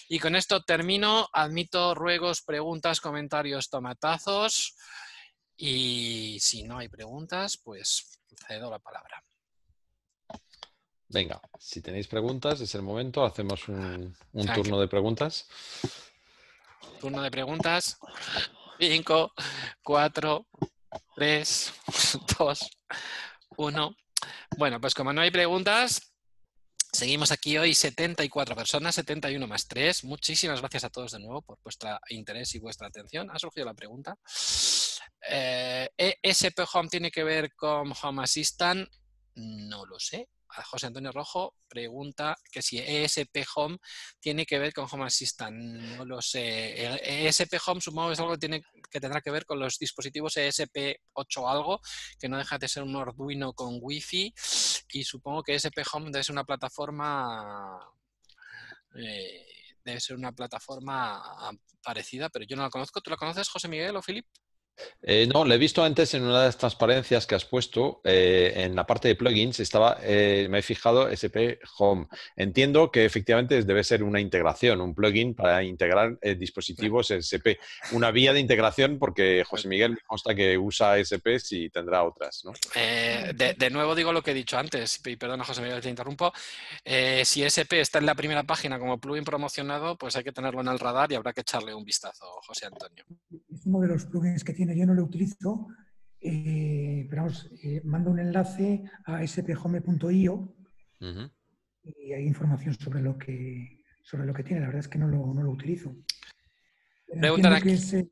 Y 0.09 0.19
con 0.19 0.35
esto 0.35 0.63
termino, 0.63 1.29
admito 1.33 1.95
ruegos, 1.95 2.43
preguntas, 2.43 3.01
comentarios, 3.01 3.71
tomatazos. 3.71 4.77
Y 5.63 6.39
si 6.41 6.63
no 6.63 6.79
hay 6.79 6.89
preguntas, 6.89 7.59
pues 7.59 8.19
cedo 8.49 8.71
la 8.71 8.79
palabra. 8.79 9.23
Venga, 11.07 11.39
si 11.59 11.83
tenéis 11.83 12.09
preguntas, 12.09 12.63
es 12.63 12.75
el 12.75 12.81
momento. 12.81 13.23
Hacemos 13.27 13.69
un, 13.69 14.17
turno 14.55 14.81
de 14.81 14.89
preguntas. 14.89 15.47
Turno 16.99 17.21
de 17.21 17.31
preguntas. 17.31 17.99
Cinco, 18.79 19.35
cuatro, 19.83 20.47
tres, 21.15 21.75
dos, 22.39 22.61
uno. 23.59 23.95
Bueno, 24.57 24.81
pues 24.81 24.95
como 24.95 25.13
no 25.13 25.21
hay 25.21 25.31
preguntas, 25.31 26.15
Seguimos 26.93 27.31
aquí 27.31 27.57
hoy 27.57 27.75
74 27.75 28.57
personas, 28.57 28.95
71 28.97 29.47
más 29.47 29.67
3. 29.69 30.05
Muchísimas 30.05 30.61
gracias 30.61 30.85
a 30.85 30.91
todos 30.91 31.13
de 31.13 31.21
nuevo 31.21 31.41
por 31.43 31.59
vuestro 31.63 31.99
interés 32.09 32.55
y 32.55 32.59
vuestra 32.59 32.89
atención. 32.89 33.31
Ha 33.31 33.39
surgido 33.39 33.67
la 33.67 33.75
pregunta. 33.75 34.19
Eh, 35.29 35.89
¿ESP 35.97 36.61
Home 36.75 36.89
tiene 36.89 37.11
que 37.11 37.23
ver 37.23 37.55
con 37.55 37.93
Home 38.03 38.25
Assistant? 38.25 38.89
No 39.37 39.87
lo 39.87 39.99
sé. 40.01 40.29
José 40.65 40.87
Antonio 40.87 41.13
Rojo 41.13 41.55
pregunta 41.69 42.37
que 42.51 42.63
si 42.63 42.79
ESP 42.79 43.45
Home 43.55 43.79
tiene 44.19 44.47
que 44.47 44.59
ver 44.59 44.73
con 44.73 44.87
Home 44.91 45.07
Assistant. 45.07 45.57
No 45.57 46.05
lo 46.05 46.21
sé. 46.21 47.27
ESP 47.27 47.55
Home 47.67 47.81
supongo 47.81 48.09
que 48.09 48.15
es 48.15 48.21
algo 48.21 48.33
que, 48.33 48.39
tiene, 48.39 48.63
que 48.91 49.01
tendrá 49.01 49.21
que 49.21 49.31
ver 49.31 49.45
con 49.45 49.59
los 49.59 49.79
dispositivos 49.79 50.37
ESP8 50.37 51.51
algo, 51.51 51.81
que 52.19 52.29
no 52.29 52.39
deja 52.39 52.59
de 52.59 52.69
ser 52.69 52.83
un 52.83 52.97
Arduino 52.97 53.53
con 53.53 53.79
Wi-Fi. 53.81 54.35
Y 54.93 55.05
supongo 55.05 55.43
que 55.43 55.55
ESP 55.55 55.79
Home 55.93 56.11
debe 56.11 56.25
ser 56.25 56.33
una 56.33 56.45
plataforma... 56.45 57.79
Eh, 58.97 59.47
debe 59.85 60.01
ser 60.01 60.17
una 60.17 60.33
plataforma 60.33 61.23
parecida, 61.83 62.29
pero 62.29 62.45
yo 62.45 62.57
no 62.57 62.63
la 62.63 62.71
conozco. 62.71 63.01
¿Tú 63.01 63.11
la 63.11 63.17
conoces, 63.17 63.49
José 63.49 63.69
Miguel 63.69 63.97
o 63.97 64.03
Filip? 64.03 64.27
Eh, 65.03 65.27
no, 65.33 65.45
lo 65.45 65.55
he 65.55 65.59
visto 65.59 65.83
antes 65.83 66.15
en 66.15 66.23
una 66.23 66.41
de 66.41 66.47
las 66.47 66.59
transparencias 66.59 67.27
que 67.27 67.35
has 67.35 67.45
puesto 67.45 68.01
eh, 68.05 68.53
en 68.57 68.75
la 68.75 68.87
parte 68.87 69.09
de 69.09 69.15
plugins. 69.15 69.61
Estaba, 69.61 69.99
eh, 70.03 70.47
me 70.51 70.59
he 70.59 70.63
fijado 70.63 71.09
SP 71.09 71.59
Home. 71.79 72.07
Entiendo 72.37 72.91
que 72.91 73.05
efectivamente 73.05 73.63
debe 73.63 73.85
ser 73.85 74.03
una 74.03 74.21
integración, 74.21 74.81
un 74.81 74.95
plugin 74.95 75.35
para 75.35 75.63
integrar 75.63 76.19
dispositivos 76.39 77.11
SP. 77.13 77.59
Una 77.93 78.11
vía 78.11 78.33
de 78.33 78.41
integración 78.41 78.99
porque 78.99 79.45
José 79.47 79.69
Miguel 79.69 79.93
me 79.93 80.01
consta 80.07 80.35
que 80.35 80.59
usa 80.59 80.99
SP 81.01 81.39
y 81.51 81.71
tendrá 81.71 82.05
otras. 82.05 82.43
¿no? 82.45 82.53
De, 82.75 83.71
nuevo 83.71 83.95
digo 83.95 84.13
lo 84.13 84.23
que 84.23 84.33
he 84.33 84.35
dicho 84.35 84.59
antes, 84.59 85.01
y 85.07 85.17
perdona 85.17 85.45
José 85.45 85.63
Miguel, 85.63 85.81
te 85.81 85.89
interrumpo. 85.89 86.33
si 86.85 87.43
SP 87.47 87.81
está 87.81 87.99
en 87.99 88.07
la 88.07 88.15
primera 88.15 88.43
página 88.43 88.79
como 88.79 88.99
plugin 88.99 89.25
promocionado, 89.25 89.97
pues 89.97 90.17
hay 90.17 90.25
que 90.25 90.33
tenerlo 90.33 90.61
en 90.61 90.69
el 90.69 90.79
radar 90.79 91.11
y 91.13 91.15
habrá 91.15 91.33
que 91.33 91.43
echarle 91.43 91.75
un 91.75 91.85
vistazo, 91.85 92.27
José 92.47 92.67
Antonio. 92.67 93.05
Es 93.53 93.65
uno 93.65 93.81
de 93.81 93.89
los 93.89 94.05
plugins 94.07 94.45
que 94.45 94.53
tiene 94.61 94.77
yo 94.77 94.85
no 94.85 94.93
lo 94.93 95.05
utilizo, 95.05 95.69
eh, 96.21 97.07
pero 97.09 97.23
vamos, 97.23 97.51
eh, 97.63 97.81
mando 97.83 98.11
un 98.11 98.19
enlace 98.19 98.83
a 99.07 99.27
sphome.io 99.27 100.55
y 101.83 102.13
hay 102.13 102.27
información 102.27 102.75
sobre 102.75 103.01
lo 103.01 103.17
que 103.17 103.81
sobre 104.03 104.27
lo 104.27 104.35
que 104.35 104.43
tiene. 104.43 104.61
La 104.61 104.67
verdad 104.67 104.81
es 104.81 104.89
que 104.89 104.99
no 104.99 105.09
lo, 105.09 105.33
no 105.33 105.43
lo 105.43 105.51
utilizo. 105.51 105.97
que 107.63 107.73
es 107.73 107.95
eh, 107.95 108.11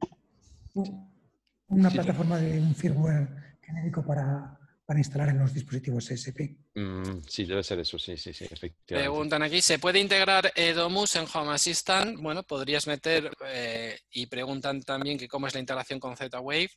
una 1.68 1.90
plataforma 1.90 2.38
de 2.38 2.58
un 2.60 2.74
firmware 2.74 3.58
genérico 3.60 4.02
para, 4.02 4.57
para 4.88 5.00
instalar 5.00 5.28
en 5.28 5.38
los 5.38 5.52
dispositivos 5.52 6.10
SP. 6.16 6.56
Mm, 6.74 7.20
sí, 7.28 7.44
debe 7.44 7.62
ser 7.62 7.78
eso, 7.78 7.98
sí, 7.98 8.16
sí, 8.16 8.32
sí, 8.32 8.46
efectivamente. 8.46 8.94
Preguntan 8.94 9.42
aquí, 9.42 9.60
¿se 9.60 9.78
puede 9.78 9.98
integrar 9.98 10.50
Edomus 10.56 11.14
en 11.16 11.26
Home 11.30 11.52
Assistant? 11.52 12.18
Bueno, 12.18 12.42
podrías 12.42 12.86
meter, 12.86 13.30
eh, 13.48 13.98
y 14.10 14.24
preguntan 14.28 14.80
también 14.80 15.18
que 15.18 15.28
cómo 15.28 15.46
es 15.46 15.52
la 15.52 15.60
integración 15.60 16.00
con 16.00 16.16
Z-Wave. 16.16 16.70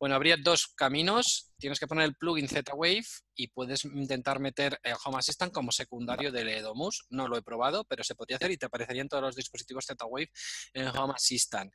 Bueno, 0.00 0.16
habría 0.16 0.36
dos 0.36 0.66
caminos. 0.74 1.53
Tienes 1.64 1.80
que 1.80 1.86
poner 1.86 2.04
el 2.04 2.14
plugin 2.14 2.46
Z-Wave 2.46 3.06
y 3.36 3.48
puedes 3.48 3.86
intentar 3.86 4.38
meter 4.38 4.78
el 4.82 4.96
Home 5.02 5.16
Assistant 5.16 5.50
como 5.50 5.72
secundario 5.72 6.30
del 6.30 6.50
Edomus. 6.50 7.06
No 7.08 7.26
lo 7.26 7.38
he 7.38 7.42
probado, 7.42 7.84
pero 7.84 8.04
se 8.04 8.14
podría 8.14 8.36
hacer 8.36 8.50
y 8.50 8.58
te 8.58 8.66
aparecerían 8.66 9.08
todos 9.08 9.22
los 9.22 9.34
dispositivos 9.34 9.86
Z-Wave 9.86 10.30
en 10.74 10.88
Home 10.88 11.14
Assistant. 11.16 11.72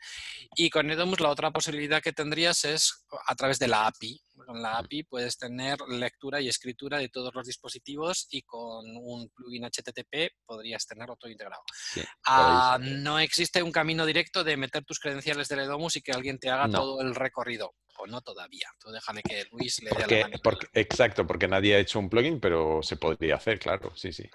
Y 0.55 0.69
con 0.69 0.91
Edomus 0.91 1.21
la 1.21 1.31
otra 1.31 1.49
posibilidad 1.49 2.03
que 2.03 2.13
tendrías 2.13 2.65
es 2.65 3.03
a 3.25 3.33
través 3.33 3.57
de 3.57 3.67
la 3.67 3.87
API. 3.87 4.21
Con 4.45 4.61
la 4.61 4.77
API 4.77 5.05
puedes 5.05 5.39
tener 5.39 5.79
lectura 5.87 6.39
y 6.39 6.49
escritura 6.49 6.99
de 6.99 7.09
todos 7.09 7.33
los 7.33 7.47
dispositivos 7.47 8.27
y 8.29 8.43
con 8.43 8.85
un 8.95 9.27
plugin 9.29 9.65
HTTP 9.65 10.35
podrías 10.45 10.85
tenerlo 10.85 11.15
todo 11.15 11.31
integrado. 11.31 11.63
Ah, 12.27 12.77
no 12.79 13.17
existe 13.17 13.63
un 13.63 13.71
camino 13.71 14.05
directo 14.05 14.43
de 14.43 14.55
meter 14.55 14.85
tus 14.85 14.99
credenciales 14.99 15.47
del 15.47 15.61
Edomus 15.61 15.95
y 15.95 16.03
que 16.03 16.11
alguien 16.11 16.37
te 16.37 16.51
haga 16.51 16.69
todo 16.69 17.01
el 17.01 17.15
recorrido 17.15 17.73
o 17.99 18.07
no 18.07 18.21
todavía. 18.21 18.69
Tú 18.79 18.91
déjale 18.91 19.21
que 19.21 19.45
Luis 19.51 19.78
le 19.81 19.91
la 19.91 20.57
Exacto, 20.73 21.25
porque 21.25 21.47
nadie 21.47 21.75
ha 21.75 21.79
hecho 21.79 21.99
un 21.99 22.09
plugin, 22.09 22.39
pero 22.39 22.81
se 22.83 22.97
podría 22.97 23.35
hacer, 23.35 23.59
claro, 23.59 23.91
sí, 23.95 24.11
sí. 24.11 24.29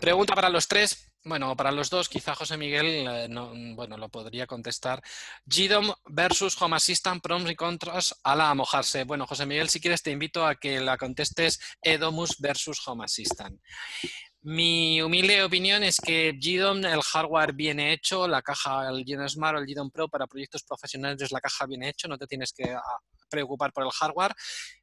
Pregunta 0.00 0.34
para 0.34 0.48
los 0.48 0.68
tres. 0.68 1.04
Bueno, 1.24 1.56
para 1.56 1.72
los 1.72 1.90
dos, 1.90 2.08
quizá 2.08 2.34
José 2.34 2.56
Miguel 2.56 2.86
eh, 2.86 3.28
bueno, 3.74 3.98
lo 3.98 4.08
podría 4.08 4.46
contestar. 4.46 5.02
GDOM 5.44 5.92
versus 6.06 6.60
Home 6.62 6.76
Assistant, 6.76 7.20
pros 7.20 7.50
y 7.50 7.56
contras 7.56 8.18
a 8.22 8.36
la 8.36 8.54
mojarse. 8.54 9.04
Bueno, 9.04 9.26
José 9.26 9.44
Miguel, 9.44 9.68
si 9.68 9.80
quieres 9.80 10.02
te 10.02 10.12
invito 10.12 10.46
a 10.46 10.54
que 10.54 10.80
la 10.80 10.96
contestes 10.96 11.58
Edomus 11.82 12.38
versus 12.38 12.80
Home 12.86 13.04
Assistant. 13.04 13.60
Mi 14.42 15.02
humilde 15.02 15.42
opinión 15.42 15.82
es 15.82 15.98
que 15.98 16.32
GDOM, 16.32 16.84
el 16.84 17.02
hardware 17.02 17.52
viene 17.52 17.92
hecho, 17.92 18.28
la 18.28 18.40
caja, 18.40 18.88
el 18.88 19.04
GDOM 19.04 19.28
Smart 19.28 19.58
o 19.58 19.60
el 19.60 19.66
GDOM 19.66 19.90
Pro 19.90 20.08
para 20.08 20.28
proyectos 20.28 20.62
profesionales 20.62 21.20
es 21.20 21.32
la 21.32 21.40
caja 21.40 21.66
viene 21.66 21.88
hecho, 21.88 22.06
no 22.06 22.16
te 22.16 22.26
tienes 22.26 22.52
que 22.52 22.70
ah, 22.70 22.82
preocupar 23.28 23.72
por 23.72 23.84
el 23.84 23.90
hardware 23.90 24.34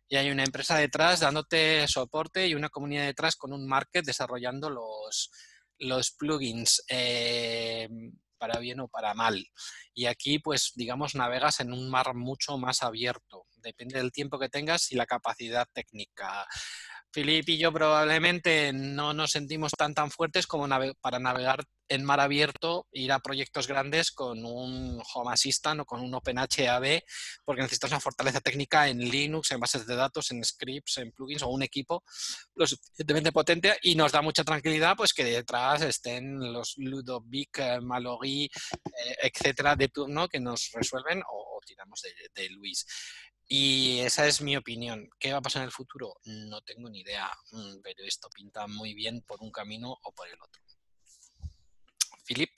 y 0.08 0.18
hay 0.18 0.30
una 0.30 0.44
empresa 0.44 0.78
detrás 0.78 1.22
dándote 1.22 1.88
soporte 1.88 2.48
y 2.48 2.56
una 2.56 2.70
comunidad 2.70 3.06
detrás 3.06 3.36
con 3.36 3.54
un 3.54 3.68
market 3.68 4.06
desarrollando 4.06 4.70
los, 4.70 5.32
los 5.80 6.12
plugins 6.12 6.84
eh, 6.90 7.90
para 8.38 8.60
bien 8.60 8.80
o 8.82 8.88
para 8.88 9.14
mal. 9.14 9.44
Y 9.94 10.06
aquí, 10.06 10.40
pues, 10.40 10.74
digamos, 10.76 11.16
navegas 11.16 11.60
en 11.60 11.74
un 11.74 11.90
mar 11.90 12.14
mucho 12.14 12.58
más 12.58 12.84
abierto. 12.84 13.48
Depende 13.56 13.98
del 13.98 14.12
tiempo 14.12 14.38
que 14.38 14.50
tengas 14.50 14.92
y 14.92 14.96
la 14.96 15.06
capacidad 15.06 15.68
técnica. 15.74 16.46
Filip 17.16 17.48
y 17.48 17.58
yo 17.58 17.72
probablemente 17.72 18.74
no 18.74 19.14
nos 19.14 19.32
sentimos 19.32 19.72
tan 19.72 19.94
tan 19.94 20.12
fuertes 20.12 20.48
como 20.48 20.68
para 21.00 21.18
navegar 21.18 21.64
en 21.88 22.04
mar 22.04 22.20
abierto 22.20 22.88
ir 22.92 23.14
a 23.14 23.20
proyectos 23.20 23.68
grandes 23.68 24.12
con 24.12 24.44
un 24.44 25.02
Home 25.14 25.32
Assistant 25.32 25.80
o 25.80 25.86
con 25.86 26.02
un 26.02 26.14
OpenHAB, 26.14 27.04
porque 27.46 27.62
necesitas 27.62 27.92
una 27.92 28.02
fortaleza 28.02 28.42
técnica 28.42 28.90
en 28.90 29.00
Linux, 29.00 29.52
en 29.52 29.62
bases 29.62 29.88
de 29.88 29.96
datos, 29.96 30.30
en 30.32 30.44
scripts, 30.44 30.98
en 30.98 31.14
plugins 31.14 31.44
o 31.44 31.48
un 31.48 31.64
equipo 31.64 32.04
lo 32.54 32.68
suficientemente 32.68 33.32
potente 33.32 33.78
y 33.82 33.96
nos 33.96 34.12
da 34.12 34.22
mucha 34.22 34.44
tranquilidad 34.44 34.98
pues 34.98 35.14
que 35.14 35.24
detrás 35.24 35.84
estén 35.84 36.52
los 36.52 36.74
Ludovic, 36.76 37.60
eh, 37.60 37.80
Mallory, 37.82 38.44
eh, 38.44 39.16
etcétera, 39.24 39.78
de 39.78 39.88
turno 39.88 40.28
que 40.28 40.42
nos 40.42 40.70
resuelven 40.74 41.22
o, 41.32 41.62
tiramos 41.66 42.02
de, 42.02 42.42
de 42.42 42.50
Luis. 42.50 42.86
Y 43.48 44.00
esa 44.00 44.26
es 44.26 44.42
mi 44.42 44.58
opinión. 44.58 45.10
¿Qué 45.20 45.32
va 45.32 45.38
a 45.38 45.42
pasar 45.42 45.62
en 45.62 45.68
el 45.68 45.72
futuro? 45.72 46.16
No 46.26 46.62
tengo 46.62 46.90
ni 46.90 47.02
idea, 47.02 47.30
mm, 47.52 47.82
pero 47.84 48.04
esto 48.04 48.30
pinta 48.30 48.66
muy 48.68 48.94
bien 48.94 49.22
por 49.22 49.42
un 49.42 49.52
camino 49.52 49.98
o 50.04 50.12
por 50.12 50.28
el 50.28 50.36
otro. 50.42 50.62
Philip. 52.26 52.50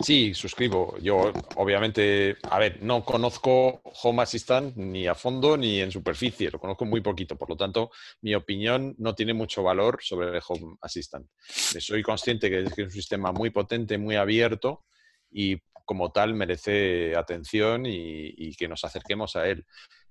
Sí, 0.00 0.34
suscribo. 0.34 0.96
Yo, 0.98 1.32
obviamente, 1.56 2.36
a 2.42 2.58
ver, 2.58 2.82
no 2.82 3.04
conozco 3.04 3.80
Home 4.02 4.22
Assistant 4.22 4.76
ni 4.76 5.06
a 5.06 5.14
fondo 5.14 5.56
ni 5.56 5.80
en 5.80 5.90
superficie, 5.90 6.50
lo 6.50 6.60
conozco 6.60 6.84
muy 6.84 7.00
poquito, 7.00 7.36
por 7.36 7.48
lo 7.50 7.56
tanto, 7.56 7.90
mi 8.20 8.34
opinión 8.34 8.94
no 8.98 9.14
tiene 9.14 9.34
mucho 9.34 9.62
valor 9.62 9.98
sobre 10.02 10.40
Home 10.46 10.76
Assistant. 10.82 11.26
Soy 11.40 12.02
consciente 12.02 12.50
que 12.50 12.64
es 12.64 12.78
un 12.78 12.90
sistema 12.90 13.32
muy 13.32 13.50
potente, 13.50 13.98
muy 13.98 14.16
abierto 14.16 14.84
y 15.30 15.56
como 15.86 16.12
tal 16.12 16.34
merece 16.34 17.16
atención 17.16 17.86
y, 17.86 18.54
que 18.56 18.68
nos 18.68 18.84
acerquemos 18.84 19.36
a 19.36 19.48
él. 19.48 19.64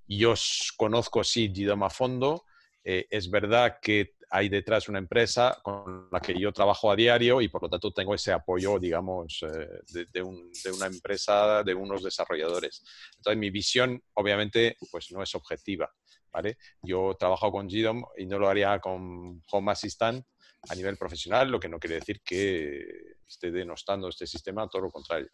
Yo 0.08 0.34
conozco, 0.78 1.24
sí, 1.24 1.50
GDOM 1.50 1.84
a 1.84 1.90
fondo. 1.90 2.46
Eh, 2.84 3.06
es 3.10 3.30
verdad 3.30 3.78
que 3.82 4.16
hay 4.30 4.50
detrás 4.50 4.90
una 4.90 5.00
empresa 5.00 5.60
con 5.64 6.08
la 6.12 6.20
que 6.20 6.40
yo 6.40 6.52
trabajo 6.52 6.92
a 6.92 6.96
diario 6.96 7.42
y 7.42 7.50
por 7.50 7.64
lo 7.64 7.70
tanto 7.70 7.92
tengo 7.92 8.16
ese 8.16 8.32
apoyo, 8.32 8.80
digamos, 8.80 9.44
eh, 9.44 10.06
de, 10.14 10.24
una 10.24 10.86
empresa, 10.88 11.64
de 11.64 11.74
unos 11.74 12.04
desarrolladores. 12.04 12.84
Entonces 13.18 13.38
mi 13.38 13.50
visión, 13.50 14.02
obviamente, 14.14 14.78
pues 14.92 15.12
no 15.12 15.22
es 15.22 15.36
objetiva. 15.36 15.92
¿vale? 16.32 16.58
Yo 16.82 17.16
trabajo 17.18 17.52
con 17.52 17.68
GDOM 17.68 18.04
y 18.18 18.26
no 18.26 18.38
lo 18.38 18.50
haría 18.50 18.80
con 18.80 19.42
Home 19.52 19.72
Assistant 19.72 20.26
a 20.68 20.76
nivel 20.76 20.98
profesional, 20.98 21.50
lo 21.50 21.60
que 21.60 21.70
no 21.70 21.80
quiere 21.80 21.96
decir 21.96 22.22
que 22.22 23.16
esté 23.28 23.52
denostando 23.52 24.10
este 24.10 24.28
sistema, 24.28 24.68
todo 24.68 24.84
lo 24.84 24.92
contrario. 24.92 25.30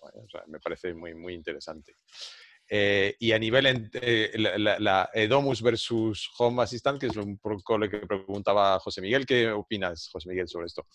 me 0.48 0.60
parece 0.60 0.94
muy, 0.94 1.14
muy 1.14 1.34
interesante. 1.34 1.96
Eh, 2.74 3.16
y 3.20 3.34
a 3.34 3.40
nivel 3.40 3.90
eh, 3.94 4.32
la, 4.38 5.10
Edomus 5.14 5.62
versus 5.62 6.30
Home 6.40 6.64
Assistant, 6.64 7.00
que 7.00 7.08
es 7.08 7.18
un 7.18 7.38
poco 7.38 7.78
lo 7.78 7.90
que 7.90 7.98
preguntaba 7.98 8.80
José 8.80 9.02
Miguel, 9.02 9.26
¿qué 9.26 9.52
opinas, 9.52 10.08
José 10.10 10.30
Miguel, 10.30 10.48
sobre 10.48 10.68
esto? 10.68 10.86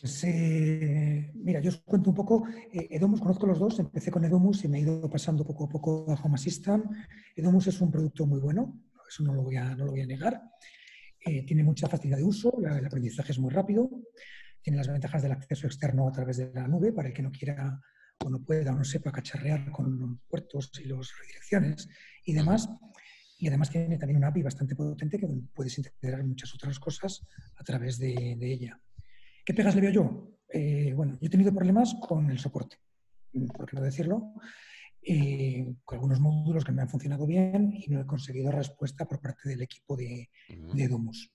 Pues, 0.00 0.24
eh, 0.24 1.30
mira, 1.34 1.60
yo 1.60 1.68
os 1.68 1.76
cuento 1.82 2.08
un 2.08 2.16
poco. 2.16 2.46
Edomus, 2.72 3.20
conozco 3.20 3.46
los 3.46 3.58
dos, 3.58 3.78
empecé 3.80 4.10
con 4.10 4.24
Edomus 4.24 4.64
y 4.64 4.68
me 4.68 4.78
he 4.78 4.80
ido 4.80 5.10
pasando 5.10 5.44
poco 5.44 5.66
a 5.66 5.68
poco 5.68 6.06
a 6.10 6.14
Home 6.14 6.36
Assistant. 6.36 6.86
Edomus 7.36 7.66
es 7.66 7.78
un 7.82 7.90
producto 7.90 8.24
muy 8.24 8.40
bueno, 8.40 8.80
eso 9.06 9.22
no 9.22 9.34
lo 9.34 9.42
voy 9.42 9.56
a, 9.56 9.74
no 9.76 9.84
lo 9.84 9.90
voy 9.92 10.00
a 10.00 10.06
negar. 10.06 10.40
Tiene 11.24 11.62
mucha 11.62 11.88
facilidad 11.88 12.18
de 12.18 12.24
uso, 12.24 12.52
el 12.58 12.84
aprendizaje 12.84 13.32
es 13.32 13.38
muy 13.38 13.50
rápido, 13.50 13.90
tiene 14.62 14.76
las 14.76 14.88
ventajas 14.88 15.22
del 15.22 15.32
acceso 15.32 15.66
externo 15.66 16.08
a 16.08 16.12
través 16.12 16.36
de 16.36 16.52
la 16.52 16.68
nube 16.68 16.92
para 16.92 17.08
el 17.08 17.14
que 17.14 17.22
no 17.22 17.30
quiera 17.30 17.80
o 18.24 18.30
no 18.30 18.40
pueda 18.40 18.72
o 18.72 18.76
no 18.76 18.84
sepa 18.84 19.10
cacharrear 19.10 19.70
con 19.70 19.98
los 19.98 20.10
puertos 20.28 20.70
y 20.82 20.84
las 20.84 21.10
redirecciones 21.18 21.88
y 22.24 22.32
demás. 22.32 22.68
Y 23.38 23.48
además 23.48 23.70
tiene 23.70 23.98
también 23.98 24.18
una 24.18 24.28
API 24.28 24.42
bastante 24.42 24.76
potente 24.76 25.18
que 25.18 25.26
puedes 25.52 25.76
integrar 25.76 26.22
muchas 26.24 26.54
otras 26.54 26.78
cosas 26.78 27.26
a 27.56 27.64
través 27.64 27.98
de, 27.98 28.38
ella. 28.40 28.80
¿Qué 29.44 29.52
pegas 29.52 29.74
le 29.74 29.80
veo 29.80 29.90
yo? 29.90 30.38
Eh, 30.48 30.92
bueno, 30.94 31.18
yo 31.20 31.26
he 31.26 31.30
tenido 31.30 31.52
problemas 31.52 31.96
con 32.00 32.30
el 32.30 32.38
soporte, 32.38 32.76
por 33.56 33.68
qué 33.68 33.76
no 33.76 33.82
decirlo, 33.82 34.34
eh, 35.02 35.74
con 35.84 35.96
algunos 35.96 36.20
módulos 36.20 36.64
que 36.64 36.72
me 36.72 36.82
han 36.82 36.88
funcionado 36.88 37.26
bien 37.26 37.72
y 37.72 37.88
no 37.88 38.00
he 38.00 38.06
conseguido 38.06 38.50
respuesta 38.50 39.04
por 39.06 39.20
parte 39.20 39.48
del 39.48 39.62
equipo 39.62 39.96
de, 39.96 40.30
de 40.48 40.88
Domus. 40.88 41.32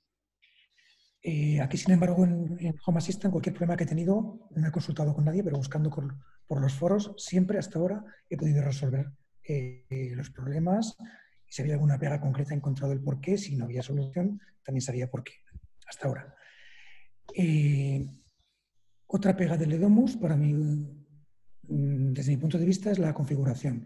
Eh, 1.22 1.60
aquí, 1.60 1.78
sin 1.78 1.94
embargo, 1.94 2.24
en, 2.24 2.76
Home 2.86 2.98
Assistant, 3.00 3.32
cualquier 3.32 3.54
problema 3.54 3.76
que 3.76 3.84
he 3.84 3.88
tenido, 3.88 4.50
no 4.56 4.68
he 4.68 4.72
consultado 4.72 5.14
con 5.14 5.26
nadie, 5.26 5.44
pero 5.44 5.58
buscando 5.58 5.90
por 5.90 6.62
los 6.62 6.74
foros, 6.74 7.14
siempre 7.18 7.60
hasta 7.60 7.80
ahora 7.80 8.06
he 8.30 8.38
podido 8.38 8.64
resolver 8.64 9.12
eh, 9.44 10.12
los 10.16 10.30
problemas. 10.30 10.98
Y 11.48 11.54
si 11.54 11.62
había 11.62 11.76
alguna 11.76 11.98
pega 11.98 12.20
concreta, 12.20 12.54
he 12.54 12.58
encontrado 12.58 12.94
el 12.94 13.02
por 13.02 13.22
qué. 13.22 13.38
Si 13.38 13.56
no 13.56 13.66
había 13.66 13.82
solución, 13.82 14.40
también 14.64 14.82
sabía 14.82 15.10
por 15.10 15.24
qué, 15.24 15.34
hasta 15.88 16.08
ahora. 16.08 16.36
Eh, 17.34 18.06
otra 19.08 19.36
pega 19.36 19.58
del 19.58 19.74
Edomus, 19.74 20.18
para 20.18 20.36
mí, 20.36 20.54
desde 21.68 22.32
mi 22.32 22.38
punto 22.38 22.58
de 22.58 22.66
vista, 22.66 22.92
es 22.92 23.00
la 23.00 23.14
configuración, 23.14 23.86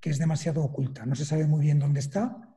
que 0.00 0.10
es 0.10 0.18
demasiado 0.18 0.62
oculta. 0.62 1.06
No 1.06 1.14
se 1.14 1.24
sabe 1.24 1.46
muy 1.46 1.60
bien 1.60 1.78
dónde 1.78 2.00
está 2.00 2.48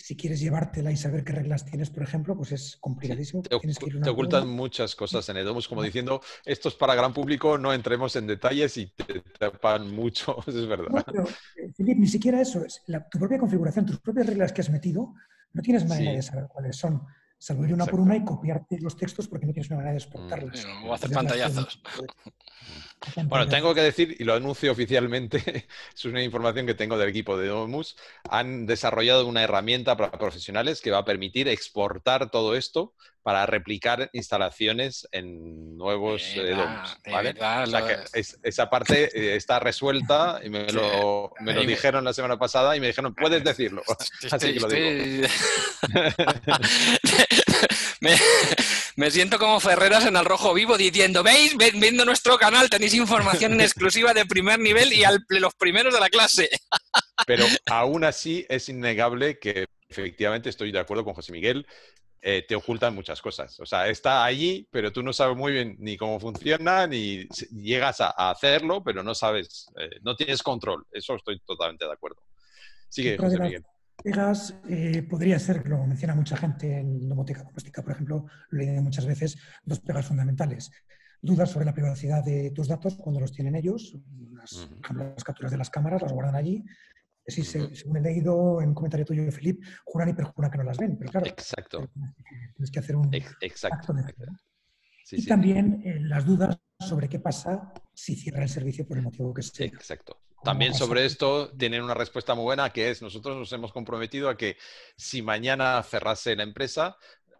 si 0.00 0.16
quieres 0.16 0.40
llevártela 0.40 0.90
y 0.90 0.96
saber 0.96 1.24
qué 1.24 1.32
reglas 1.32 1.64
tienes, 1.64 1.90
por 1.90 2.02
ejemplo, 2.02 2.36
pues 2.36 2.52
es 2.52 2.76
complicadísimo. 2.80 3.42
te, 3.42 4.10
ocultan 4.10 4.48
muchas 4.48 4.94
cosas 4.96 5.28
en 5.28 5.36
Edomus, 5.36 5.68
como 5.68 5.82
diciendo, 5.82 6.20
esto 6.44 6.68
es 6.68 6.74
para 6.74 6.94
gran 6.94 7.12
público, 7.12 7.58
no 7.58 7.72
entremos 7.72 8.16
en 8.16 8.26
detalles 8.26 8.76
y 8.76 8.86
te 8.86 9.20
tapan 9.38 9.94
mucho, 9.94 10.36
es 10.46 10.66
verdad. 10.66 11.04
Eh, 11.56 11.94
ni 11.94 12.06
siquiera 12.06 12.40
eso, 12.40 12.64
es 12.64 12.82
tu 13.10 13.18
propia 13.18 13.38
configuración, 13.38 13.86
tus 13.86 14.00
propias 14.00 14.26
reglas 14.26 14.52
que 14.52 14.62
has 14.62 14.70
metido, 14.70 15.14
no 15.52 15.62
tienes 15.62 15.86
manera 15.86 16.12
de 16.12 16.22
saber 16.22 16.46
cuáles 16.48 16.76
son 16.76 17.02
salvo 17.38 17.64
ir 17.64 17.72
una 17.72 17.86
por 17.86 18.00
una 18.00 18.16
y 18.16 18.22
copiarte 18.22 18.78
los 18.80 18.96
textos 18.96 19.26
porque 19.26 19.46
no 19.46 19.52
tienes 19.52 19.70
una 19.70 19.78
manera 19.78 19.92
de 19.92 19.98
exportarlas. 19.98 20.66
o 20.84 20.92
hacer 20.92 21.10
pantallazos. 21.10 21.82
Bueno, 23.24 23.48
tengo 23.48 23.74
que 23.74 23.80
decir, 23.80 24.16
y 24.18 24.24
lo 24.24 24.34
anuncio 24.34 24.70
oficialmente, 24.72 25.66
es 25.94 26.04
una 26.04 26.22
información 26.22 26.66
que 26.66 26.74
tengo 26.74 26.98
del 26.98 27.08
equipo 27.08 27.38
de 27.38 27.48
Domus, 27.48 27.96
han 28.28 28.66
desarrollado 28.66 29.26
una 29.26 29.42
herramienta 29.42 29.96
para 29.96 30.12
profesionales 30.12 30.80
que 30.80 30.90
va 30.90 30.98
a 30.98 31.04
permitir 31.04 31.48
exportar 31.48 32.30
todo 32.30 32.54
esto 32.54 32.94
para 33.22 33.46
replicar 33.46 34.10
instalaciones 34.12 35.08
en 35.12 35.76
nuevos 35.76 36.22
eh, 36.36 36.50
Domus. 36.50 36.98
¿vale? 37.10 37.30
o 37.30 37.66
sea 37.66 37.86
que 37.86 38.22
esa 38.42 38.70
parte 38.70 39.10
eh, 39.14 39.36
está 39.36 39.58
resuelta 39.58 40.40
y 40.42 40.48
me 40.48 40.70
lo, 40.72 41.32
me 41.40 41.52
lo 41.52 41.62
dijeron 41.62 42.04
la 42.04 42.12
semana 42.12 42.38
pasada 42.38 42.76
y 42.76 42.80
me 42.80 42.88
dijeron, 42.88 43.14
puedes 43.14 43.44
decirlo. 43.44 43.82
Así 44.30 44.54
que 44.54 44.60
lo 44.60 44.68
digo. 44.68 45.28
me, 48.00 48.14
siento 49.10 49.38
como 49.38 49.60
Ferreras 49.60 50.06
en 50.06 50.16
el 50.16 50.24
rojo 50.24 50.54
vivo 50.54 50.76
diciendo, 50.76 51.22
¿veis? 51.22 51.56
Viendo 51.56 52.04
nuestro 52.04 52.38
canal 52.38 52.70
tenéis 52.70 52.94
información 52.94 53.52
en 53.52 53.60
exclusiva 53.60 54.14
de 54.14 54.26
primer 54.26 54.58
nivel 54.58 54.92
y 54.92 55.04
al, 55.04 55.24
los 55.28 55.54
primeros 55.54 55.94
de 55.94 56.00
la 56.00 56.08
clase. 56.08 56.48
Pero 57.26 57.44
aún 57.66 58.04
así 58.04 58.46
es 58.48 58.68
innegable 58.68 59.38
que 59.38 59.66
efectivamente 59.88 60.48
estoy 60.48 60.72
de 60.72 60.78
acuerdo 60.78 61.04
con 61.04 61.14
José 61.14 61.32
Miguel. 61.32 61.66
Eh, 62.22 62.44
te 62.46 62.54
ocultan 62.54 62.94
muchas 62.94 63.22
cosas. 63.22 63.58
O 63.60 63.66
sea, 63.66 63.88
está 63.88 64.24
allí, 64.24 64.68
pero 64.70 64.92
tú 64.92 65.02
no 65.02 65.10
sabes 65.10 65.38
muy 65.38 65.52
bien 65.52 65.76
ni 65.78 65.96
cómo 65.96 66.20
funciona, 66.20 66.86
ni 66.86 67.26
llegas 67.50 68.02
a, 68.02 68.10
hacerlo, 68.30 68.84
pero 68.84 69.02
no 69.02 69.14
sabes, 69.14 69.68
eh, 69.78 69.98
no 70.02 70.14
tienes 70.14 70.42
control. 70.42 70.84
Eso 70.92 71.14
estoy 71.14 71.40
totalmente 71.40 71.86
de 71.86 71.92
acuerdo. 71.92 72.22
Sigue, 72.90 73.16
José 73.16 73.38
Miguel 73.38 73.64
pegas 74.02 74.54
eh, 74.68 75.02
podría 75.02 75.38
ser, 75.38 75.68
lo 75.68 75.86
menciona 75.86 76.14
mucha 76.14 76.36
gente 76.36 76.78
en 76.78 77.08
domótica 77.08 77.42
doméstica, 77.42 77.82
por 77.82 77.92
ejemplo, 77.92 78.26
lo 78.50 78.62
he 78.62 78.66
leído 78.66 78.82
muchas 78.82 79.06
veces, 79.06 79.38
dos 79.64 79.80
pegas 79.80 80.06
fundamentales. 80.06 80.70
Dudas 81.22 81.50
sobre 81.50 81.66
la 81.66 81.74
privacidad 81.74 82.24
de 82.24 82.50
tus 82.50 82.68
datos 82.68 82.96
cuando 82.96 83.20
los 83.20 83.32
tienen 83.32 83.54
ellos, 83.54 83.96
las, 84.32 85.24
capturas 85.24 85.52
de 85.52 85.58
las 85.58 85.70
cámaras 85.70 86.02
las 86.02 86.12
guardan 86.12 86.34
allí. 86.34 86.64
Sí, 87.26 87.44
según 87.44 87.98
he 87.98 88.00
leído 88.00 88.60
en 88.62 88.70
un 88.70 88.74
comentario 88.74 89.04
tuyo, 89.04 89.30
Felipe, 89.30 89.64
juran 89.84 90.08
y 90.08 90.14
perjuran 90.14 90.50
que 90.50 90.58
no 90.58 90.64
las 90.64 90.78
ven, 90.78 90.96
pero 90.98 91.10
claro, 91.10 91.26
Exacto. 91.26 91.88
tienes 92.56 92.70
que 92.72 92.78
hacer 92.78 92.96
un 92.96 93.10
Exacto. 93.40 93.94
y 95.12 95.26
también 95.26 95.82
eh, 95.84 96.00
las 96.00 96.24
dudas 96.24 96.58
sobre 96.80 97.08
qué 97.08 97.20
pasa 97.20 97.72
si 97.92 98.16
cierra 98.16 98.42
el 98.42 98.48
servicio 98.48 98.86
por 98.86 98.96
el 98.96 99.04
motivo 99.04 99.34
que 99.34 99.42
sea. 99.42 99.66
Exacto. 99.66 100.18
También 100.42 100.74
sobre 100.74 101.04
esto 101.04 101.50
tienen 101.56 101.82
una 101.82 101.94
respuesta 101.94 102.34
muy 102.34 102.44
buena 102.44 102.70
que 102.70 102.90
es, 102.90 103.02
nosotros 103.02 103.36
nos 103.36 103.52
hemos 103.52 103.72
comprometido 103.72 104.28
a 104.28 104.36
que 104.36 104.56
si 104.96 105.20
mañana 105.20 105.82
cerrase 105.82 106.34
la 106.34 106.44
empresa, 106.44 106.96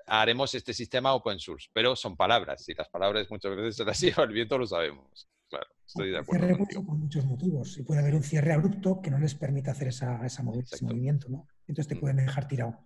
haremos 0.06 0.54
este 0.54 0.74
sistema 0.74 1.14
open 1.14 1.38
source, 1.38 1.68
pero 1.72 1.96
son 1.96 2.16
palabras 2.16 2.68
y 2.68 2.74
las 2.74 2.88
palabras 2.88 3.30
muchas 3.30 3.56
veces 3.56 3.76
se 3.76 3.84
las 3.84 4.00
lleva 4.00 4.24
el 4.24 4.32
viento, 4.32 4.58
lo 4.58 4.66
sabemos. 4.66 5.28
Claro, 5.48 5.66
estoy 5.84 6.10
de 6.10 6.18
acuerdo. 6.18 6.46
Cierre 6.46 6.84
por 6.84 6.96
muchos 6.96 7.24
motivos 7.24 7.78
y 7.78 7.82
puede 7.82 8.00
haber 8.00 8.14
un 8.14 8.22
cierre 8.22 8.52
abrupto 8.52 9.00
que 9.00 9.10
no 9.10 9.18
les 9.18 9.34
permita 9.34 9.72
hacer 9.72 9.88
esa, 9.88 10.24
ese 10.24 10.42
movimiento, 10.42 11.28
¿no? 11.28 11.48
Entonces 11.66 11.88
te 11.88 11.96
mm. 11.96 12.00
pueden 12.00 12.16
dejar 12.18 12.46
tirado. 12.46 12.84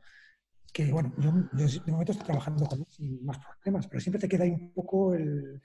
Que 0.72 0.90
bueno, 0.90 1.12
yo, 1.18 1.30
de 1.32 1.92
momento 1.92 2.12
estoy 2.12 2.26
trabajando 2.26 2.66
con 2.66 2.84
sin 2.88 3.24
más 3.24 3.38
problemas, 3.38 3.86
pero 3.86 4.00
siempre 4.00 4.20
te 4.20 4.28
queda 4.28 4.44
ahí 4.44 4.50
un 4.50 4.72
poco 4.72 5.14
el, 5.14 5.62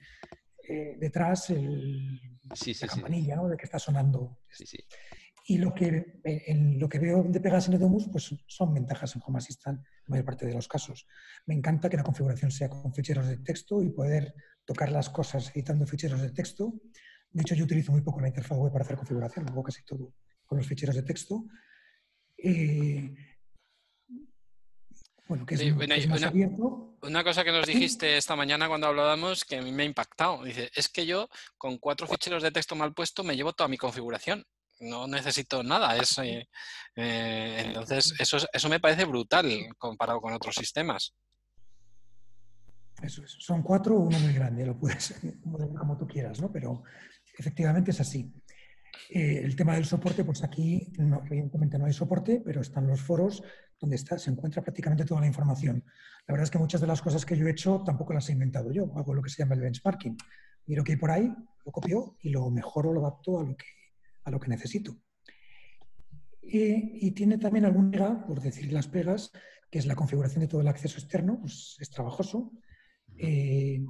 eh, 0.70 0.96
detrás 1.00 1.50
el, 1.50 2.22
la 2.44 2.88
campanilla 2.88 3.36
¿no? 3.36 3.48
de 3.50 3.58
que 3.58 3.66
está 3.66 3.80
sonando. 3.80 4.40
Y 5.48 5.58
lo 5.58 5.74
que, 5.74 6.22
en 6.24 6.80
lo 6.80 6.88
que 6.88 7.00
veo 7.00 7.24
de 7.24 7.40
pegas 7.40 7.68
en 7.68 7.74
Edomus 7.74 8.08
pues 8.12 8.36
son 8.46 8.74
ventajas 8.76 9.16
en 9.16 9.24
Home 9.26 9.40
Assistant 9.40 9.80
en 9.80 10.06
mayor 10.08 10.26
parte 10.26 10.46
de 10.46 10.54
los 10.54 10.68
casos. 10.68 11.08
Me 11.48 11.56
encanta 11.56 11.90
que 11.90 11.98
la 11.98 12.04
configuración 12.04 12.52
sea 12.52 12.70
con 12.70 12.94
ficheros 12.94 13.28
de 13.28 13.38
texto 13.38 13.82
y 13.82 13.90
poder 13.90 14.36
tocar 14.64 14.91
las 14.91 15.10
cosas 15.10 15.50
editando 15.56 15.88
ficheros 15.88 16.22
de 16.22 16.30
texto. 16.32 16.80
De 17.32 17.41
hecho, 17.41 17.56
yo 17.56 17.66
utilizo 17.66 17.91
muy 17.91 18.02
poco 18.02 18.22
la 18.22 18.28
interfaz 18.28 18.58
web 18.60 18.72
para 18.72 18.86
hacer 18.86 18.96
configuración, 18.96 19.50
hago 19.50 19.64
casi 19.64 19.84
todo 19.84 20.14
con 20.46 20.60
los 20.60 20.68
ficheros 20.68 20.96
de 20.96 21.04
texto. 21.04 21.48
Eh, 22.38 23.16
bueno, 25.30 25.46
que 25.46 25.54
es, 25.54 26.08
más 26.08 26.20
una, 26.20 26.28
abierto. 26.28 26.98
Una 27.04 27.24
cosa 27.24 27.44
que 27.44 27.52
nos 27.52 27.68
dijiste 27.68 28.18
esta 28.18 28.36
mañana 28.36 28.68
cuando 28.68 28.88
hablábamos 28.88 29.46
que 29.46 29.58
a 29.58 29.62
mí 29.62 29.72
me 29.72 29.84
ha 29.84 29.86
impactado. 29.86 30.44
Dice, 30.44 30.72
es 30.74 30.90
que 30.90 31.06
yo 31.06 31.30
con 31.56 31.78
cuatro 31.78 32.08
ficheros 32.08 32.42
de 32.42 32.50
texto 32.52 32.76
mal 32.76 32.96
puesto 32.96 33.24
me 33.24 33.36
llevo 33.36 33.54
toda 33.54 33.68
mi 33.68 33.78
configuración. 33.78 34.44
No 34.80 35.06
necesito 35.06 35.62
nada. 35.62 35.96
Es, 35.98 36.18
eh, 36.18 36.50
eh, 36.96 37.64
entonces, 37.64 38.16
eso, 38.18 38.38
eso 38.52 38.70
me 38.70 38.80
parece 38.80 39.06
brutal 39.06 39.48
comparado 39.78 40.20
con 40.20 40.34
otros 40.34 40.56
sistemas. 40.56 41.14
Eso 43.04 43.24
es. 43.24 43.36
Son 43.38 43.62
cuatro, 43.62 44.00
uno 44.00 44.18
muy 44.18 44.34
grande, 44.34 44.66
lo 44.66 44.80
puedes 44.80 45.14
como 45.78 45.96
tú 45.96 46.08
quieras, 46.08 46.42
¿no? 46.42 46.52
Pero 46.52 46.82
efectivamente 47.38 47.92
es 47.92 48.02
así. 48.02 48.34
Eh, 49.10 49.42
el 49.44 49.56
tema 49.56 49.76
del 49.76 49.86
soporte, 49.86 50.24
pues 50.24 50.44
aquí 50.44 50.92
no, 50.98 51.24
evidentemente 51.26 51.78
no 51.78 51.86
hay 51.86 51.94
soporte, 51.94 52.42
pero 52.44 52.62
están 52.62 52.88
los 52.88 53.02
foros 53.02 53.44
donde 53.80 53.96
está, 53.96 54.20
se 54.20 54.30
encuentra 54.30 54.62
prácticamente 54.62 55.06
toda 55.06 55.22
la 55.22 55.28
información. 55.28 55.84
La 56.28 56.34
verdad 56.34 56.44
es 56.44 56.52
que 56.52 56.58
muchas 56.58 56.82
de 56.82 56.88
las 56.88 57.02
cosas 57.02 57.26
que 57.26 57.38
yo 57.38 57.48
he 57.48 57.52
hecho 57.52 57.82
tampoco 57.86 58.14
las 58.14 58.30
he 58.30 58.34
inventado 58.34 58.72
yo, 58.72 58.92
hago 58.96 59.14
lo 59.14 59.22
que 59.22 59.30
se 59.30 59.42
llama 59.42 59.56
el 59.56 59.62
benchmarking. 59.62 60.18
Miro 60.66 60.84
que 60.84 60.92
hay 60.92 60.98
por 60.98 61.12
ahí, 61.12 61.34
lo 61.66 61.72
copio 61.72 62.18
y 62.22 62.30
lo 62.30 62.50
mejoro, 62.52 62.94
lo 62.94 63.02
adapto 63.02 63.40
a 63.40 63.44
lo 63.44 63.56
que, 63.56 63.66
a 64.24 64.32
lo 64.32 64.40
que 64.40 64.50
necesito. 64.50 64.98
Y, 66.42 67.12
tiene 67.12 67.38
también 67.38 67.66
algún 67.66 67.92
pega, 67.92 68.26
por 68.26 68.42
decir 68.42 68.72
las 68.74 68.88
pegas, 68.88 69.32
que 69.70 69.80
es 69.80 69.86
la 69.86 69.96
configuración 69.96 70.42
de 70.42 70.48
todo 70.48 70.62
el 70.62 70.68
acceso 70.68 71.00
externo, 71.00 71.40
pues 71.40 71.78
es 71.80 71.90
trabajoso. 71.90 72.52
Eh, 73.18 73.86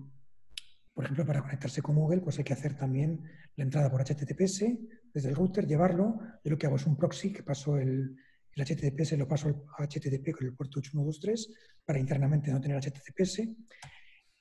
por 0.94 1.06
ejemplo, 1.06 1.26
para 1.26 1.41
conectarse 1.41 1.81
con 1.81 1.95
Google, 1.95 2.22
pues 2.22 2.38
hay 2.38 2.44
que 2.44 2.53
hacer 2.53 2.77
también 2.77 3.23
la 3.56 3.64
entrada 3.64 3.90
por 3.90 4.02
HTTPS 4.02 4.65
desde 5.14 5.30
el 5.30 5.36
router, 5.36 5.68
llevarlo. 5.68 6.19
Yo 6.44 6.52
lo 6.52 6.57
que 6.57 6.68
hago 6.68 6.76
es 6.76 6.86
un 6.86 6.98
proxy 6.98 7.34
que 7.34 7.44
paso 7.44 7.77
el, 7.77 8.15
el 8.53 8.65
HTTPS, 8.65 9.18
lo 9.18 9.27
paso 9.27 9.65
a 9.77 9.84
HTTP 9.84 10.31
con 10.36 10.48
el 10.48 10.56
puerto 10.56 10.80
8123 10.80 11.53
para 11.86 11.99
internamente 11.99 12.52
no 12.52 12.61
tener 12.61 12.77
HTTPS. 12.80 13.41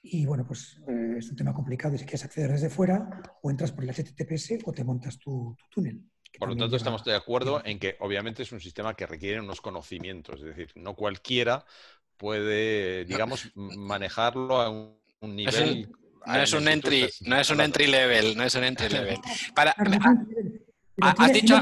Y 0.02 0.26
bueno, 0.26 0.46
pues 0.46 0.80
eh, 0.88 1.16
es 1.18 1.30
un 1.30 1.36
tema 1.36 1.52
complicado 1.52 1.94
y 1.94 1.98
si 1.98 2.04
quieres 2.04 2.24
acceder 2.24 2.52
desde 2.52 2.70
fuera, 2.70 3.22
o 3.42 3.50
entras 3.50 3.72
por 3.72 3.84
el 3.84 3.90
HTTPS 3.90 4.58
o 4.64 4.72
te 4.72 4.84
montas 4.84 5.18
tu, 5.18 5.56
túnel. 5.70 6.02
Por 6.38 6.50
lo 6.50 6.56
tanto, 6.56 6.76
estamos 6.76 7.04
de 7.04 7.14
acuerdo 7.14 7.62
en 7.64 7.78
que 7.78 7.96
obviamente 8.00 8.42
es 8.42 8.52
un 8.52 8.60
sistema 8.60 8.94
que 8.94 9.06
requiere 9.06 9.40
unos 9.40 9.60
conocimientos, 9.60 10.40
es 10.40 10.46
decir, 10.46 10.70
no 10.76 10.94
cualquiera 10.94 11.64
puede, 12.16 13.04
digamos, 13.06 13.50
manejarlo 13.54 14.60
a 14.60 14.70
un 14.70 15.36
nivel 15.36 15.90
no 16.26 16.42
es 16.42 16.52
un 16.52 16.68
entry, 16.68 17.08
no 17.22 17.38
es 17.38 17.50
un 17.50 17.60
entry 17.60 17.86
level, 17.86 18.36
no 18.36 18.44
es 18.44 18.54
un 18.54 18.64
entry 18.64 18.88
level. 18.88 19.18
Para, 19.54 19.74
has, 21.00 21.32
dicho, 21.32 21.60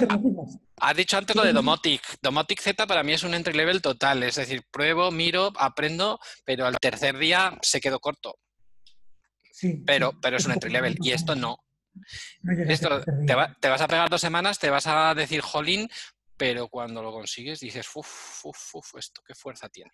has 0.81 0.97
dicho 0.97 1.17
antes 1.17 1.37
lo 1.37 1.45
de 1.45 1.53
Domotic. 1.53 2.03
Domotic 2.23 2.61
Z 2.61 2.87
para 2.87 3.03
mí 3.03 3.13
es 3.13 3.23
un 3.23 3.35
entry 3.35 3.55
level 3.55 3.83
total. 3.83 4.23
Es 4.23 4.37
decir, 4.37 4.63
pruebo, 4.71 5.11
miro, 5.11 5.53
aprendo, 5.59 6.19
pero 6.45 6.67
al 6.67 6.79
tercer 6.79 7.19
día 7.19 7.59
se 7.63 7.81
quedó 7.81 8.01
corto. 8.01 8.39
Sí, 9.53 9.83
pero, 9.87 10.13
pero 10.21 10.37
es 10.37 10.47
un 10.47 10.53
entry 10.53 10.71
level. 10.71 10.97
Y 11.01 11.13
esto 11.13 11.35
no. 11.35 11.59
esto, 12.69 13.03
te, 13.27 13.35
vas 13.69 13.81
a 13.81 13.89
pegar 13.89 14.11
dos 14.11 14.21
semanas, 14.21 14.59
te 14.59 14.71
vas 14.71 14.87
a 14.87 15.15
decir, 15.15 15.41
jolín, 15.41 15.89
pero 16.37 16.69
cuando 16.69 17.03
lo 17.03 17.13
consigues 17.13 17.61
dices, 17.61 17.87
uff, 17.95 18.45
uff, 18.45 18.75
uff, 18.75 18.95
esto 18.99 19.23
qué 19.27 19.35
fuerza 19.35 19.69
tiene. 19.69 19.91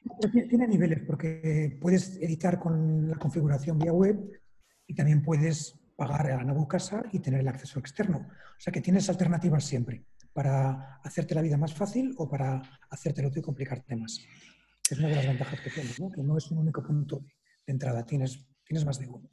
Tiene 0.49 0.67
niveles, 0.67 1.01
porque 1.07 1.79
puedes 1.81 2.17
editar 2.17 2.59
con 2.59 3.09
la 3.09 3.17
configuración 3.17 3.79
vía 3.79 3.93
web 3.93 4.17
y 4.93 4.95
también 4.95 5.23
puedes 5.23 5.75
pagar 5.97 6.33
a 6.33 6.45
Nabu 6.45 6.69
Casa 6.69 7.03
y 7.13 7.19
tener 7.19 7.41
el 7.41 7.49
acceso 7.49 7.79
externo. 7.79 8.29
O 8.29 8.61
sea 8.61 8.71
que 8.71 8.83
tienes 8.83 9.09
alternativas 9.09 9.65
siempre 9.65 10.05
para 10.35 11.01
hacerte 11.03 11.35
la 11.35 11.41
vida 11.41 11.57
más 11.57 11.73
fácil 11.73 12.15
o 12.19 12.29
para 12.29 12.61
hacértelo 12.91 13.31
tú 13.31 13.39
y 13.39 13.43
complicarte 13.43 13.97
más. 13.97 14.21
Es 14.91 14.99
una 14.99 15.09
de 15.09 15.17
las 15.17 15.27
ventajas 15.27 15.61
que 15.61 15.71
tienes, 15.71 15.99
¿no? 15.99 16.11
que 16.11 16.23
no 16.23 16.37
es 16.37 16.51
un 16.51 16.59
único 16.59 16.83
punto 16.83 17.25
de 17.67 17.73
entrada, 17.73 18.05
tienes, 18.05 18.45
tienes 18.67 18.85
más 18.85 18.99
de 18.99 19.09
uno. 19.09 19.31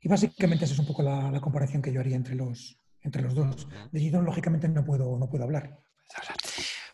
Y 0.00 0.08
básicamente 0.08 0.64
esa 0.64 0.74
es 0.74 0.80
un 0.80 0.86
poco 0.86 1.04
la, 1.04 1.30
la 1.30 1.40
comparación 1.40 1.82
que 1.82 1.92
yo 1.92 2.00
haría 2.00 2.16
entre 2.16 2.34
los, 2.34 2.80
entre 3.02 3.22
los 3.22 3.34
dos. 3.36 3.68
De 3.92 4.00
Gidon, 4.00 4.24
lógicamente, 4.24 4.68
no 4.68 4.84
puedo, 4.84 5.16
no 5.16 5.30
puedo 5.30 5.44
hablar. 5.44 5.78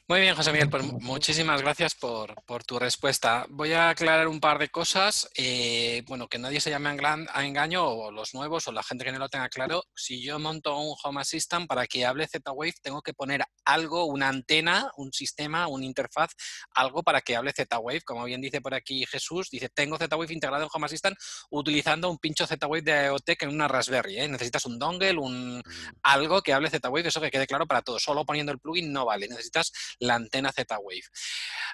Muy 0.08 0.20
bien, 0.20 0.36
José 0.36 0.52
Miguel, 0.52 0.70
pues 0.70 0.84
muchísimas 0.84 1.62
gracias 1.62 1.96
por, 1.96 2.32
tu 2.64 2.78
respuesta. 2.78 3.44
Voy 3.48 3.72
a 3.72 3.88
aclarar 3.88 4.28
un 4.28 4.38
par 4.38 4.56
de 4.60 4.68
cosas. 4.68 5.28
Eh, 5.36 6.04
bueno, 6.06 6.28
que 6.28 6.38
nadie 6.38 6.60
se 6.60 6.70
llame 6.70 6.90
a 6.90 7.44
engaño, 7.44 7.84
o 7.84 8.12
los 8.12 8.32
nuevos, 8.32 8.68
o 8.68 8.72
la 8.72 8.84
gente 8.84 9.04
que 9.04 9.10
no 9.10 9.18
lo 9.18 9.28
tenga 9.28 9.48
claro. 9.48 9.82
Si 9.96 10.22
yo 10.22 10.38
monto 10.38 10.78
un 10.78 10.94
Home 11.02 11.20
Assistant 11.20 11.66
para 11.66 11.88
que 11.88 12.06
hable 12.06 12.28
Z-Wave, 12.28 12.74
tengo 12.80 13.02
que 13.02 13.14
poner 13.14 13.42
algo, 13.64 14.04
una 14.04 14.28
antena, 14.28 14.92
un 14.96 15.12
sistema, 15.12 15.66
una 15.66 15.84
interfaz, 15.84 16.30
algo 16.70 17.02
para 17.02 17.20
que 17.20 17.34
hable 17.34 17.52
Z-Wave. 17.52 18.02
Como 18.02 18.24
bien 18.26 18.40
dice 18.40 18.60
por 18.60 18.74
aquí 18.74 19.04
Jesús, 19.06 19.50
dice, 19.50 19.68
tengo 19.70 19.98
Z-Wave 19.98 20.32
integrado 20.32 20.62
en 20.62 20.70
Home 20.72 20.86
Assistant 20.86 21.16
utilizando 21.50 22.08
un 22.08 22.18
pincho 22.18 22.46
Z-Wave 22.46 22.82
de 22.82 23.06
IoT 23.06 23.30
en 23.40 23.48
una 23.48 23.66
Raspberry. 23.66 24.20
¿eh? 24.20 24.28
Necesitas 24.28 24.66
un 24.66 24.78
dongle, 24.78 25.18
un, 25.18 25.58
mm. 25.58 25.62
algo 26.04 26.42
que 26.42 26.52
hable 26.52 26.70
Z-Wave, 26.70 27.08
eso 27.08 27.20
que 27.20 27.32
quede 27.32 27.48
claro 27.48 27.66
para 27.66 27.82
todos. 27.82 28.04
Solo 28.04 28.24
poniendo 28.24 28.52
el 28.52 28.60
plugin 28.60 28.92
no 28.92 29.04
vale. 29.04 29.26
Necesitas 29.26 29.72
la 29.98 30.14
antena 30.14 30.52
Z-Wave. 30.52 31.02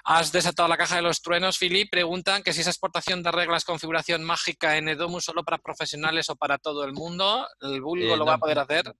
Has 0.05 0.31
desatado 0.31 0.67
la 0.67 0.77
caja 0.77 0.97
de 0.97 1.01
los 1.01 1.21
truenos, 1.21 1.57
Philip. 1.57 1.89
Preguntan 1.89 2.43
que 2.43 2.53
si 2.53 2.61
esa 2.61 2.69
exportación 2.69 3.23
de 3.23 3.31
reglas 3.31 3.65
configuración 3.65 4.23
mágica 4.23 4.77
en 4.77 4.89
Edomus 4.89 5.25
solo 5.25 5.43
para 5.43 5.57
profesionales 5.57 6.29
o 6.29 6.35
para 6.35 6.57
todo 6.57 6.83
el 6.83 6.93
mundo. 6.93 7.47
¿El 7.61 7.81
vulgo 7.81 8.13
eh, 8.13 8.17
lo 8.17 8.25
va 8.25 8.35
a 8.35 8.39
poder 8.39 8.59
hacer? 8.59 8.93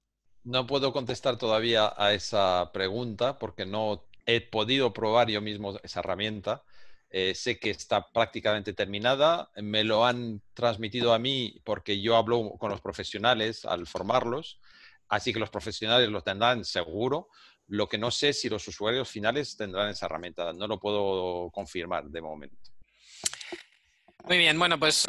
No 0.43 0.67
puedo 0.67 0.91
contestar 0.91 1.37
todavía 1.37 1.93
a 1.95 2.13
esa 2.13 2.71
pregunta 2.73 3.39
porque 3.39 3.65
no 3.65 4.05
he 4.25 4.41
podido 4.41 4.93
probar 4.93 5.29
yo 5.29 5.41
mismo 5.41 5.77
esa 5.83 5.99
herramienta. 5.99 6.63
Eh, 7.09 7.35
sé 7.35 7.59
que 7.59 7.69
está 7.69 8.11
prácticamente 8.11 8.73
terminada. 8.73 9.51
Me 9.57 9.83
lo 9.83 10.05
han 10.05 10.41
transmitido 10.53 11.13
a 11.13 11.19
mí 11.19 11.61
porque 11.63 12.01
yo 12.01 12.17
hablo 12.17 12.53
con 12.57 12.71
los 12.71 12.81
profesionales 12.81 13.65
al 13.65 13.87
formarlos. 13.87 14.59
Así 15.09 15.31
que 15.31 15.39
los 15.39 15.51
profesionales 15.51 16.09
lo 16.09 16.23
tendrán 16.23 16.65
seguro. 16.65 17.29
Lo 17.67 17.87
que 17.87 17.97
no 17.97 18.11
sé 18.11 18.29
es 18.29 18.41
si 18.41 18.49
los 18.49 18.67
usuarios 18.67 19.09
finales 19.09 19.55
tendrán 19.55 19.89
esa 19.89 20.05
herramienta. 20.05 20.53
No 20.53 20.67
lo 20.67 20.79
puedo 20.79 21.49
confirmar 21.51 22.05
de 22.05 22.21
momento. 22.21 22.73
Muy 24.25 24.37
bien, 24.37 24.57
bueno, 24.57 24.79
pues 24.79 25.05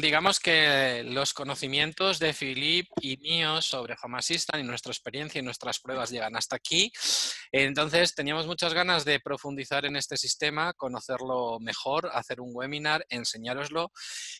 digamos 0.00 0.40
que 0.40 1.02
los 1.04 1.34
conocimientos 1.34 2.18
de 2.18 2.32
Philip 2.32 2.88
y 2.98 3.18
míos 3.18 3.66
sobre 3.66 3.94
Home 4.02 4.20
y 4.58 4.62
nuestra 4.62 4.90
experiencia 4.90 5.38
y 5.38 5.42
nuestras 5.42 5.80
pruebas 5.80 6.10
llegan 6.10 6.34
hasta 6.34 6.56
aquí. 6.56 6.90
Entonces, 7.52 8.14
teníamos 8.14 8.46
muchas 8.46 8.72
ganas 8.72 9.04
de 9.04 9.20
profundizar 9.20 9.84
en 9.84 9.96
este 9.96 10.16
sistema, 10.16 10.72
conocerlo 10.72 11.58
mejor, 11.60 12.08
hacer 12.14 12.40
un 12.40 12.52
webinar, 12.54 13.04
enseñároslo 13.10 13.92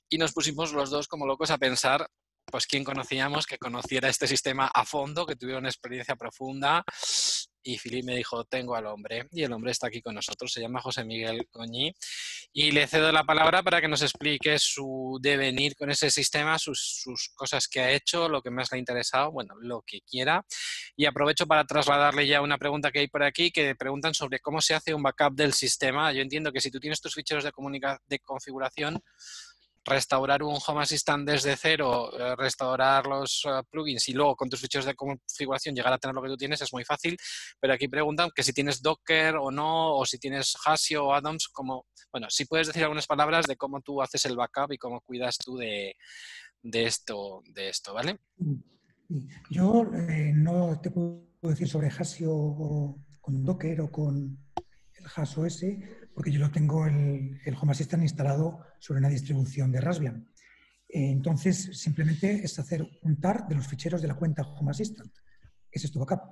y 0.09 0.17
nos 0.17 0.33
pusimos 0.33 0.73
los 0.73 0.89
dos 0.89 1.07
como 1.07 1.27
locos 1.27 1.51
a 1.51 1.59
pensar 1.59 2.09
pues 2.47 2.67
quién 2.67 2.85
conocíamos 2.85 3.47
que 3.47 3.59
conociera 3.59 4.09
este 4.09 4.27
sistema 4.27 4.71
a 4.73 4.87
fondo, 4.87 5.27
que 5.27 5.37
tuviera 5.37 5.59
una 5.59 5.69
experiencia 5.69 6.17
profunda. 6.17 6.83
Y 7.65 7.79
Filip 7.79 8.05
me 8.05 8.15
dijo, 8.15 8.45
tengo 8.45 8.77
al 8.77 8.87
hombre. 8.87 9.27
Y 9.33 9.43
el 9.43 9.53
hombre 9.53 9.73
está 9.73 9.87
aquí 9.89 10.03
con 10.03 10.15
nosotros, 10.15 10.53
se 10.53 10.61
llama 10.61 10.81
José 10.81 11.05
Miguel 11.05 11.49
Coñi. 11.51 11.93
Y 12.53 12.71
le 12.71 12.87
cedo 12.87 13.11
la 13.11 13.25
palabra 13.25 13.63
para 13.63 13.81
que 13.81 13.89
nos 13.89 14.03
explique 14.03 14.59
su 14.59 15.19
devenir 15.21 15.75
con 15.75 15.91
ese 15.91 16.11
sistema, 16.11 16.59
sus, 16.59 17.01
sus 17.03 17.31
cosas 17.35 17.67
que 17.67 17.81
ha 17.81 17.91
hecho, 17.91 18.29
lo 18.29 18.43
que 18.43 18.51
más 18.51 18.71
le 18.71 18.77
ha 18.77 18.79
interesado, 18.79 19.33
bueno, 19.33 19.55
lo 19.61 19.83
que 19.83 20.03
quiera. 20.03 20.45
Y 20.95 21.07
aprovecho 21.07 21.47
para 21.47 21.65
trasladarle 21.65 22.27
ya 22.27 22.43
una 22.43 22.59
pregunta 22.59 22.93
que 22.93 23.01
hay 23.01 23.09
por 23.09 23.23
aquí, 23.23 23.51
que 23.51 23.75
preguntan 23.75 24.15
sobre 24.15 24.41
cómo 24.41 24.61
se 24.61 24.75
hace 24.75 24.95
un 24.95 25.03
backup 25.03 25.35
del 25.35 25.55
sistema. 25.55 26.13
Yo 26.13 26.21
entiendo 26.21 26.53
que 26.53 26.61
si 26.61 26.71
tú 26.71 26.79
tienes 26.79 27.01
tus 27.01 27.15
ficheros 27.15 27.45
de, 27.45 27.53
de 28.07 28.19
configuración, 28.21 29.03
restaurar 29.85 30.43
un 30.43 30.59
Home 30.67 30.83
Assistant 30.83 31.29
desde 31.29 31.57
cero, 31.57 32.11
eh, 32.19 32.35
restaurar 32.37 33.07
los 33.07 33.43
eh, 33.47 33.63
plugins 33.71 34.09
y 34.09 34.13
luego 34.13 34.35
con 34.37 34.49
tus 34.49 34.61
ficheros 34.61 34.87
de 34.87 34.95
configuración 34.95 35.75
llegar 35.75 35.93
a 35.93 35.99
tener 35.99 36.15
lo 36.15 36.23
que 36.23 36.29
tú 36.29 36.37
tienes 36.37 36.61
es 36.63 36.73
muy 36.73 36.85
fácil, 36.85 37.17
pero 37.61 37.75
aquí 37.75 37.89
preguntan 37.89 38.31
que 38.35 38.43
si 38.43 38.53
tienes 38.53 38.81
Docker 38.81 39.37
o 39.37 39.51
no, 39.51 39.97
o 39.97 40.07
si 40.07 40.19
tienes 40.19 40.55
Hasio 40.65 41.07
o 41.07 41.15
Addons, 41.15 41.49
como, 41.49 41.87
bueno, 42.11 42.29
si 42.31 42.47
puedes 42.47 42.69
decir 42.69 42.83
algunas 42.83 43.07
palabras 43.07 43.47
de 43.47 43.57
cómo 43.57 43.81
tú 43.81 44.01
haces 44.01 44.25
el 44.25 44.37
backup 44.37 44.73
y 44.73 44.79
cómo 44.79 45.01
cuidas 45.03 45.37
tú 45.39 45.57
de, 45.57 45.95
esto, 46.63 47.43
de 47.53 47.69
esto, 47.69 47.93
¿vale? 47.93 48.19
Yo 49.51 49.85
eh, 50.09 50.33
no 50.35 50.81
te 50.81 50.91
puedo 50.91 51.29
decir 51.43 51.69
sobre 51.69 51.89
Hasio 51.89 52.97
con 53.21 53.45
Docker 53.45 53.83
o 53.83 53.91
con 53.91 54.39
el 54.95 55.07
HasOS, 55.15 55.65
porque 56.15 56.31
yo 56.31 56.41
lo 56.41 56.51
tengo 56.51 56.87
el, 56.87 57.41
el 57.45 57.57
Home 57.61 57.73
Assistant 57.73 58.03
instalado 58.03 58.61
sobre 58.79 59.01
una 59.01 59.09
distribución 59.09 59.73
de 59.73 59.81
Raspbian. 59.81 60.29
Entonces, 60.89 61.77
simplemente 61.77 62.45
es 62.45 62.59
hacer 62.59 62.87
un 63.03 63.21
tar 63.21 63.49
de 63.49 63.57
los 63.57 63.67
ficheros 63.67 64.01
de 64.01 64.09
la 64.09 64.15
cuenta 64.15 64.43
Home 64.43 64.71
Assistant. 64.71 65.13
Ese 65.71 65.87
es 65.87 65.93
tu 65.93 65.99
backup. 65.99 66.23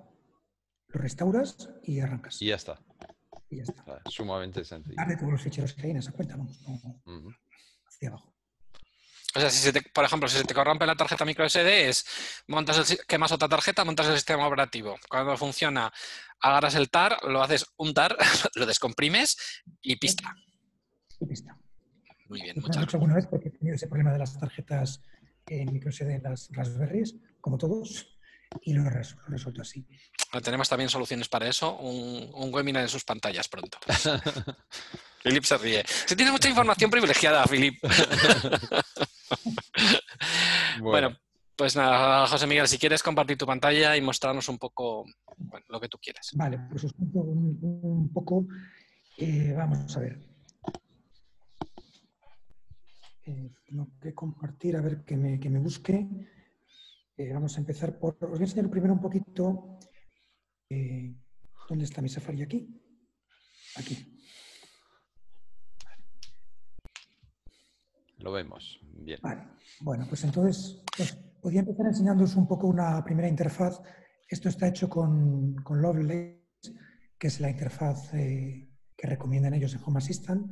Lo 0.89 1.01
restauras 1.01 1.69
y 1.83 1.99
arrancas. 1.99 2.41
Y 2.41 2.47
ya 2.47 2.55
está. 2.55 2.81
Y 3.51 3.57
ya 3.57 3.65
está. 3.65 4.03
sumamente 4.09 4.65
sencillo. 4.65 4.95
Tar 4.95 5.09
de 5.09 5.17
todos 5.17 5.33
los 5.33 5.43
ficheros 5.43 5.73
que 5.75 5.83
hay 5.83 5.91
en 5.91 5.97
esa 5.97 6.13
cuenta, 6.13 6.37
vamos, 6.37 6.61
hacia 7.89 8.09
abajo. 8.09 8.33
O 9.35 9.41
sea, 9.41 9.49
si 9.51 9.59
se 9.59 9.73
te- 9.73 9.83
por 9.83 10.05
ejemplo, 10.05 10.29
si 10.29 10.37
se 10.39 10.45
te 10.45 10.55
corrompe 10.55 10.85
la 10.87 10.95
tarjeta 10.95 11.25
micro 11.25 11.45
SD, 11.49 11.89
es 11.89 12.05
montas 12.49 12.91
el, 12.91 12.99
quemas 13.07 13.33
otra 13.33 13.49
tarjeta, 13.49 13.85
montas 13.85 14.07
el 14.09 14.15
sistema 14.17 14.47
operativo. 14.47 14.99
Cuando 15.09 15.37
funciona, 15.37 15.93
agarras 16.41 16.75
el 16.75 16.91
TAR, 16.91 17.19
lo 17.25 17.43
haces 17.43 17.65
un 17.77 17.95
TAR, 17.95 18.17
lo 18.57 18.67
descomprimes 18.67 19.37
y 19.81 19.97
pista. 19.97 20.35
Y 21.21 21.27
pista. 21.27 21.57
Muy 22.29 22.43
bien, 22.43 22.57
muchas 22.61 22.83
hecho 22.85 22.97
alguna 22.97 23.15
vez 23.15 23.27
porque 23.27 23.49
he 23.49 23.53
tenido 23.53 23.77
ese 23.77 23.87
problema 23.87 24.13
de 24.13 24.19
las 24.19 24.39
tarjetas 24.39 25.01
en 25.47 25.73
microSD 25.73 26.05
de 26.07 26.21
las 26.23 26.49
Raspberries, 26.53 27.15
como 27.41 27.59
todos, 27.59 28.09
y 28.63 28.75
lo 28.75 28.87
he 28.87 28.91
res- 28.91 29.15
lo 29.17 29.29
he 29.29 29.31
resuelto 29.33 29.63
así. 29.63 29.87
Tenemos 30.43 30.69
también 30.69 30.89
soluciones 30.91 31.29
para 31.29 31.47
eso, 31.49 31.75
un, 31.77 32.31
un 32.35 32.55
webinar 32.55 32.83
en 32.83 32.89
sus 32.89 33.05
pantallas 33.05 33.49
pronto. 33.49 33.79
Philip 35.23 35.45
se 35.45 35.59
ríe. 35.59 35.85
Se 35.87 36.17
tiene 36.17 36.33
mucha 36.33 36.49
información 36.49 36.91
privilegiada, 36.91 37.45
Philip. 37.47 37.79
Bueno, 40.81 41.17
pues 41.57 41.77
nada, 41.77 42.27
José 42.27 42.47
Miguel, 42.47 42.67
si 42.67 42.79
quieres 42.79 43.03
compartir 43.03 43.37
tu 43.37 43.47
pantalla 43.47 43.97
y 43.97 44.01
mostrarnos 44.01 44.49
un 44.49 44.59
poco 44.59 45.05
bueno, 45.37 45.67
lo 45.69 45.81
que 45.81 45.89
tú 45.89 45.99
quieras. 45.99 46.31
Vale, 46.35 46.59
pues 46.71 46.85
os 46.85 46.93
cuento 46.93 47.21
un, 47.21 47.59
un 47.83 48.13
poco. 48.13 48.47
eh, 49.19 49.53
vamos 49.57 49.97
a 49.97 50.01
ver. 50.01 50.19
Eh, 53.27 53.51
tengo 53.67 53.89
que 54.01 54.13
compartir, 54.15 54.77
a 54.77 54.81
ver 54.81 55.05
que 55.05 55.17
me, 55.17 55.39
que 55.39 55.49
me 55.51 55.59
busque. 55.61 56.09
Eh, 57.17 57.33
vamos 57.33 57.57
a 57.57 57.61
empezar 57.61 57.99
por. 57.99 58.17
Os 58.21 58.31
voy 58.31 58.39
a 58.41 58.43
enseñar 58.43 58.69
primero 58.71 58.95
un 58.95 59.01
poquito. 59.01 59.79
eh, 60.71 61.15
¿Dónde 61.69 61.85
está 61.85 62.03
mi 62.03 62.09
Safari? 62.09 62.43
Aquí. 62.43 62.67
Aquí. 63.77 64.12
Lo 68.23 68.33
vemos. 68.33 68.81
Bien. 68.83 69.19
Vale. 69.23 69.43
Bueno, 69.81 70.07
pues 70.09 70.23
entonces 70.25 70.83
pues, 70.97 71.15
podría 71.41 71.61
empezar 71.61 71.87
enseñándoos 71.87 72.37
un 72.37 72.47
poco 72.47 72.69
una 72.69 73.03
primera 73.05 73.29
interfaz. 73.29 73.81
Esto 74.29 74.49
está 74.49 74.69
hecho 74.69 74.89
con, 74.89 75.55
con 75.57 75.83
Lovelace, 75.83 76.41
que 77.19 77.27
es 77.27 77.41
la 77.41 77.51
interfaz 77.51 78.15
eh, 78.15 78.69
que 78.97 79.07
recomiendan 79.07 79.55
ellos 79.55 79.75
en 79.75 79.81
Home 79.85 79.99
Assistant, 79.99 80.51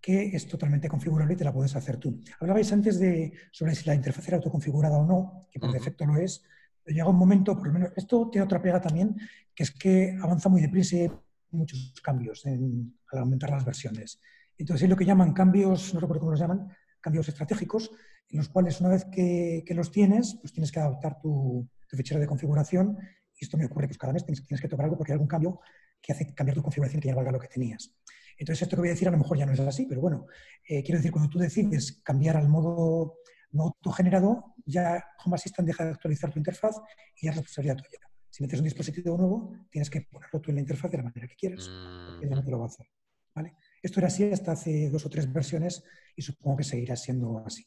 que 0.00 0.34
es 0.34 0.48
totalmente 0.48 0.88
configurable 0.88 1.34
y 1.34 1.36
te 1.36 1.44
la 1.44 1.52
puedes 1.52 1.76
hacer 1.76 1.98
tú. 1.98 2.18
Hablabais 2.40 2.72
antes 2.72 2.98
de 2.98 3.32
sobre 3.52 3.74
si 3.74 3.84
la 3.86 3.94
interfaz 3.94 4.26
era 4.28 4.38
autoconfigurada 4.38 4.96
o 4.96 5.06
no, 5.06 5.46
que 5.50 5.60
por 5.60 5.72
defecto 5.72 6.06
lo 6.06 6.16
es. 6.16 6.42
Pero 6.82 6.94
llega 6.94 7.08
un 7.10 7.16
momento, 7.16 7.54
por 7.56 7.66
lo 7.66 7.72
menos, 7.74 7.90
esto 7.94 8.30
tiene 8.30 8.46
otra 8.46 8.62
pega 8.62 8.80
también, 8.80 9.14
que 9.54 9.64
es 9.64 9.70
que 9.70 10.16
avanza 10.22 10.48
muy 10.48 10.62
deprisa 10.62 10.96
y 10.96 11.00
hay 11.00 11.10
muchos 11.50 11.92
cambios 12.02 12.46
en- 12.46 12.98
al 13.12 13.18
aumentar 13.18 13.50
las 13.50 13.64
versiones. 13.66 14.18
Entonces, 14.56 14.84
hay 14.84 14.88
lo 14.88 14.96
que 14.96 15.04
llaman 15.04 15.34
cambios, 15.34 15.92
no 15.92 16.00
recuerdo 16.00 16.20
cómo 16.20 16.30
los 16.32 16.40
llaman, 16.40 16.68
cambios 17.00 17.28
estratégicos, 17.28 17.90
en 18.28 18.38
los 18.38 18.48
cuales 18.48 18.80
una 18.80 18.90
vez 18.90 19.04
que, 19.06 19.64
que 19.66 19.74
los 19.74 19.90
tienes, 19.90 20.36
pues 20.40 20.52
tienes 20.52 20.70
que 20.70 20.80
adaptar 20.80 21.18
tu, 21.20 21.68
tu 21.88 21.96
fichero 21.96 22.20
de 22.20 22.26
configuración. 22.26 22.96
Y 23.34 23.44
esto 23.44 23.56
me 23.56 23.64
ocurre 23.64 23.86
pues 23.86 23.98
cada 23.98 24.12
mes 24.12 24.24
tienes, 24.24 24.46
tienes 24.46 24.60
que 24.60 24.68
tocar 24.68 24.84
algo 24.84 24.96
porque 24.96 25.12
hay 25.12 25.14
algún 25.14 25.28
cambio 25.28 25.60
que 26.00 26.12
hace 26.12 26.34
cambiar 26.34 26.54
tu 26.56 26.62
configuración 26.62 27.00
que 27.00 27.08
ya 27.08 27.12
no 27.12 27.16
valga 27.16 27.32
lo 27.32 27.40
que 27.40 27.48
tenías. 27.48 27.94
Entonces, 28.38 28.62
esto 28.62 28.76
que 28.76 28.80
voy 28.80 28.88
a 28.88 28.92
decir 28.92 29.08
a 29.08 29.10
lo 29.10 29.18
mejor 29.18 29.36
ya 29.36 29.44
no 29.44 29.52
es 29.52 29.60
así, 29.60 29.86
pero 29.86 30.00
bueno, 30.00 30.26
eh, 30.66 30.82
quiero 30.82 30.98
decir, 30.98 31.12
cuando 31.12 31.28
tú 31.28 31.38
decides 31.38 32.00
cambiar 32.02 32.38
al 32.38 32.48
modo 32.48 33.18
no 33.52 33.64
autogenerado, 33.64 34.54
ya 34.64 35.04
Home 35.24 35.34
Assistant 35.34 35.66
deja 35.66 35.84
de 35.84 35.90
actualizar 35.90 36.32
tu 36.32 36.38
interfaz 36.38 36.76
y 37.16 37.26
ya 37.26 37.32
es 37.32 37.36
responsabilidad 37.36 37.76
tuya. 37.76 37.98
Si 38.30 38.42
metes 38.42 38.60
un 38.60 38.64
dispositivo 38.64 39.18
nuevo, 39.18 39.52
tienes 39.70 39.90
que 39.90 40.02
ponerlo 40.02 40.40
tú 40.40 40.50
en 40.50 40.54
la 40.54 40.60
interfaz 40.60 40.90
de 40.90 40.98
la 40.98 41.02
manera 41.02 41.26
que 41.26 41.34
quieras 41.34 41.68
Mm, 41.68 42.20
que 42.20 42.28
ya 42.28 42.36
no 42.36 42.44
te 42.44 42.50
lo 42.50 42.58
va 42.58 42.64
a 42.64 42.68
hacer. 42.68 42.86
¿vale? 43.34 43.54
Esto 43.82 44.00
era 44.00 44.08
así 44.08 44.24
hasta 44.24 44.52
hace 44.52 44.90
dos 44.90 45.06
o 45.06 45.08
tres 45.08 45.32
versiones 45.32 45.82
y 46.16 46.22
supongo 46.22 46.58
que 46.58 46.64
seguirá 46.64 46.96
siendo 46.96 47.42
así. 47.46 47.66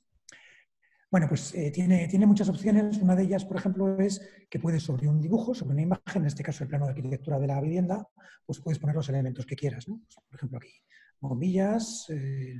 Bueno, 1.13 1.27
pues 1.27 1.53
eh, 1.53 1.69
tiene, 1.71 2.07
tiene 2.07 2.25
muchas 2.25 2.49
opciones. 2.49 2.97
Una 2.97 3.15
de 3.15 3.21
ellas, 3.21 3.45
por 3.45 3.57
ejemplo, 3.57 3.99
es 3.99 4.19
que 4.49 4.59
puedes 4.59 4.81
sobre 4.81 5.07
un 5.07 5.21
dibujo, 5.21 5.53
sobre 5.53 5.73
una 5.73 5.83
imagen, 5.83 6.23
en 6.23 6.25
este 6.25 6.41
caso 6.41 6.63
el 6.63 6.69
plano 6.69 6.85
de 6.85 6.91
arquitectura 6.91 7.37
de 7.37 7.45
la 7.45 7.61
vivienda, 7.61 8.07
pues 8.45 8.59
puedes 8.59 8.79
poner 8.79 8.95
los 8.95 9.09
elementos 9.09 9.45
que 9.45 9.55
quieras. 9.55 9.85
Pues, 9.85 10.15
por 10.27 10.35
ejemplo, 10.35 10.57
aquí 10.57 10.71
bombillas, 11.19 12.09
eh, 12.09 12.55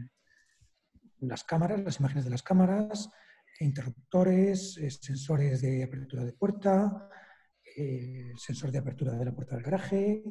las 1.21 1.43
cámaras, 1.43 1.81
las 1.83 1.99
imágenes 1.99 2.25
de 2.25 2.29
las 2.29 2.43
cámaras, 2.43 3.09
interruptores, 3.59 4.77
eh, 4.77 4.91
sensores 4.91 5.59
de 5.61 5.83
apertura 5.83 6.23
de 6.23 6.33
puerta, 6.33 7.09
sensor 8.37 8.71
de 8.71 8.77
apertura 8.77 9.13
de 9.13 9.25
la 9.25 9.33
puerta 9.33 9.55
del 9.55 9.63
garaje, 9.63 10.23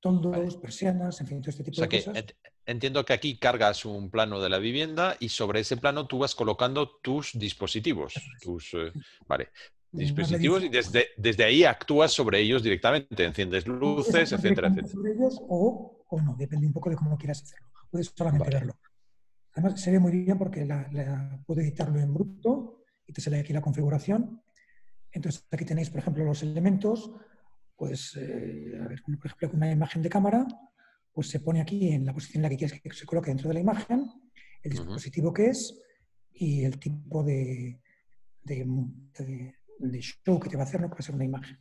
toldos, 0.00 0.56
persianas, 0.56 1.20
en 1.20 1.26
fin, 1.26 1.40
todo 1.40 1.50
este 1.50 1.62
O 1.62 1.64
tipo 1.64 1.74
sea 1.76 1.84
de 1.84 1.88
que 1.88 2.04
cosas. 2.04 2.24
ent- 2.24 2.34
entiendo 2.66 3.04
que 3.04 3.12
aquí 3.12 3.38
cargas 3.38 3.84
un 3.84 4.10
plano 4.10 4.40
de 4.40 4.48
la 4.48 4.58
vivienda 4.58 5.16
y 5.20 5.28
sobre 5.30 5.60
ese 5.60 5.76
plano 5.76 6.06
tú 6.06 6.18
vas 6.18 6.34
colocando 6.34 6.88
tus 7.02 7.32
dispositivos. 7.38 8.14
Tus, 8.40 8.74
eh, 8.74 8.92
vale. 9.26 9.48
Dispositivos 9.90 10.62
y 10.64 10.68
desde, 10.68 11.08
desde 11.16 11.44
ahí 11.44 11.64
actúas 11.64 12.12
sobre 12.12 12.40
ellos 12.40 12.62
directamente. 12.62 13.24
Enciendes 13.24 13.66
luces, 13.66 14.30
etcétera, 14.32 14.68
etcétera. 14.68 14.88
sobre 14.88 15.12
ellos 15.12 15.40
o, 15.48 16.04
o 16.08 16.20
no, 16.20 16.36
depende 16.36 16.66
un 16.66 16.72
poco 16.74 16.90
de 16.90 16.96
cómo 16.96 17.16
quieras 17.16 17.42
hacerlo. 17.42 17.68
Puedes 17.90 18.12
solamente 18.14 18.44
Vale. 18.44 18.56
verlo. 18.58 18.78
Además, 19.54 19.80
se 19.80 19.90
ve 19.90 19.98
muy 19.98 20.12
bien 20.12 20.36
porque 20.38 20.64
la, 20.66 20.88
la- 20.92 21.40
puedo 21.46 21.60
editarlo 21.62 21.98
en 21.98 22.12
bruto 22.12 22.84
y 23.06 23.12
te 23.14 23.20
sale 23.22 23.40
aquí 23.40 23.52
la 23.54 23.62
configuración. 23.62 24.42
Entonces, 25.10 25.46
aquí 25.50 25.64
tenéis, 25.64 25.88
por 25.88 26.00
ejemplo, 26.00 26.22
los 26.24 26.42
elementos. 26.42 27.10
Pues, 27.78 28.16
eh, 28.16 28.72
a 28.84 28.88
ver, 28.88 29.00
por 29.04 29.14
ejemplo, 29.30 29.50
una 29.54 29.70
imagen 29.70 30.02
de 30.02 30.10
cámara, 30.10 30.44
pues 31.12 31.28
se 31.30 31.38
pone 31.38 31.60
aquí 31.60 31.92
en 31.92 32.04
la 32.04 32.12
posición 32.12 32.38
en 32.40 32.42
la 32.42 32.48
que 32.48 32.56
quieres 32.56 32.80
que 32.82 32.92
se 32.92 33.06
coloque 33.06 33.30
dentro 33.30 33.46
de 33.48 33.54
la 33.54 33.60
imagen, 33.60 34.10
el 34.64 34.70
dispositivo 34.72 35.32
que 35.32 35.46
es 35.50 35.80
y 36.32 36.64
el 36.64 36.76
tipo 36.80 37.22
de, 37.22 37.80
de, 38.42 38.66
de- 39.18 39.54
de 39.78 40.00
show 40.00 40.40
que 40.40 40.48
te 40.50 40.56
va 40.56 40.64
a 40.64 40.66
hacer, 40.66 40.80
¿no? 40.80 40.88
Que 40.88 40.94
va 40.94 40.98
a 40.98 41.02
ser 41.02 41.14
una 41.14 41.24
imagen. 41.24 41.56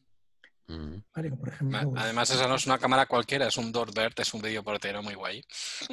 ¿vale? 1.15 1.31
Por 1.31 1.49
ejemplo, 1.49 1.77
A- 1.95 2.01
Además, 2.01 2.31
esa 2.31 2.47
no 2.47 2.55
es 2.55 2.65
una 2.65 2.79
cámara 2.79 3.05
cualquiera, 3.05 3.47
es 3.47 3.57
un 3.57 3.71
Doorbird, 3.71 4.13
es 4.19 4.33
un 4.33 4.41
vídeo 4.41 4.63
portero 4.63 5.03
muy 5.03 5.13
guay. 5.13 5.43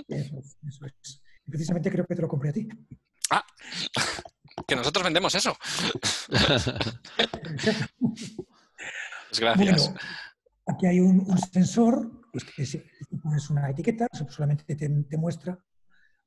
Eso 0.09 0.39
es, 0.39 0.57
eso 0.67 0.87
es. 0.87 1.23
Y 1.47 1.51
Precisamente 1.51 1.91
creo 1.91 2.07
que 2.07 2.15
te 2.17 2.23
lo 2.23 2.29
compré 2.29 2.49
a 2.49 2.53
ti. 2.55 2.67
Que 4.67 4.77
nosotros 4.77 5.05
vendemos 5.05 5.35
eso. 5.35 5.55
Pues 9.39 9.57
gracias. 9.57 9.85
Bueno, 9.91 10.01
aquí 10.67 10.87
hay 10.87 11.01
un, 11.01 11.21
un 11.29 11.39
sensor, 11.39 12.23
pues 12.33 12.45
que 12.45 12.65
si 12.67 12.83
pones 13.23 13.51
una 13.51 13.71
etiqueta, 13.71 14.07
solamente 14.29 14.65
te, 14.77 14.89
te 14.89 15.17
muestra 15.17 15.59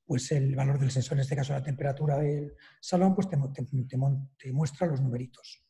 pues 0.06 0.32
el 0.32 0.56
valor 0.56 0.80
del 0.80 0.90
sensor, 0.90 1.18
en 1.18 1.22
este 1.22 1.36
caso 1.36 1.52
la 1.52 1.62
temperatura 1.62 2.18
del 2.18 2.54
salón, 2.80 3.14
pues 3.14 3.28
te, 3.30 3.38
te- 3.54 3.68
te 4.38 4.54
muestra 4.54 4.88
los 4.88 5.02
numeritos. 5.02 5.64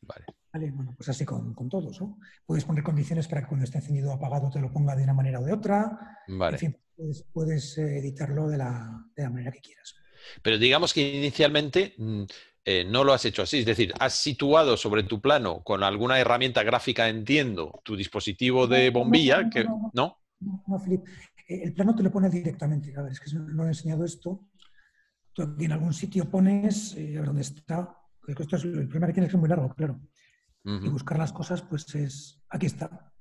Vale. 0.00 0.24
¿Vale? 0.50 0.70
Bueno, 0.70 0.94
pues 0.96 1.10
así 1.10 1.26
con, 1.26 1.52
con 1.54 1.68
todos, 1.68 2.00
¿no? 2.00 2.18
Puedes 2.46 2.64
poner 2.64 2.82
condiciones 2.82 3.28
para 3.28 3.42
que 3.42 3.48
cuando 3.48 3.64
esté 3.64 3.76
encendido 3.78 4.10
o 4.10 4.14
apagado 4.14 4.48
te 4.48 4.58
lo 4.60 4.72
ponga 4.72 4.96
de 4.96 5.04
una 5.04 5.12
manera 5.12 5.40
o 5.40 5.44
de 5.44 5.52
otra. 5.52 6.16
Vale. 6.28 6.54
En 6.56 6.58
fin, 6.58 6.76
puedes, 6.96 7.24
puedes, 7.30 7.76
eh, 7.78 7.98
editarlo 7.98 8.48
de 8.48 8.56
la, 8.56 9.04
de 9.14 9.22
la 9.24 9.28
manera 9.30 9.50
que 9.52 9.60
quieras. 9.60 9.94
Pero 10.40 10.56
digamos 10.56 10.94
que 10.94 11.16
inicialmente 11.18 11.94
mm, 11.98 12.22
eh, 12.64 12.84
no 12.84 13.04
lo 13.04 13.12
has 13.12 13.24
hecho 13.24 13.42
así. 13.42 13.58
Es 13.58 13.66
decir, 13.66 13.92
has 13.98 14.14
situado 14.14 14.76
sobre 14.76 15.02
tu 15.02 15.20
plano 15.20 15.62
con 15.62 15.82
alguna 15.82 16.18
herramienta 16.18 16.62
gráfica, 16.62 17.08
entiendo, 17.08 17.80
tu 17.84 17.96
dispositivo 17.96 18.66
de 18.66 18.90
No, 18.90 18.98
no, 18.98 19.04
bombilla, 19.04 19.42
no, 19.42 19.50
que 19.50 19.64
no, 19.64 19.90
no. 19.94 20.18
Filip. 20.84 21.06
Eh, 21.48 21.62
El 21.64 21.72
plano 21.74 21.94
te 21.94 22.02
lo 22.02 22.10
pone 22.10 22.28
directamente. 22.28 22.94
A 22.96 23.02
ver, 23.02 23.12
es 23.12 23.20
que 23.20 23.30
no 23.34 23.64
he 23.64 23.68
enseñado 23.68 24.04
esto. 24.04 24.46
Tú 25.32 25.42
aquí 25.42 25.64
en 25.64 25.72
algún 25.72 25.92
sitio 25.92 26.30
pones, 26.30 26.94
eh, 26.96 27.16
a 27.16 27.20
ver 27.20 27.26
dónde 27.26 27.42
está. 27.42 27.96
Esto 28.26 28.56
es, 28.56 28.64
el 28.64 28.88
problema 28.88 29.06
que 29.06 29.12
tiene 29.14 29.26
es 29.26 29.32
que 29.32 29.36
es 29.36 29.40
muy 29.40 29.48
largo, 29.48 29.74
claro. 29.74 30.00
Y 30.64 30.88
buscar 30.90 31.18
las 31.18 31.32
cosas, 31.32 31.62
pues 31.62 31.94
es. 31.94 32.42
Aquí 32.50 32.66
está. 32.66 33.12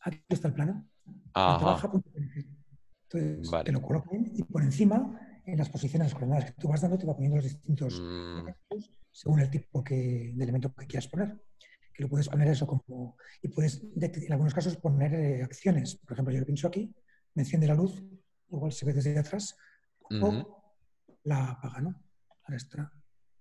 Aquí 0.00 0.20
está 0.28 0.48
el 0.48 0.54
plano. 0.54 0.86
Ajá. 1.32 1.90
Entonces 3.04 3.50
Vale. 3.50 3.64
te 3.64 3.72
lo 3.72 3.80
coloca 3.80 4.10
bien 4.10 4.30
y 4.34 4.42
por 4.42 4.62
encima, 4.62 5.18
en 5.46 5.58
las 5.58 5.68
posiciones, 5.68 6.06
las 6.08 6.14
coordenadas 6.14 6.46
que 6.52 6.60
tú 6.60 6.68
vas 6.68 6.80
dando, 6.80 6.98
te 6.98 7.06
va 7.06 7.14
poniendo 7.14 7.36
los 7.36 7.44
distintos 7.44 8.00
Mm, 8.00 8.38
elementos 8.38 8.90
según 9.12 9.40
el 9.40 9.50
tipo 9.50 9.82
que, 9.82 10.32
de 10.34 10.42
elemento 10.44 10.72
que 10.74 10.86
quieras 10.86 11.08
poner. 11.08 11.40
Que 11.92 12.04
lo 12.04 12.08
puedes 12.08 12.28
poner 12.28 12.48
eso 12.48 12.66
como. 12.66 13.16
Y 13.42 13.48
puedes, 13.48 13.82
de- 13.94 14.06
en 14.26 14.32
algunos 14.32 14.54
casos, 14.54 14.76
poner 14.76 15.12
eh, 15.14 15.42
acciones. 15.42 15.96
Por 15.96 16.12
ejemplo, 16.12 16.32
yo 16.32 16.40
lo 16.40 16.46
pincho 16.46 16.68
aquí, 16.68 16.94
me 17.34 17.42
enciende 17.42 17.66
la 17.66 17.74
luz, 17.74 18.02
igual 18.50 18.72
se 18.72 18.86
ve 18.86 18.92
desde 18.92 19.18
atrás, 19.18 19.56
la 21.24 21.50
apaga, 21.50 21.80
¿no? 21.80 22.02
Ahora 22.44 22.56
está. 22.56 22.92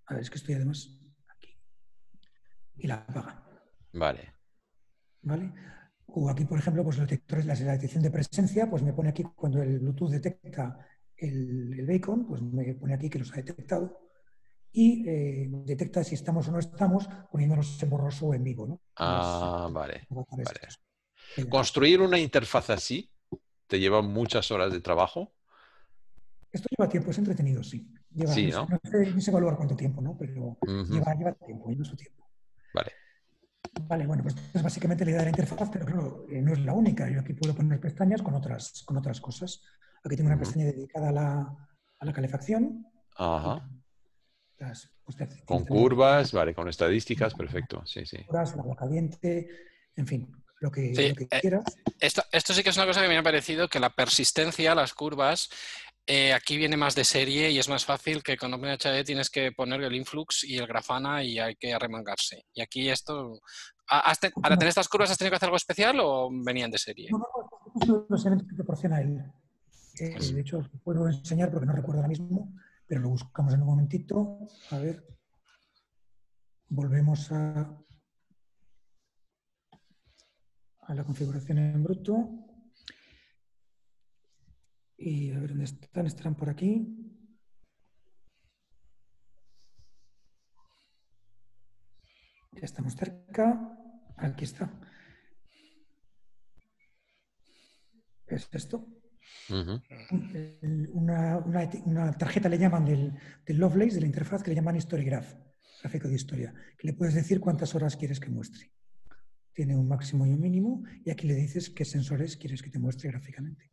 A 0.07 0.13
ver, 0.13 0.23
es 0.23 0.30
que 0.30 0.38
estoy 0.38 0.55
además 0.55 0.99
aquí. 1.27 1.57
Y 2.76 2.88
la 2.88 2.95
apaga, 2.95 3.45
Vale. 3.93 4.34
¿vale? 5.21 5.53
O 6.07 6.30
aquí, 6.30 6.43
por 6.45 6.57
ejemplo, 6.57 6.84
pues 6.84 6.97
los 6.97 7.07
detectores, 7.07 7.45
la 7.45 7.53
detección 7.55 8.01
de 8.03 8.09
presencia, 8.11 8.69
pues 8.69 8.81
me 8.81 8.93
pone 8.93 9.09
aquí 9.09 9.23
cuando 9.35 9.61
el 9.61 9.80
Bluetooth 9.80 10.09
detecta 10.09 10.77
el, 11.21 11.79
el 11.79 11.85
beacon, 11.85 12.25
pues 12.27 12.41
me 12.41 12.73
pone 12.75 12.93
aquí 12.93 13.09
que 13.09 13.19
los 13.19 13.31
ha 13.33 13.37
detectado 13.37 13.99
y 14.71 15.07
eh, 15.09 15.47
detecta 15.65 16.03
si 16.03 16.15
estamos 16.15 16.47
o 16.47 16.51
no 16.51 16.59
estamos 16.59 17.07
poniéndonos 17.31 17.81
en 17.81 17.89
borroso 17.89 18.27
o 18.27 18.33
en 18.33 18.43
vivo, 18.43 18.67
¿no? 18.67 18.81
Ah, 18.97 19.67
vale. 19.71 20.05
los 20.09 20.17
botones 20.19 20.45
vale. 20.45 20.59
Eh, 21.37 21.49
Construir 21.49 22.01
una 22.01 22.19
interfaz 22.19 22.69
así 22.69 23.09
te 23.67 23.79
lleva 23.79 24.01
muchas 24.01 24.49
horas 24.51 24.71
de 24.71 24.81
trabajo. 24.81 25.33
Esto 26.51 26.67
lleva 26.75 26.89
tiempo, 26.89 27.11
es 27.11 27.17
entretenido, 27.17 27.63
sí. 27.63 27.87
Lleva, 28.11 28.33
Sí, 28.33 28.47
no, 28.47 28.67
¿no? 28.67 28.79
sé, 28.89 29.11
no 29.13 29.21
sé- 29.21 29.29
evaluar 29.31 29.55
cuánto 29.55 29.75
tiempo, 29.75 30.01
¿no? 30.01 30.17
Pero 30.17 30.57
lleva, 30.89 31.13
lleva 31.15 31.33
tiempo, 31.33 31.69
lleva 31.69 31.85
su 31.85 31.95
tiempo. 31.95 32.27
Vale. 32.73 32.91
Vale, 33.87 34.07
bueno, 34.07 34.23
pues 34.23 34.35
esta 34.35 34.59
es 34.59 34.63
básicamente 34.63 35.05
la 35.05 35.11
idea 35.11 35.19
de 35.19 35.25
la 35.25 35.29
interfaz, 35.31 35.69
pero 35.71 35.85
claro, 35.85 36.25
eh, 36.29 36.41
no 36.41 36.53
es 36.53 36.59
la 36.59 36.73
única. 36.73 37.09
Yo 37.09 37.19
aquí 37.21 37.33
puedo 37.33 37.53
poner 37.55 37.79
pestañas 37.79 38.21
con 38.21 38.33
otras, 38.33 38.83
con 38.85 38.97
otras 38.97 39.21
cosas. 39.21 39.63
Aquí 40.03 40.15
tengo 40.15 40.30
una 40.30 40.39
pestaña 40.39 40.65
dedicada 40.65 41.09
a 41.09 41.11
la, 41.11 41.67
a 41.99 42.05
la 42.05 42.13
calefacción. 42.13 42.85
Ajá. 43.15 43.69
Las, 44.57 44.89
pues, 45.05 45.17
Con 45.45 45.65
curvas, 45.65 46.31
vale, 46.34 46.53
con 46.53 46.67
estadísticas, 46.67 47.34
perfecto. 47.34 47.85
Sí, 47.85 48.05
sí. 48.05 48.17
el 48.17 48.59
agua 48.59 48.76
caliente, 48.76 49.47
en 49.95 50.05
fin, 50.07 50.31
lo 50.59 50.69
que, 50.71 50.93
Sí, 50.93 51.09
lo 51.09 51.15
que 51.15 51.23
eh, 51.31 51.39
quieras. 51.41 51.63
Esto, 51.99 52.23
esto 52.31 52.53
sí 52.53 52.61
que 52.63 52.69
es 52.69 52.77
una 52.77 52.85
cosa 52.85 53.01
que 53.01 53.07
me 53.07 53.17
ha 53.17 53.23
parecido, 53.23 53.67
que 53.69 53.80
la 53.80 53.89
persistencia, 53.89 54.76
las 54.76 54.93
curvas, 54.93 55.49
eh, 56.05 56.34
aquí 56.34 56.57
viene 56.57 56.76
más 56.76 56.95
de 56.95 57.03
serie 57.05 57.51
y 57.51 57.59
es 57.59 57.69
más 57.69 57.85
fácil 57.85 58.21
que 58.23 58.35
con 58.35 58.53
OpenHD 58.53 59.03
tienes 59.05 59.30
que 59.30 59.51
poner 59.51 59.81
el 59.84 59.95
influx 59.95 60.43
y 60.43 60.57
el 60.57 60.67
grafana 60.67 61.23
y 61.23 61.39
hay 61.39 61.55
que 61.55 61.73
arremangarse. 61.73 62.45
Y 62.53 62.61
aquí 62.61 62.89
esto... 62.89 63.39
¿ha- 63.88 63.99
has 64.11 64.19
te- 64.19 64.31
¿Para 64.31 64.57
tener 64.57 64.69
estas 64.69 64.89
curvas 64.89 65.11
has 65.11 65.17
tenido 65.17 65.31
que 65.31 65.35
hacer 65.38 65.47
algo 65.47 65.57
especial 65.57 65.97
o 66.01 66.30
venían 66.31 66.71
de 66.71 66.77
serie? 66.80 67.09
No, 67.11 67.19
no, 67.19 67.26
no, 67.88 67.99
de 68.01 68.05
los 68.09 68.26
elementos 68.26 68.47
que 68.49 68.55
proporciona 68.55 68.99
él. 69.01 69.23
Eh, 69.99 70.17
de 70.34 70.39
hecho, 70.39 70.59
os 70.59 70.69
puedo 70.81 71.09
enseñar 71.09 71.51
porque 71.51 71.65
no 71.65 71.73
recuerdo 71.73 71.99
ahora 71.99 72.07
mismo, 72.07 72.55
pero 72.88 73.01
lo 73.01 73.09
buscamos 73.09 73.53
en 73.53 73.61
un 73.61 73.67
momentito. 73.67 74.47
A 74.71 74.77
ver. 74.77 75.05
Volvemos 76.69 77.31
a, 77.34 77.77
a 80.81 80.93
la 80.93 81.03
configuración 81.03 81.57
en 81.57 81.84
bruto. 81.84 82.13
Y 84.95 85.31
a 85.31 85.39
ver 85.39 85.49
dónde 85.49 85.65
están. 85.65 86.05
Estarán 86.05 86.35
por 86.35 86.49
aquí. 86.49 86.71
Ya 92.53 92.65
estamos 92.65 92.95
cerca. 92.95 93.77
Aquí 94.15 94.45
está. 94.45 94.71
Es 98.27 98.47
esto. 98.53 98.98
Una, 100.93 101.38
una 101.85 102.11
tarjeta 102.14 102.49
le 102.49 102.57
llaman 102.57 102.85
del, 102.85 103.14
del 103.45 103.57
Lovelace, 103.57 103.95
de 103.95 104.01
la 104.01 104.07
interfaz, 104.07 104.43
que 104.43 104.51
le 104.51 104.56
llaman 104.56 104.76
History 104.76 105.03
Graph, 105.03 105.34
gráfico 105.81 106.07
de 106.07 106.15
historia, 106.15 106.53
que 106.77 106.88
le 106.88 106.93
puedes 106.93 107.15
decir 107.15 107.39
cuántas 107.39 107.73
horas 107.76 107.95
quieres 107.95 108.19
que 108.19 108.30
muestre. 108.30 108.72
Tiene 109.53 109.76
un 109.76 109.88
máximo 109.88 110.26
y 110.26 110.31
un 110.31 110.39
mínimo, 110.39 110.84
y 111.03 111.10
aquí 111.10 111.27
le 111.27 111.35
dices 111.35 111.69
qué 111.69 111.84
sensores 111.85 112.38
quieres 112.38 112.61
que 112.61 112.69
te 112.69 112.80
muestre 112.80 113.10
gráficamente. 113.10 113.72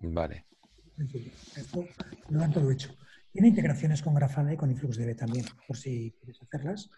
Vale. 0.00 0.46
Esto 1.56 1.86
lo 2.28 2.40
dan 2.40 2.52
todo 2.52 2.70
hecho. 2.70 2.96
Tiene 3.30 3.48
integraciones 3.48 4.02
con 4.02 4.14
Grafana 4.14 4.52
y 4.52 4.56
con 4.56 4.70
InfluxDB 4.70 5.16
también, 5.16 5.44
por 5.66 5.76
si 5.76 6.14
quieres 6.18 6.40
hacerlas, 6.42 6.90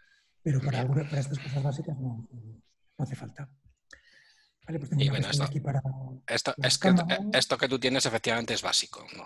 pero 0.43 0.61
para, 0.61 0.87
para 0.87 1.21
estas 1.21 1.39
cosas 1.39 1.62
básicas 1.62 1.99
no, 1.99 2.29
no 2.31 3.05
hace 3.05 3.15
falta. 3.15 3.49
Vale, 4.66 4.78
pues 4.78 4.91
Y 4.97 5.09
bueno, 5.11 5.28
esto- 5.28 5.45
aquí 5.45 5.61
para... 5.61 5.82
Esto, 6.27 6.55
es 6.62 6.78
que, 6.78 6.89
cámara. 6.89 7.19
esto 7.35 7.59
que 7.59 7.69
tú 7.69 7.78
tienes 7.78 8.07
efectivamente 8.07 8.55
es 8.55 8.62
básico. 8.62 9.05
¿no? 9.16 9.24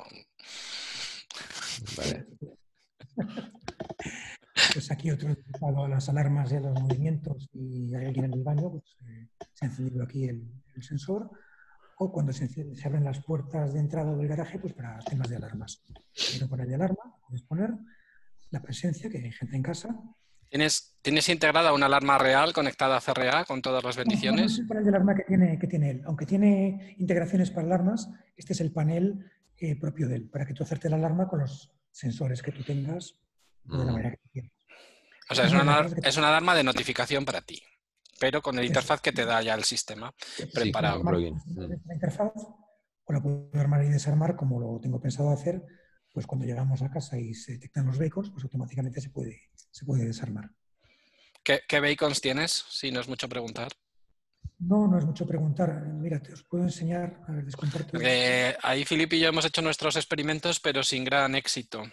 Vale. 1.96 2.26
Pues 4.72 4.90
aquí 4.90 5.10
otro 5.12 5.28
dedicado 5.28 5.84
a 5.84 5.88
las 5.88 6.08
alarmas 6.08 6.50
y 6.50 6.56
a 6.56 6.60
los 6.60 6.80
movimientos 6.80 7.48
y 7.52 7.94
hay 7.94 8.06
alguien 8.06 8.24
en 8.26 8.32
el 8.34 8.42
baño, 8.42 8.70
pues 8.72 8.96
eh, 9.06 9.28
se 9.54 9.64
ha 9.64 9.68
encendido 9.68 10.02
aquí 10.02 10.24
el, 10.24 10.50
el 10.74 10.82
sensor. 10.82 11.30
O 11.98 12.10
cuando 12.12 12.32
se, 12.32 12.48
se 12.48 12.86
abren 12.88 13.04
las 13.04 13.22
puertas 13.22 13.72
de 13.72 13.78
entrada 13.80 14.16
del 14.16 14.26
garaje, 14.26 14.58
pues 14.58 14.72
para 14.74 14.98
temas 14.98 15.28
de 15.28 15.36
alarmas. 15.36 15.80
Quiero 16.12 16.48
poner 16.48 16.66
de 16.66 16.74
alarma, 16.74 17.02
puedes 17.26 17.42
poner 17.42 17.70
la 18.50 18.60
presencia, 18.60 19.08
que 19.08 19.18
hay 19.18 19.30
gente 19.32 19.54
en 19.56 19.62
casa. 19.62 19.96
¿Tienes, 20.50 20.96
¿Tienes 21.02 21.28
integrada 21.28 21.72
una 21.72 21.86
alarma 21.86 22.16
real 22.18 22.52
conectada 22.52 22.96
a 22.96 23.00
CRA 23.00 23.44
con 23.44 23.60
todas 23.62 23.84
las 23.84 23.96
No, 23.96 24.02
no, 24.02 24.04
no 24.04 24.10
bendiciones? 24.10 24.52
es 24.52 24.58
el 24.60 24.66
panel 24.66 24.84
de 24.84 24.88
alarma 24.90 25.14
que 25.14 25.24
tiene, 25.24 25.58
que 25.58 25.66
tiene 25.66 25.90
él. 25.90 26.02
Aunque 26.06 26.26
tiene 26.26 26.94
integraciones 26.98 27.50
para 27.50 27.66
alarmas, 27.66 28.08
este 28.36 28.54
es 28.54 28.60
el 28.60 28.72
panel 28.72 29.30
eh, 29.58 29.76
propio 29.78 30.08
de 30.08 30.16
él, 30.16 30.28
para 30.30 30.46
que 30.46 30.54
tú 30.54 30.62
acerte 30.62 30.88
la 30.88 30.96
alarma 30.96 31.28
con 31.28 31.40
los 31.40 31.70
sensores 31.90 32.42
que 32.42 32.52
tú 32.52 32.62
tengas 32.62 33.14
o 33.68 33.72
de 33.72 33.78
la 33.78 33.84
Ujú. 33.84 33.92
manera 33.92 34.10
que 34.12 34.16
tú 34.18 34.28
quieras. 34.32 34.52
O 35.30 35.34
sea, 35.34 35.44
es 35.46 35.52
una, 35.52 35.86
es 36.02 36.16
una 36.16 36.28
alarma 36.28 36.54
de 36.54 36.64
notificación 36.64 37.24
para 37.26 37.42
ti, 37.42 37.62
pero 38.18 38.40
con 38.40 38.54
el 38.58 38.64
Eso. 38.64 38.70
interfaz 38.70 39.02
que 39.02 39.12
te 39.12 39.26
da 39.26 39.42
ya 39.42 39.54
el 39.54 39.64
sistema. 39.64 40.14
Sí, 40.26 40.46
Preparado. 40.54 41.02
con 41.02 41.08
plugin. 41.12 41.36
La 41.56 41.94
interfaz, 41.94 42.32
o 43.04 43.12
la 43.12 43.20
puedo 43.20 43.50
armar 43.54 43.84
y 43.84 43.88
desarmar 43.88 44.36
como 44.36 44.58
lo 44.58 44.80
tengo 44.80 45.00
pensado 45.00 45.30
hacer, 45.30 45.62
pues 46.14 46.26
cuando 46.26 46.46
llegamos 46.46 46.80
a 46.80 46.90
casa 46.90 47.18
y 47.18 47.34
se 47.34 47.52
detectan 47.52 47.84
los 47.86 47.98
vehículos, 47.98 48.30
pues 48.30 48.42
automáticamente 48.44 49.00
se 49.02 49.10
puede, 49.10 49.47
se 49.70 49.84
puede 49.84 50.06
desarmar. 50.06 50.50
¿Qué, 51.42 51.60
qué 51.68 51.80
bacons 51.80 52.20
tienes? 52.20 52.64
Si 52.68 52.90
no 52.90 53.00
es 53.00 53.08
mucho 53.08 53.28
preguntar. 53.28 53.72
No, 54.58 54.88
no 54.88 54.98
es 54.98 55.04
mucho 55.04 55.26
preguntar. 55.26 55.86
Mira, 55.86 56.20
te 56.20 56.32
os 56.32 56.42
puedo 56.42 56.64
enseñar, 56.64 57.22
a 57.28 57.32
ver. 57.32 57.46
Porque 57.90 58.56
ahí 58.62 58.84
Filip 58.84 59.12
y 59.12 59.20
yo 59.20 59.28
hemos 59.28 59.44
hecho 59.44 59.62
nuestros 59.62 59.96
experimentos, 59.96 60.58
pero 60.58 60.82
sin 60.82 61.04
gran 61.04 61.34
éxito. 61.34 61.84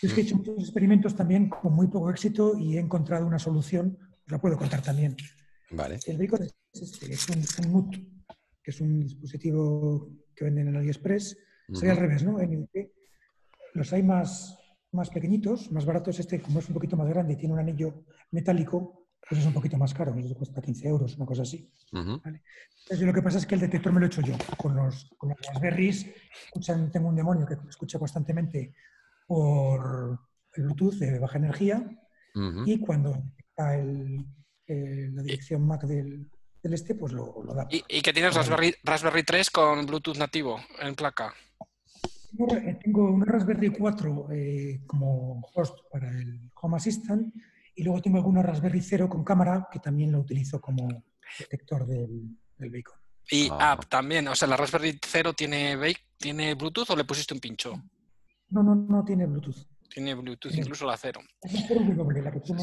Es 0.00 0.12
que 0.14 0.20
he 0.20 0.24
hecho 0.24 0.36
muchos 0.36 0.58
experimentos 0.58 1.14
también 1.14 1.48
con 1.48 1.72
muy 1.72 1.88
poco 1.88 2.10
éxito 2.10 2.56
y 2.58 2.76
he 2.76 2.80
encontrado 2.80 3.26
una 3.26 3.38
solución, 3.38 3.98
os 4.24 4.32
la 4.32 4.40
puedo 4.40 4.56
contar 4.56 4.82
también. 4.82 5.16
Vale. 5.70 5.98
El 6.06 6.20
es, 6.22 6.54
este, 6.82 7.12
es 7.12 7.28
un, 7.28 7.38
un 7.66 7.72
NUT, 7.72 7.94
que 8.62 8.70
es 8.70 8.80
un 8.80 9.00
dispositivo 9.00 10.10
que 10.34 10.44
venden 10.44 10.68
en 10.68 10.76
AliExpress. 10.76 11.38
Sería 11.72 11.92
al 11.92 11.98
Ujú. 11.98 12.06
revés, 12.06 12.22
¿no? 12.24 12.38
NUT. 12.38 12.70
Los 13.74 13.92
hay 13.92 14.02
más, 14.02 14.58
más 14.92 15.10
pequeñitos, 15.10 15.70
más 15.72 15.84
baratos. 15.84 16.18
Este, 16.20 16.40
como 16.40 16.58
es 16.60 16.68
un 16.68 16.74
poquito 16.74 16.96
más 16.96 17.08
grande 17.08 17.32
y 17.34 17.36
tiene 17.36 17.54
un 17.54 17.60
anillo 17.60 18.04
metálico, 18.30 19.08
pues 19.28 19.40
es 19.40 19.46
un 19.46 19.52
poquito 19.54 19.76
más 19.78 19.94
caro. 19.94 20.14
Eso 20.18 20.34
cuesta 20.34 20.60
15 20.60 20.88
euros, 20.88 21.16
una 21.16 21.26
cosa 21.26 21.42
así. 21.42 21.70
Entonces, 21.92 23.06
lo 23.06 23.12
que 23.12 23.22
pasa 23.22 23.38
es 23.38 23.46
que 23.46 23.54
el 23.54 23.60
detector 23.60 23.92
me 23.92 24.00
lo 24.00 24.06
he 24.06 24.08
hecho 24.08 24.22
yo. 24.22 24.34
Con 24.56 24.74
los, 24.76 25.10
con 25.16 25.30
los 25.30 25.38
Raspberries, 25.40 26.06
escuchan, 26.46 26.90
tengo 26.90 27.08
un 27.08 27.16
demonio 27.16 27.46
que 27.46 27.56
escucha 27.68 27.98
constantemente 27.98 28.74
por 29.26 30.18
el 30.54 30.64
Bluetooth 30.64 30.94
de 30.94 31.18
baja 31.18 31.38
energía 31.38 31.84
y 32.66 32.78
cuando 32.80 33.10
detecta 33.12 33.76
el- 33.76 34.26
la 34.68 35.22
dirección 35.22 35.66
MAC 35.66 35.82
del, 35.82 36.30
del 36.62 36.72
este, 36.74 36.94
pues 36.94 37.12
lo, 37.12 37.42
lo 37.44 37.52
da. 37.54 37.66
¿Y, 37.70 37.84
y 37.88 38.00
que 38.00 38.12
tienes. 38.12 38.34
Raspberry, 38.34 38.74
Raspberry 38.82 39.22
3 39.22 39.50
con 39.50 39.84
Bluetooth 39.84 40.16
nativo 40.16 40.58
en 40.80 40.94
placa? 40.94 41.34
Tengo, 42.36 42.56
eh, 42.56 42.78
tengo 42.82 43.10
una 43.10 43.24
Raspberry 43.26 43.68
4 43.70 44.28
eh, 44.32 44.80
como 44.86 45.40
host 45.54 45.78
para 45.90 46.08
el 46.10 46.50
Home 46.60 46.76
Assistant 46.76 47.34
y 47.74 47.82
luego 47.84 48.00
tengo 48.00 48.16
alguna 48.18 48.42
Raspberry 48.42 48.80
0 48.80 49.08
con 49.08 49.22
cámara 49.24 49.68
que 49.70 49.78
también 49.78 50.12
lo 50.12 50.20
utilizo 50.20 50.60
como 50.60 50.88
detector 51.38 51.86
del, 51.86 52.36
del 52.56 52.70
beacon. 52.70 52.98
Y 53.30 53.48
Ah. 53.50 53.72
app 53.72 53.84
también. 53.86 54.26
O 54.28 54.34
sea, 54.34 54.48
¿la 54.48 54.56
Raspberry 54.56 54.98
0 55.00 55.32
tiene, 55.34 55.76
tiene 56.18 56.54
Bluetooth 56.54 56.90
o 56.90 56.96
le 56.96 57.04
pusiste 57.04 57.34
un 57.34 57.40
pincho? 57.40 57.74
No, 58.50 58.62
no, 58.62 58.74
no 58.74 59.04
tiene 59.04 59.26
Bluetooth. 59.26 59.66
Tiene 59.88 60.14
Bluetooth, 60.14 60.52
Sí. 60.52 60.60
incluso 60.60 60.86
la 60.86 60.96
0. 60.96 61.20
Es 61.42 61.52
la 61.52 61.60
0W, 61.68 62.22
la 62.22 62.30
que 62.32 62.40
tiene... 62.40 62.62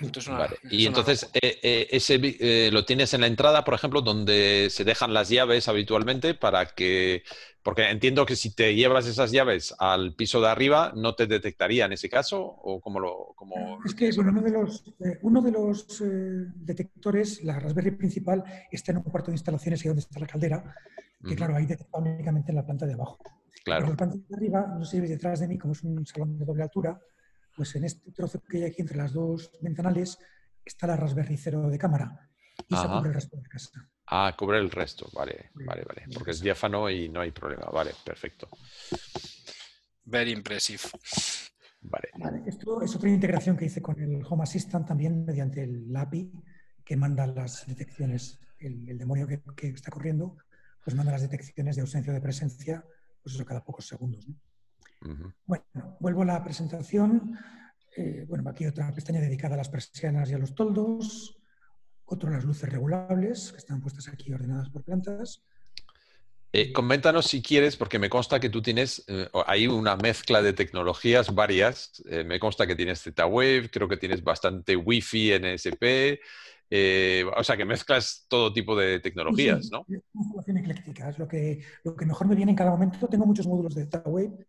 Sí, 0.00 0.04
sí. 0.04 0.06
Esto 0.06 0.18
es 0.20 0.26
una- 0.28 0.38
Vale. 0.38 0.56
Y 0.70 0.86
entonces, 0.86 1.30
eh, 1.34 1.58
eh, 1.62 1.88
ese 1.90 2.18
eh, 2.22 2.70
lo 2.72 2.84
tienes 2.84 3.12
en 3.14 3.20
la 3.20 3.26
entrada, 3.26 3.64
por 3.64 3.74
ejemplo, 3.74 4.00
donde 4.00 4.68
se 4.70 4.84
dejan 4.84 5.12
las 5.14 5.28
llaves 5.28 5.68
habitualmente 5.68 6.34
para 6.34 6.66
que, 6.66 7.22
porque 7.62 7.90
entiendo 7.90 8.24
que 8.24 8.36
si 8.36 8.54
te 8.54 8.74
llevas 8.74 9.06
esas 9.06 9.30
llaves 9.30 9.74
al 9.78 10.14
piso 10.14 10.40
de 10.40 10.48
arriba, 10.48 10.92
no 10.96 11.14
te 11.14 11.26
detectaría 11.26 11.84
en 11.84 11.92
ese 11.92 12.08
caso, 12.08 12.40
o 12.40 12.80
cómo 12.80 12.98
lo, 13.00 13.32
cómo 13.36 13.78
Es 13.84 13.94
que 13.94 14.10
bueno, 14.12 14.30
uno 14.30 14.42
de 14.42 14.50
los, 14.50 14.84
eh, 15.00 15.18
uno 15.22 15.42
de 15.42 15.50
los 15.52 16.00
eh, 16.00 16.46
detectores, 16.54 17.44
la 17.44 17.58
Raspberry 17.60 17.90
principal, 17.92 18.42
está 18.70 18.92
en 18.92 18.98
un 18.98 19.04
cuarto 19.04 19.30
de 19.30 19.34
instalaciones, 19.36 19.80
ahí 19.82 19.88
donde 19.88 20.00
está 20.00 20.18
la 20.18 20.26
caldera, 20.26 20.74
que 21.26 21.36
claro, 21.36 21.54
ahí 21.54 21.66
detecta 21.66 21.98
únicamente 21.98 22.50
en 22.52 22.56
la 22.56 22.64
planta 22.64 22.86
de 22.86 22.94
abajo. 22.94 23.18
Pero 23.22 23.34
Claro. 23.62 23.88
la 23.90 23.96
planta 23.96 24.16
de 24.26 24.36
arriba, 24.36 24.66
no 24.78 24.84
sé 24.86 24.92
si 24.92 25.00
veis 25.00 25.10
detrás 25.10 25.38
de 25.40 25.46
mí, 25.48 25.58
como 25.58 25.74
es 25.74 25.82
un 25.82 26.06
salón 26.06 26.38
de 26.38 26.46
doble 26.46 26.62
altura, 26.62 26.98
pues 27.56 27.74
en 27.76 27.84
este 27.84 28.12
trozo 28.12 28.40
que 28.42 28.58
hay 28.58 28.64
aquí 28.64 28.82
entre 28.82 28.96
las 28.96 29.12
dos 29.12 29.50
ventanales 29.60 30.18
está 30.64 30.86
la 30.86 30.96
Raspberry 30.96 31.36
cero 31.36 31.68
de 31.68 31.78
cámara. 31.78 32.28
Y 32.68 32.76
se 32.76 32.86
cubre 32.86 33.08
el 33.08 33.14
resto 33.14 33.36
de 33.36 33.42
la 33.42 33.48
casa. 33.48 33.90
Ah, 34.06 34.34
cubre 34.36 34.58
el 34.58 34.70
resto, 34.70 35.08
vale, 35.14 35.50
vale, 35.54 35.82
vale, 35.82 36.04
porque 36.12 36.32
es 36.32 36.40
diáfano 36.40 36.90
y 36.90 37.08
no 37.08 37.20
hay 37.20 37.30
problema, 37.30 37.66
vale, 37.66 37.92
perfecto, 38.04 38.48
Very 40.04 40.32
impressive. 40.32 40.82
vale. 41.82 42.08
Vale, 42.18 42.42
esto 42.46 42.82
es 42.82 42.94
otra 42.96 43.08
integración 43.08 43.56
que 43.56 43.66
hice 43.66 43.80
con 43.80 43.98
el 44.00 44.22
Home 44.28 44.42
Assistant 44.42 44.86
también 44.86 45.24
mediante 45.24 45.62
el 45.62 45.94
API 45.96 46.32
que 46.84 46.96
manda 46.96 47.26
las 47.26 47.66
detecciones. 47.66 48.40
El, 48.58 48.88
el 48.90 48.98
demonio 48.98 49.26
que, 49.26 49.40
que 49.56 49.68
está 49.68 49.90
corriendo, 49.90 50.36
pues 50.84 50.94
manda 50.94 51.12
las 51.12 51.22
detecciones 51.22 51.76
de 51.76 51.82
ausencia 51.82 52.10
o 52.10 52.14
de 52.14 52.20
presencia, 52.20 52.84
pues 53.22 53.34
eso 53.34 53.44
cada 53.46 53.64
pocos 53.64 53.86
segundos. 53.86 54.28
¿no? 54.28 54.34
Bueno, 55.46 55.96
vuelvo 56.00 56.22
a 56.22 56.26
la 56.26 56.44
presentación. 56.44 57.38
Eh, 57.96 58.24
bueno, 58.28 58.48
aquí 58.48 58.66
otra 58.66 58.92
pestaña 58.92 59.20
dedicada 59.20 59.54
a 59.54 59.58
las 59.58 59.68
persianas 59.68 60.30
y 60.30 60.34
a 60.34 60.38
los 60.38 60.54
toldos. 60.54 61.38
Otro 62.04 62.30
las 62.30 62.44
luces 62.44 62.68
regulables, 62.68 63.52
que 63.52 63.58
están 63.58 63.80
puestas 63.80 64.08
aquí 64.08 64.32
ordenadas 64.32 64.68
por 64.68 64.82
plantas. 64.84 65.44
Eh, 66.52 66.72
coméntanos 66.72 67.26
si 67.26 67.42
quieres, 67.42 67.76
porque 67.76 68.00
me 68.00 68.10
consta 68.10 68.40
que 68.40 68.50
tú 68.50 68.60
tienes 68.60 69.04
eh, 69.06 69.28
ahí 69.46 69.68
una 69.68 69.96
mezcla 69.96 70.42
de 70.42 70.52
tecnologías 70.52 71.32
varias. 71.32 72.02
Eh, 72.10 72.24
me 72.24 72.40
consta 72.40 72.66
que 72.66 72.74
tienes 72.74 73.00
Z-Wave, 73.02 73.70
creo 73.70 73.86
que 73.86 73.96
tienes 73.96 74.24
bastante 74.24 74.74
Wi-Fi, 74.74 75.38
NSP, 75.38 76.20
o 77.36 77.44
sea 77.44 77.56
que 77.56 77.64
mezclas 77.64 78.26
todo 78.28 78.52
tipo 78.52 78.76
de 78.76 78.98
tecnologías, 78.98 79.70
¿no? 79.70 79.86
Es 79.88 80.02
una 80.12 80.28
solución 80.28 80.56
ecléctica, 80.56 81.08
es 81.08 81.18
lo 81.18 81.28
que, 81.28 81.62
lo 81.84 81.94
que 81.94 82.06
mejor 82.06 82.26
me 82.26 82.34
viene 82.34 82.50
en 82.50 82.56
cada 82.56 82.70
momento. 82.72 83.06
Tengo 83.06 83.26
muchos 83.26 83.46
módulos 83.46 83.74
de 83.76 83.84
Z-Wave, 83.84 84.46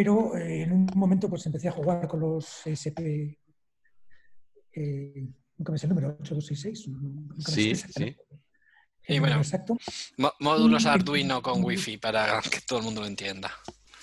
pero 0.00 0.34
en 0.34 0.72
un 0.72 0.86
momento 0.94 1.28
pues 1.28 1.44
empecé 1.44 1.68
a 1.68 1.72
jugar 1.72 2.08
con 2.08 2.20
los 2.20 2.66
SP, 2.72 3.36
nunca 5.58 5.72
me 5.72 5.76
sé 5.76 5.84
el 5.84 5.90
número, 5.90 6.16
8266. 6.20 7.44
sí, 7.46 7.74
sí. 7.74 8.16
Y 9.06 9.18
bueno, 9.18 9.42
módulos 10.38 10.86
Arduino 10.86 11.42
con 11.42 11.62
Wi-Fi 11.64 11.98
para 11.98 12.40
que 12.40 12.60
todo 12.66 12.78
el 12.78 12.86
mundo 12.86 13.02
lo 13.02 13.08
entienda. 13.08 13.50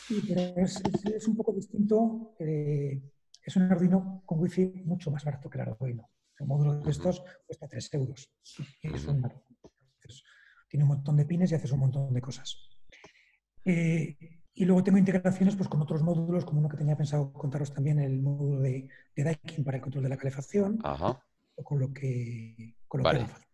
Sí, 0.08 0.24
pero 0.28 0.54
es, 0.58 1.28
un 1.28 1.36
poco 1.36 1.52
distinto. 1.52 2.36
Eh, 2.38 3.02
es 3.44 3.56
un 3.56 3.64
Arduino 3.64 4.22
con 4.24 4.40
Wi-Fi 4.40 4.84
mucho 4.86 5.10
más 5.10 5.26
barato 5.26 5.50
que 5.50 5.58
el 5.58 5.64
Arduino. 5.64 6.12
Un 6.42 6.48
módulo 6.48 6.80
de 6.80 6.92
estos 6.92 7.24
cuesta 7.44 7.68
3 7.68 7.94
euros. 7.96 8.30
tiene 10.70 10.84
un 10.84 10.90
montón 10.90 11.18
de 11.18 11.26
pines 11.26 11.52
y 11.52 11.56
haces 11.56 11.72
un 11.72 11.80
montón 11.80 12.14
de 12.14 12.22
cosas. 12.22 12.70
Eh, 13.66 14.16
y 14.60 14.66
luego 14.66 14.84
tengo 14.84 14.98
integraciones 14.98 15.56
pues, 15.56 15.70
con 15.70 15.82
otros 15.82 16.02
módulos, 16.02 16.44
como 16.44 16.60
uno 16.60 16.68
que 16.68 16.78
tenía 16.78 16.98
pensado 16.98 17.32
contaros 17.32 17.72
también, 17.72 18.00
el 18.00 18.20
módulo 18.20 18.60
de, 18.60 18.88
de 19.16 19.24
Daikin 19.24 19.64
para 19.64 19.78
el 19.78 19.84
control 19.84 20.06
de 20.06 20.10
la 20.10 20.18
calefacción, 20.18 20.80
o 20.84 21.64
con 21.64 21.80
lo 21.80 21.94
que, 21.94 22.76
con 22.88 23.04
lo 23.04 23.10
que 23.10 23.18
haga 23.18 23.28
falta. 23.28 23.48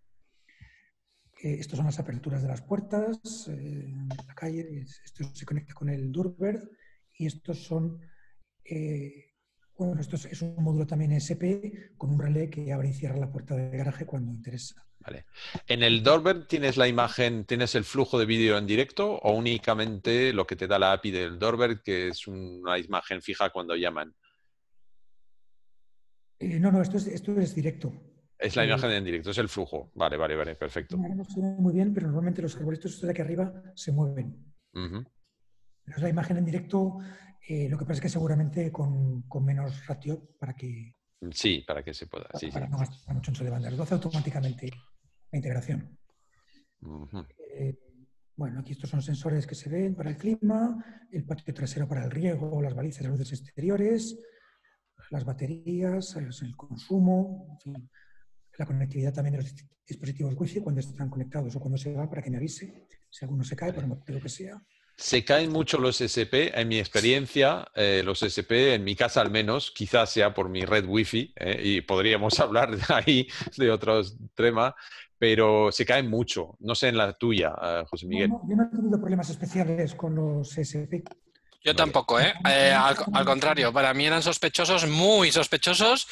Eh, 1.44 1.58
estos 1.60 1.76
son 1.76 1.88
las 1.88 2.00
aperturas 2.00 2.42
de 2.42 2.48
las 2.48 2.62
puertas 2.62 3.50
eh, 3.50 3.92
la 4.26 4.34
calle. 4.34 4.86
Esto 5.04 5.26
se 5.34 5.46
conecta 5.46 5.74
con 5.74 5.90
el 5.90 6.10
Doorbird 6.10 6.70
y 7.18 7.26
estos 7.26 7.66
son, 7.66 8.00
eh, 8.64 9.33
bueno, 9.78 10.02
esto 10.02 10.16
es, 10.16 10.42
un 10.42 10.64
módulo 10.64 10.86
también 10.86 11.12
SP 11.18 11.94
con 11.98 12.12
un 12.12 12.20
relé 12.20 12.50
que 12.50 12.72
abre 12.72 12.90
y 12.90 12.94
cierra 12.94 13.18
la 13.18 13.32
puerta 13.32 13.56
del 13.56 13.76
garaje 13.76 14.06
cuando 14.06 14.32
interesa. 14.32 14.86
Vale. 15.00 15.26
¿En 15.68 15.84
el 15.84 16.04
Doorbird 16.04 16.48
tienes 16.48 16.78
la 16.78 16.88
imagen, 16.88 17.46
tienes 17.46 17.76
el 17.76 17.84
flujo 17.84 18.18
de 18.18 18.26
vídeo 18.26 18.58
en 18.58 18.66
directo 18.66 19.16
o 19.18 19.34
únicamente 19.34 20.32
lo 20.32 20.48
que 20.48 20.56
te 20.56 20.68
da 20.68 20.80
la 20.80 20.94
API 20.94 21.12
del 21.12 21.40
Doorbird, 21.40 21.82
que 21.82 22.10
es 22.10 22.28
una 22.28 22.78
imagen 22.78 23.22
fija 23.22 23.50
cuando 23.50 23.76
llaman? 23.76 24.14
no, 26.40 26.72
no, 26.72 26.82
esto 26.82 26.98
es, 26.98 27.08
esto 27.08 27.40
es 27.40 27.56
directo. 27.56 27.94
Es 28.38 28.56
la 28.56 28.66
imagen 28.66 28.92
en 28.92 29.06
directo, 29.06 29.32
es 29.32 29.38
el 29.38 29.48
flujo. 29.48 29.92
Vale, 29.96 30.18
vale, 30.18 30.36
vale, 30.36 30.56
perfecto. 30.56 30.98
No 30.98 31.24
se 31.24 31.40
ve 31.40 31.56
muy 31.58 31.74
bien, 31.74 31.94
pero 31.94 32.08
normalmente 32.08 32.42
los 32.42 32.56
arbolitos 32.58 33.00
de 33.02 33.12
aquí 33.12 33.22
arriba 33.22 33.64
se 33.76 33.92
mueven. 33.92 34.54
Es 35.86 36.02
la 36.02 36.10
imagen 36.10 36.38
en 36.38 36.46
directo, 36.46 36.98
eh, 37.48 37.68
lo 37.70 37.78
que 37.78 37.86
pasa 37.86 37.96
es 37.96 38.02
que 38.02 38.10
seguramente 38.10 38.72
con, 38.72 39.24
menos 39.42 39.86
ratio 39.86 40.36
para 40.40 40.54
que... 40.54 40.96
Sí, 41.32 41.64
para 41.66 41.84
que 41.84 41.94
se 41.94 42.08
pueda. 42.08 42.26
Para, 42.26 42.40
sí, 42.40 42.50
no 42.70 42.78
gastar 42.78 43.16
mucho 43.16 43.32
ancho 43.32 43.44
de 43.44 43.50
banda. 43.50 43.70
Lo 43.72 43.84
hace 43.84 43.94
automáticamente 43.94 44.70
la 45.32 45.38
integración. 45.38 45.98
Eh, 47.56 47.78
bueno, 48.36 48.60
aquí 48.60 48.74
estos 48.74 48.90
son 48.90 49.02
sensores 49.02 49.48
que 49.48 49.56
se 49.56 49.70
ven 49.70 49.96
para 49.96 50.10
el 50.10 50.18
clima, 50.18 50.84
el 51.12 51.26
patio 51.26 51.54
trasero 51.54 51.88
para 51.88 52.04
el 52.04 52.12
riego, 52.12 52.62
las 52.62 52.74
balizas, 52.74 53.04
las 53.04 53.12
luces 53.12 53.40
exteriores, 53.40 54.20
las 55.12 55.24
baterías, 55.24 56.16
el 56.16 56.56
consumo, 56.56 57.48
en 57.52 57.60
fin 57.60 57.90
la 58.58 58.66
conectividad 58.66 59.14
también 59.14 59.36
de 59.38 59.44
los 59.44 59.56
dispositivos 59.88 60.36
Wi-Fi 60.38 60.62
cuando 60.62 60.82
están 60.82 61.10
conectados 61.10 61.56
o 61.56 61.60
cuando 61.60 61.78
se 61.78 61.94
va 61.94 62.10
para 62.10 62.22
que 62.22 62.30
me 62.30 62.38
avise 62.38 62.88
si 63.10 63.26
alguno 63.26 63.44
se 63.44 63.56
cae, 63.56 63.74
por 63.74 63.86
lo 63.86 64.22
que 64.22 64.30
sea. 64.30 64.62
Se 64.96 65.26
caen 65.26 65.52
mucho 65.52 65.80
los 65.80 66.02
SP, 66.02 66.54
en 66.54 66.68
mi 66.68 66.78
experiencia, 66.78 67.68
eh, 67.76 68.02
los 68.06 68.22
SP, 68.22 68.76
en 68.76 68.84
mi 68.84 68.96
casa 68.96 69.22
al 69.22 69.32
menos, 69.32 69.72
quizás 69.72 70.12
sea 70.12 70.34
por 70.34 70.50
mi 70.50 70.66
red 70.66 70.86
Wi-Fi, 70.88 71.34
eh, 71.36 71.62
y 71.64 71.82
podríamos 71.82 72.40
hablar 72.40 72.76
de 72.76 72.84
ahí 72.94 73.28
de 73.58 73.72
otros 73.72 74.18
temas, 74.36 74.74
pero 75.18 75.72
se 75.72 75.86
caen 75.86 76.10
mucho. 76.10 76.58
No 76.60 76.76
sé 76.76 76.90
en 76.90 76.98
la 76.98 77.14
tuya, 77.14 77.54
eh, 77.62 77.84
José 77.90 78.06
Miguel. 78.08 78.30
yo 78.30 78.56
no 78.56 78.64
he 78.64 78.76
tenido 78.76 79.00
problemas 79.00 79.30
especiales 79.30 79.96
con 79.96 80.16
los 80.16 80.58
SP. 80.58 81.04
Yo 81.64 81.74
tampoco, 81.74 82.20
¿eh? 82.20 82.34
eh 82.46 82.74
al, 82.74 83.26
contrario, 83.26 83.72
para 83.72 83.94
mí 83.94 84.06
eran 84.06 84.22
sospechosos, 84.22 84.86
muy 84.86 85.32
sospechosos, 85.32 86.08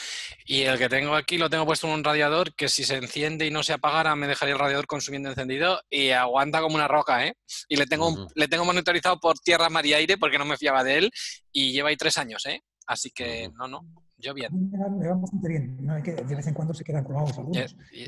y 0.45 0.61
el 0.61 0.77
que 0.77 0.87
tengo 0.87 1.13
aquí 1.13 1.37
lo 1.37 1.49
tengo 1.49 1.65
puesto 1.65 1.87
en 1.87 1.93
un 1.93 2.03
radiador 2.05 2.55
que 2.55 2.69
si 2.69 2.85
se 2.85 2.95
enciende 2.95 3.45
y 3.45 3.51
no 3.51 3.61
se 3.61 3.73
apagara 3.73 4.15
me 4.15 4.27
dejaría 4.27 4.53
el 4.53 4.59
radiador 4.59 4.87
consumiendo 4.87 5.29
encendido 5.29 5.81
y 5.89 6.11
aguanta 6.11 6.61
como 6.61 6.75
una 6.75 6.87
roca, 6.87 7.25
¿eh? 7.25 7.35
Y 7.67 7.75
le 7.75 7.85
tengo, 7.85 8.27
le 8.33 8.47
tengo 8.47 8.63
monitorizado 8.63 9.19
por 9.19 9.39
tierra, 9.39 9.69
mar 9.69 9.85
y 9.85 9.93
aire 9.93 10.17
porque 10.17 10.37
no 10.37 10.45
me 10.45 10.57
fiaba 10.57 10.85
de 10.85 10.99
él 10.99 11.11
y 11.51 11.73
lleva 11.73 11.89
ahí 11.89 11.97
tres 11.97 12.17
años, 12.17 12.45
¿eh? 12.45 12.61
Así 12.87 13.11
que, 13.11 13.49
no, 13.53 13.67
no, 13.67 13.81
yo 14.21 14.33
bien. 14.33 14.71
Me 14.71 15.07
va 15.07 15.15
bastante 15.15 15.47
bien. 15.47 15.77
No 15.81 15.93
hay 15.93 16.03
que, 16.03 16.13
de 16.13 16.35
vez 16.35 16.47
en 16.47 16.53
cuando 16.53 16.73
se 16.73 16.83
quedan 16.83 17.03
colgados 17.03 17.37
algunos. 17.37 17.75
Y, 17.91 18.03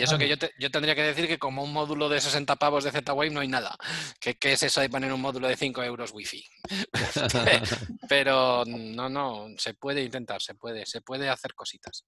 eso, 0.00 0.16
que 0.18 0.28
yo, 0.28 0.36
yo, 0.58 0.70
tendría 0.70 0.94
que 0.94 1.02
decir 1.02 1.26
que 1.26 1.38
como 1.38 1.62
un 1.62 1.72
módulo 1.72 2.08
de 2.08 2.20
60 2.20 2.56
pavos 2.56 2.84
de 2.84 2.92
Z-Wave 2.92 3.30
no 3.30 3.40
hay 3.40 3.48
nada. 3.48 3.76
¿Qué, 4.20 4.36
¿Qué, 4.36 4.52
es 4.52 4.62
eso 4.62 4.80
de 4.80 4.88
poner 4.88 5.12
un 5.12 5.20
módulo 5.20 5.48
de 5.48 5.56
5 5.56 5.82
euros 5.82 6.12
Wi-Fi? 6.12 6.44
Pero 8.08 8.64
no, 8.64 9.08
no, 9.08 9.46
se 9.58 9.74
puede 9.74 10.02
intentar, 10.02 10.40
se 10.40 10.54
puede, 10.54 10.86
se 10.86 11.00
puede 11.00 11.28
hacer 11.28 11.54
cositas. 11.54 12.04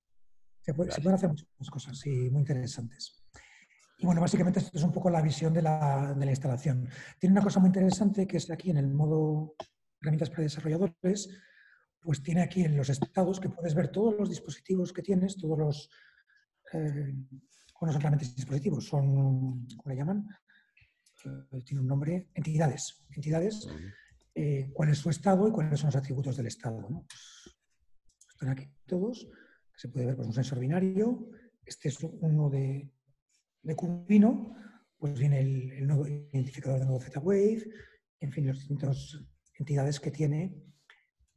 Se, 0.63 0.73
puede, 0.73 0.93
se 0.93 1.01
pueden 1.01 1.17
hacer 1.17 1.29
muchas 1.29 1.71
cosas, 1.71 1.99
sí, 1.99 2.31
muy 2.31 2.41
interesantes. 2.41 3.23
Y 3.99 4.07
bueno, 4.07 4.21
básicamente 4.21 4.59
esto 4.61 4.77
es 4.77 4.83
un 4.83 4.93
poco 4.93 5.11
la 5.11 5.23
visión 5.23 5.53
de 5.53 5.63
la, 5.63 6.15
de 6.17 6.25
la 6.25 6.33
instalación. 6.33 6.89
Tiene 7.19 7.33
una 7.33 7.43
cosa 7.43 7.61
muy 7.61 7.69
interesante 7.69 8.27
que 8.27 8.39
es 8.39 8.51
aquí 8.51 8.71
en 8.71 8.79
el 8.79 8.93
modo 8.93 9.55
herramientas 10.01 10.31
para 10.31 10.43
desarrolladores, 10.43 11.31
pues 12.05 12.23
tiene 12.23 12.43
aquí 12.43 12.63
en 12.63 12.77
los 12.77 12.91
estados 12.91 13.41
que 13.41 13.49
puedes 13.49 13.75
ver 13.75 13.91
todos 13.91 14.15
los 14.19 14.29
dispositivos 14.29 14.93
que 14.93 15.01
tienes, 15.01 15.37
todos 15.39 15.59
los, 15.59 15.91
eh, 16.75 17.15
bueno, 17.81 17.93
son 17.93 18.03
realmente 18.03 18.27
dispositivos, 18.37 18.85
son, 18.85 19.67
¿cómo 19.77 19.89
le 19.89 19.97
llaman? 19.97 20.29
Eh, 21.25 21.63
tiene 21.65 21.81
un 21.81 21.87
nombre, 21.87 22.29
entidades, 22.35 23.03
entidades, 23.11 23.67
eh, 24.35 24.71
cuál 24.75 24.91
es 24.91 24.99
su 24.99 25.09
estado 25.09 25.49
y 25.49 25.51
cuáles 25.51 25.81
son 25.81 25.89
los 25.89 25.97
atributos 25.97 26.37
del 26.37 26.47
estado. 26.47 26.79
¿no? 26.83 27.07
Pues, 27.09 27.57
están 28.29 28.51
aquí 28.51 28.69
todos, 28.85 29.27
se 29.75 29.89
puede 29.89 30.05
ver 30.05 30.17
pues, 30.17 30.29
un 30.29 30.35
sensor 30.35 30.59
binario, 30.61 31.31
este 31.65 31.89
es 31.89 31.99
uno 32.03 32.51
de, 32.51 32.91
de 33.63 33.75
Cubino, 33.75 34.55
pues 34.99 35.19
viene 35.19 35.41
el, 35.41 35.73
el 35.73 35.87
nuevo 35.87 36.07
identificador 36.07 36.81
de 36.81 36.85
nuevo 36.85 37.01
Z-Wave, 37.01 37.65
en 38.21 38.31
fin, 38.31 38.47
las 38.47 38.59
distintas 38.59 39.19
entidades 39.59 39.99
que 40.01 40.11
tiene 40.11 40.55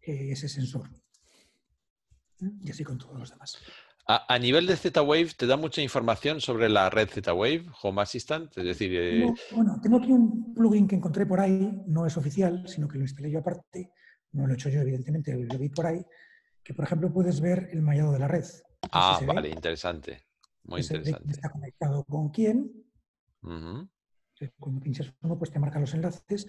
ese 0.08 0.48
sensor. 0.50 0.90
Y 2.62 2.70
así 2.70 2.84
con 2.84 2.98
todos 2.98 3.20
los 3.20 3.30
demás. 3.30 3.58
A, 4.10 4.40
nivel 4.40 4.68
de 4.68 4.78
Z-Wave, 4.78 5.32
¿te 5.36 5.48
da 5.48 5.58
mucha 5.58 5.82
información 5.82 6.40
sobre 6.40 6.70
la 6.70 6.90
red 6.90 7.10
Z-Wave, 7.10 7.66
Home 7.82 8.02
Assistant? 8.02 8.58
Es 8.58 8.64
decir, 8.64 8.92
eh, 8.94 9.34
bueno, 9.52 9.82
tengo 9.82 9.98
aquí 9.98 10.14
un 10.14 10.54
plugin 10.54 10.88
que 10.88 10.96
encontré 10.96 11.26
por 11.26 11.42
ahí, 11.42 11.84
no 11.88 12.06
es 12.06 12.16
oficial, 12.16 12.64
sino 12.70 12.88
que 12.88 12.98
lo 12.98 13.04
instalé 13.04 13.30
yo 13.30 13.40
aparte, 13.40 13.92
no 14.32 14.48
lo 14.48 14.54
he 14.54 14.56
hecho 14.56 14.70
yo, 14.70 14.80
evidentemente, 14.80 15.36
lo 15.36 15.58
vi 15.58 15.68
por 15.68 15.88
ahí, 15.88 16.06
que 16.64 16.74
por 16.74 16.86
ejemplo 16.86 17.12
puedes 17.12 17.42
ver 17.42 17.68
el 17.74 17.82
mallado 17.82 18.14
de 18.14 18.20
la 18.20 18.30
red. 18.30 18.46
ah, 18.94 19.20
vale, 19.26 19.50
interesante. 19.50 20.24
Muy 20.64 20.80
interesante. 20.80 21.30
Está 21.30 21.50
conectado 21.50 22.06
con 22.06 22.30
quién. 22.30 22.72
Cuando 23.42 24.80
pinchas 24.80 25.14
uno, 25.22 25.38
pues 25.38 25.52
te 25.52 25.60
marca 25.60 25.80
los 25.80 25.94
enlaces 25.94 26.48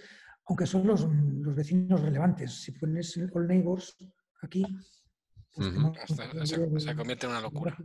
aunque 0.49 0.67
son 0.67 0.87
los, 0.87 1.03
los 1.05 1.55
vecinos 1.55 2.01
relevantes. 2.01 2.63
Si 2.63 2.73
pones 2.73 3.19
All 3.35 3.47
Neighbors 3.47 3.97
aquí, 4.43 4.65
pues 5.55 5.69
se, 6.85 6.95
convierte 6.95 7.27
en 7.27 7.33
una 7.33 7.41
locura. 7.41 7.77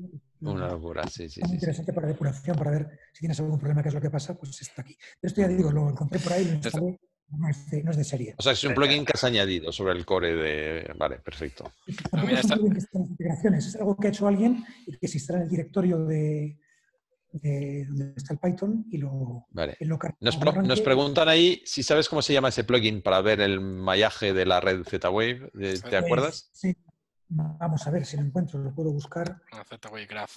Una 0.41 0.67
locura, 0.69 1.03
sí, 1.07 1.27
sí. 1.27 1.41
Es 1.41 1.49
sí, 1.49 1.55
interesante 1.55 1.91
para 1.91 2.07
depuración, 2.07 2.55
para 2.55 2.71
ver 2.71 2.99
si 3.11 3.21
tienes 3.21 3.39
algún 3.39 3.59
problema, 3.59 3.81
qué 3.81 3.89
es 3.89 3.95
lo 3.95 4.01
que 4.01 4.09
pasa, 4.09 4.35
pues 4.35 4.61
está 4.61 4.81
aquí. 4.81 4.95
Pero 5.19 5.29
esto 5.29 5.41
ya 5.41 5.47
digo, 5.47 5.71
lo 5.71 5.89
encontré 5.89 6.19
por 6.19 6.33
ahí, 6.33 6.45
lo 6.45 6.53
instalé, 6.53 6.99
no 7.29 7.49
es, 7.49 7.69
de, 7.69 7.83
no 7.83 7.91
es 7.91 7.97
de 7.97 8.03
serie. 8.03 8.35
O 8.37 8.43
sea, 8.43 8.53
es 8.53 8.63
un 8.63 8.75
plugin 8.75 9.03
que 9.03 9.13
has 9.13 9.23
añadido 9.23 9.71
sobre 9.71 9.93
el 9.93 10.05
core 10.05 10.35
de... 10.35 10.93
Vale, 10.97 11.17
perfecto. 11.17 11.71
Tampoco 12.11 12.33
es 12.33 12.43
un 12.45 12.49
plugin 12.51 12.73
que 12.73 12.79
está 12.79 12.97
en 12.97 13.01
las 13.01 13.11
integraciones, 13.11 13.67
es 13.67 13.75
algo 13.75 13.97
que 13.97 14.07
ha 14.07 14.09
hecho 14.11 14.27
alguien 14.27 14.63
y 14.85 14.97
que 14.97 15.07
se 15.07 15.17
instala 15.17 15.39
en 15.39 15.45
el 15.45 15.49
directorio 15.49 16.05
de, 16.05 16.59
de 17.33 17.85
donde 17.85 18.13
está 18.15 18.33
el 18.33 18.39
Python 18.39 18.85
y 18.91 18.97
lo, 18.97 19.47
vale. 19.49 19.75
nos, 20.19 20.81
preguntan 20.81 21.27
ahí 21.27 21.61
si 21.65 21.81
sabes 21.81 22.07
cómo 22.07 22.21
se 22.21 22.31
llama 22.31 22.49
ese 22.49 22.63
plugin 22.63 23.01
para 23.01 23.21
ver 23.21 23.41
el 23.41 23.59
mallaje 23.59 24.33
de 24.33 24.45
la 24.45 24.59
red 24.59 24.83
Z-Wave. 24.83 25.51
¿Te 25.51 25.79
pues, 25.79 25.93
acuerdas? 25.93 26.49
Sí. 26.53 26.75
Vamos 27.35 27.87
a 27.87 27.89
ver 27.89 28.05
si 28.05 28.15
lo 28.15 28.21
encuentro, 28.23 28.59
lo 28.59 28.75
puedo 28.75 28.91
buscar. 28.91 29.41
Z-Wave 29.67 30.05
Graph. 30.05 30.35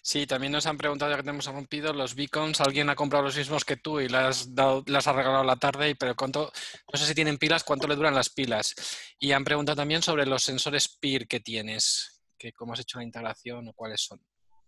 Sí, 0.00 0.26
también 0.26 0.52
nos 0.52 0.64
han 0.66 0.78
preguntado, 0.78 1.10
ya 1.10 1.18
que 1.18 1.22
tenemos 1.22 1.44
rompido, 1.44 1.92
los 1.92 2.14
beacons. 2.14 2.62
Alguien 2.62 2.88
ha 2.88 2.94
comprado 2.94 3.26
los 3.26 3.36
mismos 3.36 3.66
que 3.66 3.76
tú 3.76 4.00
y 4.00 4.08
las, 4.08 4.48
las 4.86 5.06
ha 5.06 5.12
regalado 5.12 5.44
la 5.44 5.56
tarde, 5.56 5.94
pero 5.96 6.16
cuánto, 6.16 6.50
no 6.90 6.98
sé 6.98 7.04
si 7.04 7.14
tienen 7.14 7.36
pilas, 7.36 7.64
cuánto 7.64 7.86
le 7.86 7.96
duran 7.96 8.14
las 8.14 8.30
pilas. 8.30 8.74
Y 9.18 9.32
han 9.32 9.44
preguntado 9.44 9.76
también 9.76 10.00
sobre 10.00 10.24
los 10.24 10.42
sensores 10.42 10.88
PIR 10.88 11.28
que 11.28 11.40
tienes, 11.40 12.22
que 12.38 12.54
cómo 12.54 12.72
has 12.72 12.80
hecho 12.80 12.96
la 12.96 13.04
integración 13.04 13.68
o 13.68 13.74
cuáles 13.74 14.00
son. 14.00 14.18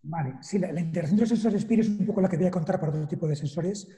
Vale, 0.02 0.36
sí, 0.40 0.58
la, 0.58 0.80
integración 0.80 1.16
de 1.16 1.22
los 1.22 1.28
sensores 1.28 1.64
PIR 1.64 1.80
es 1.80 1.88
un 1.88 2.06
poco 2.06 2.20
la 2.20 2.28
que 2.28 2.36
voy 2.36 2.46
a 2.46 2.50
contar 2.50 2.80
para 2.80 2.92
otro 2.92 3.06
tipo 3.06 3.28
de 3.28 3.36
sensores. 3.36 3.88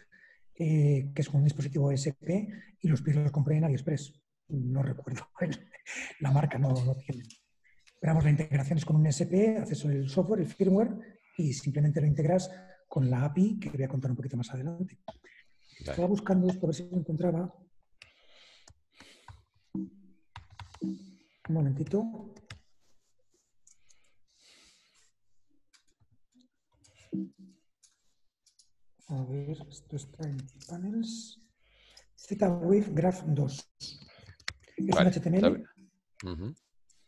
eh, 0.54 1.10
que 1.14 1.22
es 1.22 1.28
con 1.28 1.38
un 1.38 1.44
dispositivo 1.44 1.90
SP, 1.90 2.46
y 2.80 2.88
los 2.88 3.00
pies 3.00 3.16
los 3.16 3.32
compré 3.32 3.56
en 3.56 3.64
AliExpress. 3.64 4.12
No 4.48 4.82
recuerdo 4.82 5.26
la 6.20 6.30
marca, 6.30 6.58
no 6.58 6.70
lo 6.70 6.94
tienen. 6.96 7.26
Esperamos 7.94 8.24
la 8.24 8.30
integración 8.30 8.78
es 8.78 8.84
con 8.84 8.96
un 8.96 9.06
SP, 9.06 9.56
haces 9.56 9.84
el 9.84 10.08
software, 10.08 10.40
el 10.40 10.46
firmware, 10.46 11.20
y 11.38 11.52
simplemente 11.52 12.00
lo 12.00 12.06
integras 12.06 12.50
con 12.86 13.08
la 13.08 13.24
API, 13.24 13.58
que 13.58 13.70
voy 13.70 13.82
a 13.84 13.88
contar 13.88 14.10
un 14.10 14.16
poquito 14.16 14.36
más 14.36 14.50
adelante. 14.50 14.98
Estaba 15.78 16.06
buscando 16.06 16.48
esto, 16.48 16.66
a 16.66 16.68
ver 16.68 16.74
si 16.74 16.88
lo 16.90 16.98
encontraba. 16.98 17.54
Un 19.72 21.54
momentito. 21.54 22.34
A 29.08 29.24
ver, 29.24 29.58
esto 29.68 29.96
está 29.96 30.28
en 30.28 30.38
panels. 30.68 31.38
Z-Wave 32.14 32.86
Graph 32.90 33.22
2. 33.26 33.70
Es 33.78 33.96
un 34.76 34.88
HTML. 34.88 35.64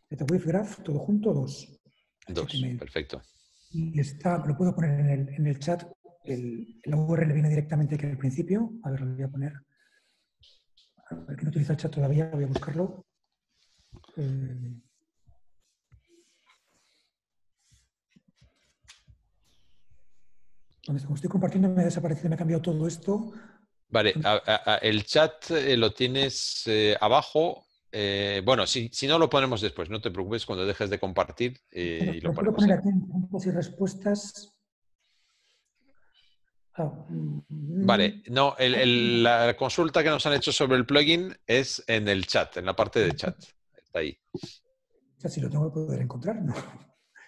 Z-Wave 0.09 0.45
Graph, 0.45 0.83
todo 0.83 0.99
junto, 0.99 1.33
2. 1.33 1.81
2, 2.27 2.63
perfecto. 2.79 3.21
Y 3.71 3.99
está, 3.99 4.37
lo 4.45 4.55
puedo 4.55 4.75
poner 4.75 4.99
en 4.99 5.09
el, 5.09 5.29
en 5.29 5.47
el 5.47 5.59
chat. 5.59 5.83
El, 6.23 6.79
la 6.83 6.97
URL 6.97 7.33
viene 7.33 7.49
directamente 7.49 7.95
aquí 7.95 8.05
al 8.05 8.17
principio. 8.17 8.73
A 8.83 8.91
ver, 8.91 9.01
lo 9.01 9.15
voy 9.15 9.23
a 9.23 9.29
poner. 9.29 9.53
A 11.09 11.15
ver, 11.15 11.37
que 11.37 11.43
no 11.43 11.49
utiliza 11.49 11.73
el 11.73 11.79
chat 11.79 11.93
todavía, 11.93 12.29
voy 12.29 12.43
a 12.43 12.47
buscarlo. 12.47 13.05
Eh, 14.17 14.81
como 20.85 21.15
estoy 21.15 21.29
compartiendo 21.29 21.69
me 21.69 21.81
ha 21.81 21.85
desaparecido, 21.85 22.29
me 22.29 22.35
ha 22.35 22.37
cambiado 22.37 22.61
todo 22.61 22.87
esto. 22.87 23.31
Vale, 23.89 24.13
el 24.81 25.05
chat 25.05 25.51
eh, 25.51 25.77
lo 25.77 25.93
tienes 25.93 26.63
eh, 26.67 26.95
abajo. 26.99 27.65
Eh, 27.91 28.41
bueno, 28.43 28.67
si, 28.67 28.89
si, 28.91 29.07
no 29.07 29.17
lo 29.17 29.29
ponemos 29.29 29.61
después, 29.61 29.89
no 29.89 30.01
te 30.01 30.11
preocupes 30.11 30.45
cuando 30.45 30.65
dejes 30.65 30.89
de 30.89 30.99
compartir 30.99 31.57
y 31.71 32.19
lo, 32.19 32.33
ponemos. 32.33 32.55
poner 32.55 32.79
aquí 32.79 32.89
en 32.89 33.01
preguntas 33.01 33.45
y 33.45 33.51
respuestas. 33.51 34.51
Ah, 36.73 36.91
mm, 37.07 37.85
vale, 37.85 38.21
no, 38.27 38.53
la 38.59 39.55
consulta 39.57 40.03
que 40.03 40.09
nos 40.09 40.25
han 40.25 40.33
hecho 40.33 40.51
sobre 40.51 40.75
el 40.77 40.85
plugin 40.85 41.33
es 41.47 41.81
en 41.87 42.09
el 42.09 42.27
chat, 42.27 42.57
en 42.57 42.65
la 42.65 42.75
parte 42.75 42.99
de 42.99 43.15
chat. 43.15 43.37
Está 43.77 43.99
ahí. 43.99 44.17
Si 45.17 45.39
lo 45.39 45.49
tengo 45.49 45.69
que 45.69 45.73
poder 45.73 46.01
encontrar, 46.01 46.41
¿no? 46.41 46.53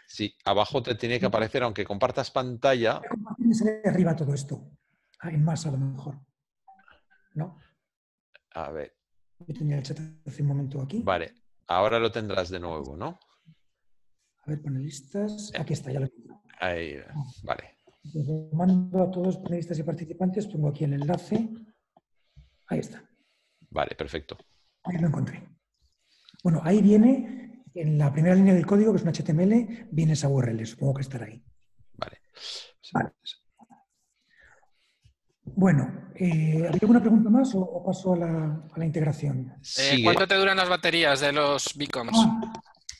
Sí, 0.07 0.33
abajo 0.45 0.81
te 0.81 0.95
tiene 0.95 1.19
que 1.19 1.25
aparecer, 1.25 1.63
aunque 1.63 1.83
compartas 1.83 2.31
pantalla. 2.31 3.01
Arriba 3.83 4.15
todo 4.15 4.33
esto. 4.33 4.71
Hay 5.19 5.37
más 5.37 5.65
a 5.65 5.71
lo 5.71 5.77
mejor. 5.77 6.17
¿No? 7.35 7.59
A 8.53 8.71
ver. 8.71 8.95
Yo 9.45 9.53
tenía 9.53 9.77
el 9.77 9.83
chat 9.83 9.99
hace 10.25 10.41
un 10.41 10.47
momento 10.47 10.81
aquí. 10.81 11.01
Vale, 11.03 11.35
ahora 11.67 11.99
lo 11.99 12.09
tendrás 12.09 12.49
de 12.49 12.59
nuevo, 12.59 12.95
¿no? 12.95 13.19
A 14.43 14.49
ver, 14.49 14.61
panelistas. 14.61 15.51
Aquí 15.59 15.73
está, 15.73 15.91
ya 15.91 15.99
lo 15.99 16.07
tengo. 16.07 16.41
Ahí, 16.59 16.95
vale. 17.43 17.77
mando 18.53 19.03
a 19.03 19.11
todos 19.11 19.37
panelistas 19.37 19.77
y 19.77 19.83
participantes, 19.83 20.47
pongo 20.47 20.69
aquí 20.69 20.85
el 20.85 20.93
enlace. 20.93 21.49
Ahí 22.67 22.79
está. 22.79 23.03
Vale, 23.69 23.93
perfecto. 23.95 24.37
Ahí 24.83 24.97
lo 24.99 25.07
encontré. 25.07 25.43
Bueno, 26.43 26.61
ahí 26.63 26.81
viene 26.81 27.46
en 27.81 27.97
la 27.97 28.11
primera 28.11 28.35
línea 28.35 28.53
del 28.53 28.65
código, 28.65 28.91
que 28.91 28.97
es 28.97 29.03
un 29.03 29.11
HTML, 29.11 29.87
viene 29.91 30.13
esa 30.13 30.29
URL, 30.29 30.65
supongo 30.65 30.95
que 30.95 31.01
estará 31.01 31.25
ahí. 31.25 31.43
Vale. 31.93 32.17
Bueno, 35.43 36.11
eh, 36.15 36.65
¿había 36.67 36.79
alguna 36.81 37.01
pregunta 37.01 37.29
más 37.29 37.51
o, 37.55 37.83
paso 37.83 38.13
a 38.13 38.17
la, 38.17 38.85
integración? 38.85 39.53
Eh, 39.79 40.03
¿Cuánto 40.03 40.27
te 40.27 40.35
duran 40.35 40.57
las 40.57 40.69
baterías 40.69 41.19
de 41.21 41.31
los 41.31 41.75
beacons? 41.75 42.11
Ah, 42.15 42.53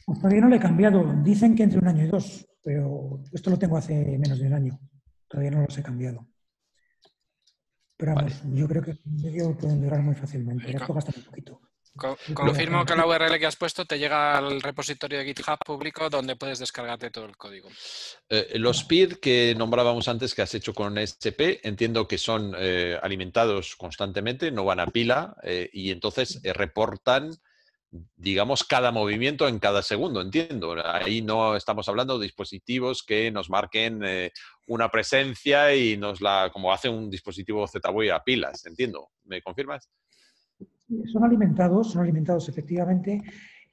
pues 0.06 0.20
todavía 0.20 0.42
no 0.42 0.50
lo 0.50 0.56
he 0.56 0.60
cambiado. 0.60 1.04
Dicen 1.24 1.56
que 1.56 1.64
entre 1.64 1.80
un 1.80 1.88
año 1.88 2.06
y 2.06 2.08
dos, 2.08 2.48
pero 2.64 3.22
esto 3.32 3.50
lo 3.50 3.60
tengo 3.60 3.78
hace 3.78 4.18
menos 4.18 4.40
de 4.40 4.48
un 4.48 4.54
año. 4.54 4.80
Todavía 5.28 5.52
no 5.52 5.62
los 5.62 5.78
he 5.78 5.84
cambiado. 5.84 6.28
Pero 7.98 8.16
vamos, 8.16 8.42
yo 8.54 8.68
creo 8.68 8.82
que 8.82 9.00
medio 9.06 9.58
pueden 9.58 9.82
durar 9.82 10.02
muy 10.02 10.16
fácilmente. 10.16 10.76
Esto 10.76 10.94
gasta 10.94 11.12
un 11.16 11.26
poquito. 11.26 11.62
Confirmo 12.34 12.86
que 12.86 12.96
la 12.96 13.06
URL 13.06 13.40
que 13.40 13.46
has 13.46 13.56
puesto 13.56 13.86
te 13.86 13.98
llega 13.98 14.38
al 14.38 14.62
repositorio 14.62 15.20
de 15.20 15.26
GitHub 15.26 15.58
público 15.66 16.10
donde 16.10 16.36
puedes 16.36 16.60
descargarte 16.60 17.10
todo 17.10 17.26
el 17.26 17.38
código. 17.38 17.70
Eh, 18.30 18.54
los 18.56 18.84
PIR 18.84 19.20
que 19.20 19.56
nombrábamos 19.58 20.08
antes 20.08 20.34
que 20.34 20.42
has 20.42 20.54
hecho 20.54 20.74
con 20.74 20.98
SP, 20.98 21.62
entiendo 21.64 22.08
que 22.08 22.18
son 22.18 22.54
eh, 22.58 22.98
alimentados 23.02 23.76
constantemente, 23.76 24.52
no 24.52 24.66
van 24.66 24.80
a 24.80 24.88
pila 24.88 25.36
eh, 25.44 25.70
y 25.74 25.92
entonces 25.92 26.42
reportan, 26.44 27.32
digamos, 28.16 28.64
cada 28.64 28.92
movimiento 28.92 29.48
en 29.48 29.60
cada 29.60 29.82
segundo, 29.82 30.22
entiendo. 30.22 30.76
Ahí 30.86 31.22
no 31.22 31.56
estamos 31.56 31.88
hablando 31.90 32.18
de 32.18 32.26
dispositivos 32.26 33.04
que 33.04 33.32
nos 33.32 33.50
marquen 33.50 34.32
una 34.68 34.92
presencia 34.92 35.74
y 35.74 35.98
nos 35.98 36.22
la, 36.22 36.50
como 36.52 36.74
hace 36.74 36.90
un 36.90 37.10
dispositivo 37.10 37.68
Z-Wave 37.68 38.12
a 38.12 38.24
pilas, 38.24 38.66
entiendo. 38.66 39.10
¿Me 39.24 39.42
confirmas? 39.42 39.90
Son 41.12 41.24
alimentados, 41.24 41.92
son 41.92 42.02
alimentados 42.04 42.48
efectivamente. 42.50 43.22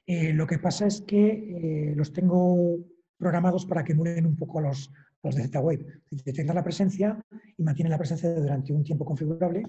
Eh, 0.05 0.33
lo 0.33 0.45
que 0.45 0.59
pasa 0.59 0.85
es 0.85 1.01
que 1.01 1.27
eh, 1.27 1.93
los 1.95 2.13
tengo 2.13 2.77
programados 3.17 3.65
para 3.65 3.83
que 3.83 3.93
emulen 3.93 4.25
un 4.25 4.35
poco 4.35 4.61
los, 4.61 4.91
los 5.23 5.35
de 5.35 5.43
Z-Wave. 5.43 6.01
Detectan 6.11 6.55
la 6.55 6.63
presencia 6.63 7.19
y 7.57 7.63
mantienen 7.63 7.91
la 7.91 7.97
presencia 7.97 8.33
durante 8.33 8.73
un 8.73 8.83
tiempo 8.83 9.05
configurable. 9.05 9.63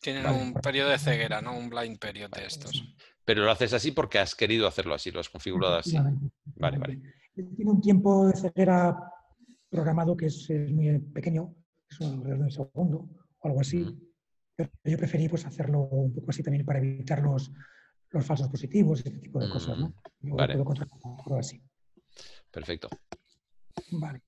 Tienen 0.00 0.26
un 0.26 0.54
periodo 0.54 0.90
de 0.90 0.98
ceguera, 0.98 1.40
¿no? 1.42 1.56
Un 1.56 1.68
blind 1.68 1.98
period 1.98 2.30
de 2.30 2.46
estos. 2.46 2.94
Pero 3.24 3.44
lo 3.44 3.50
haces 3.50 3.72
así 3.72 3.92
porque 3.92 4.18
has 4.18 4.34
querido 4.34 4.66
hacerlo 4.66 4.94
así, 4.94 5.10
lo 5.10 5.20
has 5.20 5.28
configurado 5.28 5.76
así. 5.76 5.96
Vale, 6.56 6.78
vale. 6.78 7.00
Tiene 7.34 7.70
un 7.70 7.80
tiempo 7.80 8.26
de 8.26 8.36
ceguera 8.36 8.96
programado 9.68 10.16
que 10.16 10.26
es, 10.26 10.50
muy 10.50 10.98
pequeño, 10.98 11.54
es 11.88 12.00
alrededor 12.00 12.38
de 12.38 12.44
un 12.44 12.50
segundo 12.50 13.08
o 13.38 13.48
algo 13.48 13.60
así 13.60 14.11
yo 14.58 14.98
preferí 14.98 15.28
pues, 15.28 15.46
hacerlo 15.46 15.80
un 15.80 16.14
poco 16.14 16.30
así 16.30 16.42
también 16.42 16.64
para 16.64 16.78
evitar 16.78 17.22
los, 17.22 17.50
los 18.10 18.24
falsos 18.24 18.48
positivos, 18.48 19.00
este 19.00 19.18
tipo 19.18 19.40
de 19.40 19.50
cosas, 19.50 19.78
¿no? 19.78 19.88
Mm, 20.20 20.28
yo 20.28 20.34
vale. 20.36 20.56
puedo 21.24 21.38
así. 21.38 21.62
Perfecto. 22.50 22.88
Vale. 23.92 24.22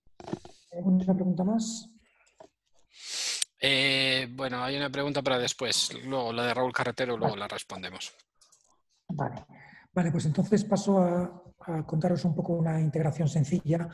¿Alguna 0.72 1.14
pregunta 1.14 1.44
más? 1.44 1.88
Eh, 3.60 4.28
bueno, 4.32 4.62
hay 4.62 4.76
una 4.76 4.90
pregunta 4.90 5.22
para 5.22 5.38
después. 5.38 5.90
Luego 6.04 6.32
la 6.32 6.46
de 6.46 6.54
Raúl 6.54 6.72
Carretero, 6.72 7.16
luego 7.16 7.36
la 7.36 7.48
respondemos. 7.48 8.12
Vale. 9.08 9.44
Vale, 9.92 10.10
pues 10.10 10.26
entonces 10.26 10.64
paso 10.64 10.98
a, 10.98 11.42
a, 11.60 11.86
contaros 11.86 12.24
un 12.24 12.34
poco 12.34 12.54
una 12.54 12.80
integración 12.80 13.28
sencilla 13.28 13.88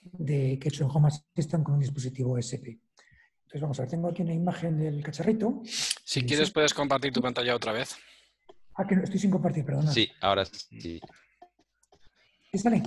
de 0.00 0.58
que 0.58 0.68
he 0.68 0.70
hecho 0.70 0.84
en 0.84 0.90
Home 0.90 1.08
Assistant 1.08 1.62
con 1.62 1.74
un 1.74 1.80
dispositivo 1.80 2.38
SP. 2.38 2.80
Entonces 3.52 3.62
vamos 3.64 3.78
a 3.80 3.82
ver, 3.82 3.90
tengo 3.90 4.08
aquí 4.08 4.22
una 4.22 4.32
imagen 4.32 4.78
del 4.78 5.02
cacharrito. 5.02 5.60
Si 5.66 6.24
quieres 6.24 6.50
puedes 6.50 6.72
compartir 6.72 7.12
tu 7.12 7.20
pantalla 7.20 7.54
otra 7.54 7.72
vez. 7.72 7.96
Ah, 8.74 8.86
que 8.86 8.94
estoy 8.94 9.20
sin 9.20 9.30
compartir, 9.30 9.62
perdona. 9.62 9.92
Sí, 9.92 10.10
ahora 10.22 10.46
sí. 10.46 10.98
¿Sí 12.50 12.58
sale? 12.58 12.82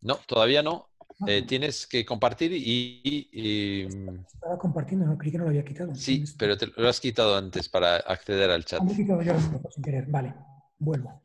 No, 0.00 0.14
todavía 0.26 0.62
no. 0.62 0.88
Ah. 1.20 1.26
Eh, 1.26 1.42
tienes 1.42 1.86
que 1.86 2.06
compartir 2.06 2.50
y, 2.54 3.84
Estaba 4.32 4.56
compartiendo, 4.56 5.04
no 5.04 5.18
creí 5.18 5.32
que 5.32 5.36
no 5.36 5.44
lo 5.44 5.50
había 5.50 5.66
quitado. 5.66 5.94
Sí, 5.94 6.24
pero 6.38 6.56
te 6.56 6.68
lo 6.74 6.88
has 6.88 6.98
quitado 6.98 7.36
antes 7.36 7.68
para 7.68 7.96
acceder 7.96 8.50
al 8.50 8.64
chat. 8.64 8.80
Lo 8.82 8.90
he 8.90 8.96
quitado 8.96 9.20
yo 9.20 9.34
sin 9.70 9.84
querer. 9.84 10.06
Vale, 10.06 10.32
vuelvo. 10.78 11.20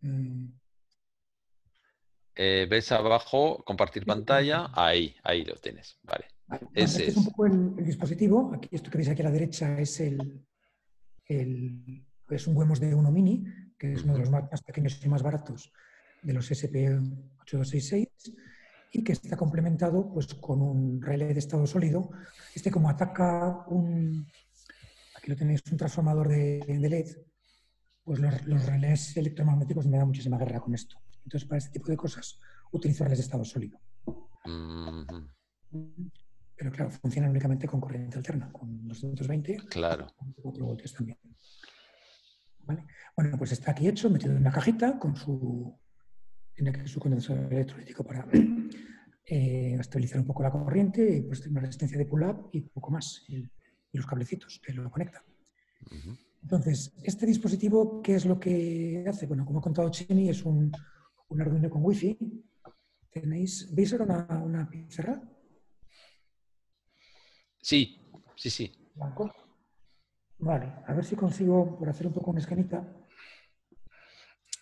Mm. 0.00 0.46
Eh, 2.34 2.66
¿Ves 2.70 2.92
abajo 2.92 3.62
compartir 3.62 4.06
pantalla? 4.06 4.70
Ahí, 4.72 5.14
ahí 5.22 5.44
lo 5.44 5.56
tienes. 5.56 5.98
Vale 6.02 6.35
este 6.74 7.08
es 7.08 7.16
un 7.16 7.24
poco 7.26 7.46
el, 7.46 7.76
dispositivo. 7.84 8.52
Aquí, 8.54 8.68
esto 8.72 8.90
que 8.90 8.98
veis 8.98 9.08
aquí 9.08 9.22
a 9.22 9.24
la 9.24 9.30
derecha 9.30 9.78
es 9.78 10.00
el, 10.00 10.44
es 11.28 12.46
un 12.46 12.56
Wemos 12.56 12.80
de 12.80 12.94
1 12.94 13.10
Mini, 13.10 13.44
que 13.78 13.92
es 13.92 14.04
uno 14.04 14.14
de 14.14 14.20
los 14.20 14.30
más, 14.30 14.62
pequeños 14.62 15.04
y 15.04 15.08
más 15.08 15.22
baratos 15.22 15.72
de 16.22 16.32
los 16.32 16.50
SP8266 16.50 18.08
y 18.92 19.02
que 19.02 19.12
está 19.12 19.36
complementado 19.36 20.10
pues, 20.12 20.34
con 20.34 20.62
un 20.62 21.02
relé 21.02 21.32
de 21.32 21.38
estado 21.38 21.66
sólido. 21.66 22.10
Este 22.54 22.70
como 22.70 22.88
ataca 22.88 23.64
un, 23.68 24.26
aquí 25.16 25.30
lo 25.30 25.36
tenéis, 25.36 25.62
un 25.70 25.76
transformador 25.76 26.28
de, 26.28 26.64
LED, 26.66 27.16
pues 28.04 28.20
los, 28.20 28.66
relés 28.66 29.16
electromagnéticos 29.16 29.86
me 29.86 29.98
dan 29.98 30.06
muchísima 30.06 30.38
guerra 30.38 30.60
con 30.60 30.74
esto. 30.74 30.96
Entonces, 31.24 31.48
para 31.48 31.58
este 31.58 31.72
tipo 31.72 31.88
de 31.88 31.96
cosas, 31.96 32.38
utilizo 32.70 33.02
relés 33.04 33.18
de 33.18 33.24
estado 33.24 33.44
sólido. 33.44 33.80
Pero 36.56 36.72
claro, 36.72 36.90
funcionan 36.90 37.30
únicamente 37.30 37.66
con 37.66 37.80
corriente 37.80 38.16
alterna, 38.16 38.50
con 38.50 38.88
220. 38.88 39.56
Claro. 39.68 40.06
4 40.42 40.64
voltios 40.64 40.92
también. 40.92 41.18
Bueno, 43.16 43.38
pues 43.38 43.52
está 43.52 43.70
aquí 43.70 43.86
hecho, 43.86 44.10
metido 44.10 44.32
en 44.32 44.38
una 44.38 44.50
cajita 44.50 44.98
con 44.98 45.14
su, 45.14 45.78
tiene 46.52 46.86
su 46.88 46.98
condensador 46.98 47.52
electrolítico 47.52 48.04
para, 48.04 48.26
eh, 49.26 49.76
estabilizar 49.78 50.20
un 50.20 50.26
poco 50.26 50.42
la 50.42 50.50
corriente, 50.50 51.24
pues 51.26 51.46
una 51.46 51.60
resistencia 51.60 51.98
de 51.98 52.06
pull-up 52.06 52.48
y 52.52 52.62
poco 52.62 52.90
más, 52.90 53.24
y, 53.28 53.48
los 53.92 54.06
cablecitos 54.06 54.60
que 54.62 54.74
lo 54.74 54.90
conectan. 54.90 55.22
Entonces, 56.42 56.92
este 57.02 57.24
dispositivo, 57.24 58.02
¿qué 58.02 58.16
es 58.16 58.26
lo 58.26 58.38
que 58.38 59.02
hace? 59.08 59.26
Bueno, 59.26 59.46
como 59.46 59.60
ha 59.60 59.62
contado 59.62 59.88
Chemi, 59.88 60.28
es 60.28 60.44
un, 60.44 60.70
un 61.28 61.40
Arduino 61.40 61.70
con 61.70 61.82
Wi-Fi. 61.82 62.18
¿Tenéis, 63.10 63.74
¿Veis 63.74 63.92
ahora 63.94 64.26
una, 64.28 64.44
una 64.44 64.68
pizarra? 64.68 65.22
Sí, 67.66 67.98
sí, 68.36 68.48
sí. 68.48 68.72
Vale, 70.38 70.72
a 70.86 70.94
ver 70.94 71.04
si 71.04 71.16
consigo, 71.16 71.76
por 71.76 71.88
hacer 71.88 72.06
un 72.06 72.12
poco 72.12 72.30
una 72.30 72.38
escanita. 72.38 72.86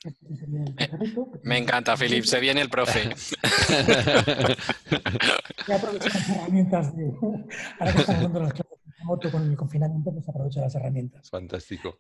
Este 0.03 0.47
Me 1.43 1.59
encanta, 1.59 1.99
Filip, 1.99 2.25
se 2.25 2.41
viene 2.41 2.63
el 2.63 2.71
profe. 2.71 3.11
Ya 5.69 5.77
aprovecho 5.77 6.09
las 6.09 6.31
herramientas 6.31 6.97
de. 6.97 7.13
Ahora 7.79 7.93
que 7.93 8.01
estamos 8.01 8.23
dando 8.23 8.41
las 8.41 8.53
clases 8.55 8.79
de 8.85 9.05
moto 9.05 9.31
con 9.31 9.51
el 9.51 9.57
confinamiento, 9.57 10.11
pues 10.13 10.29
aprovecho 10.29 10.61
las 10.61 10.75
herramientas. 10.75 11.29
Fantástico. 11.29 11.99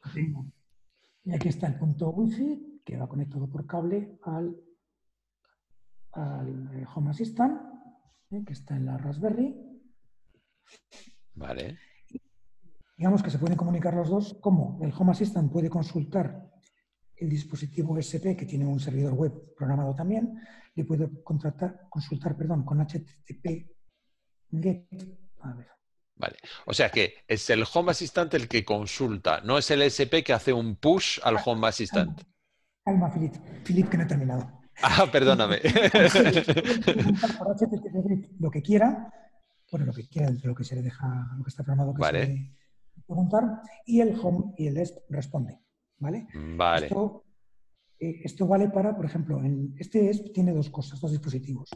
Y 1.24 1.34
aquí 1.34 1.48
está 1.48 1.66
el 1.66 1.74
punto 1.74 2.10
Wi-Fi, 2.10 2.80
que 2.84 2.96
va 2.96 3.08
conectado 3.08 3.46
por 3.50 3.66
cable 3.66 4.18
al, 4.22 4.56
al 6.12 6.70
eh, 6.74 6.86
Home 6.94 7.10
Assistant, 7.10 7.60
eh, 8.30 8.42
que 8.46 8.54
está 8.54 8.76
en 8.76 8.86
la 8.86 8.96
Raspberry. 8.96 9.73
Vale. 11.34 11.78
Digamos 12.96 13.22
que 13.22 13.30
se 13.30 13.38
pueden 13.38 13.56
comunicar 13.56 13.94
los 13.94 14.08
dos, 14.08 14.36
como 14.40 14.78
el 14.82 14.92
Home 14.96 15.12
Assistant 15.12 15.50
puede 15.50 15.68
consultar 15.68 16.50
el 17.16 17.28
dispositivo 17.28 17.98
SP, 17.98 18.36
que 18.36 18.46
tiene 18.46 18.66
un 18.66 18.80
servidor 18.80 19.14
web 19.14 19.54
programado 19.56 19.94
también, 19.94 20.38
le 20.74 20.84
puede 20.84 21.22
contratar, 21.22 21.86
consultar 21.88 22.36
perdón, 22.36 22.64
con 22.64 22.80
HTTP 22.80 23.70
GET. 24.50 24.86
A 25.40 25.54
ver. 25.54 25.68
Vale. 26.16 26.36
O 26.66 26.74
sea 26.74 26.90
que 26.90 27.24
es 27.26 27.50
el 27.50 27.64
Home 27.72 27.90
Assistant 27.90 28.32
el 28.34 28.48
que 28.48 28.64
consulta, 28.64 29.40
no 29.40 29.58
es 29.58 29.70
el 29.70 29.82
SP 29.82 30.22
que 30.22 30.32
hace 30.32 30.52
un 30.52 30.76
push 30.76 31.18
al 31.22 31.36
Home 31.44 31.66
Assistant. 31.66 32.22
Calma, 32.84 33.10
Filip. 33.10 33.34
Filip, 33.64 33.88
que 33.88 33.96
no 33.96 34.04
he 34.04 34.06
terminado. 34.06 34.60
Ah, 34.82 35.06
perdóname. 35.10 35.60
lo 38.38 38.50
que 38.50 38.62
quiera, 38.62 39.12
bueno, 39.74 39.86
lo 39.86 39.92
que 39.92 40.06
quiera, 40.06 40.28
entre 40.28 40.46
lo 40.46 40.54
que 40.54 40.62
se 40.62 40.76
le 40.76 40.82
deja, 40.82 41.34
lo 41.36 41.42
que 41.42 41.48
está 41.48 41.64
programado 41.64 41.92
que 41.92 42.00
vale. 42.00 42.52
se 42.94 43.02
preguntar, 43.02 43.60
y 43.84 44.00
el 44.00 44.16
home 44.22 44.54
y 44.56 44.68
el 44.68 44.76
est 44.76 44.98
responde. 45.08 45.58
¿Vale? 45.98 46.28
Vale. 46.56 46.86
Eh, 47.98 48.20
esto, 48.22 48.46
vale 48.46 48.68
para, 48.68 48.94
por 48.94 49.04
ejemplo, 49.04 49.42
en 49.42 49.74
este 49.76 50.08
ESP 50.08 50.32
tiene 50.32 50.52
dos 50.52 50.70
cosas, 50.70 51.00
dos 51.00 51.10
dispositivos. 51.10 51.70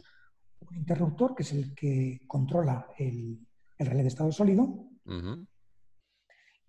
Un 0.61 0.77
interruptor, 0.77 1.35
que 1.35 1.43
es 1.43 1.51
el 1.51 1.75
que 1.75 2.21
controla 2.25 2.87
el, 2.97 3.45
relé 3.77 4.03
de 4.03 4.07
estado 4.07 4.31
sólido, 4.31 4.87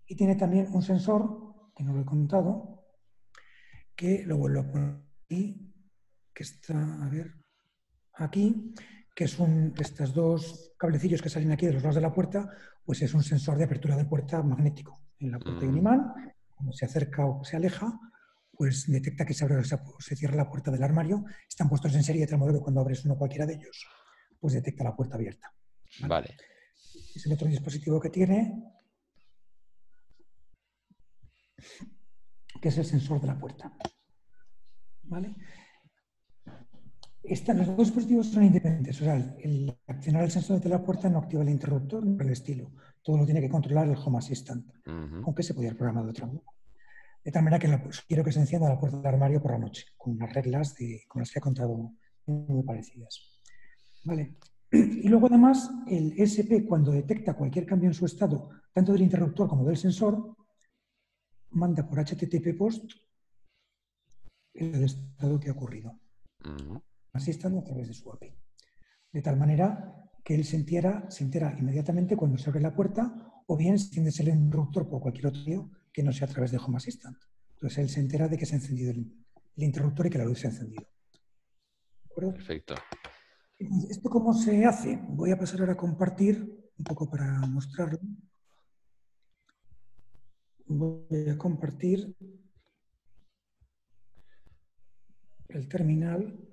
y 0.05 0.15
tiene 0.17 0.35
también 0.35 0.67
un 0.73 0.81
sensor, 0.81 1.71
que 1.73 1.85
no 1.85 1.93
lo 1.93 2.01
he 2.01 2.05
contado, 2.05 2.83
que 3.95 4.25
lo 4.25 4.37
vuelvo 4.37 4.59
a 4.59 4.69
poner 4.69 4.97
aquí, 5.23 5.73
que 6.33 6.43
está, 6.43 7.05
a 7.05 7.07
ver, 7.07 7.35
aquí, 8.15 8.73
que 9.15 9.27
son 9.27 9.73
estos 9.79 10.13
dos 10.13 10.73
cablecillos 10.77 11.21
que 11.21 11.29
salen 11.29 11.51
aquí 11.51 11.65
de 11.65 11.73
los 11.73 11.83
lados 11.83 11.95
de 11.95 12.01
la 12.01 12.13
puerta, 12.13 12.49
pues 12.83 13.01
es 13.01 13.13
un 13.13 13.23
sensor 13.23 13.57
de 13.57 13.65
apertura 13.65 13.95
de 13.95 14.05
puerta 14.05 14.41
magnético. 14.41 15.01
En 15.19 15.31
la 15.31 15.39
puerta 15.39 15.61
hay 15.61 15.67
un 15.67 15.75
mm. 15.75 15.77
imán, 15.77 16.13
cuando 16.55 16.73
se 16.73 16.85
acerca 16.85 17.25
o 17.25 17.43
se 17.43 17.57
aleja, 17.57 17.99
pues 18.53 18.85
detecta 18.87 19.25
que 19.25 19.33
se 19.33 19.43
abre 19.43 19.57
o 19.57 19.63
se 19.63 20.15
cierra 20.15 20.35
la 20.35 20.49
puerta 20.49 20.71
del 20.71 20.83
armario. 20.83 21.25
Están 21.47 21.69
puestos 21.69 21.93
en 21.95 22.03
serie 22.03 22.21
de 22.21 22.27
tal 22.27 22.39
modo 22.39 22.53
que 22.53 22.59
cuando 22.59 22.81
abres 22.81 23.03
uno 23.05 23.17
cualquiera 23.17 23.45
de 23.45 23.55
ellos, 23.55 23.87
pues 24.39 24.53
detecta 24.53 24.83
la 24.83 24.95
puerta 24.95 25.15
abierta. 25.15 25.53
Vale. 26.07 26.35
Es 27.15 27.25
el 27.25 27.33
otro 27.33 27.47
dispositivo 27.47 27.99
que 27.99 28.09
tiene, 28.09 28.53
que 32.61 32.69
es 32.69 32.77
el 32.77 32.85
sensor 32.85 33.19
de 33.19 33.27
la 33.27 33.39
puerta. 33.39 33.71
¿Vale? 35.03 35.35
Los 37.23 37.67
dos 37.67 37.77
dispositivos 37.77 38.27
son 38.27 38.43
independientes. 38.43 39.01
O 39.01 39.03
sea, 39.03 39.15
el, 39.15 39.77
accionar 39.87 40.23
el 40.23 40.31
sensor 40.31 40.59
de 40.59 40.69
la 40.69 40.83
puerta 40.83 41.09
no 41.09 41.19
activa 41.19 41.43
el 41.43 41.49
interruptor 41.49 42.05
ni 42.05 42.17
el 42.23 42.31
estilo. 42.31 42.71
Todo 43.01 43.17
lo 43.17 43.25
tiene 43.25 43.41
que 43.41 43.49
controlar 43.49 43.87
el 43.87 43.97
Home 43.97 44.17
Assistant, 44.17 44.65
aunque 44.85 45.43
se 45.43 45.53
podía 45.53 45.73
programar 45.73 46.05
de 46.05 46.11
otra 46.11 46.27
manera. 46.27 46.45
De 47.23 47.31
tal 47.31 47.43
manera 47.43 47.59
que 47.59 47.91
quiero 48.07 48.23
que 48.23 48.31
se 48.31 48.39
encienda 48.39 48.67
la 48.67 48.79
puerta 48.79 48.97
del 48.97 49.05
armario 49.05 49.41
por 49.41 49.51
la 49.51 49.59
noche, 49.59 49.85
con 49.97 50.13
unas 50.13 50.33
reglas 50.33 50.75
de, 50.75 51.03
con 51.07 51.21
las 51.21 51.31
que 51.31 51.39
he 51.39 51.41
contado 51.41 51.93
muy 52.25 52.63
parecidas. 52.63 53.39
Vale. 54.03 54.37
Y 54.71 55.07
luego 55.09 55.27
además 55.27 55.69
el 55.87 56.13
SP 56.17 56.65
cuando 56.65 56.91
detecta 56.91 57.33
cualquier 57.33 57.65
cambio 57.65 57.89
en 57.89 57.93
su 57.93 58.05
estado, 58.05 58.49
tanto 58.73 58.93
del 58.93 59.01
interruptor 59.01 59.47
como 59.47 59.65
del 59.65 59.77
sensor, 59.77 60.35
manda 61.51 61.87
por 61.87 61.99
HTTP 61.99 62.57
post 62.57 62.91
el 64.53 64.83
estado 64.83 65.39
que 65.39 65.49
ha 65.49 65.53
ocurrido. 65.53 65.99
Assistant 67.13 67.57
a 67.57 67.63
través 67.63 67.87
de 67.87 67.93
su 67.93 68.11
API. 68.11 68.33
De 69.11 69.21
tal 69.21 69.37
manera 69.37 70.09
que 70.23 70.35
él 70.35 70.45
se 70.45 70.55
entera, 70.55 71.09
se 71.09 71.23
entera 71.23 71.55
inmediatamente 71.57 72.15
cuando 72.15 72.37
se 72.37 72.49
abre 72.49 72.61
la 72.61 72.73
puerta 72.73 73.43
o 73.47 73.57
bien 73.57 73.77
si 73.77 73.99
enciende 73.99 74.31
el 74.31 74.39
interruptor 74.39 74.87
por 74.87 75.01
cualquier 75.01 75.27
otro 75.27 75.41
medio 75.41 75.71
que 75.91 76.03
no 76.03 76.13
sea 76.13 76.27
a 76.27 76.31
través 76.31 76.51
de 76.51 76.57
Home 76.57 76.77
Assistant. 76.77 77.17
Entonces 77.53 77.77
él 77.79 77.89
se 77.89 77.99
entera 77.99 78.27
de 78.27 78.37
que 78.37 78.45
se 78.45 78.55
ha 78.55 78.59
encendido 78.59 78.91
el, 78.91 79.13
interruptor 79.57 80.07
y 80.07 80.09
que 80.09 80.17
la 80.17 80.25
luz 80.25 80.39
se 80.39 80.47
ha 80.47 80.49
encendido. 80.49 80.83
¿De 80.83 82.09
acuerdo? 82.09 82.33
Perfecto. 82.33 82.75
¿Esto 83.89 84.09
cómo 84.09 84.33
se 84.33 84.65
hace? 84.65 84.99
Voy 85.09 85.31
a 85.31 85.37
pasar 85.37 85.59
ahora 85.59 85.73
a 85.73 85.77
compartir 85.77 86.71
un 86.77 86.83
poco 86.83 87.09
para 87.09 87.39
mostrarlo. 87.41 87.99
Voy 90.65 91.29
a 91.29 91.37
compartir 91.37 92.15
el 95.49 95.67
terminal. 95.67 96.50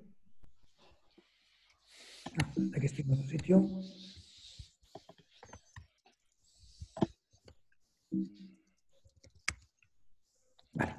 Aquí 2.75 2.85
estoy 2.85 3.05
en 3.05 3.13
otro 3.13 3.27
sitio. 3.27 3.67
Vale. 10.73 10.95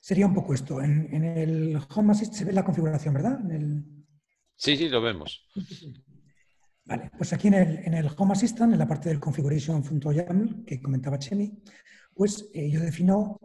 Sería 0.00 0.26
un 0.26 0.34
poco 0.34 0.54
esto. 0.54 0.80
En, 0.80 1.24
el 1.24 1.78
Home 1.94 2.12
Assist 2.12 2.34
se 2.34 2.44
ve 2.44 2.52
la 2.52 2.64
configuración, 2.64 3.14
¿verdad? 3.14 3.38
Sí, 4.56 4.76
sí, 4.76 4.88
lo 4.88 5.00
vemos. 5.00 5.46
Vale, 6.84 7.10
pues 7.16 7.32
aquí 7.34 7.48
en 7.48 7.54
el, 7.94 8.10
Home 8.16 8.32
Assistant, 8.32 8.72
en 8.72 8.78
la 8.78 8.88
parte 8.88 9.10
del 9.10 9.20
configuration.yaml 9.20 10.64
que 10.64 10.80
comentaba 10.80 11.18
Chemi, 11.18 11.62
pues 12.14 12.48
eh, 12.54 12.70
yo 12.70 12.80
defino 12.80 13.38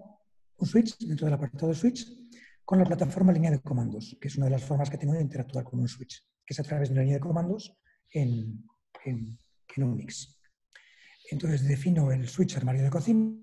un 0.55 0.67
switch 0.67 0.97
dentro 0.99 1.25
del 1.25 1.33
apartado 1.33 1.67
de 1.67 1.75
switch 1.75 2.22
con 2.65 2.79
la 2.79 2.85
plataforma 2.85 3.33
línea 3.33 3.51
de 3.51 3.61
comandos, 3.61 4.17
que 4.19 4.27
es 4.27 4.37
una 4.37 4.45
de 4.45 4.51
las 4.51 4.63
formas 4.63 4.89
que 4.89 4.97
tengo 4.97 5.13
de 5.13 5.21
interactuar 5.21 5.63
con 5.65 5.79
un 5.79 5.87
switch 5.87 6.23
que 6.45 6.53
es 6.53 6.59
a 6.59 6.63
través 6.63 6.89
de 6.89 6.93
una 6.93 7.01
línea 7.03 7.17
de 7.17 7.21
comandos 7.21 7.75
en, 8.11 8.65
en, 9.05 9.39
Unix. 9.75 10.39
Entonces 11.31 11.67
defino 11.67 12.11
el 12.11 12.27
switch 12.27 12.57
armario 12.57 12.83
de 12.83 12.89
cocina. 12.89 13.39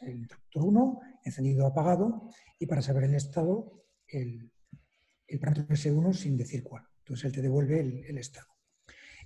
El 0.00 0.18
interruptor 0.18 0.62
1, 0.62 1.00
encendido 1.24 1.64
o 1.64 1.68
apagado, 1.68 2.28
y 2.58 2.66
para 2.66 2.82
saber 2.82 3.04
el 3.04 3.14
estado, 3.14 3.86
el, 4.06 4.52
el 5.26 5.40
parámetro 5.40 5.74
S1 5.74 6.12
sin 6.12 6.36
decir 6.36 6.62
cuál. 6.62 6.86
Entonces 7.04 7.26
él 7.26 7.32
te 7.32 7.42
devuelve 7.42 7.80
el 7.80 8.18
estado. 8.18 8.54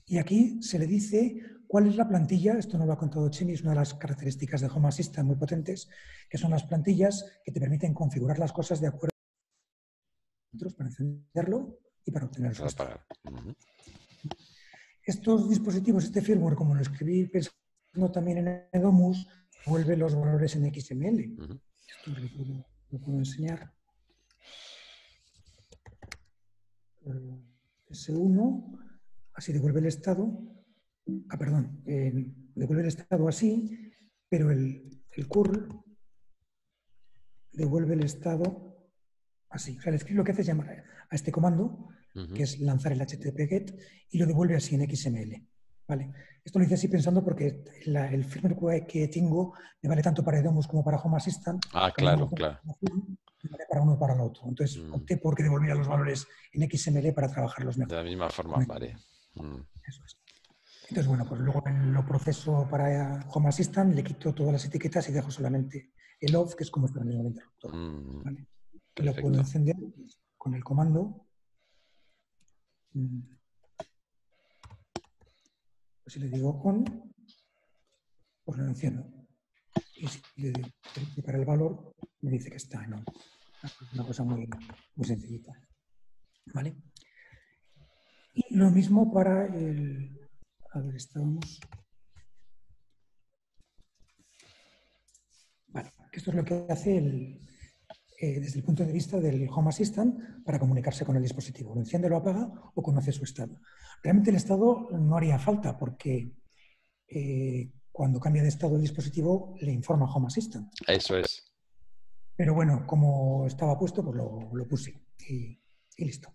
Y 0.09 0.17
aquí 0.17 0.63
se 0.63 0.79
le 0.79 0.87
dice 0.87 1.43
cuál 1.67 1.87
es 1.87 1.97
la 1.97 2.09
plantilla, 2.09 2.55
esto 2.55 2.79
no 2.79 2.87
lo 2.87 2.95
ha 2.95 2.99
contado 2.99 3.29
Chemi, 3.29 3.53
es 3.53 3.61
una 3.61 3.73
de 3.73 3.77
las 3.77 3.93
características 3.93 4.63
de 4.63 4.69
Home 4.69 4.89
Assistant 4.89 5.27
muy 5.27 5.37
potentes, 5.37 5.89
que 6.31 6.39
son 6.39 6.51
las 6.51 6.65
plantillas 6.65 7.27
que 7.45 7.53
te 7.53 7.61
permiten 7.61 7.93
configurar 7.93 8.39
las 8.39 8.53
cosas 8.53 8.81
de 8.81 8.87
acuerdo 8.89 9.13
para 10.77 10.89
encenderlo 10.89 11.79
y 12.07 12.11
para 12.11 12.25
obtener 12.25 12.53
el 12.53 13.47
Estos 15.03 15.51
dispositivos, 15.51 16.05
este 16.05 16.23
firmware, 16.23 16.57
como 16.57 16.75
lo 16.75 16.81
escribí 16.81 17.27
pensando 17.27 18.11
también 18.11 18.39
en 18.39 18.69
Edomus, 18.73 19.29
vuelve 19.67 19.95
los 19.95 20.15
valores 20.15 20.57
en 20.57 20.73
XML. 20.73 21.37
Esto 21.87 22.11
lo 22.91 22.99
puedo, 22.99 23.19
enseñar. 23.19 23.75
Eh, 27.05 27.58
S1 27.91 28.79
así 29.35 29.53
devuelve 29.53 29.81
el 29.81 29.87
estado, 29.87 30.43
ah, 31.29 31.39
perdón, 31.39 31.83
devuelve 31.85 32.83
el 32.83 32.89
estado 32.89 33.29
así, 33.29 33.93
pero 34.29 34.51
el, 34.51 35.03
el 35.13 35.29
curl 35.29 35.69
devuelve 37.53 37.95
el 37.95 38.05
estado 38.05 38.91
así. 39.51 39.79
O 39.79 39.81
sea, 39.81 39.93
el 39.93 40.01
script 40.01 40.17
lo 40.17 40.25
que 40.25 40.33
hace 40.33 40.43
es 40.43 40.47
llamar 40.47 40.85
a 41.11 41.15
este 41.15 41.33
comando, 41.33 41.89
que 42.35 42.43
es 42.43 42.59
lanzar 42.59 42.93
el 42.93 43.01
HTTP 43.01 43.49
GET, 43.49 43.79
y 44.11 44.19
lo 44.19 44.27
devuelve 44.27 44.57
así 44.57 44.75
en 44.75 44.89
XML. 44.89 45.47
¿Vale? 45.89 46.13
Esto 46.45 46.59
lo 46.59 46.65
hice 46.65 46.75
así 46.75 46.89
pensando 46.89 47.25
porque 47.25 47.65
el 47.85 48.25
firmware 48.25 48.87
que 48.87 49.09
tengo 49.09 49.55
me 49.83 49.89
vale 49.89 50.03
tanto 50.03 50.23
para 50.23 50.39
Edomus 50.39 50.67
como 50.67 50.85
para 50.85 50.99
Home 50.99 51.17
Assistant. 51.17 51.65
Ah, 51.73 51.91
claro, 51.95 52.29
claro. 52.29 52.61
vale 52.65 53.65
para 53.69 53.83
uno 53.83 53.95
o 53.95 53.99
para 53.99 54.15
el 54.15 54.21
otro. 54.21 54.43
Entonces 54.47 54.83
mm. 54.83 54.95
opté 54.95 55.17
por 55.17 55.35
que 55.35 55.43
devolviera 55.43 55.75
los 55.75 55.89
valores 55.89 56.27
en 56.53 56.69
XML 56.71 57.13
para 57.13 57.29
trabajarlos 57.29 57.79
mejor. 57.79 57.91
De 57.91 57.97
la 57.97 58.09
misma 58.09 58.29
forma, 58.31 58.65
vale. 58.67 58.97
Mm. 59.35 59.61
Eso 59.87 60.05
es. 60.05 60.17
Entonces, 60.89 61.07
bueno, 61.07 61.27
pues 61.29 61.41
luego 61.43 61.63
lo 61.67 62.07
proceso 62.07 62.67
para 62.71 63.27
Home 63.33 63.49
Assistant, 63.49 63.95
le 63.95 64.03
quito 64.03 64.35
todas 64.35 64.53
las 64.53 64.65
etiquetas 64.65 65.07
y 65.11 65.13
dejo 65.13 65.31
solamente 65.31 65.93
el 66.19 66.35
off, 66.35 66.55
que 66.55 66.65
es 66.65 66.71
como 66.71 66.87
está 66.87 67.03
en 67.03 67.11
el 67.11 67.27
interruptor. 67.27 67.75
Mm. 67.75 68.23
¿vale? 68.25 68.47
Lo 68.97 69.15
puedo 69.15 69.39
encender 69.39 69.77
con 70.37 70.55
el 70.55 70.65
comando. 70.65 71.27
Pues 76.09 76.15
si 76.15 76.21
le 76.21 76.31
digo 76.31 76.59
on, 76.65 76.87
pues 78.43 78.59
lo 78.59 78.65
enciendo. 78.65 79.05
Y 79.95 80.07
si 80.09 80.23
le 80.37 80.53
doy 80.53 81.23
para 81.23 81.37
el 81.37 81.45
valor, 81.45 81.95
me 82.23 82.31
dice 82.31 82.49
que 82.49 82.57
está 82.57 82.83
en 82.83 82.95
on. 82.95 83.05
Una 83.93 84.07
cosa 84.07 84.25
muy, 84.25 84.49
muy 84.95 85.07
sencillita. 85.07 85.53
¿Vale? 86.55 86.75
Y 88.33 88.55
lo 88.55 88.71
mismo 88.71 89.13
para 89.13 89.55
el... 89.55 90.19
A 90.73 90.81
ver, 90.81 90.95
estábamos... 90.95 91.61
Vale, 95.67 95.93
esto 96.11 96.31
es 96.31 96.37
lo 96.39 96.43
que 96.43 96.67
hace 96.71 96.97
el, 96.97 97.48
eh, 98.21 98.41
desde 98.41 98.59
el 98.59 98.65
punto 98.65 98.85
de 98.85 98.93
vista 98.93 99.21
del 99.21 99.49
Home 99.49 99.69
Assistant 99.69 100.45
para 100.45 100.59
comunicarse 100.59 101.05
con 101.05 101.15
el 101.15 101.23
dispositivo. 101.23 101.73
Lo 101.73 101.81
enciende, 101.81 102.09
lo 102.09 102.17
apaga 102.17 102.51
o 102.75 102.83
conoce 102.83 103.13
su 103.13 103.23
estado. 103.23 103.61
Realmente 104.03 104.31
el 104.31 104.37
estado 104.37 104.89
no 104.91 105.17
haría 105.17 105.39
falta 105.39 105.79
porque 105.79 106.33
eh, 107.07 107.71
cuando 107.93 108.19
cambia 108.19 108.43
de 108.43 108.49
estado 108.49 108.75
el 108.75 108.83
dispositivo 108.83 109.55
le 109.61 109.71
informa 109.71 110.13
Home 110.13 110.27
Assistant. 110.27 110.69
Eso 110.89 111.17
es. 111.17 111.45
Pero 112.35 112.55
bueno, 112.55 112.85
como 112.87 113.47
estaba 113.47 113.79
puesto, 113.79 114.05
pues 114.05 114.17
lo, 114.17 114.69
puse 114.69 115.01
y, 115.29 115.57
listo. 115.99 116.35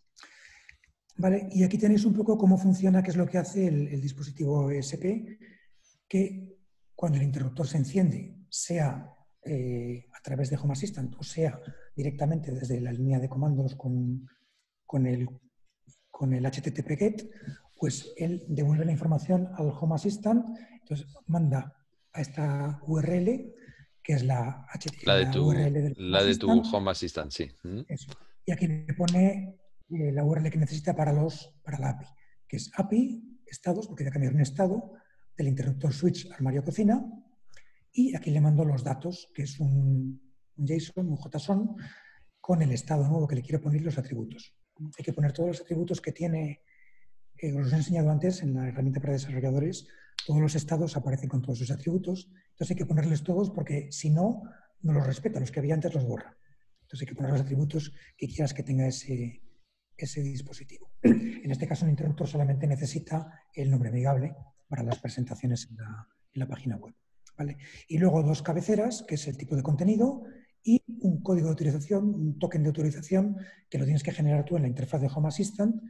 Vale, 1.18 1.50
y 1.52 1.64
aquí 1.64 1.78
tenéis 1.78 2.06
un 2.06 2.14
poco 2.14 2.38
cómo 2.38 2.58
funciona, 2.58 3.04
qué 3.04 3.12
es 3.12 3.18
lo 3.18 3.28
que 3.28 3.40
hace 3.40 3.68
el, 3.68 3.90
el 3.90 4.02
dispositivo 4.02 4.72
ESP, 4.72 5.04
que 6.08 6.58
cuando 6.96 7.18
el 7.18 7.26
interruptor 7.26 7.68
se 7.68 7.78
enciende, 7.78 8.38
sea 8.48 9.14
eh, 9.46 10.06
través 10.24 10.50
de 10.50 10.58
Home 10.58 10.74
Assistant 10.74 11.16
o 11.20 11.24
sea 11.24 11.60
directamente 11.96 12.52
desde 12.52 12.82
la 12.82 12.92
línea 12.92 13.20
de 13.20 13.30
comandos 13.30 13.76
con, 13.76 14.28
con, 14.86 15.06
el, 15.06 15.28
con 16.10 16.34
el 16.34 16.46
HTTP 16.46 16.98
GET, 16.98 17.30
pues 17.78 18.14
él 18.18 18.44
devuelve 18.48 18.86
la 18.86 18.92
información 18.92 19.50
al 19.56 19.70
Home 19.80 19.96
Assistant, 19.96 20.58
entonces 20.82 21.08
manda 21.28 21.76
a 22.14 22.22
esta 22.22 22.80
URL, 22.88 23.54
que 24.02 24.14
es 24.14 24.24
la, 24.24 24.66
HTTP, 24.74 25.06
la 25.06 25.16
de 25.18 25.26
tu, 25.28 25.48
URL 25.48 25.94
la 25.98 26.24
de 26.24 26.38
tu 26.38 26.50
Home 26.50 26.92
Assistant, 26.92 27.32
sí. 27.32 27.52
Y 28.46 28.52
aquí 28.52 28.68
le 28.68 28.94
pone 28.94 29.58
eh, 29.90 30.12
la 30.12 30.24
URL 30.24 30.50
que 30.50 30.58
necesita 30.58 30.96
para, 30.96 31.14
los, 31.14 31.54
para 31.64 31.80
la 31.80 31.90
API, 31.90 32.08
que 32.48 32.58
es 32.58 32.72
API, 32.76 33.42
estados, 33.46 33.88
porque 33.88 34.04
ya 34.04 34.12
cambiar 34.12 34.34
un 34.34 34.42
estado, 34.42 34.94
del 35.38 35.48
interruptor 35.48 35.94
switch 35.94 36.32
armario 36.32 36.64
cocina, 36.64 37.04
y 37.94 38.16
aquí 38.16 38.32
le 38.32 38.42
mando 38.42 38.66
los 38.66 38.84
datos, 38.84 39.30
que 39.34 39.44
es 39.44 39.60
un, 39.60 40.20
JSON, 40.58 41.10
un 41.10 41.18
JSON, 41.18 41.76
con 42.42 42.62
el 42.62 42.72
estado 42.72 43.08
nuevo 43.08 43.28
que 43.28 43.36
le 43.36 43.44
quiero 43.44 43.62
poner 43.62 43.82
los 43.82 43.98
atributos. 43.98 44.56
Hay 44.98 45.06
que 45.06 45.14
poner 45.14 45.32
todos 45.32 45.50
los 45.50 45.62
atributos 45.62 46.02
que 46.02 46.12
tiene, 46.12 46.64
eh, 47.38 47.54
os 47.54 47.72
he 47.72 47.76
enseñado 47.76 48.10
antes 48.10 48.42
en 48.42 48.56
la 48.56 48.68
herramienta 48.68 49.00
para 49.00 49.14
desarrolladores, 49.14 49.88
todos 50.26 50.42
los 50.42 50.56
estados 50.56 50.98
aparecen 50.98 51.30
con 51.30 51.42
todos 51.42 51.60
sus 51.60 51.70
atributos. 51.70 52.30
Entonces 52.52 52.72
hay 52.72 52.78
que 52.78 52.86
ponerles 52.86 53.24
todos 53.24 53.52
porque 53.52 53.92
si 53.92 54.10
no, 54.10 54.42
no 54.82 54.94
los 54.94 55.06
respeta, 55.06 55.40
los 55.40 55.52
que 55.52 55.60
había 55.60 55.76
antes 55.76 55.94
los 55.94 56.06
borra. 56.06 56.36
Entonces 56.82 57.02
hay 57.02 57.08
que 57.08 57.16
poner 57.16 57.32
los 57.32 57.42
atributos 57.42 57.94
que 58.18 58.28
quieras 58.28 58.54
que 58.54 58.64
tenga 58.64 58.88
ese, 58.88 59.44
ese 59.96 60.22
dispositivo. 60.22 60.92
En 61.04 61.52
este 61.52 61.68
caso, 61.68 61.86
el 61.86 61.92
interruptor 61.92 62.28
solamente 62.28 62.68
necesita 62.68 63.42
el 63.54 63.70
nombre 63.70 63.90
amigable 63.90 64.36
para 64.68 64.84
las 64.84 65.00
presentaciones 65.00 65.70
en 65.70 65.78
la 66.40 66.48
página 66.48 66.78
web. 66.78 66.96
Y 67.88 67.98
luego 67.98 68.24
dos 68.24 68.42
cabeceras, 68.42 69.04
que 69.08 69.16
es 69.16 69.28
el 69.28 69.38
tipo 69.38 69.56
de 69.56 69.64
contenido, 69.64 70.24
y 70.64 70.82
un 71.02 71.22
código 71.22 71.48
de 71.48 71.52
autorización, 71.52 72.06
un 72.14 72.40
token 72.40 72.64
de 72.64 72.70
autorización 72.70 73.38
que 73.70 73.78
lo 73.78 73.86
tienes 73.86 74.04
que 74.04 74.12
generar 74.12 74.46
tú 74.46 74.56
en 74.56 74.64
la 74.64 74.68
interfaz 74.70 75.02
de 75.02 75.10
Home 75.14 75.28
Assistant 75.28 75.82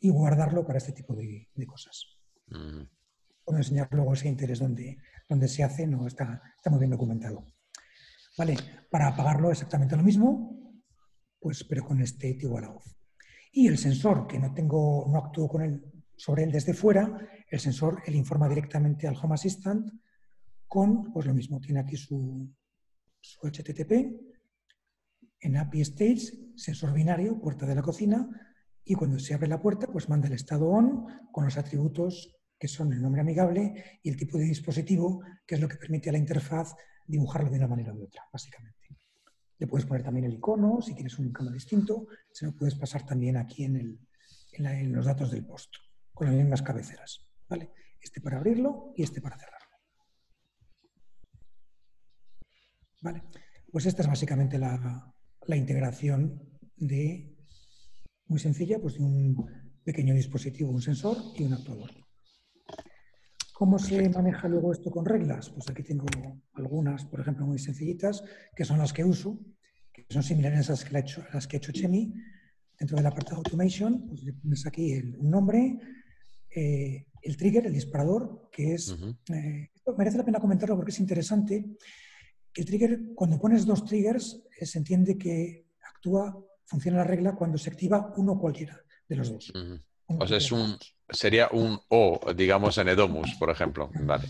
y 0.00 0.10
guardarlo 0.10 0.66
para 0.66 0.78
este 0.78 0.92
tipo 0.92 1.14
de, 1.14 1.48
cosas. 1.66 2.18
Puedo 2.46 3.58
enseñar 3.58 3.88
luego 3.90 4.12
ese 4.12 4.28
interés 4.28 4.58
donde, 4.58 4.98
donde 5.28 5.48
se 5.48 5.64
hace, 5.64 5.86
no 5.86 6.06
está, 6.06 6.42
está 6.56 6.70
muy 6.70 6.78
bien 6.78 6.90
documentado. 6.90 7.46
Vale, 8.36 8.56
para 8.90 9.08
apagarlo 9.08 9.50
exactamente 9.50 9.96
lo 9.96 10.02
mismo, 10.02 10.58
pues 11.40 11.64
pero 11.64 11.84
con 11.84 12.00
este 12.00 12.28
igual 12.28 12.64
a 12.64 12.70
off. 12.70 12.86
Y 13.50 13.66
el 13.66 13.78
sensor, 13.78 14.26
que 14.26 14.38
no 14.38 14.52
tengo, 14.52 15.06
no 15.10 15.18
actúo 15.18 15.48
con 15.48 15.62
él, 15.62 15.82
sobre 16.16 16.44
él 16.44 16.52
desde 16.52 16.74
fuera, 16.74 17.18
el 17.50 17.60
sensor 17.60 18.02
él 18.06 18.14
informa 18.14 18.48
directamente 18.48 19.08
al 19.08 19.16
Home 19.16 19.34
Assistant 19.34 19.90
con, 20.68 21.12
pues 21.12 21.26
lo 21.26 21.34
mismo, 21.34 21.60
tiene 21.60 21.80
aquí 21.80 21.96
su, 21.96 22.48
HTTP, 23.42 23.92
en 25.40 25.56
API 25.56 25.80
States, 25.80 26.38
sensor 26.56 26.92
binario, 26.92 27.40
puerta 27.40 27.66
de 27.66 27.74
la 27.74 27.82
cocina, 27.82 28.28
y 28.84 28.94
cuando 28.94 29.18
se 29.18 29.34
abre 29.34 29.48
la 29.48 29.60
puerta, 29.60 29.86
pues 29.86 30.08
manda 30.08 30.28
el 30.28 30.34
estado 30.34 30.68
on 30.68 31.06
con 31.32 31.44
los 31.44 31.56
atributos 31.56 32.34
que 32.58 32.68
son 32.68 32.92
el 32.92 33.00
nombre 33.00 33.20
amigable 33.20 34.00
y 34.02 34.08
el 34.08 34.16
tipo 34.16 34.36
de 34.36 34.44
dispositivo, 34.44 35.22
que 35.46 35.54
es 35.54 35.60
lo 35.60 35.68
que 35.68 35.76
permite 35.76 36.08
a 36.08 36.12
la 36.12 36.18
interfaz 36.18 36.74
dibujarlo 37.06 37.50
de 37.50 37.58
una 37.58 37.68
manera 37.68 37.94
u 37.94 38.02
otra, 38.02 38.24
básicamente. 38.32 38.88
Le 39.58 39.66
puedes 39.66 39.86
poner 39.86 40.02
también 40.02 40.26
el 40.26 40.34
icono, 40.34 40.80
si 40.80 40.94
quieres 40.94 41.18
un 41.18 41.26
icono 41.26 41.50
distinto, 41.50 42.06
se 42.32 42.46
lo 42.46 42.52
puedes 42.54 42.74
pasar 42.74 43.06
también 43.06 43.36
aquí 43.36 43.64
en, 43.64 43.98
en 44.52 44.92
los 44.92 45.06
datos 45.06 45.30
del 45.30 45.44
post, 45.44 45.72
con 46.12 46.26
las 46.26 46.36
mismas 46.36 46.62
cabeceras. 46.62 47.28
¿vale? 47.48 47.70
Este 48.00 48.20
para 48.20 48.38
abrirlo 48.38 48.92
y 48.96 49.02
este 49.02 49.20
para 49.20 49.38
cerrar. 49.38 49.57
¿Vale? 53.00 53.22
Pues 53.70 53.86
esta 53.86 54.02
es 54.02 54.08
básicamente 54.08 54.58
la, 54.58 55.14
integración 55.54 56.42
de, 56.76 57.36
muy 58.26 58.38
sencilla, 58.38 58.78
pues 58.80 58.94
de 58.94 59.04
un 59.04 59.36
pequeño 59.84 60.14
dispositivo, 60.14 60.70
un 60.70 60.82
sensor 60.82 61.16
y 61.36 61.44
un 61.44 61.52
actuador. 61.52 61.90
¿Cómo 63.52 63.78
se 63.78 64.08
maneja 64.08 64.48
luego 64.48 64.72
esto 64.72 64.90
con 64.90 65.04
reglas? 65.04 65.50
Pues 65.50 65.68
aquí 65.68 65.82
tengo 65.82 66.06
algunas, 66.54 67.04
por 67.04 67.20
ejemplo, 67.20 67.46
muy 67.46 67.58
sencillitas, 67.58 68.22
que 68.54 68.64
son 68.64 68.78
las 68.78 68.92
que 68.92 69.04
uso, 69.04 69.38
que 69.92 70.06
son 70.08 70.22
similares 70.22 70.68
a 70.68 70.72
las 70.72 70.84
que, 70.84 70.96
ha 70.96 71.00
hecho, 71.00 71.24
las 71.32 71.46
que 71.46 71.56
ha 71.56 71.58
hecho 71.58 71.72
Chemi. 71.72 72.14
Dentro 72.78 72.96
del 72.96 73.06
apartado 73.06 73.38
Automation, 73.38 74.06
pues 74.06 74.22
le 74.22 74.32
pones 74.34 74.64
aquí 74.64 74.92
el, 74.92 75.16
un 75.16 75.30
nombre, 75.30 75.80
eh, 76.54 77.06
el 77.22 77.36
trigger, 77.36 77.66
el 77.66 77.72
disparador, 77.72 78.48
que 78.52 78.74
es... 78.74 78.96
Eh, 79.34 79.70
merece 79.96 80.18
la 80.18 80.24
pena 80.24 80.38
comentarlo 80.38 80.76
porque 80.76 80.92
es 80.92 81.00
interesante 81.00 81.76
el 82.58 82.64
trigger, 82.64 83.14
cuando 83.14 83.38
pones 83.38 83.64
dos 83.64 83.84
triggers, 83.84 84.42
eh, 84.58 84.66
se 84.66 84.78
entiende 84.78 85.16
que 85.16 85.68
actúa, 85.94 86.36
funciona 86.64 86.98
la 86.98 87.04
regla 87.04 87.34
cuando 87.34 87.56
se 87.56 87.70
activa 87.70 88.12
uno 88.16 88.38
cualquiera 88.38 88.80
de 89.08 89.16
los 89.16 89.32
dos. 89.32 89.52
O 90.06 90.26
sea, 90.26 90.38
es 90.38 90.50
un, 90.50 90.76
sería 91.08 91.48
un 91.52 91.78
O, 91.88 92.20
digamos, 92.36 92.78
en 92.78 92.88
Edomus, 92.88 93.34
por 93.38 93.50
ejemplo. 93.50 93.90
Vale. 94.02 94.26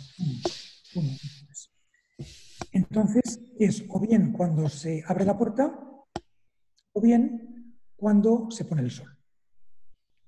Entonces, 2.72 3.40
es 3.58 3.84
o 3.88 4.00
bien 4.00 4.32
cuando 4.32 4.68
se 4.68 5.02
abre 5.06 5.24
la 5.24 5.36
puerta 5.36 5.78
o 6.92 7.00
bien 7.00 7.78
cuando 7.96 8.50
se 8.50 8.64
pone 8.64 8.82
el 8.82 8.90
sol. 8.90 9.16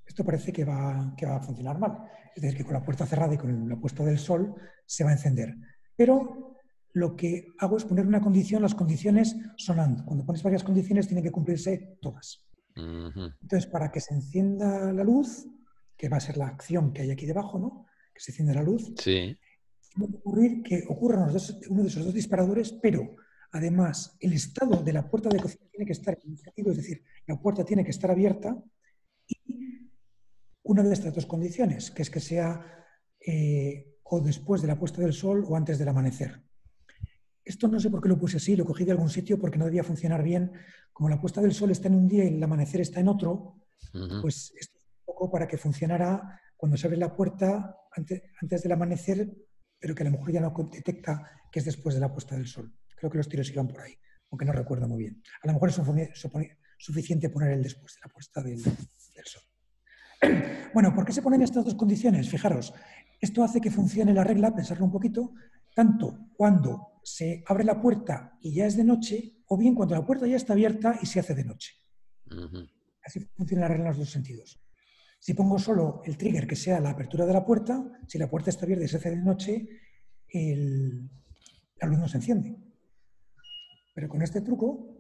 Esto 0.06 0.24
parece 0.24 0.52
que 0.52 0.64
va, 0.64 1.14
que 1.16 1.26
va 1.26 1.36
a 1.36 1.42
funcionar 1.42 1.78
mal. 1.78 1.98
Es 2.34 2.42
decir, 2.42 2.58
que 2.58 2.64
con 2.64 2.74
la 2.74 2.82
puerta 2.82 3.06
cerrada 3.06 3.34
y 3.34 3.38
con 3.38 3.68
la 3.68 3.76
puesta 3.76 4.04
del 4.04 4.18
sol 4.18 4.54
se 4.86 5.04
va 5.04 5.10
a 5.10 5.14
encender. 5.14 5.54
Pero 5.94 6.49
lo 6.92 7.16
que 7.16 7.52
hago 7.58 7.76
es 7.76 7.84
poner 7.84 8.06
una 8.06 8.20
condición, 8.20 8.62
las 8.62 8.74
condiciones 8.74 9.36
sonando. 9.56 10.04
Cuando 10.04 10.24
pones 10.24 10.42
varias 10.42 10.64
condiciones 10.64 11.06
tienen 11.06 11.24
que 11.24 11.30
cumplirse 11.30 11.98
todas. 12.00 12.46
Entonces, 12.74 13.66
para 13.66 13.90
que 13.90 14.00
se 14.00 14.14
encienda 14.14 14.92
la 14.92 15.04
luz, 15.04 15.46
que 15.96 16.08
va 16.08 16.16
a 16.16 16.20
ser 16.20 16.36
la 16.36 16.46
acción 16.46 16.92
que 16.92 17.02
hay 17.02 17.10
aquí 17.10 17.26
debajo, 17.26 17.58
¿no? 17.58 17.86
Que 18.14 18.20
se 18.20 18.32
enciende 18.32 18.54
la 18.54 18.62
luz. 18.62 18.92
Sí. 18.98 19.36
Puede 19.94 20.16
ocurrir 20.16 20.62
que 20.62 20.84
ocurra 20.88 21.24
uno 21.68 21.82
de 21.82 21.88
esos 21.88 22.04
dos 22.04 22.14
disparadores, 22.14 22.72
pero 22.72 23.16
además 23.52 24.16
el 24.20 24.32
estado 24.32 24.82
de 24.82 24.92
la 24.92 25.10
puerta 25.10 25.28
de 25.28 25.40
cocina 25.40 25.66
tiene 25.70 25.84
que 25.84 25.92
estar 25.92 26.16
es 26.56 26.76
decir, 26.76 27.04
la 27.26 27.40
puerta 27.40 27.64
tiene 27.64 27.84
que 27.84 27.90
estar 27.90 28.10
abierta 28.10 28.56
y 29.26 29.90
una 30.62 30.82
de 30.82 30.92
estas 30.92 31.14
dos 31.14 31.26
condiciones, 31.26 31.90
que 31.90 32.02
es 32.02 32.10
que 32.10 32.20
sea 32.20 32.64
eh, 33.26 33.96
o 34.04 34.20
después 34.20 34.62
de 34.62 34.68
la 34.68 34.78
puesta 34.78 35.02
del 35.02 35.12
sol 35.12 35.44
o 35.46 35.56
antes 35.56 35.78
del 35.78 35.88
amanecer. 35.88 36.42
Esto 37.50 37.66
no 37.66 37.80
sé 37.80 37.90
por 37.90 38.00
qué 38.00 38.08
lo 38.08 38.16
puse 38.16 38.36
así, 38.36 38.54
lo 38.54 38.64
cogí 38.64 38.84
de 38.84 38.92
algún 38.92 39.10
sitio 39.10 39.36
porque 39.36 39.58
no 39.58 39.64
debía 39.64 39.82
funcionar 39.82 40.22
bien. 40.22 40.52
Como 40.92 41.08
la 41.08 41.20
puesta 41.20 41.40
del 41.40 41.52
sol 41.52 41.72
está 41.72 41.88
en 41.88 41.96
un 41.96 42.06
día 42.06 42.24
y 42.24 42.36
el 42.36 42.42
amanecer 42.44 42.80
está 42.80 43.00
en 43.00 43.08
otro, 43.08 43.56
pues 44.22 44.52
esto 44.56 44.78
es 44.78 44.84
un 44.84 45.04
truco 45.04 45.32
para 45.32 45.48
que 45.48 45.58
funcionara 45.58 46.40
cuando 46.56 46.76
se 46.76 46.86
abre 46.86 46.96
la 46.96 47.12
puerta 47.12 47.74
antes, 47.90 48.22
antes 48.40 48.62
del 48.62 48.70
amanecer, 48.70 49.28
pero 49.80 49.96
que 49.96 50.04
a 50.04 50.06
lo 50.06 50.12
mejor 50.12 50.30
ya 50.30 50.40
no 50.40 50.54
detecta 50.70 51.28
que 51.50 51.58
es 51.58 51.64
después 51.64 51.96
de 51.96 52.00
la 52.00 52.12
puesta 52.12 52.36
del 52.36 52.46
sol. 52.46 52.72
Creo 52.96 53.10
que 53.10 53.18
los 53.18 53.28
tiros 53.28 53.50
iban 53.50 53.66
por 53.66 53.80
ahí, 53.80 53.96
aunque 54.30 54.44
no 54.44 54.52
recuerdo 54.52 54.86
muy 54.86 54.98
bien. 54.98 55.20
A 55.42 55.48
lo 55.48 55.54
mejor 55.54 55.70
es 55.70 55.80
suficiente 56.78 57.30
poner 57.30 57.50
el 57.50 57.64
después 57.64 57.94
de 57.94 58.00
la 58.04 58.12
puesta 58.12 58.40
del, 58.44 58.62
del 58.62 59.24
sol. 59.24 59.42
Bueno, 60.72 60.94
¿por 60.94 61.04
qué 61.04 61.12
se 61.12 61.20
ponen 61.20 61.42
estas 61.42 61.64
dos 61.64 61.74
condiciones? 61.74 62.30
Fijaros, 62.30 62.72
esto 63.20 63.42
hace 63.42 63.60
que 63.60 63.72
funcione 63.72 64.14
la 64.14 64.22
regla, 64.22 64.54
pensarlo 64.54 64.84
un 64.84 64.92
poquito, 64.92 65.32
tanto 65.74 66.30
cuando 66.36 67.00
se 67.02 67.42
abre 67.46 67.64
la 67.64 67.80
puerta 67.80 68.38
y 68.40 68.54
ya 68.54 68.66
es 68.66 68.76
de 68.76 68.84
noche, 68.84 69.36
o 69.46 69.56
bien 69.56 69.74
cuando 69.74 69.94
la 69.94 70.04
puerta 70.04 70.26
ya 70.26 70.36
está 70.36 70.52
abierta 70.52 70.98
y 71.02 71.06
se 71.06 71.20
hace 71.20 71.34
de 71.34 71.44
noche. 71.44 71.74
Así 73.02 73.20
funciona 73.36 73.62
la 73.62 73.68
regla 73.68 73.84
en 73.84 73.88
los 73.88 73.98
dos 73.98 74.10
sentidos. 74.10 74.60
Si 75.18 75.34
pongo 75.34 75.58
solo 75.58 76.02
el 76.04 76.16
trigger 76.16 76.46
que 76.46 76.56
sea 76.56 76.80
la 76.80 76.90
apertura 76.90 77.26
de 77.26 77.32
la 77.32 77.44
puerta, 77.44 77.84
si 78.06 78.18
la 78.18 78.30
puerta 78.30 78.50
está 78.50 78.64
abierta 78.64 78.84
y 78.84 78.88
se 78.88 78.96
hace 78.96 79.10
de 79.10 79.16
noche, 79.16 79.68
la 80.32 81.88
luz 81.88 81.98
no 81.98 82.08
se 82.08 82.18
enciende. 82.18 82.56
Pero 83.94 84.08
con 84.08 84.22
este 84.22 84.40
truco, 84.40 84.96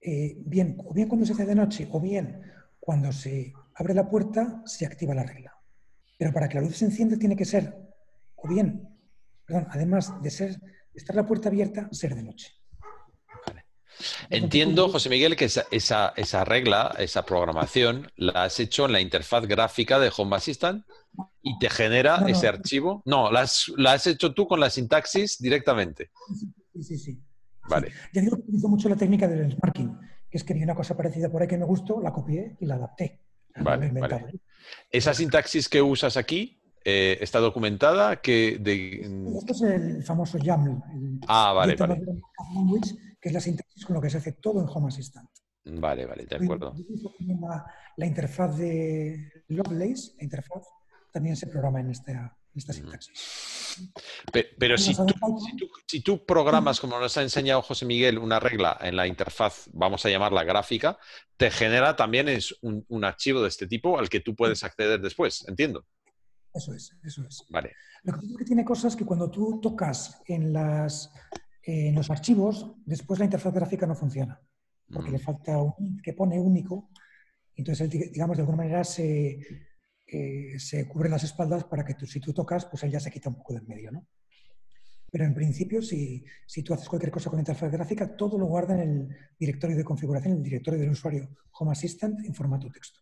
eh, 0.00 0.36
bien, 0.46 0.78
o 0.86 0.94
bien 0.94 1.08
cuando 1.08 1.26
se 1.26 1.32
hace 1.32 1.44
de 1.44 1.54
noche, 1.54 1.88
o 1.90 2.00
bien 2.00 2.40
cuando 2.78 3.12
se 3.12 3.52
abre 3.74 3.94
la 3.94 4.08
puerta, 4.08 4.62
se 4.64 4.86
activa 4.86 5.14
la 5.14 5.24
regla. 5.24 5.54
Pero 6.18 6.32
para 6.32 6.48
que 6.48 6.54
la 6.56 6.62
luz 6.62 6.76
se 6.76 6.86
encienda 6.86 7.18
tiene 7.18 7.36
que 7.36 7.44
ser, 7.44 7.76
o 8.36 8.48
bien, 8.48 8.88
perdón, 9.50 9.68
además 9.70 10.22
de 10.22 10.30
ser, 10.30 10.60
estar 10.94 11.16
la 11.16 11.26
puerta 11.26 11.48
abierta, 11.48 11.88
ser 11.90 12.14
de 12.14 12.22
noche. 12.22 12.52
Entiendo, 14.30 14.88
José 14.88 15.10
Miguel, 15.10 15.36
que 15.36 15.44
esa, 15.44 16.44
regla, 16.44 16.94
esa 16.98 17.26
programación, 17.26 18.10
la 18.16 18.44
has 18.44 18.60
hecho 18.60 18.86
en 18.86 18.92
la 18.92 19.00
interfaz 19.00 19.46
gráfica 19.46 19.98
de 19.98 20.10
Home 20.16 20.36
Assistant 20.36 20.86
y 21.42 21.58
te 21.58 21.68
genera 21.68 22.24
ese 22.28 22.48
archivo. 22.48 23.02
No, 23.04 23.30
la 23.30 23.40
has, 23.42 24.06
hecho 24.06 24.32
tú 24.32 24.46
con 24.46 24.60
la 24.60 24.70
sintaxis 24.70 25.38
directamente. 25.38 26.10
Sí, 26.72 26.82
sí, 26.82 26.98
sí. 26.98 27.20
Vale. 27.68 27.92
Ya 28.14 28.22
digo 28.22 28.36
que 28.36 28.42
utilizo 28.42 28.68
mucho 28.68 28.88
la 28.88 28.96
técnica 28.96 29.28
del 29.28 29.40
benchmarking, 29.40 29.98
que 30.30 30.38
es 30.38 30.44
que 30.44 30.54
vi 30.54 30.62
una 30.62 30.74
cosa 30.74 30.96
parecida 30.96 31.28
por 31.30 31.42
ahí 31.42 31.48
que 31.48 31.58
me 31.58 31.66
gustó, 31.66 32.00
la 32.00 32.12
copié 32.12 32.56
y 32.60 32.66
la 32.66 32.76
adapté. 32.76 33.20
Vale, 33.56 33.90
vale. 33.90 34.40
Esa 34.90 35.12
sintaxis 35.12 35.68
que 35.68 35.82
usas 35.82 36.16
aquí 36.16 36.59
eh, 36.84 37.18
está 37.20 37.40
documentada 37.40 38.20
que 38.20 38.52
Esto 38.52 39.52
es 39.52 39.62
el 39.62 40.02
famoso 40.02 40.38
YAML. 40.38 41.20
ah, 41.28 41.52
vale, 41.52 41.76
vale 41.76 42.00
que 43.20 43.28
es 43.28 43.34
la 43.34 43.40
sintaxis 43.40 43.84
con 43.84 43.94
lo 43.94 44.00
que 44.00 44.10
se 44.10 44.18
hace 44.18 44.32
todo 44.32 44.60
en 44.60 44.68
Home 44.68 44.88
Assistant. 44.88 45.28
Vale, 45.64 46.06
vale, 46.06 46.24
de 46.24 46.36
acuerdo. 46.36 46.74
La, 47.96 48.06
interfaz 48.06 48.56
de 48.56 49.44
Lovelace, 49.48 50.14
la 50.16 50.24
interfaz, 50.24 50.64
también 51.12 51.36
se 51.36 51.46
programa 51.46 51.80
en 51.80 51.90
esta, 51.90 52.34
sintaxis. 52.54 53.90
Pero, 54.58 54.78
si, 54.78 54.94
tú, 56.02 56.24
programas, 56.24 56.80
como 56.80 56.98
nos 56.98 57.16
ha 57.18 57.22
enseñado 57.22 57.60
José 57.62 57.84
Miguel, 57.84 58.18
una 58.18 58.40
regla 58.40 58.78
en 58.80 58.96
la 58.96 59.06
interfaz, 59.06 59.68
vamos 59.72 60.04
a 60.06 60.08
llamarla 60.08 60.44
gráfica, 60.44 60.98
te 61.36 61.50
genera 61.50 61.94
también 61.94 62.28
es 62.28 62.56
un, 62.62 62.84
un 62.88 63.04
archivo 63.04 63.42
de 63.42 63.48
este 63.48 63.66
tipo 63.66 63.98
al 63.98 64.08
que 64.08 64.20
tú 64.20 64.34
puedes 64.34 64.64
acceder 64.64 65.00
después, 65.00 65.46
entiendo. 65.46 65.84
Eso 66.52 66.74
es, 66.74 66.96
eso 67.04 67.24
es. 67.26 67.44
Vale. 67.50 67.72
Lo 68.02 68.18
que 68.18 68.26
es 68.26 68.36
que 68.36 68.44
tiene 68.44 68.64
cosas 68.64 68.96
que 68.96 69.04
cuando 69.04 69.30
tú 69.30 69.60
tocas 69.60 70.20
en 70.26 70.52
las 70.52 71.12
en 71.62 71.94
los 71.94 72.10
archivos, 72.10 72.72
después 72.84 73.18
la 73.18 73.26
interfaz 73.26 73.54
gráfica 73.54 73.86
no 73.86 73.94
funciona, 73.94 74.40
porque 74.92 75.10
le 75.10 75.18
falta 75.18 75.58
un 75.58 76.00
que 76.02 76.12
pone 76.12 76.38
único. 76.38 76.90
Entonces, 77.54 77.90
digamos, 77.90 78.36
de 78.36 78.42
alguna 78.42 78.58
manera 78.58 78.84
se, 78.84 79.38
eh, 80.06 80.58
se 80.58 80.88
cubren 80.88 81.12
las 81.12 81.24
espaldas 81.24 81.64
para 81.64 81.84
que 81.84 81.94
tú, 81.94 82.06
si 82.06 82.20
tú 82.20 82.32
tocas, 82.32 82.64
pues 82.66 82.82
él 82.84 82.90
ya 82.90 83.00
se 83.00 83.10
quita 83.10 83.28
un 83.28 83.36
poco 83.36 83.54
del 83.54 83.66
medio, 83.66 83.92
¿no? 83.92 84.06
Pero 85.12 85.24
en 85.24 85.34
principio, 85.34 85.82
si, 85.82 86.24
si, 86.46 86.62
tú 86.62 86.72
haces 86.72 86.88
cualquier 86.88 87.10
cosa 87.10 87.28
con 87.28 87.36
la 87.36 87.42
interfaz 87.42 87.70
gráfica, 87.70 88.16
todo 88.16 88.38
lo 88.38 88.46
guarda 88.46 88.74
en 88.74 88.80
el 88.80 89.16
directorio 89.38 89.76
de 89.76 89.84
configuración, 89.84 90.32
en 90.32 90.38
el 90.38 90.44
directorio 90.44 90.80
del 90.80 90.90
usuario 90.90 91.28
Home 91.58 91.72
Assistant 91.72 92.24
en 92.24 92.34
formato 92.34 92.70
texto. 92.70 93.00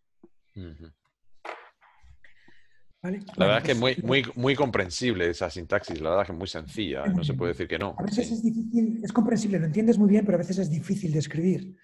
La 3.01 3.47
verdad 3.47 3.59
es 3.59 3.65
que 3.65 3.73
es 3.73 3.79
muy, 3.79 3.97
muy, 4.03 4.25
muy 4.35 4.57
comprensible 4.57 5.31
esa 5.31 5.49
sintaxis, 5.49 6.01
la 6.01 6.11
verdad 6.11 6.23
es 6.25 6.27
que 6.27 6.33
es 6.33 6.39
muy 6.39 6.49
sencilla, 6.49 7.07
no 7.07 7.23
se 7.23 7.35
puede 7.35 7.53
decir 7.53 7.69
que 7.69 7.79
no. 7.79 7.95
A 7.97 8.03
veces 8.03 8.33
es 8.33 8.43
difícil, 8.43 9.01
es 9.03 9.13
comprensible, 9.13 9.61
lo 9.61 9.67
entiendes 9.67 9.99
muy 9.99 10.09
bien, 10.09 10.25
pero 10.25 10.37
a 10.37 10.39
veces 10.39 10.59
es 10.59 10.71
difícil 10.71 11.13
de 11.13 11.19
escribir. 11.21 11.77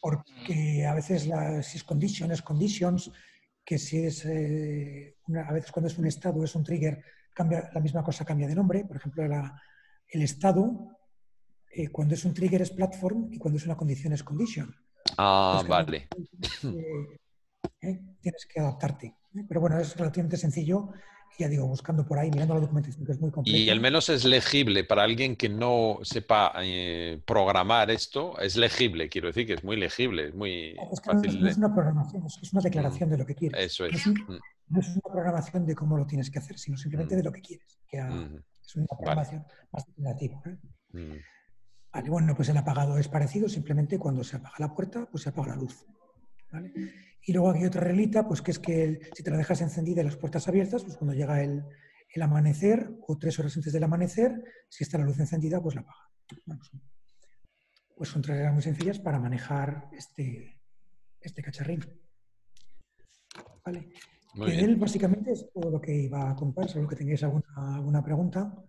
Porque 0.00 0.86
a 0.86 0.94
veces 0.94 1.26
las 1.26 1.66
si 1.66 1.76
es 1.76 1.84
condition, 1.84 2.30
conditions, 2.42 3.10
que 3.62 3.76
si 3.76 4.04
es, 4.04 4.24
eh, 4.24 5.16
a 5.46 5.52
veces 5.52 5.70
cuando 5.70 5.88
es 5.88 5.98
un 5.98 6.06
estado, 6.06 6.42
es 6.42 6.54
un 6.54 6.64
trigger, 6.64 7.04
cambia, 7.34 7.70
la 7.74 7.80
misma 7.80 8.02
cosa 8.02 8.24
cambia 8.24 8.48
de 8.48 8.54
nombre. 8.54 8.86
Por 8.86 8.96
ejemplo, 8.96 9.22
el 9.22 10.22
estado, 10.22 10.96
eh, 11.70 11.88
cuando 11.88 12.14
es 12.14 12.24
un 12.24 12.32
trigger 12.32 12.62
es 12.62 12.70
platform 12.70 13.28
y 13.32 13.38
cuando 13.38 13.58
es 13.58 13.66
una 13.66 13.76
condición 13.76 14.14
es 14.14 14.24
condition. 14.24 14.74
Ah, 15.18 15.62
vale. 15.68 16.08
Eh, 17.82 17.98
tienes 18.20 18.46
que 18.46 18.60
adaptarte. 18.60 19.19
Pero 19.48 19.60
bueno, 19.60 19.78
es 19.78 19.96
relativamente 19.96 20.36
sencillo. 20.36 20.90
Ya 21.38 21.48
digo, 21.48 21.66
buscando 21.66 22.04
por 22.04 22.18
ahí, 22.18 22.30
mirando 22.30 22.54
la 22.54 22.60
documentación, 22.60 23.06
que 23.06 23.12
es 23.12 23.20
muy 23.20 23.30
compleja. 23.30 23.56
Y 23.56 23.70
al 23.70 23.80
menos 23.80 24.08
es 24.08 24.24
legible 24.24 24.84
para 24.84 25.04
alguien 25.04 25.36
que 25.36 25.48
no 25.48 25.98
sepa 26.02 26.52
eh, 26.60 27.22
programar 27.24 27.90
esto, 27.90 28.38
es 28.40 28.56
legible, 28.56 29.08
quiero 29.08 29.28
decir 29.28 29.46
que 29.46 29.54
es 29.54 29.64
muy 29.64 29.76
legible, 29.76 30.28
es 30.28 30.34
muy 30.34 30.76
fácil. 31.02 31.40
No, 31.40 31.48
es 31.48 31.56
una 31.56 31.72
programación, 31.72 32.26
es 32.26 32.52
una 32.52 32.62
declaración 32.62 33.10
de 33.10 33.18
lo 33.18 33.24
que 33.24 33.34
quieres. 33.34 33.64
Eso 33.64 33.86
es. 33.86 34.06
Mm. 34.06 34.38
No 34.68 34.80
es, 34.80 34.88
una 34.88 35.12
programación 35.12 35.64
de 35.66 35.74
cómo 35.74 35.96
lo 35.96 36.06
tienes 36.06 36.30
que 36.30 36.40
hacer, 36.40 36.58
sino 36.58 36.76
simplemente 36.76 37.14
de 37.14 37.22
mm. 37.22 37.24
lo 37.24 37.32
que 37.32 37.40
quieres. 37.40 37.78
Que 37.88 37.98
Es 37.98 38.76
una 38.76 38.86
programación 38.98 39.44
más 39.72 39.86
declarativa. 39.86 40.42
¿eh? 40.46 40.58
Mm. 40.92 42.10
bueno, 42.10 42.34
pues 42.34 42.48
el 42.48 42.56
apagado 42.56 42.98
es 42.98 43.08
parecido, 43.08 43.48
simplemente 43.48 43.98
cuando 43.98 44.24
se 44.24 44.36
apaga 44.36 44.56
la 44.58 44.74
puerta, 44.74 45.08
pues 45.10 45.22
se 45.22 45.30
apaga 45.30 45.50
la 45.50 45.56
luz. 45.56 45.86
¿vale? 46.52 46.72
Y 47.22 47.32
luego 47.32 47.50
aquí 47.50 47.64
otra 47.64 47.82
reglita, 47.82 48.26
pues 48.26 48.42
que 48.42 48.50
es 48.50 48.58
que 48.58 49.00
si 49.14 49.22
te 49.22 49.30
la 49.30 49.36
dejas 49.36 49.60
encendida 49.60 50.00
y 50.00 50.04
las 50.04 50.16
puertas 50.16 50.48
abiertas, 50.48 50.84
pues 50.84 50.96
cuando 50.96 51.14
llega 51.14 51.42
el, 51.42 51.62
amanecer 52.20 52.90
o 53.06 53.18
tres 53.18 53.38
horas 53.38 53.56
antes 53.56 53.72
del 53.72 53.84
amanecer, 53.84 54.42
si 54.68 54.84
está 54.84 54.98
la 54.98 55.04
luz 55.04 55.18
encendida, 55.18 55.60
pues 55.62 55.74
la 55.74 55.82
apaga. 55.82 56.08
pues 57.96 58.08
son 58.08 58.22
tres 58.22 58.36
reglas 58.36 58.54
muy 58.54 58.62
sencillas 58.62 58.98
para 58.98 59.20
manejar 59.20 59.88
este, 59.92 60.60
este 61.20 61.42
cacharrín. 61.42 61.84
Vale. 63.64 63.92
él 64.48 64.76
básicamente 64.76 65.32
es 65.32 65.50
todo 65.52 65.70
lo 65.70 65.80
que 65.80 65.94
iba 65.94 66.30
a 66.30 66.34
contar, 66.34 66.68
solo 66.68 66.88
que 66.88 66.96
tengáis 66.96 67.22
alguna, 67.22 67.76
alguna 67.76 68.02
pregunta. 68.02 68.64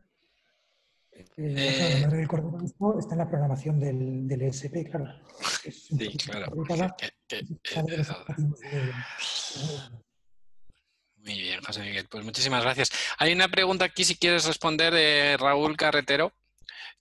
Eh, 1.38 2.04
el 2.12 2.28
cordón 2.28 2.66
está 3.00 3.14
en 3.14 3.18
la 3.18 3.30
programación 3.30 3.80
del, 3.80 4.28
del 4.28 4.42
ESP, 4.44 4.90
claro. 4.90 5.14
sí, 5.70 6.18
claro. 6.18 6.52
Muy 11.18 11.40
bien, 11.40 11.62
José 11.62 11.82
Miguel. 11.82 12.08
Pues 12.10 12.24
muchísimas 12.24 12.64
gracias. 12.64 12.90
Hay 13.18 13.32
una 13.34 13.48
pregunta 13.48 13.86
aquí, 13.86 14.04
si 14.04 14.16
quieres 14.16 14.46
responder, 14.46 14.94
de 14.94 15.38
Raúl 15.38 15.78
Carretero, 15.78 16.34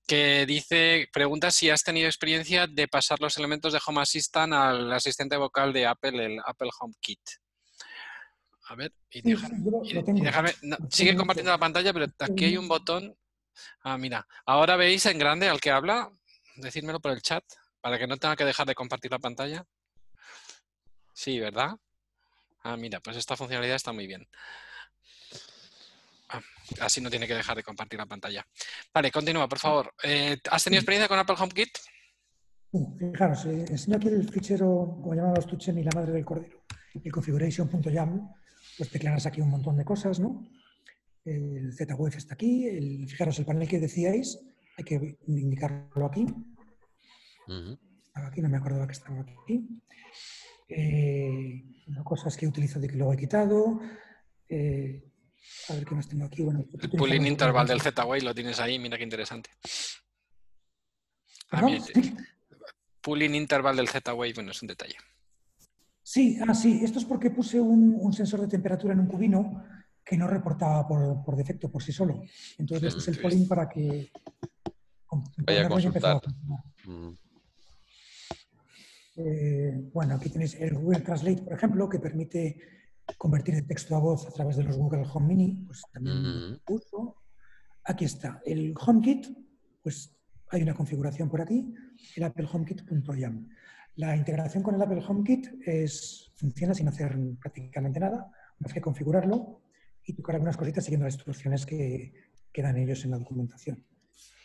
que 0.07 0.45
dice, 0.47 1.09
pregunta 1.13 1.51
si 1.51 1.71
has 1.71 1.83
tenido 1.83 2.07
experiencia 2.07 2.67
de 2.67 2.89
pasar 2.89 3.21
los 3.21 3.37
elementos 3.39 3.73
de 3.73 3.81
Home 3.87 4.03
Assistant 4.03 4.53
al 4.53 4.93
asistente 4.93 5.37
vocal 5.37 5.73
de 5.73 5.87
Apple, 5.87 6.25
el 6.25 6.39
Apple 6.45 6.71
Home 6.81 6.95
Kit. 7.01 7.21
A 8.69 8.75
ver, 8.77 8.93
y 9.11 9.23
déjame, 9.23 10.55
sigue 10.91 11.17
compartiendo 11.17 11.51
la 11.51 11.59
pantalla, 11.59 11.93
pero 11.93 12.07
aquí 12.21 12.45
hay 12.45 12.57
un 12.57 12.69
botón 12.69 13.17
Ah, 13.83 13.99
mira, 13.99 14.27
ahora 14.47 14.77
veis 14.77 15.07
en 15.07 15.19
grande 15.19 15.49
al 15.49 15.61
que 15.61 15.71
habla, 15.71 16.11
decírmelo 16.57 17.01
por 17.01 17.13
el 17.13 17.23
chat, 17.23 17.45
para 17.81 17.99
que 17.99 18.07
no 18.07 18.17
tenga 18.17 18.37
que 18.37 18.45
dejar 18.45 18.67
de 18.67 18.75
compartir 18.75 19.11
la 19.11 19.19
pantalla. 19.19 19.65
Sí, 21.21 21.39
¿verdad? 21.39 21.77
Ah, 22.63 22.79
mira, 22.79 22.99
pues 23.01 23.15
esta 23.19 23.37
funcionalidad 23.37 23.77
está 23.77 23.93
muy 23.93 24.07
bien. 24.07 24.27
Ah, 26.31 26.41
así 26.81 27.03
no 27.03 27.11
tiene 27.11 27.27
que 27.27 27.35
dejar 27.35 27.59
de 27.59 27.63
compartir 27.63 27.99
la 27.99 28.07
pantalla. 28.07 28.43
Vale, 28.95 29.11
continúa, 29.11 29.47
por 29.47 29.59
favor. 29.59 29.93
Eh, 30.03 30.39
¿Has 30.51 30.65
tenido 30.65 30.81
experiencia 30.81 31.09
con 31.09 31.19
Apple 31.19 31.37
HomeKit? 31.39 31.77
Fijaros, 32.99 33.45
eh, 33.45 33.67
enseño 33.69 33.99
aquí 33.99 34.09
el 34.09 34.31
fichero, 34.31 34.99
como 35.03 35.15
llamamos 35.15 35.47
Tuchen 35.47 35.77
y 35.77 35.85
la 35.85 35.91
madre 35.95 36.13
del 36.13 36.25
cordero, 36.25 36.65
el 36.95 37.13
configuration.yaml, 37.13 38.23
pues 38.79 38.91
declaras 38.91 39.27
aquí 39.27 39.43
un 39.43 39.51
montón 39.51 39.77
de 39.77 39.85
cosas, 39.85 40.21
¿no? 40.21 40.49
El 41.27 41.75
ZWF 41.75 42.17
está 42.17 42.33
aquí. 42.33 42.67
El, 42.67 43.07
fijaros, 43.07 43.39
el 43.39 43.45
panel 43.45 43.69
que 43.69 43.79
decíais, 43.79 44.41
hay 44.79 44.85
que 44.85 45.19
indicarlo 45.27 46.07
aquí. 46.07 46.25
Estaba 48.07 48.29
aquí, 48.29 48.41
no 48.41 48.49
me 48.49 48.57
acordaba 48.57 48.87
que 48.87 48.95
estaba 48.95 49.21
aquí. 49.21 49.69
Eh, 50.71 51.65
cosas 52.05 52.37
que 52.37 52.47
he 52.47 52.49
utilizado 52.49 52.85
y 52.85 52.89
que 52.89 52.97
luego 52.97 53.13
he 53.13 53.17
quitado. 53.17 53.81
Eh, 54.49 55.05
a 55.69 55.75
ver 55.75 55.85
qué 55.85 55.95
más 55.95 56.09
tengo 56.09 56.25
aquí. 56.25 56.43
Bueno, 56.43 56.65
el 56.81 56.91
pooling 56.91 57.27
interval 57.27 57.67
del 57.67 57.81
Z-Way 57.81 58.21
lo 58.21 58.35
tienes 58.35 58.61
ahí, 58.61 58.79
mira 58.79 58.97
qué 58.97 59.05
interesante. 59.05 59.51
pooling 63.01 63.35
interval 63.35 63.77
del 63.77 63.89
Z-Wave, 63.89 64.33
bueno, 64.35 64.51
es 64.51 64.63
un 64.63 64.69
detalle. 64.69 64.97
Sí, 66.03 66.39
ah, 66.47 66.55
sí, 66.55 66.81
esto 66.83 66.99
es 66.99 67.05
porque 67.05 67.31
puse 67.31 67.61
un, 67.61 68.13
sensor 68.13 68.41
de 68.41 68.49
temperatura 68.49 68.93
en 68.93 69.01
un 69.01 69.07
cubino 69.07 69.65
que 70.05 70.17
no 70.17 70.27
reportaba 70.27 70.87
por, 70.87 71.37
defecto 71.37 71.71
por 71.71 71.83
sí 71.83 71.93
solo. 71.93 72.23
Entonces 72.59 72.83
le 72.83 72.91
puse 72.93 73.11
el 73.13 73.19
polling 73.19 73.47
para 73.47 73.69
que... 73.69 74.11
Vaya 75.39 75.67
a 75.67 75.69
consultar. 75.69 76.21
Eh, 79.17 79.91
bueno, 79.93 80.15
aquí 80.15 80.31
tenéis 80.31 80.55
el 80.55 80.75
Google 80.75 81.01
Translate, 81.01 81.43
por 81.43 81.53
ejemplo, 81.53 81.89
que 81.89 81.99
permite 81.99 82.59
convertir 83.19 83.55
de 83.55 83.63
texto 83.63 83.97
a 83.97 83.99
voz 83.99 84.27
a 84.27 84.31
través 84.31 84.57
de 84.57 84.65
los 84.65 84.77
Google 84.77 85.05
Home 85.13 85.27
Mini, 85.27 85.65
pues 85.67 85.83
también 85.93 86.53
mm. 86.53 86.61
uso. 86.69 87.17
Aquí 87.85 88.05
está 88.05 88.41
el 88.45 88.75
HomeKit, 88.79 89.27
pues 89.83 90.17
hay 90.51 90.63
una 90.63 90.75
configuración 90.75 91.29
por 91.29 91.41
aquí, 91.41 91.73
el 92.17 92.25
Apple 92.25 92.47
HomeKit.yam. 92.51 93.49
La 93.97 94.17
integración 94.17 94.63
con 94.63 94.75
el 94.75 94.83
Apple 94.83 95.03
HomeKit 95.07 95.67
es, 95.67 96.33
funciona 96.37 96.75
sin 96.75 96.89
hacer 96.89 97.19
prácticamente 97.41 98.01
nada, 98.01 98.31
vez 98.59 98.73
que 98.73 98.81
configurarlo 98.81 99.63
y 100.05 100.15
tocar 100.15 100.37
algunas 100.37 100.57
cositas 100.57 100.85
siguiendo 100.85 101.05
las 101.05 101.15
instrucciones 101.15 101.67
que, 101.67 102.13
que 102.53 102.63
dan 102.63 102.77
ellos 102.77 103.05
en 103.05 103.13
la 103.13 103.19
documentación. 103.19 103.85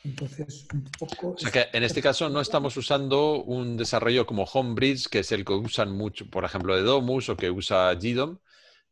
Entonces, 0.03 0.68
un 0.73 0.84
poco... 0.99 1.31
O 1.31 1.38
sea 1.38 1.52
que 1.52 1.65
en 1.76 1.84
este 1.84 2.02
caso 2.02 2.30
no 2.30 2.39
estamos 2.39 2.77
usando 2.77 3.41
un 3.43 3.76
desarrollo 3.76 4.26
como 4.26 4.43
Homebridge, 4.43 5.07
que 5.07 5.19
es 5.19 5.31
el 5.31 5.43
que 5.43 5.53
usan 5.53 5.91
mucho, 5.91 6.30
por 6.30 6.45
ejemplo, 6.45 6.76
de 6.76 6.84
Domus 6.84 7.30
o 7.30 7.35
que 7.35 7.49
usa 7.49 7.93
GDOM. 7.95 8.38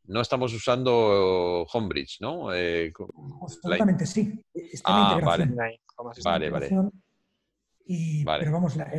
No 0.06 0.22
estamos 0.22 0.54
usando 0.54 1.66
Homebridge, 1.72 2.20
¿no? 2.20 2.54
Eh, 2.54 2.92
Absolutamente 3.42 4.06
sí. 4.06 4.44
Está 4.54 5.12
ah, 5.12 5.14
integración. 5.14 5.56
Vale, 5.56 6.50
vale, 6.50 6.50
vale. 6.50 6.92
Y, 7.86 8.26
Pero 8.26 8.52
vamos, 8.52 8.76
la, 8.76 8.92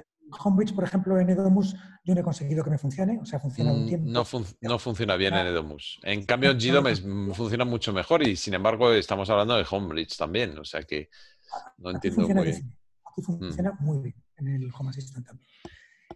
Homebridge, 0.43 0.75
por 0.75 0.85
ejemplo, 0.85 1.19
en 1.19 1.31
Edomus, 1.31 1.75
yo 2.05 2.15
no 2.15 2.21
he 2.21 2.25
conseguido 2.25 2.65
que 2.65 2.71
me 2.71 2.79
funcione, 2.79 3.19
o 3.21 3.25
sea, 3.25 3.39
funciona 3.39 3.73
un 3.73 3.85
mm, 3.85 3.87
tiempo. 3.87 4.11
No, 4.11 4.25
no 4.61 4.79
funciona 4.79 5.17
bien 5.17 5.35
en 5.35 5.47
Edomus. 5.47 6.01
En 6.03 6.25
cambio, 6.25 6.51
en 6.51 6.59
GDOM 6.59 7.35
funciona 7.35 7.65
mucho 7.65 7.93
mejor 7.93 8.27
y, 8.27 8.37
sin 8.37 8.55
embargo, 8.55 8.93
estamos 8.93 9.29
hablando 9.31 9.57
de 9.57 9.67
Homebridge 9.69 10.17
también, 10.17 10.59
o 10.59 10.65
sea 10.65 10.83
que 10.83 11.09
no 11.79 11.91
entiendo 11.91 12.29
muy 12.29 12.45
bien. 12.45 12.77
Aquí 13.05 13.23
funciona 13.23 13.73
mm. 13.73 13.85
muy 13.85 13.99
bien, 13.99 14.15
en 14.37 14.49
el 14.49 14.71
Home 14.79 14.91
Assistant 14.91 15.27
también. 15.27 15.49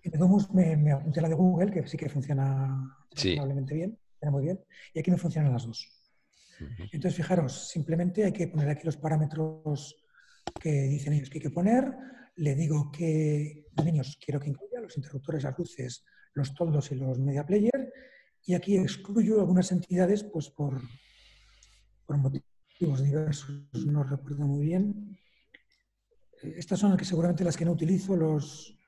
En 0.02 0.14
Edomus 0.14 0.50
me, 0.52 0.76
me 0.76 0.92
apunté 0.92 1.20
la 1.20 1.28
de 1.28 1.34
Google, 1.34 1.70
que 1.70 1.86
sí 1.86 1.96
que 1.96 2.08
funciona 2.08 2.96
probablemente 3.10 3.74
bien, 3.74 3.98
funciona 4.10 4.30
muy 4.30 4.44
bien, 4.44 4.60
y 4.94 5.00
aquí 5.00 5.10
no 5.10 5.18
funcionan 5.18 5.52
las 5.52 5.66
dos. 5.66 5.88
Entonces, 6.92 7.14
fijaros, 7.14 7.68
simplemente 7.68 8.24
hay 8.24 8.32
que 8.32 8.48
poner 8.48 8.68
aquí 8.68 8.84
los 8.84 8.96
parámetros 8.96 9.96
que 10.60 10.70
dicen 10.70 11.12
ellos 11.12 11.30
que 11.30 11.38
hay 11.38 11.42
que 11.42 11.50
poner, 11.50 11.94
le 12.36 12.54
digo 12.54 12.90
que 12.90 13.66
dominios 13.72 14.18
quiero 14.24 14.40
que 14.40 14.48
incluya 14.48 14.80
los 14.80 14.96
interruptores, 14.96 15.44
las 15.44 15.58
luces, 15.58 16.04
los 16.34 16.54
toldos 16.54 16.90
y 16.92 16.96
los 16.96 17.18
media 17.18 17.44
player. 17.44 17.92
Y 18.44 18.54
aquí 18.54 18.76
excluyo 18.76 19.40
algunas 19.40 19.70
entidades 19.72 20.24
pues 20.24 20.48
por, 20.48 20.80
por 22.06 22.16
motivos 22.16 22.47
diversos, 22.78 23.68
no 23.86 24.04
recuerdo 24.04 24.46
muy 24.46 24.66
bien. 24.66 25.18
Estas 26.42 26.78
son 26.78 26.90
las 26.90 26.98
que 26.98 27.04
seguramente 27.04 27.44
las 27.44 27.56
que 27.56 27.64
no 27.64 27.72
utilizo, 27.72 28.14
los, 28.14 28.78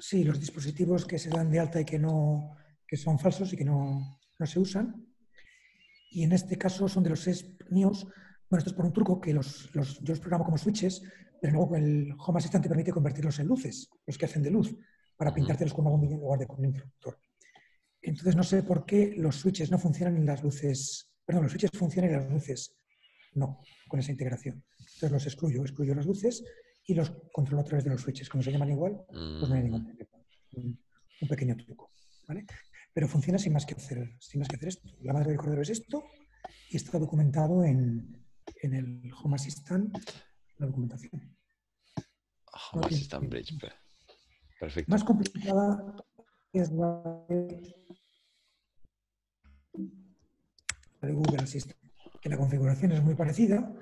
sí, 0.00 0.22
los 0.22 0.38
dispositivos 0.38 1.04
que 1.04 1.18
se 1.18 1.28
dan 1.28 1.50
de 1.50 1.58
alta 1.58 1.80
y 1.80 1.84
que, 1.84 1.98
no, 1.98 2.56
que 2.86 2.96
son 2.96 3.18
falsos 3.18 3.52
y 3.52 3.56
que 3.56 3.64
no, 3.64 4.20
no 4.38 4.46
se 4.46 4.60
usan. 4.60 5.04
Y 6.10 6.22
en 6.22 6.32
este 6.32 6.56
caso 6.56 6.88
son 6.88 7.02
de 7.02 7.10
los 7.10 7.20
seis 7.20 7.56
míos. 7.70 8.06
Bueno, 8.48 8.58
esto 8.58 8.70
es 8.70 8.76
por 8.76 8.86
un 8.86 8.92
truco 8.92 9.20
que 9.20 9.34
los, 9.34 9.74
los, 9.74 9.98
yo 9.98 10.12
los 10.12 10.20
programo 10.20 10.44
como 10.44 10.56
switches, 10.56 11.02
pero 11.40 11.54
luego 11.54 11.76
el 11.76 12.14
Home 12.18 12.38
Assistant 12.38 12.62
te 12.62 12.68
permite 12.68 12.92
convertirlos 12.92 13.38
en 13.40 13.48
luces, 13.48 13.90
los 14.06 14.16
que 14.16 14.26
hacen 14.26 14.42
de 14.42 14.50
luz, 14.50 14.74
para 15.16 15.34
pintártelos 15.34 15.74
con 15.74 15.84
una 15.84 15.90
bombilla 15.90 16.14
en 16.14 16.20
lugar 16.20 16.38
de 16.38 16.46
con 16.46 16.60
un 16.60 16.66
interruptor. 16.66 17.18
Entonces 18.00 18.36
no 18.36 18.44
sé 18.44 18.62
por 18.62 18.86
qué 18.86 19.14
los 19.16 19.36
switches 19.36 19.70
no 19.70 19.78
funcionan 19.78 20.16
en 20.16 20.24
las 20.24 20.42
luces, 20.42 21.10
perdón, 21.26 21.42
los 21.42 21.52
switches 21.52 21.72
funcionan 21.74 22.12
en 22.12 22.16
las 22.20 22.30
luces 22.30 22.78
no, 23.34 23.60
con 23.88 24.00
esa 24.00 24.12
integración. 24.12 24.64
Entonces 24.78 25.10
los 25.10 25.26
excluyo, 25.26 25.62
excluyo 25.62 25.94
las 25.94 26.06
luces 26.06 26.44
y 26.86 26.94
los 26.94 27.10
controlo 27.32 27.62
a 27.62 27.64
través 27.64 27.84
de 27.84 27.90
los 27.90 28.00
switches. 28.00 28.28
Como 28.28 28.42
se 28.42 28.52
llaman 28.52 28.70
igual, 28.70 29.04
pues 29.08 29.48
no 29.48 29.54
hay 29.54 29.62
ningún 29.62 29.84
problema. 29.84 30.10
Un, 30.52 31.28
pequeño 31.28 31.56
truco. 31.56 31.90
¿vale? 32.26 32.46
Pero 32.92 33.08
funciona 33.08 33.38
sin 33.38 33.52
más, 33.52 33.66
que 33.66 33.74
hacer, 33.74 34.16
sin 34.20 34.40
más 34.40 34.48
que 34.48 34.56
hacer 34.56 34.68
esto. 34.68 34.88
La 35.02 35.12
madre 35.12 35.28
del 35.28 35.36
cordero 35.36 35.62
es 35.62 35.70
esto 35.70 36.04
y 36.70 36.76
está 36.76 36.98
documentado 36.98 37.64
en, 37.64 38.24
en 38.62 38.74
el 38.74 39.12
Home 39.22 39.36
Assistant 39.36 39.96
la 40.58 40.66
documentación. 40.66 41.36
Perfecto. 44.58 44.90
Más 44.90 45.04
complicada 45.04 45.96
es 46.52 46.70
la 46.72 47.26
de 51.00 51.12
Google 51.12 51.42
Assistant, 51.42 51.77
que 52.20 52.28
la 52.28 52.36
configuración 52.36 52.92
es 52.92 53.02
muy 53.02 53.14
parecida, 53.14 53.72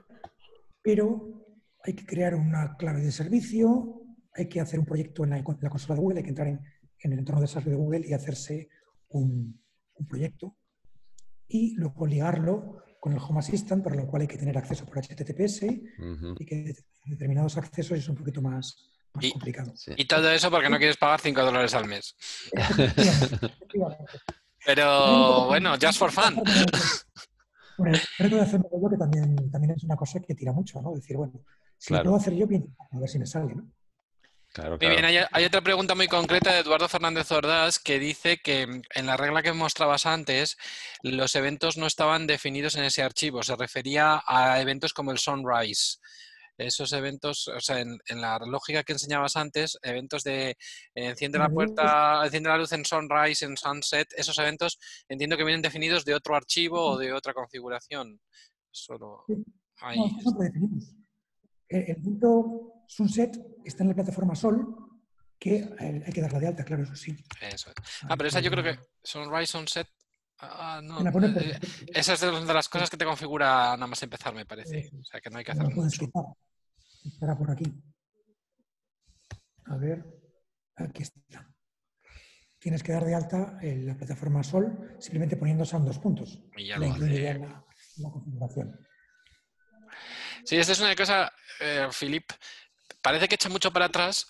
pero 0.83 1.47
hay 1.83 1.95
que 1.95 2.05
crear 2.05 2.35
una 2.35 2.77
clave 2.77 3.01
de 3.01 3.13
servicio, 3.13 4.03
hay 4.33 4.49
que 4.49 4.61
hacer 4.61 4.79
un 4.79 4.87
proyecto 4.87 5.25
en 5.25 5.31
la, 5.31 5.43
consola 5.43 5.95
de 5.95 6.01
Google, 6.01 6.19
hay 6.19 6.25
que 6.25 6.31
entrar 6.31 6.49
en, 6.49 6.61
el 7.01 7.19
entorno 7.19 7.41
de 7.41 7.47
desarrollo 7.47 7.77
de 7.77 7.83
Google 7.83 8.07
y 8.09 8.13
hacerse 8.13 8.69
un, 9.09 9.61
un 9.95 10.07
proyecto 10.07 10.57
y 11.49 11.75
luego 11.77 12.07
ligarlo 12.07 12.83
con 13.01 13.13
el 13.13 13.21
Home 13.21 13.39
Assistant, 13.39 13.85
para 13.85 13.95
lo 13.95 14.07
cual 14.07 14.23
hay 14.23 14.29
que 14.29 14.37
tener 14.37 14.59
acceso 14.59 14.85
por 14.85 14.99
HTTPS 14.99 15.63
y 15.63 16.45
que 16.45 16.75
determinados 17.05 17.57
accesos 17.57 17.99
es 17.99 18.09
un 18.09 18.17
poquito 18.17 18.43
más, 18.43 18.91
complicado. 19.31 19.73
Y 19.97 20.07
todo 20.07 20.31
eso 20.31 20.51
porque 20.51 20.69
no 20.69 20.79
quieres 20.79 20.97
pagar 20.97 21.21
5 21.21 21.43
dólares 21.43 21.75
al 21.75 21.87
mes. 21.87 22.17
Pero 24.67 25.47
bueno, 25.47 25.77
just 25.81 25.99
for 25.99 26.11
fun. 26.11 26.43
Bueno, 27.79 27.99
creo 28.17 28.31
que 28.31 28.41
hacerlo 28.41 28.69
yo 28.73 28.91
que 28.91 28.97
también, 28.97 29.51
también 29.51 29.73
es 29.73 29.85
una 29.85 29.97
cosa 29.97 30.21
que 30.21 30.35
tira 30.35 30.53
mucho, 30.53 30.81
¿no? 30.81 30.95
Decir, 30.95 31.17
bueno, 31.17 31.33
si 31.79 31.95
lo 31.95 32.03
puedo 32.03 32.17
hacer 32.17 32.35
yo, 32.35 32.47
bien, 32.47 32.75
a 32.91 32.99
ver 32.99 33.09
si 33.09 33.19
me 33.19 33.27
sale, 33.27 33.55
¿no? 33.55 33.67
Muy 34.59 34.89
bien, 34.89 35.05
hay, 35.05 35.45
otra 35.45 35.61
pregunta 35.61 35.95
muy 35.95 36.09
concreta 36.09 36.51
de 36.53 36.61
Eduardo 36.61 36.89
Fernández 36.89 37.31
Ordaz 37.31 37.79
que 37.79 37.99
dice 37.99 38.39
que 38.39 38.63
en 38.63 39.07
la 39.07 39.17
regla 39.19 39.43
que 39.43 39.53
mostrabas 39.53 40.07
antes, 40.07 40.57
los 41.03 41.35
eventos 41.35 41.77
no 41.77 41.87
estaban 41.87 42.27
definidos 42.27 42.77
en 42.77 42.85
ese 42.85 43.03
archivo. 43.03 43.43
Se 43.43 43.55
refería 43.55 44.23
a 44.27 44.59
eventos 44.61 44.95
como 44.95 45.13
el 45.13 45.19
sunrise. 45.19 45.99
Esos 46.59 46.93
eventos, 46.93 47.49
o 47.49 47.61
sea, 47.61 47.81
en, 47.81 47.99
la 48.09 48.39
lógica 48.39 48.83
que 48.83 48.93
enseñabas 48.93 49.37
antes, 49.37 49.79
eventos 49.83 50.23
de 50.25 50.57
enciende 50.95 51.39
la 51.39 51.51
puerta, 51.51 52.25
enciende 52.25 52.49
la 52.49 52.59
luz 52.59 52.73
en 52.73 52.85
sunrise, 52.85 53.45
en 53.45 53.57
sunset, 53.57 54.09
esos 54.17 54.39
eventos 54.39 54.79
entiendo 55.09 55.37
que 55.37 55.45
vienen 55.45 55.63
definidos 55.63 56.05
de 56.05 56.15
otro 56.15 56.35
archivo 56.35 56.81
o 56.81 56.99
de 56.99 57.13
otra 57.13 57.35
configuración. 57.35 58.21
Solo 58.71 59.25
ahí. 59.81 59.99
El 61.69 61.97
punto 61.97 62.85
Sunset 62.87 63.37
está 63.65 63.83
en 63.83 63.89
la 63.89 63.95
plataforma 63.95 64.35
Sol, 64.35 64.65
que 65.39 65.57
eh, 65.57 66.03
hay 66.07 66.13
que 66.13 66.21
darla 66.21 66.39
de 66.39 66.47
alta, 66.47 66.65
claro, 66.65 66.85
eso 66.85 66.95
sí. 66.95 67.17
Eso 67.41 67.71
Ah, 68.09 68.17
pero 68.17 68.29
esa 68.29 68.41
yo 68.41 68.51
creo 68.51 68.65
que 68.65 68.79
Sunrise, 69.03 69.53
Sunset. 69.53 69.89
Ah, 70.39 70.81
no. 70.83 71.01
Eh, 71.01 71.59
esa 71.95 72.13
es 72.13 72.21
de 72.21 72.55
las 72.55 72.69
cosas 72.69 72.91
que 72.91 72.97
te 72.97 73.05
configura 73.05 73.75
nada 73.75 73.87
más 73.87 74.03
empezar, 74.03 74.35
me 74.35 74.45
parece. 74.45 74.91
O 75.01 75.05
sea, 75.05 75.21
que 75.21 75.31
no 75.31 75.39
hay 75.39 75.45
que 75.45 75.53
hacer 75.53 75.75
mucho. 75.75 76.11
Estará 77.07 77.37
por 77.37 77.51
aquí. 77.51 77.65
A 79.67 79.77
ver, 79.77 80.05
aquí 80.77 81.03
está. 81.03 81.49
Tienes 82.59 82.83
que 82.83 82.93
dar 82.93 83.05
de 83.05 83.15
alta 83.15 83.59
en 83.63 83.87
la 83.87 83.97
plataforma 83.97 84.43
Sol 84.43 84.97
simplemente 84.99 85.37
poniendo 85.37 85.65
en 85.65 85.85
dos 85.85 85.99
puntos. 85.99 86.43
Y 86.57 86.67
ya 86.67 86.79
lo 86.79 86.91
hace. 86.93 87.39
la 87.99 88.11
configuración. 88.11 88.87
Sí, 90.45 90.57
esta 90.57 90.73
es 90.73 90.81
una 90.81 90.95
cosa, 90.95 91.33
eh, 91.61 91.89
Philip, 91.99 92.25
parece 93.03 93.29
que 93.29 93.35
echa 93.35 93.49
mucho 93.49 93.73
para 93.73 93.87
atrás, 93.87 94.27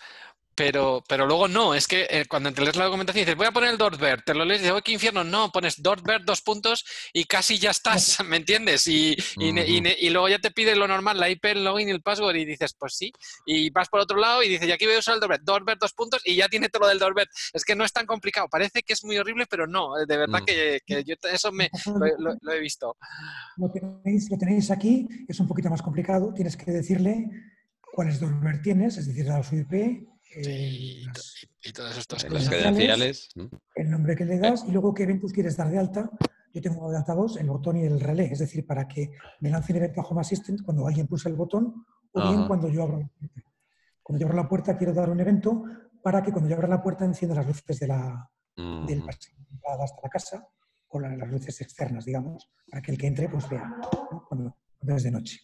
pero, 0.56 1.04
pero 1.06 1.26
luego 1.26 1.48
no, 1.48 1.74
es 1.74 1.86
que 1.86 2.06
eh, 2.08 2.24
cuando 2.26 2.50
te 2.50 2.62
lees 2.62 2.76
la 2.76 2.86
documentación 2.86 3.22
dices, 3.24 3.36
voy 3.36 3.46
a 3.46 3.52
poner 3.52 3.70
el 3.70 3.76
Dortbert, 3.76 4.24
te 4.24 4.32
lo 4.32 4.44
lees 4.46 4.60
y 4.60 4.64
dices, 4.64 4.78
oh, 4.78 4.82
qué 4.82 4.92
infierno, 4.92 5.22
no, 5.22 5.52
pones 5.52 5.82
Dortbert 5.82 6.24
dos 6.24 6.40
puntos 6.40 6.84
y 7.12 7.24
casi 7.24 7.58
ya 7.58 7.70
estás, 7.70 8.18
¿me 8.26 8.38
entiendes? 8.38 8.86
Y, 8.86 9.14
y, 9.36 10.10
luego 10.10 10.28
ya 10.30 10.38
te 10.38 10.50
pide 10.50 10.74
lo 10.74 10.88
normal, 10.88 11.20
la 11.20 11.28
IP, 11.28 11.44
el 11.44 11.64
login 11.64 11.88
y 11.88 11.92
el 11.92 12.00
password 12.00 12.36
y 12.36 12.46
dices, 12.46 12.74
pues 12.78 12.94
sí, 12.96 13.12
y 13.44 13.68
vas 13.68 13.90
por 13.90 14.00
otro 14.00 14.16
lado 14.16 14.42
y 14.42 14.48
dices, 14.48 14.66
y 14.66 14.72
aquí 14.72 14.86
voy 14.86 14.94
a 14.94 15.00
usar 15.00 15.14
el 15.14 15.20
Dortbert, 15.20 15.42
Dortbert 15.42 15.80
dos 15.80 15.92
puntos 15.92 16.22
y 16.24 16.36
ya 16.36 16.48
tiene 16.48 16.70
todo 16.70 16.84
lo 16.84 16.88
del 16.88 16.98
Dortbert. 16.98 17.30
Es 17.52 17.62
que 17.62 17.76
no 17.76 17.84
es 17.84 17.92
tan 17.92 18.06
complicado, 18.06 18.48
parece 18.48 18.82
que 18.82 18.94
es 18.94 19.04
muy 19.04 19.18
horrible, 19.18 19.44
pero 19.50 19.66
no, 19.66 19.94
de 20.06 20.16
verdad 20.16 20.40
mm. 20.40 20.44
que, 20.46 21.04
yo 21.04 21.16
eso 21.30 21.52
me, 21.52 21.68
lo, 22.18 22.52
he 22.52 22.60
visto. 22.60 22.96
Lo 23.58 23.70
tenéis, 23.70 24.30
lo 24.30 24.38
tenéis 24.38 24.70
aquí, 24.70 25.06
es 25.28 25.38
un 25.38 25.48
poquito 25.48 25.68
más 25.68 25.82
complicado, 25.82 26.32
tienes 26.32 26.56
que 26.56 26.70
decirle 26.70 27.28
cuáles 27.92 28.20
Dortbert 28.20 28.62
tienes, 28.62 28.96
es 28.96 29.06
decir, 29.06 29.26
la 29.26 29.42
su 29.42 29.56
IP, 29.56 30.15
y, 30.34 31.72
todas 31.72 31.96
estas 31.98 32.24
cosas. 32.24 32.48
credenciales. 32.48 33.28
El 33.74 33.90
nombre 33.90 34.14
que 34.16 34.24
le 34.24 34.38
das 34.38 34.64
y 34.66 34.72
luego 34.72 34.94
qué 34.94 35.04
eventos 35.04 35.32
quieres 35.32 35.56
dar 35.56 35.70
de 35.70 35.78
alta. 35.78 36.10
Yo 36.52 36.62
tengo 36.62 36.90
de 36.90 36.96
alta 36.96 37.14
dos 37.14 37.36
el 37.36 37.48
botón 37.48 37.76
y 37.76 37.84
el 37.84 38.00
relé, 38.00 38.32
es 38.32 38.38
decir, 38.38 38.64
para 38.66 38.88
que 38.88 39.12
me 39.40 39.50
lance 39.50 39.72
el 39.72 39.78
evento 39.78 40.00
a 40.00 40.04
Home 40.04 40.22
Assistant 40.22 40.62
cuando 40.62 40.86
alguien 40.86 41.06
pulsa 41.06 41.28
el 41.28 41.34
botón 41.34 41.84
o 42.12 42.28
bien 42.28 42.46
cuando 42.46 42.68
yo 42.68 42.82
abro 42.82 42.98
la 42.98 43.08
puerta. 43.08 43.42
Cuando 44.02 44.20
yo 44.20 44.26
abro 44.26 44.36
la 44.42 44.48
puerta 44.48 44.78
quiero 44.78 44.94
dar 44.94 45.10
un 45.10 45.20
evento 45.20 45.64
para 46.02 46.22
que 46.22 46.32
cuando 46.32 46.48
yo 46.48 46.56
abra 46.56 46.68
la 46.68 46.82
puerta 46.82 47.04
encienda 47.04 47.34
las 47.36 47.46
luces 47.46 47.78
de 47.78 47.86
la, 47.88 48.30
del 48.56 49.00
entrada 49.00 49.84
hasta 49.84 50.00
la 50.02 50.08
casa 50.08 50.48
o 50.88 51.00
la- 51.00 51.14
las 51.16 51.28
luces 51.28 51.60
externas, 51.60 52.04
digamos, 52.06 52.48
para 52.70 52.80
que 52.80 52.92
el 52.92 52.98
que 52.98 53.06
entre 53.08 53.28
pues 53.28 53.48
vea 53.50 53.66
¿no? 53.66 54.24
cuando, 54.28 54.56
cuando 54.78 54.96
es 54.96 55.02
de 55.02 55.10
noche. 55.10 55.40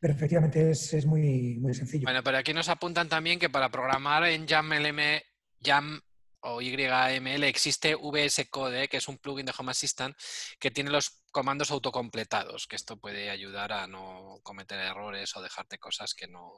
Pero 0.00 0.14
efectivamente 0.14 0.70
es, 0.70 0.94
es 0.94 1.06
muy, 1.06 1.58
muy 1.58 1.74
sencillo. 1.74 2.04
Bueno, 2.04 2.22
pero 2.22 2.38
aquí 2.38 2.52
nos 2.52 2.68
apuntan 2.68 3.08
también 3.08 3.38
que 3.38 3.50
para 3.50 3.70
programar 3.70 4.24
en 4.24 4.46
YAML, 4.46 5.22
YAM 5.60 6.00
o 6.40 6.60
YAML 6.60 7.44
existe 7.44 7.96
VS 7.96 8.48
Code, 8.48 8.88
que 8.88 8.98
es 8.98 9.08
un 9.08 9.18
plugin 9.18 9.46
de 9.46 9.52
Home 9.58 9.72
Assistant 9.72 10.16
que 10.60 10.70
tiene 10.70 10.90
los 10.90 11.24
comandos 11.32 11.72
autocompletados, 11.72 12.68
que 12.68 12.76
esto 12.76 12.98
puede 13.00 13.28
ayudar 13.30 13.72
a 13.72 13.86
no 13.88 14.38
cometer 14.44 14.78
errores 14.78 15.36
o 15.36 15.42
dejarte 15.42 15.78
cosas 15.78 16.14
que 16.14 16.28
no... 16.28 16.52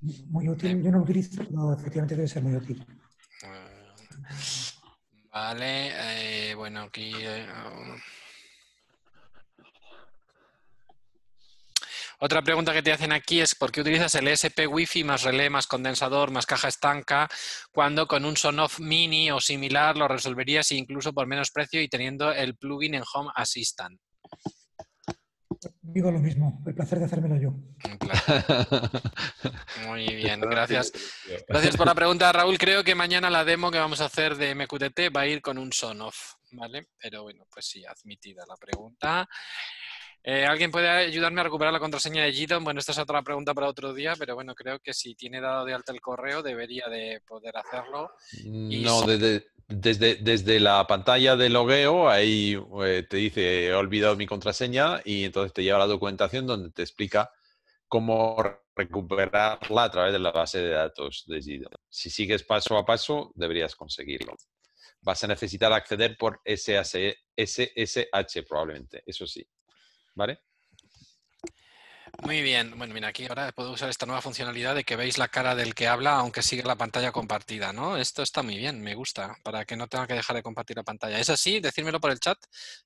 Muy 0.00 0.48
útil, 0.48 0.80
yo 0.80 0.92
no 0.92 0.98
lo 0.98 1.04
utilizo, 1.04 1.42
pero 1.44 1.72
efectivamente 1.74 2.14
debe 2.14 2.28
ser 2.28 2.44
muy 2.44 2.54
útil. 2.54 2.86
eh, 3.42 3.94
Vale, 5.32 6.50
eh, 6.50 6.54
bueno, 6.54 6.82
aquí... 6.82 7.12
eh, 7.16 7.44
Otra 12.20 12.42
pregunta 12.42 12.72
que 12.72 12.82
te 12.82 12.92
hacen 12.92 13.12
aquí 13.12 13.40
es 13.40 13.54
¿por 13.54 13.70
qué 13.70 13.80
utilizas 13.80 14.14
el 14.16 14.26
ESP 14.26 14.66
Wi-Fi 14.68 15.04
más 15.04 15.22
relé, 15.22 15.50
más 15.50 15.68
condensador, 15.68 16.32
más 16.32 16.46
caja 16.46 16.66
estanca, 16.66 17.28
cuando 17.70 18.08
con 18.08 18.24
un 18.24 18.36
Sonoff 18.36 18.80
Mini 18.80 19.30
o 19.30 19.40
similar 19.40 19.96
lo 19.96 20.08
resolverías 20.08 20.72
incluso 20.72 21.12
por 21.12 21.28
menos 21.28 21.52
precio 21.52 21.80
y 21.80 21.88
teniendo 21.88 22.32
el 22.32 22.56
plugin 22.56 22.94
en 22.94 23.04
Home 23.14 23.30
Assistant? 23.36 24.00
Digo 25.80 26.10
lo 26.10 26.18
mismo, 26.18 26.62
el 26.66 26.74
placer 26.74 26.98
de 26.98 27.06
hacérmelo 27.06 27.36
yo. 27.36 27.54
Plan, 27.78 27.98
Muy 29.86 30.06
bien, 30.14 30.40
gracias. 30.40 30.92
Gracias 31.48 31.76
por 31.76 31.86
la 31.86 31.94
pregunta, 31.94 32.30
Raúl. 32.32 32.58
Creo 32.58 32.84
que 32.84 32.94
mañana 32.94 33.30
la 33.30 33.44
demo 33.44 33.70
que 33.70 33.78
vamos 33.78 34.00
a 34.00 34.06
hacer 34.06 34.36
de 34.36 34.54
MQTT 34.54 35.14
va 35.16 35.22
a 35.22 35.26
ir 35.26 35.40
con 35.40 35.56
un 35.56 35.72
Sonoff, 35.72 36.34
¿vale? 36.52 36.88
Pero 37.00 37.22
bueno, 37.22 37.44
pues 37.52 37.66
sí, 37.66 37.84
admitida 37.84 38.44
la 38.46 38.56
pregunta. 38.56 39.28
Eh, 40.22 40.44
¿Alguien 40.44 40.70
puede 40.70 40.88
ayudarme 40.88 41.40
a 41.40 41.44
recuperar 41.44 41.72
la 41.72 41.78
contraseña 41.78 42.24
de 42.24 42.32
GDOM? 42.32 42.64
Bueno, 42.64 42.80
esta 42.80 42.92
es 42.92 42.98
otra 42.98 43.22
pregunta 43.22 43.54
para 43.54 43.68
otro 43.68 43.94
día, 43.94 44.14
pero 44.18 44.34
bueno, 44.34 44.54
creo 44.54 44.78
que 44.80 44.92
si 44.92 45.14
tiene 45.14 45.40
dado 45.40 45.64
de 45.64 45.72
alta 45.74 45.92
el 45.92 46.00
correo 46.00 46.42
debería 46.42 46.86
de 46.88 47.22
poder 47.26 47.56
hacerlo. 47.56 48.10
Y 48.32 48.82
No, 48.82 49.00
si- 49.00 49.06
desde, 49.06 49.46
desde, 49.68 50.16
desde 50.16 50.60
la 50.60 50.86
pantalla 50.86 51.36
de 51.36 51.48
logueo, 51.48 52.08
ahí 52.10 52.58
eh, 52.84 53.06
te 53.08 53.16
dice 53.18 53.66
he 53.68 53.74
olvidado 53.74 54.16
mi 54.16 54.26
contraseña 54.26 55.00
y 55.04 55.24
entonces 55.24 55.52
te 55.52 55.62
lleva 55.62 55.78
la 55.78 55.86
documentación 55.86 56.46
donde 56.46 56.70
te 56.72 56.82
explica 56.82 57.30
cómo 57.86 58.36
recuperarla 58.74 59.84
a 59.84 59.90
través 59.90 60.12
de 60.12 60.18
la 60.18 60.30
base 60.30 60.58
de 60.60 60.70
datos 60.70 61.24
de 61.26 61.40
GDOM. 61.40 61.72
Si 61.88 62.10
sigues 62.10 62.42
paso 62.44 62.76
a 62.76 62.84
paso, 62.84 63.32
deberías 63.34 63.74
conseguirlo. 63.74 64.34
Vas 65.00 65.22
a 65.24 65.28
necesitar 65.28 65.72
acceder 65.72 66.16
por 66.18 66.40
SH, 66.44 67.16
SSH 67.36 68.42
probablemente, 68.48 69.02
eso 69.06 69.26
sí. 69.26 69.46
¿Vale? 70.18 70.40
Muy 72.24 72.42
bien. 72.42 72.76
Bueno, 72.76 72.92
mira, 72.92 73.06
aquí 73.08 73.26
ahora 73.26 73.52
puedo 73.52 73.70
usar 73.70 73.88
esta 73.88 74.04
nueva 74.04 74.20
funcionalidad 74.20 74.74
de 74.74 74.82
que 74.82 74.96
veis 74.96 75.16
la 75.16 75.28
cara 75.28 75.54
del 75.54 75.76
que 75.76 75.86
habla 75.86 76.16
aunque 76.16 76.42
siga 76.42 76.64
la 76.66 76.74
pantalla 76.74 77.12
compartida, 77.12 77.72
¿no? 77.72 77.96
Esto 77.96 78.22
está 78.24 78.42
muy 78.42 78.56
bien, 78.56 78.80
me 78.82 78.96
gusta, 78.96 79.36
para 79.44 79.64
que 79.64 79.76
no 79.76 79.86
tenga 79.86 80.08
que 80.08 80.14
dejar 80.14 80.34
de 80.34 80.42
compartir 80.42 80.76
la 80.76 80.82
pantalla. 80.82 81.20
¿Es 81.20 81.30
así? 81.30 81.60
Decírmelo 81.60 82.00
por 82.00 82.10
el 82.10 82.18
chat 82.18 82.36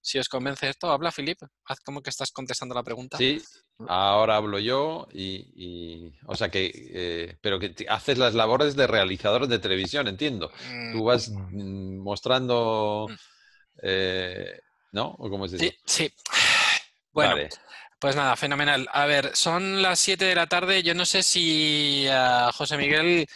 si 0.02 0.18
os 0.18 0.28
convence 0.28 0.68
esto. 0.68 0.90
Habla, 0.92 1.10
Filip. 1.10 1.38
Haz 1.64 1.80
como 1.80 2.02
que 2.02 2.10
estás 2.10 2.30
contestando 2.32 2.74
la 2.74 2.82
pregunta. 2.82 3.16
Sí, 3.16 3.40
ahora 3.88 4.36
hablo 4.36 4.58
yo 4.58 5.08
y, 5.10 5.46
y- 5.56 6.14
o 6.26 6.36
sea 6.36 6.50
que, 6.50 6.70
eh, 6.92 7.38
pero 7.40 7.58
que 7.58 7.70
te- 7.70 7.88
haces 7.88 8.18
las 8.18 8.34
labores 8.34 8.76
de 8.76 8.86
realizador 8.86 9.46
de 9.46 9.58
televisión, 9.58 10.06
entiendo. 10.06 10.50
Mm, 10.70 10.92
Tú 10.92 11.04
vas 11.04 11.30
mm, 11.30 11.96
mostrando, 12.02 13.06
Mm. 13.08 13.14
eh, 13.84 14.60
¿no? 14.92 15.06
¿O 15.18 15.30
cómo 15.30 15.46
es 15.46 15.54
eso? 15.54 15.64
Sí, 15.64 15.72
sí. 15.86 16.12
Bueno, 17.12 17.32
Vale. 17.32 17.48
pues 17.98 18.16
nada, 18.16 18.36
fenomenal. 18.36 18.88
A 18.92 19.06
ver, 19.06 19.30
son 19.34 19.82
las 19.82 19.98
7 19.98 20.24
de 20.24 20.34
la 20.34 20.46
tarde. 20.46 20.82
Yo 20.82 20.94
no 20.94 21.04
sé 21.04 21.22
si 21.22 22.06
ah, 22.10 22.50
José 22.54 22.76
Miguel, 22.76 23.26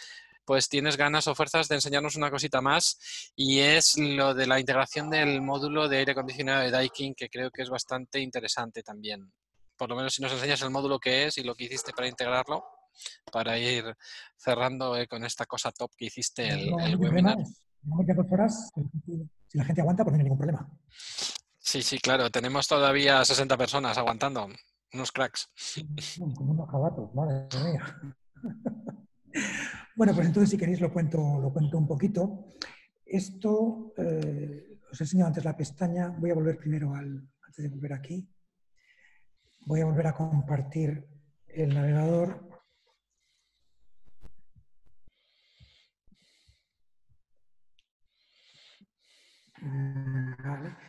pues 0.47 0.69
tienes 0.69 0.95
ganas 0.95 1.27
o 1.27 1.35
fuerzas 1.35 1.67
de 1.67 1.75
enseñarnos 1.75 2.15
una 2.15 2.31
cosita 2.31 2.61
más 2.61 3.31
y 3.35 3.59
es 3.59 3.97
lo 3.97 4.33
de 4.33 4.47
la 4.47 4.59
integración 4.59 5.09
del 5.09 5.41
módulo 5.41 5.89
de 5.89 5.97
aire 5.97 6.13
acondicionado 6.13 6.63
de 6.63 6.71
Daikin, 6.71 7.13
que 7.15 7.29
creo 7.29 7.51
que 7.51 7.63
es 7.63 7.69
bastante 7.69 8.21
interesante 8.21 8.81
también. 8.81 9.29
Por 9.75 9.89
lo 9.89 9.97
menos 9.97 10.13
si 10.13 10.21
nos 10.21 10.31
enseñas 10.31 10.61
el 10.61 10.69
módulo 10.69 10.99
que 10.99 11.25
es 11.25 11.37
y 11.37 11.43
lo 11.43 11.53
que 11.53 11.65
hiciste 11.65 11.91
para 11.91 12.07
integrarlo, 12.07 12.63
para 13.29 13.59
ir 13.59 13.93
cerrando 14.37 14.95
eh, 14.95 15.05
con 15.05 15.25
esta 15.25 15.45
cosa 15.45 15.71
top 15.71 15.91
que 15.97 16.05
hiciste 16.05 16.47
el, 16.47 16.71
no 16.71 16.77
webinar. 16.77 17.37
Dos 17.81 18.25
horas, 18.31 18.71
si 19.47 19.57
la 19.57 19.65
gente 19.65 19.81
aguanta, 19.81 20.03
pues 20.03 20.13
no 20.13 20.17
hay 20.17 20.23
ningún 20.23 20.39
problema. 20.39 20.67
Sí, 21.67 21.81
sí, 21.83 21.99
claro, 21.99 22.31
tenemos 22.31 22.65
todavía 22.65 23.25
60 23.25 23.57
personas 23.57 23.97
aguantando, 23.97 24.47
unos 24.93 25.11
cracks. 25.11 25.51
Como 26.37 26.53
unos 26.53 26.69
jabatos, 26.69 27.13
madre 27.13 27.45
mía. 27.61 28.01
Bueno, 29.95 30.13
pues 30.13 30.27
entonces 30.27 30.51
si 30.51 30.57
queréis 30.57 30.79
lo 30.79 30.93
cuento, 30.93 31.17
lo 31.41 31.51
cuento 31.51 31.77
un 31.77 31.87
poquito. 31.87 32.45
Esto, 33.03 33.93
eh, 33.97 34.79
os 34.91 35.01
he 35.01 35.03
enseñado 35.03 35.27
antes 35.27 35.43
la 35.43 35.57
pestaña, 35.57 36.07
voy 36.09 36.31
a 36.31 36.35
volver 36.35 36.57
primero 36.57 36.95
al, 36.95 37.27
antes 37.45 37.63
de 37.63 37.69
volver 37.69 37.93
aquí, 37.93 38.29
voy 39.65 39.81
a 39.81 39.85
volver 39.85 40.07
a 40.07 40.13
compartir 40.13 41.05
el 41.47 41.73
navegador. 41.73 42.47
Mm, 49.61 50.33
Vale. 50.43 50.86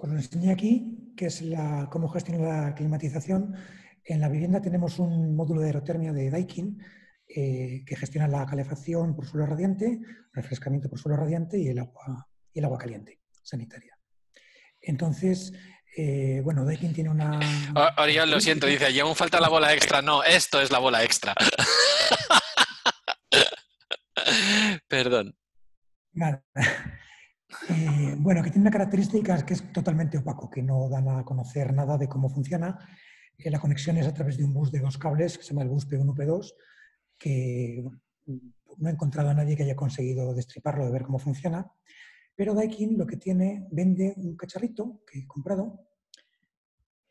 Os 0.00 0.08
lo 0.08 0.16
enseñé 0.16 0.52
aquí, 0.52 1.12
que 1.16 1.26
es 1.26 1.42
la, 1.42 1.88
cómo 1.90 2.08
gestionar 2.08 2.66
la 2.66 2.74
climatización. 2.74 3.54
En 4.04 4.20
la 4.20 4.28
vivienda 4.28 4.62
tenemos 4.62 5.00
un 5.00 5.34
módulo 5.34 5.60
de 5.60 5.66
aerotermia 5.68 6.12
de 6.12 6.30
Daikin 6.30 6.80
eh, 7.28 7.82
que 7.84 7.96
gestiona 7.96 8.28
la 8.28 8.46
calefacción 8.46 9.16
por 9.16 9.26
suelo 9.26 9.46
radiante, 9.46 9.98
refrescamiento 10.32 10.88
por 10.88 11.00
suelo 11.00 11.16
radiante 11.16 11.58
y 11.58 11.66
el 11.68 11.80
agua, 11.80 12.28
y 12.52 12.60
el 12.60 12.64
agua 12.64 12.78
caliente 12.78 13.20
sanitaria. 13.42 13.98
Entonces, 14.80 15.52
eh, 15.96 16.42
bueno, 16.44 16.64
Daikin 16.64 16.92
tiene 16.92 17.10
una... 17.10 17.40
Oriol, 17.98 18.30
lo 18.30 18.40
siento, 18.40 18.68
dice, 18.68 18.92
y 18.92 19.00
aún 19.00 19.16
falta 19.16 19.40
la 19.40 19.48
bola 19.48 19.74
extra. 19.74 20.00
No, 20.00 20.22
esto 20.22 20.60
es 20.60 20.70
la 20.70 20.78
bola 20.78 21.02
extra. 21.02 21.34
Perdón. 24.88 25.36
Nada. 26.12 26.44
Eh, 27.68 28.14
bueno, 28.18 28.42
que 28.42 28.50
tiene 28.50 28.62
una 28.62 28.70
característica 28.70 29.44
que 29.44 29.54
es 29.54 29.72
totalmente 29.72 30.18
opaco, 30.18 30.48
que 30.50 30.62
no 30.62 30.88
dan 30.88 31.08
a 31.08 31.24
conocer 31.24 31.72
nada 31.72 31.98
de 31.98 32.08
cómo 32.08 32.28
funciona. 32.28 32.78
La 33.38 33.60
conexión 33.60 33.96
es 33.96 34.06
a 34.06 34.14
través 34.14 34.36
de 34.36 34.44
un 34.44 34.52
bus 34.52 34.72
de 34.72 34.80
dos 34.80 34.98
cables, 34.98 35.36
que 35.36 35.44
se 35.44 35.50
llama 35.50 35.62
el 35.62 35.68
bus 35.68 35.88
P1, 35.88 36.14
P2, 36.14 36.54
que 37.18 37.84
no 38.26 38.88
he 38.88 38.92
encontrado 38.92 39.30
a 39.30 39.34
nadie 39.34 39.56
que 39.56 39.62
haya 39.62 39.76
conseguido 39.76 40.34
destriparlo, 40.34 40.84
de 40.86 40.92
ver 40.92 41.02
cómo 41.02 41.18
funciona. 41.18 41.70
Pero 42.34 42.54
Daikin 42.54 42.96
lo 42.96 43.06
que 43.06 43.16
tiene, 43.16 43.66
vende 43.70 44.14
un 44.16 44.36
cacharrito 44.36 45.02
que 45.06 45.20
he 45.20 45.26
comprado, 45.26 45.88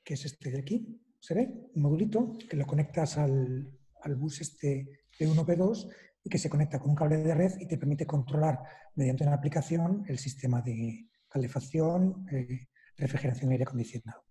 que 0.04 0.14
es 0.14 0.26
este 0.26 0.52
de 0.52 0.60
aquí, 0.60 1.02
se 1.20 1.34
ve, 1.34 1.70
un 1.76 1.82
modulito, 1.82 2.38
que 2.50 2.56
lo 2.56 2.66
conectas 2.66 3.18
al, 3.18 3.70
al 4.02 4.16
bus 4.16 4.42
este 4.42 5.04
P1, 5.20 5.46
P2 5.46 5.90
que 6.30 6.38
se 6.38 6.50
conecta 6.50 6.80
con 6.80 6.92
un 6.92 6.96
cable 6.96 7.18
de 7.18 7.34
red 7.34 7.54
y 7.60 7.68
te 7.68 7.78
permite 7.78 8.06
controlar 8.06 8.60
mediante 8.96 9.24
una 9.24 9.36
aplicación 9.36 10.04
el 10.08 10.18
sistema 10.18 10.62
de 10.62 11.10
calefacción, 11.28 12.26
eh, 12.32 12.68
refrigeración 12.96 13.52
y 13.52 13.54
aire 13.54 13.64
acondicionado. 13.64 14.24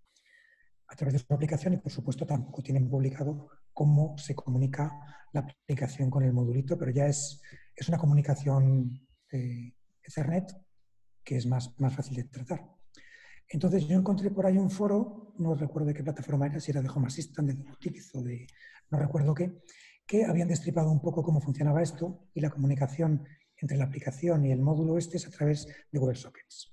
A 0.89 0.97
través 0.97 1.15
de 1.15 1.19
su 1.21 1.33
aplicación 1.33 1.75
y 1.75 1.79
por 1.79 1.93
supuesto 1.93 2.27
tampoco 2.27 2.63
tienen 2.63 2.89
publicado 2.89 3.49
cómo 3.73 4.17
se 4.19 4.35
comunica 4.35 4.93
la 5.33 5.41
aplicación 5.41 6.11
con 6.11 6.23
el 6.23 6.33
modulito, 6.33 6.79
pero 6.79 6.91
ya 6.91 7.07
es, 7.07 7.41
es 7.75 7.89
una 7.89 7.99
comunicación 7.99 9.07
eh, 9.33 9.73
Ethernet 10.03 10.53
que 11.25 11.37
es 11.37 11.47
más, 11.47 11.79
más 11.81 11.95
fácil 11.95 12.17
de 12.17 12.25
tratar. 12.25 12.65
Entonces 13.49 13.87
yo 13.87 13.99
encontré 13.99 14.31
por 14.31 14.47
ahí 14.47 14.59
un 14.59 14.71
foro, 14.71 15.35
no 15.39 15.55
recuerdo 15.55 15.89
de 15.89 15.95
qué 15.95 16.03
plataforma 16.03 16.47
era, 16.47 16.61
si 16.61 16.71
era 16.71 16.81
de 16.81 16.89
Home 16.89 17.09
Assistant, 17.09 17.49
de 17.49 17.71
Utiliz 17.71 18.15
o 18.15 18.23
de 18.23 18.47
no 18.91 18.99
recuerdo 18.99 19.35
qué, 19.35 19.61
que 20.07 20.25
habían 20.25 20.49
destripado 20.49 20.91
un 20.91 21.01
poco 21.01 21.23
cómo 21.23 21.41
funcionaba 21.41 21.83
esto 21.83 22.29
y 22.33 22.41
la 22.41 22.51
comunicación 22.51 23.27
entre 23.59 23.77
la 23.77 23.85
aplicación 23.85 24.45
y 24.47 24.53
el 24.53 24.61
módulo 24.61 24.99
este 24.99 25.17
es 25.17 25.27
a 25.27 25.31
través 25.31 25.67
de 25.91 25.99
WebSockets. 25.99 26.73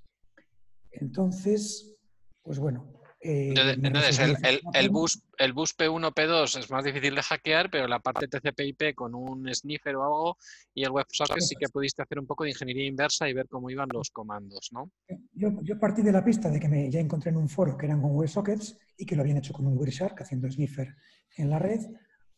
Entonces, 0.92 1.96
pues 2.44 2.60
bueno. 2.60 3.00
eh, 3.22 3.50
Entonces, 3.50 3.78
me 3.80 3.88
entonces, 3.88 4.20
el, 4.20 4.38
el- 4.44 4.62
el 4.74 4.90
bus, 4.90 5.24
el 5.38 5.54
bus 5.54 5.74
P1, 5.78 6.14
P2 6.14 6.60
es 6.60 6.70
más 6.70 6.84
difícil 6.84 7.16
de 7.16 7.24
hackear, 7.24 7.72
pero 7.72 7.88
la 7.88 8.00
parte 8.00 8.28
TCP/IP 8.28 8.94
con 8.94 9.16
un 9.16 9.48
sniffer 9.56 9.96
o 9.96 10.04
algo 10.04 10.38
y 10.74 10.84
el 10.84 10.92
WebSocket 10.92 11.42
sí 11.42 11.56
que 11.56 11.70
pudiste 11.70 12.02
hacer 12.04 12.20
un 12.20 12.28
poco 12.28 12.44
de 12.44 12.52
ingeniería 12.52 12.86
inversa 12.86 13.28
y 13.30 13.34
ver 13.34 13.48
cómo 13.48 13.70
iban 13.70 13.88
los 13.92 14.12
comandos, 14.12 14.70
¿no? 14.74 14.92
Yo, 15.34 15.50
yo 15.64 15.80
partí 15.80 16.02
de 16.02 16.12
la 16.12 16.24
pista 16.24 16.50
de 16.52 16.60
que 16.60 16.68
me, 16.68 16.92
ya 16.92 17.00
encontré 17.00 17.32
en 17.32 17.38
un 17.38 17.48
foro 17.50 17.78
que 17.78 17.86
eran 17.86 18.02
con 18.02 18.12
WebSockets 18.16 18.78
y 18.98 19.06
que 19.06 19.16
lo 19.16 19.22
habían 19.24 19.38
hecho 19.38 19.54
con 19.54 19.66
un 19.66 19.78
Wireshark 19.78 20.22
haciendo 20.22 20.52
sniffer 20.52 20.94
en 21.38 21.50
la 21.50 21.58
red. 21.60 21.80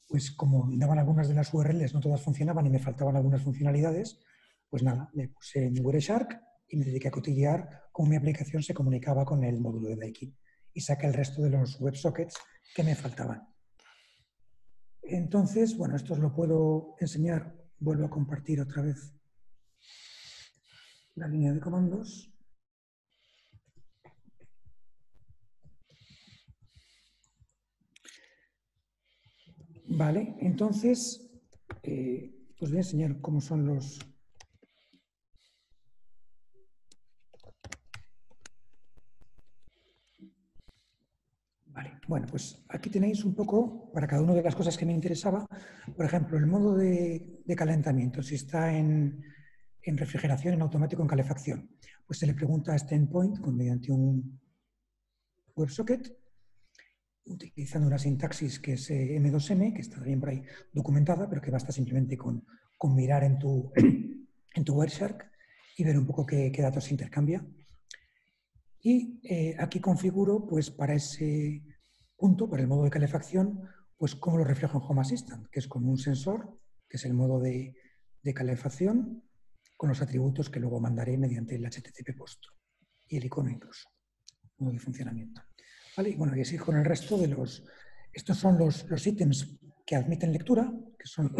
Pues 0.07 0.32
como 0.32 0.69
daban 0.72 0.99
algunas 0.99 1.27
de 1.27 1.34
las 1.34 1.53
URLs, 1.53 1.94
no 1.94 1.99
todas 1.99 2.22
funcionaban 2.22 2.65
y 2.65 2.69
me 2.69 2.80
faltaban 2.80 3.15
algunas 3.15 3.41
funcionalidades, 3.41 4.19
pues 4.69 4.84
nada, 4.84 5.10
le 5.14 5.30
puse 5.30 5.69
mi 5.72 5.80
Wireshark 5.80 6.41
y 6.68 6.77
me 6.77 6.86
dediqué 6.86 7.07
a 7.07 7.11
cotillear 7.11 7.84
cómo 7.91 8.10
mi 8.10 8.15
aplicación 8.15 8.61
se 8.61 8.73
comunicaba 8.73 9.26
con 9.26 9.44
el 9.44 9.60
módulo 9.60 9.90
de 9.90 9.95
Daikin 9.95 10.38
y 10.73 10.82
saqué 10.82 11.07
el 11.07 11.14
resto 11.14 11.41
de 11.41 11.52
los 11.52 11.80
WebSockets 11.80 12.36
que 12.76 12.84
me 12.84 12.95
faltaban. 12.95 13.48
Entonces, 15.02 15.77
bueno, 15.77 15.95
esto 15.95 16.14
os 16.14 16.19
lo 16.19 16.34
puedo 16.34 16.95
enseñar. 16.99 17.56
Vuelvo 17.80 18.06
a 18.06 18.10
compartir 18.10 18.60
otra 18.60 18.82
vez 18.82 19.14
la 21.15 21.27
línea 21.27 21.53
de 21.53 21.60
comandos. 21.60 22.35
Vale, 29.98 30.36
entonces 30.40 31.26
eh, 31.82 32.30
os 32.60 32.70
voy 32.70 32.80
a 32.80 32.82
enseñar 32.82 33.22
cómo 33.22 33.40
son 33.40 33.66
los... 33.66 33.98
Vale, 41.68 41.98
bueno, 42.10 42.28
pues 42.30 42.62
aquí 42.68 42.90
tenéis 42.90 43.24
un 43.24 43.34
poco, 43.34 43.90
para 43.94 44.06
cada 44.06 44.22
una 44.22 44.34
de 44.34 44.44
las 44.44 44.54
cosas 44.54 44.78
que 44.78 44.86
me 44.86 44.92
interesaba, 44.92 45.48
por 45.96 46.06
ejemplo, 46.06 46.38
el 46.38 46.46
modo 46.46 46.76
de, 46.76 47.42
calentamiento, 47.56 48.22
si 48.22 48.36
está 48.36 48.78
en, 48.78 49.24
refrigeración, 49.82 50.56
en 50.56 50.62
automático, 50.62 51.04
en 51.04 51.08
calefacción. 51.08 51.70
Pues 52.06 52.20
se 52.20 52.28
le 52.28 52.34
pregunta 52.34 52.74
a 52.74 52.76
este 52.76 52.96
endpoint 52.96 53.40
mediante 53.48 53.94
un 53.94 54.42
WebSocket 55.56 56.24
utilizando 57.26 57.88
una 57.88 57.97
sintaxis 57.97 58.60
que 58.60 58.73
es 58.73 58.89
eh, 58.91 59.18
M2M, 59.19 59.73
que 59.73 59.81
está 59.81 59.97
también 59.97 60.19
por 60.19 60.30
ahí 60.30 60.43
documentada, 60.72 61.27
pero 61.30 61.41
que 61.41 61.52
basta 61.52 61.72
simplemente 61.72 62.18
con, 62.18 62.45
con 62.77 62.95
mirar 62.95 63.23
en 63.23 63.39
tu, 63.39 63.72
en 63.76 64.64
tu 64.64 64.73
Wireshark 64.76 65.31
y 65.77 65.84
ver 65.84 65.97
un 65.97 66.06
poco 66.06 66.26
qué, 66.26 66.52
datos 66.57 66.85
se 66.85 66.91
intercambia. 66.91 67.45
Y 68.81 69.19
eh, 69.23 69.56
aquí 69.60 69.80
configuro, 69.80 70.45
pues 70.45 70.69
para 70.69 70.93
ese 70.93 71.64
punto, 72.15 72.49
para 72.49 72.61
el 72.61 72.68
modo 72.68 72.84
de 72.84 72.91
calefacción, 72.91 73.61
pues 73.97 74.15
cómo 74.15 74.38
lo 74.38 74.43
reflejo 74.43 74.77
en 74.77 74.84
Home 74.88 75.02
Assistant, 75.02 75.47
que 75.49 75.60
es 75.60 75.68
con 75.68 75.85
un 75.85 75.97
sensor, 75.97 76.60
que 76.88 76.97
es 76.97 77.06
el 77.06 77.14
modo 77.14 77.39
de, 77.39 77.76
de 78.22 78.34
calefacción, 78.34 79.23
con 79.76 79.89
los 79.89 80.02
atributos 80.02 80.49
que 80.49 80.60
luego 80.60 80.80
mandaré 80.80 81.18
mediante 81.18 81.56
el 81.56 81.65
HTTP 81.65 82.15
post 82.15 82.45
y 83.07 83.18
el 83.18 83.26
icono 83.26 83.49
incluso, 83.49 83.89
modo 84.57 84.72
de 84.72 84.80
funcionamiento. 84.80 85.41
Y 85.98 86.16
bueno, 86.16 86.36
y 86.36 86.42
así 86.42 86.58
con 86.58 86.78
el 86.78 86.86
resto 86.86 87.18
de 87.18 87.28
los... 87.28 87.64
Estos 88.12 88.38
son 88.38 88.58
los, 88.58 88.90
los 88.90 89.08
ítems 89.08 89.58
que 89.86 89.96
admiten 89.96 90.32
lectura, 90.32 90.72
que 90.98 91.08
son 91.08 91.34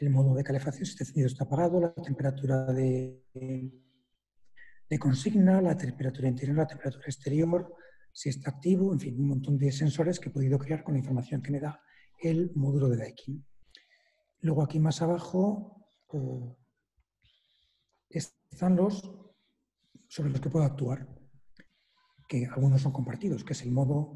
el 0.00 0.10
modo 0.10 0.34
de 0.34 0.44
calefacción, 0.44 0.84
si 0.84 0.92
este 0.92 1.04
encendido 1.04 1.28
está 1.28 1.44
apagado, 1.44 1.80
la 1.80 1.94
temperatura 1.94 2.66
de, 2.72 3.22
de 4.88 4.98
consigna, 4.98 5.60
la 5.62 5.76
temperatura 5.76 6.28
interior, 6.28 6.56
la 6.56 6.66
temperatura 6.66 7.04
exterior, 7.06 7.74
si 8.12 8.28
está 8.28 8.50
activo, 8.50 8.92
en 8.92 9.00
fin, 9.00 9.20
un 9.20 9.28
montón 9.28 9.58
de 9.58 9.70
sensores 9.72 10.18
que 10.18 10.28
he 10.28 10.32
podido 10.32 10.58
crear 10.58 10.82
con 10.82 10.94
la 10.94 11.00
información 11.00 11.42
que 11.42 11.50
me 11.50 11.60
da 11.60 11.80
el 12.18 12.50
módulo 12.54 12.88
de 12.88 12.96
Daikin. 12.96 13.44
Luego 14.40 14.62
aquí 14.62 14.78
más 14.80 15.00
abajo 15.02 15.86
eh, 16.12 16.56
están 18.10 18.76
los 18.76 19.02
sobre 20.08 20.30
los 20.30 20.40
que 20.40 20.50
puedo 20.50 20.64
actuar 20.64 21.15
que 22.28 22.46
algunos 22.46 22.82
son 22.82 22.92
compartidos, 22.92 23.44
que 23.44 23.52
es 23.52 23.62
el 23.62 23.72
modo 23.72 24.14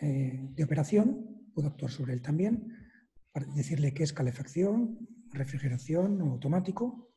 eh, 0.00 0.48
de 0.50 0.64
operación, 0.64 1.50
puedo 1.54 1.68
actuar 1.68 1.90
sobre 1.90 2.14
él 2.14 2.22
también, 2.22 2.68
para 3.32 3.46
decirle 3.54 3.92
que 3.92 4.02
es 4.02 4.12
calefacción, 4.12 4.98
refrigeración 5.30 6.20
o 6.22 6.32
automático, 6.32 7.12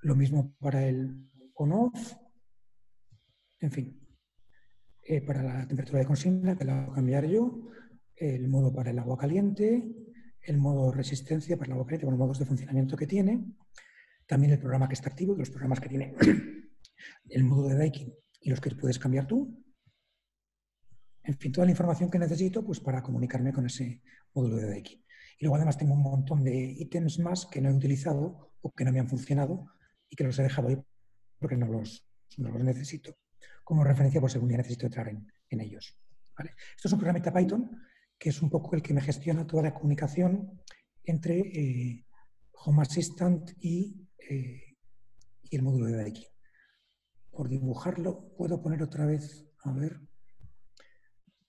lo 0.00 0.14
mismo 0.16 0.54
para 0.58 0.86
el 0.86 1.28
on-off, 1.54 2.14
en 3.60 3.70
fin. 3.70 3.98
Eh, 5.04 5.20
para 5.20 5.42
la 5.42 5.66
temperatura 5.66 6.00
de 6.00 6.06
consigna, 6.06 6.56
que 6.56 6.64
la 6.64 6.82
voy 6.82 6.92
a 6.92 6.94
cambiar 6.94 7.26
yo, 7.26 7.68
el 8.16 8.48
modo 8.48 8.72
para 8.72 8.90
el 8.90 8.98
agua 8.98 9.18
caliente, 9.18 9.92
el 10.42 10.58
modo 10.58 10.92
resistencia 10.92 11.56
para 11.56 11.66
el 11.66 11.72
agua 11.72 11.86
caliente, 11.86 12.06
con 12.06 12.14
los 12.14 12.20
modos 12.20 12.38
de 12.38 12.46
funcionamiento 12.46 12.96
que 12.96 13.06
tiene, 13.06 13.44
también 14.26 14.52
el 14.52 14.58
programa 14.58 14.88
que 14.88 14.94
está 14.94 15.08
activo, 15.10 15.34
los 15.34 15.50
programas 15.50 15.80
que 15.80 15.88
tiene 15.88 16.14
el 17.28 17.44
modo 17.44 17.68
de 17.68 17.76
Daikin 17.76 18.12
y 18.42 18.50
los 18.50 18.60
que 18.60 18.70
puedes 18.74 18.98
cambiar 18.98 19.26
tú. 19.26 19.58
En 21.24 21.38
fin, 21.38 21.52
toda 21.52 21.64
la 21.66 21.70
información 21.70 22.10
que 22.10 22.18
necesito 22.18 22.64
pues, 22.64 22.80
para 22.80 23.02
comunicarme 23.02 23.52
con 23.52 23.66
ese 23.66 24.02
módulo 24.34 24.56
de 24.56 24.68
Daikin. 24.68 25.04
Y 25.38 25.44
luego 25.44 25.56
además 25.56 25.78
tengo 25.78 25.94
un 25.94 26.02
montón 26.02 26.42
de 26.42 26.54
ítems 26.54 27.18
más 27.20 27.46
que 27.46 27.60
no 27.60 27.70
he 27.70 27.74
utilizado 27.74 28.54
o 28.60 28.72
que 28.72 28.84
no 28.84 28.92
me 28.92 29.00
han 29.00 29.08
funcionado 29.08 29.66
y 30.08 30.16
que 30.16 30.24
los 30.24 30.38
he 30.38 30.42
dejado 30.42 30.68
ahí 30.68 30.78
porque 31.38 31.56
no 31.56 31.66
los, 31.66 32.04
los 32.36 32.64
necesito. 32.64 33.16
Como 33.64 33.84
referencia 33.84 34.20
por 34.20 34.30
según 34.30 34.50
ya 34.50 34.56
necesito 34.56 34.86
entrar 34.86 35.08
en, 35.08 35.26
ellos. 35.60 35.98
Esto 36.76 36.88
es 36.88 36.92
un 36.92 36.98
programa 36.98 37.20
de 37.20 37.30
Python 37.30 37.70
que 38.18 38.30
es 38.30 38.40
un 38.40 38.48
poco 38.48 38.74
el 38.74 38.82
que 38.82 38.94
me 38.94 39.02
gestiona 39.02 39.46
toda 39.46 39.64
la 39.64 39.74
comunicación 39.74 40.62
entre 41.04 41.38
eh, 41.40 42.06
Home 42.52 42.82
Assistant 42.82 43.50
y, 43.60 44.08
eh, 44.30 44.78
y 45.42 45.56
el 45.56 45.62
módulo 45.62 45.86
de 45.86 45.96
Daikin 45.96 46.31
por 47.32 47.48
dibujarlo, 47.48 48.34
puedo 48.36 48.62
poner 48.62 48.82
otra 48.82 49.06
vez, 49.06 49.46
a 49.64 49.72
ver, 49.72 49.98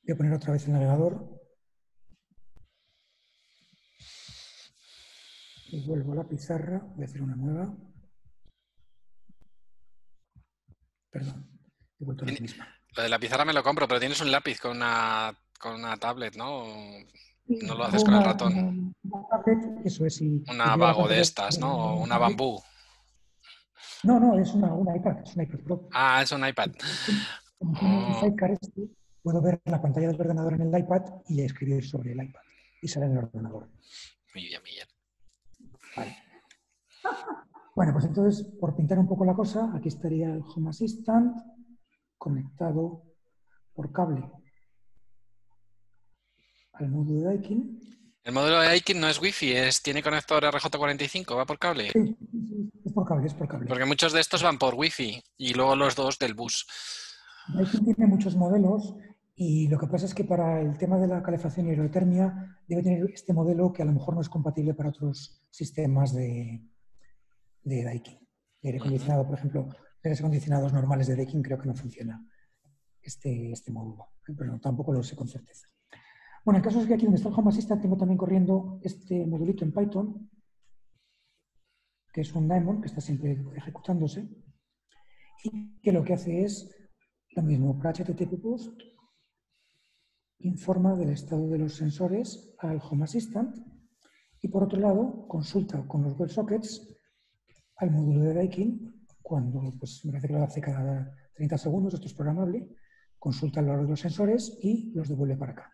voy 0.03 0.14
a 0.14 0.15
poner 0.15 0.34
otra 0.34 0.53
vez 0.53 0.65
el 0.65 0.73
navegador. 0.73 1.41
Y 5.68 5.85
vuelvo 5.85 6.14
a 6.14 6.15
la 6.18 6.27
pizarra, 6.27 6.80
voy 6.95 7.03
a 7.03 7.07
hacer 7.07 7.22
una 7.22 7.35
nueva. 7.35 7.76
Perdón, 11.10 11.49
he 11.99 12.05
vuelto 12.05 12.23
a 12.23 12.27
la 12.27 12.39
misma. 12.39 12.68
Lo 12.95 13.03
de 13.03 13.10
la 13.10 13.19
pizarra 13.19 13.45
me 13.45 13.53
lo 13.53 13.64
compro, 13.64 13.88
pero 13.88 13.99
tienes 13.99 14.22
un 14.22 14.31
lápiz 14.31 14.60
con 14.60 14.77
una, 14.77 15.35
con 15.60 15.76
una 15.76 15.97
tablet, 15.97 16.35
¿no? 16.35 16.65
No 17.45 17.76
lo 17.76 17.84
haces 17.84 18.03
con 18.03 18.14
el 18.14 18.23
ratón. 18.23 18.93
Una, 19.03 19.27
tablet, 19.30 19.85
eso 19.85 20.05
es. 20.05 20.22
una 20.22 20.76
vago 20.76 21.07
de 21.07 21.19
estas, 21.19 21.57
¿no? 21.60 21.97
una 21.97 22.18
bambú. 22.18 22.61
No, 24.03 24.19
no, 24.19 24.38
es 24.38 24.53
una, 24.53 24.95
iPad, 24.95 25.19
es 25.23 25.35
un 25.35 25.43
iPad 25.43 25.59
Pro. 25.59 25.89
Ah, 25.93 26.21
es 26.21 26.31
un 26.31 26.45
iPad. 26.45 26.71
Oh. 27.59 28.21
Este, 28.25 28.89
puedo 29.21 29.41
ver 29.41 29.61
la 29.65 29.81
pantalla 29.81 30.07
del 30.07 30.19
ordenador 30.19 30.53
en 30.53 30.61
el 30.61 30.80
iPad 30.80 31.01
y 31.30 31.41
escribir 31.41 31.85
sobre 31.85 32.11
el 32.11 32.23
iPad. 32.23 32.41
Y 32.81 32.88
sale 32.88 33.05
en 33.05 33.13
el 33.13 33.19
ordenador. 33.19 33.69
Muy 34.34 34.45
bien, 34.45 34.61
muy 34.61 34.71
bien. 34.71 34.88
Vale. 35.95 36.17
Bueno, 37.75 37.91
pues 37.91 38.05
entonces, 38.05 38.45
por 38.59 38.75
pintar 38.75 38.99
un 38.99 39.07
poco 39.07 39.25
la 39.25 39.34
cosa, 39.34 39.71
aquí 39.73 39.88
estaría 39.88 40.31
el 40.31 40.43
Home 40.43 40.69
Assistant 40.69 41.35
conectado 42.19 43.01
por 43.73 43.91
cable 43.91 44.30
al 46.73 46.89
módulo 46.89 47.21
de 47.21 47.25
Daikin. 47.25 47.80
El 48.24 48.34
módulo 48.34 48.62
de 48.62 48.68
Daikin 48.68 49.02
no 49.02 49.10
es 49.10 49.22
Wi-Fi, 49.22 49.52
es, 49.52 49.82
tiene 49.82 50.02
conector 50.02 50.41
RJ45, 50.45 51.36
va 51.36 51.45
por 51.45 51.60
cable. 51.60 51.90
Sí, 51.91 52.18
es 52.86 52.94
por 52.94 53.06
cable, 53.06 53.28
es 53.28 53.34
por 53.34 53.50
cable. 53.50 53.68
Porque 53.68 53.84
muchos 53.84 54.14
de 54.14 54.22
estos 54.22 54.41
van 54.41 54.58
por 54.58 54.76
Wi-Fi 54.76 55.22
y 55.38 55.54
luego 55.54 55.76
los 55.76 55.94
dos 55.95 56.18
del 56.20 56.34
bus. 56.34 56.66
Daikin 57.50 57.84
tiene 57.84 58.08
muchos 58.08 58.38
modelos 58.38 58.95
y 59.36 59.68
lo 59.68 59.78
que 59.78 59.88
pasa 59.88 60.06
es 60.06 60.14
que 60.14 60.24
para 60.24 60.62
el 60.62 60.78
tema 60.78 60.98
de 61.00 61.08
la 61.08 61.22
calefacción 61.22 61.68
y 61.68 61.72
aerotermia 61.72 62.58
debe 62.66 62.82
tener 62.82 63.10
este 63.12 63.34
modelo 63.34 63.74
que 63.74 63.82
a 63.82 63.86
lo 63.86 63.91
mejor 63.91 64.16
no 64.16 64.22
es 64.22 64.30
compatible 64.30 64.74
para 64.74 64.90
otros 64.90 65.44
sistemas 65.50 66.14
de, 66.14 66.64
de 67.64 67.84
Daikin. 67.84 68.20
De 68.62 68.70
aire 68.70 68.80
acondicionado, 68.80 69.26
por 69.26 69.38
ejemplo, 69.38 69.68
aires 70.02 70.22
acondicionados 70.22 70.72
normales 70.72 71.08
de 71.08 71.18
Daikin 71.18 71.44
creo 71.44 71.60
que 71.60 71.68
no 71.68 71.76
funciona 71.76 72.26
este, 73.02 73.52
este 73.52 73.70
módulo, 73.70 74.14
pero 74.38 74.58
tampoco 74.62 74.94
lo 74.94 75.04
sé 75.04 75.18
con 75.18 75.28
certeza. 75.28 75.68
Bueno, 76.45 76.57
el 76.57 76.64
caso 76.64 76.82
es 76.82 76.88
que 76.88 76.94
aquí 76.94 77.06
donde 77.06 77.18
está 77.18 77.30
el 77.30 77.36
Home 77.36 77.49
Assistant 77.49 77.82
tengo 77.82 77.95
también 77.95 78.18
corriendo 78.18 78.80
este 78.84 79.26
modulito 79.26 79.64
en 79.64 79.72
Python, 79.72 80.30
que 82.11 82.22
es 82.22 82.34
un 82.34 82.49
daemon 82.49 82.82
que 82.82 82.88
está 82.88 82.99
siempre 82.99 83.41
ejecutándose, 83.56 84.28
y 85.45 85.80
que 85.80 85.94
lo 85.94 86.03
que 86.03 86.14
hace 86.14 86.44
es 86.44 86.70
lo 87.30 87.44
mismo, 87.44 87.78
para 87.78 87.94
HTTP 87.94 88.41
post, 88.41 88.78
informa 90.40 90.95
del 90.95 91.11
estado 91.11 91.48
de 91.48 91.60
los 91.60 91.76
sensores 91.76 92.53
al 92.60 92.82
Home 92.90 93.06
Assistant, 93.06 93.56
y 94.41 94.49
por 94.49 94.64
otro 94.64 94.80
lado, 94.80 95.26
consulta 95.30 95.88
con 95.88 96.03
los 96.03 96.20
WebSockets 96.20 96.94
al 97.78 97.91
módulo 97.91 98.20
de 98.20 98.34
Daikin, 98.34 99.07
cuando 99.22 99.74
pues, 99.80 100.03
me 100.03 100.11
parece 100.11 100.28
que 100.28 100.34
lo 100.34 100.44
hace 100.44 100.60
cada 100.60 101.10
30 101.36 101.57
segundos, 101.57 101.94
esto 101.94 102.07
es 102.07 102.14
programable, 102.14 102.68
consulta 103.18 103.61
de 103.61 103.88
los 103.88 103.99
sensores 104.02 104.57
y 104.61 104.91
los 104.94 105.07
devuelve 105.07 105.38
para 105.38 105.53
acá. 105.53 105.73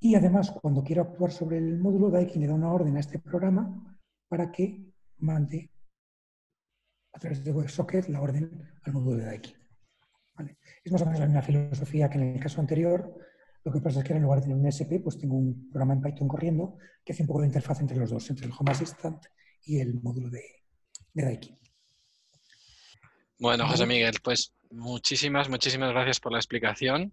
Y 0.00 0.14
además, 0.14 0.50
cuando 0.50 0.82
quiero 0.82 1.02
actuar 1.02 1.30
sobre 1.30 1.58
el 1.58 1.78
módulo, 1.78 2.10
Daikin 2.10 2.40
le 2.40 2.48
da 2.48 2.54
una 2.54 2.72
orden 2.72 2.96
a 2.96 3.00
este 3.00 3.18
programa 3.18 3.98
para 4.28 4.50
que 4.50 4.92
mande 5.18 5.70
a 7.12 7.18
través 7.18 7.44
de 7.44 7.52
WebSocket 7.52 8.08
la 8.08 8.22
orden 8.22 8.66
al 8.82 8.92
módulo 8.94 9.18
de 9.18 9.26
Daikin. 9.26 9.56
Es 10.82 10.90
más 10.90 11.02
o 11.02 11.04
menos 11.04 11.20
la 11.20 11.26
misma 11.26 11.42
filosofía 11.42 12.08
que 12.08 12.16
en 12.16 12.34
el 12.34 12.40
caso 12.40 12.60
anterior. 12.60 13.14
Lo 13.62 13.70
que 13.70 13.80
pasa 13.82 13.98
es 13.98 14.06
que 14.06 14.14
en 14.14 14.22
lugar 14.22 14.38
de 14.38 14.44
tener 14.44 14.56
un 14.56 14.66
SP, 14.72 15.04
pues 15.04 15.18
tengo 15.18 15.36
un 15.36 15.68
programa 15.68 15.92
en 15.92 16.00
Python 16.00 16.28
corriendo 16.28 16.78
que 17.04 17.12
hace 17.12 17.22
un 17.22 17.26
poco 17.26 17.40
de 17.40 17.48
interfaz 17.48 17.80
entre 17.80 17.98
los 17.98 18.08
dos, 18.08 18.30
entre 18.30 18.46
el 18.46 18.52
Home 18.58 18.70
Assistant 18.70 19.22
y 19.64 19.80
el 19.80 20.00
módulo 20.00 20.30
de, 20.30 20.42
de 21.12 21.24
Daikin. 21.24 21.58
Bueno, 23.38 23.66
José 23.68 23.84
Miguel, 23.84 24.14
pues 24.22 24.54
muchísimas, 24.70 25.50
muchísimas 25.50 25.90
gracias 25.90 26.20
por 26.20 26.32
la 26.32 26.38
explicación. 26.38 27.12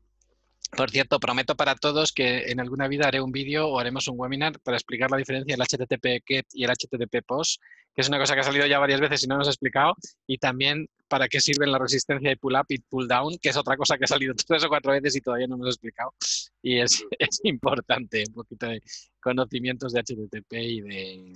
Por 0.76 0.92
cierto, 0.92 1.20
prometo 1.20 1.56
para 1.56 1.76
todos 1.76 2.12
que 2.12 2.52
en 2.52 2.60
alguna 2.60 2.88
vida 2.88 3.08
haré 3.08 3.22
un 3.22 3.32
vídeo 3.32 3.68
o 3.68 3.80
haremos 3.80 4.08
un 4.08 4.20
webinar 4.20 4.60
para 4.60 4.78
explicar 4.78 5.10
la 5.10 5.18
diferencia 5.18 5.56
del 5.56 5.66
HTTP 5.66 6.24
GET 6.26 6.46
y 6.54 6.66
el 6.66 6.72
HTTP 6.72 7.26
POST, 7.26 7.62
que 7.96 8.02
es 8.02 8.10
una 8.10 8.20
cosa 8.20 8.36
que 8.36 8.42
ha 8.42 8.44
salido 8.44 8.66
ya 8.66 8.78
varias 8.78 9.00
veces 9.00 9.24
y 9.24 9.28
no 9.28 9.38
nos 9.38 9.48
ha 9.48 9.52
explicado, 9.52 9.96
y 10.28 10.38
también 10.38 10.88
para 11.08 11.28
qué 11.28 11.40
sirven 11.40 11.72
la 11.72 11.80
resistencia 11.80 12.30
de 12.30 12.38
pull 12.38 12.56
up 12.56 12.66
y 12.70 12.80
pull 12.80 13.08
down, 13.08 13.38
que 13.42 13.50
es 13.50 13.58
otra 13.58 13.78
cosa 13.78 13.98
que 13.98 14.04
ha 14.04 14.08
salido 14.08 14.34
tres 14.48 14.64
o 14.66 14.70
cuatro 14.70 14.92
veces 14.92 15.16
y 15.16 15.22
todavía 15.22 15.48
no 15.48 15.58
nos 15.58 15.68
ha 15.68 15.72
explicado. 15.72 16.14
Y 16.62 16.80
es, 16.80 17.04
es 17.18 17.40
importante 17.44 18.24
un 18.28 18.34
poquito 18.34 18.68
de 18.68 18.82
conocimientos 19.22 19.94
de 19.94 20.02
HTTP 20.02 20.54
y 20.54 20.82
de, 20.82 21.34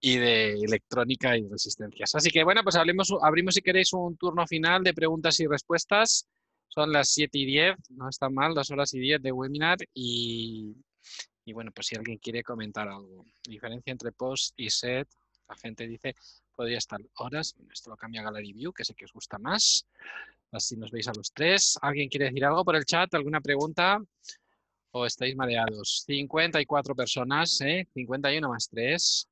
y 0.00 0.16
de 0.16 0.52
electrónica 0.54 1.36
y 1.36 1.46
resistencias. 1.46 2.14
Así 2.14 2.30
que 2.30 2.44
bueno, 2.44 2.62
pues 2.62 2.76
hablemos, 2.76 3.12
abrimos 3.20 3.54
si 3.54 3.62
queréis 3.62 3.92
un 3.92 4.16
turno 4.16 4.46
final 4.46 4.82
de 4.82 4.94
preguntas 4.94 5.38
y 5.40 5.46
respuestas. 5.46 6.26
Son 6.68 6.92
las 6.92 7.08
7 7.10 7.38
y 7.38 7.46
10, 7.46 7.76
no 7.90 8.08
está 8.08 8.28
mal, 8.28 8.54
dos 8.54 8.70
horas 8.70 8.92
y 8.94 9.00
10 9.00 9.22
de 9.22 9.32
webinar 9.32 9.78
y, 9.94 10.74
y 11.44 11.52
bueno, 11.52 11.72
pues 11.72 11.88
si 11.88 11.96
alguien 11.96 12.18
quiere 12.18 12.42
comentar 12.42 12.88
algo. 12.88 13.24
Diferencia 13.42 13.90
entre 13.90 14.12
post 14.12 14.52
y 14.56 14.70
set, 14.70 15.08
la 15.48 15.56
gente 15.56 15.86
dice, 15.86 16.14
podría 16.54 16.78
estar 16.78 17.00
horas. 17.16 17.54
Esto 17.72 17.90
lo 17.90 17.96
cambia 17.96 18.22
Gallery 18.22 18.52
View, 18.52 18.72
que 18.72 18.84
sé 18.84 18.94
que 18.94 19.06
os 19.06 19.12
gusta 19.12 19.38
más. 19.38 19.86
Así 20.52 20.76
nos 20.76 20.90
veis 20.90 21.08
a 21.08 21.12
los 21.14 21.32
tres. 21.32 21.78
¿Alguien 21.80 22.08
quiere 22.08 22.26
decir 22.26 22.44
algo 22.44 22.64
por 22.64 22.76
el 22.76 22.84
chat? 22.84 23.12
¿Alguna 23.14 23.40
pregunta? 23.40 23.98
¿O 24.90 25.06
estáis 25.06 25.36
mareados? 25.36 26.04
54 26.06 26.94
personas, 26.94 27.60
¿eh? 27.60 27.86
51 27.94 28.48
más 28.48 28.68
3 28.68 29.28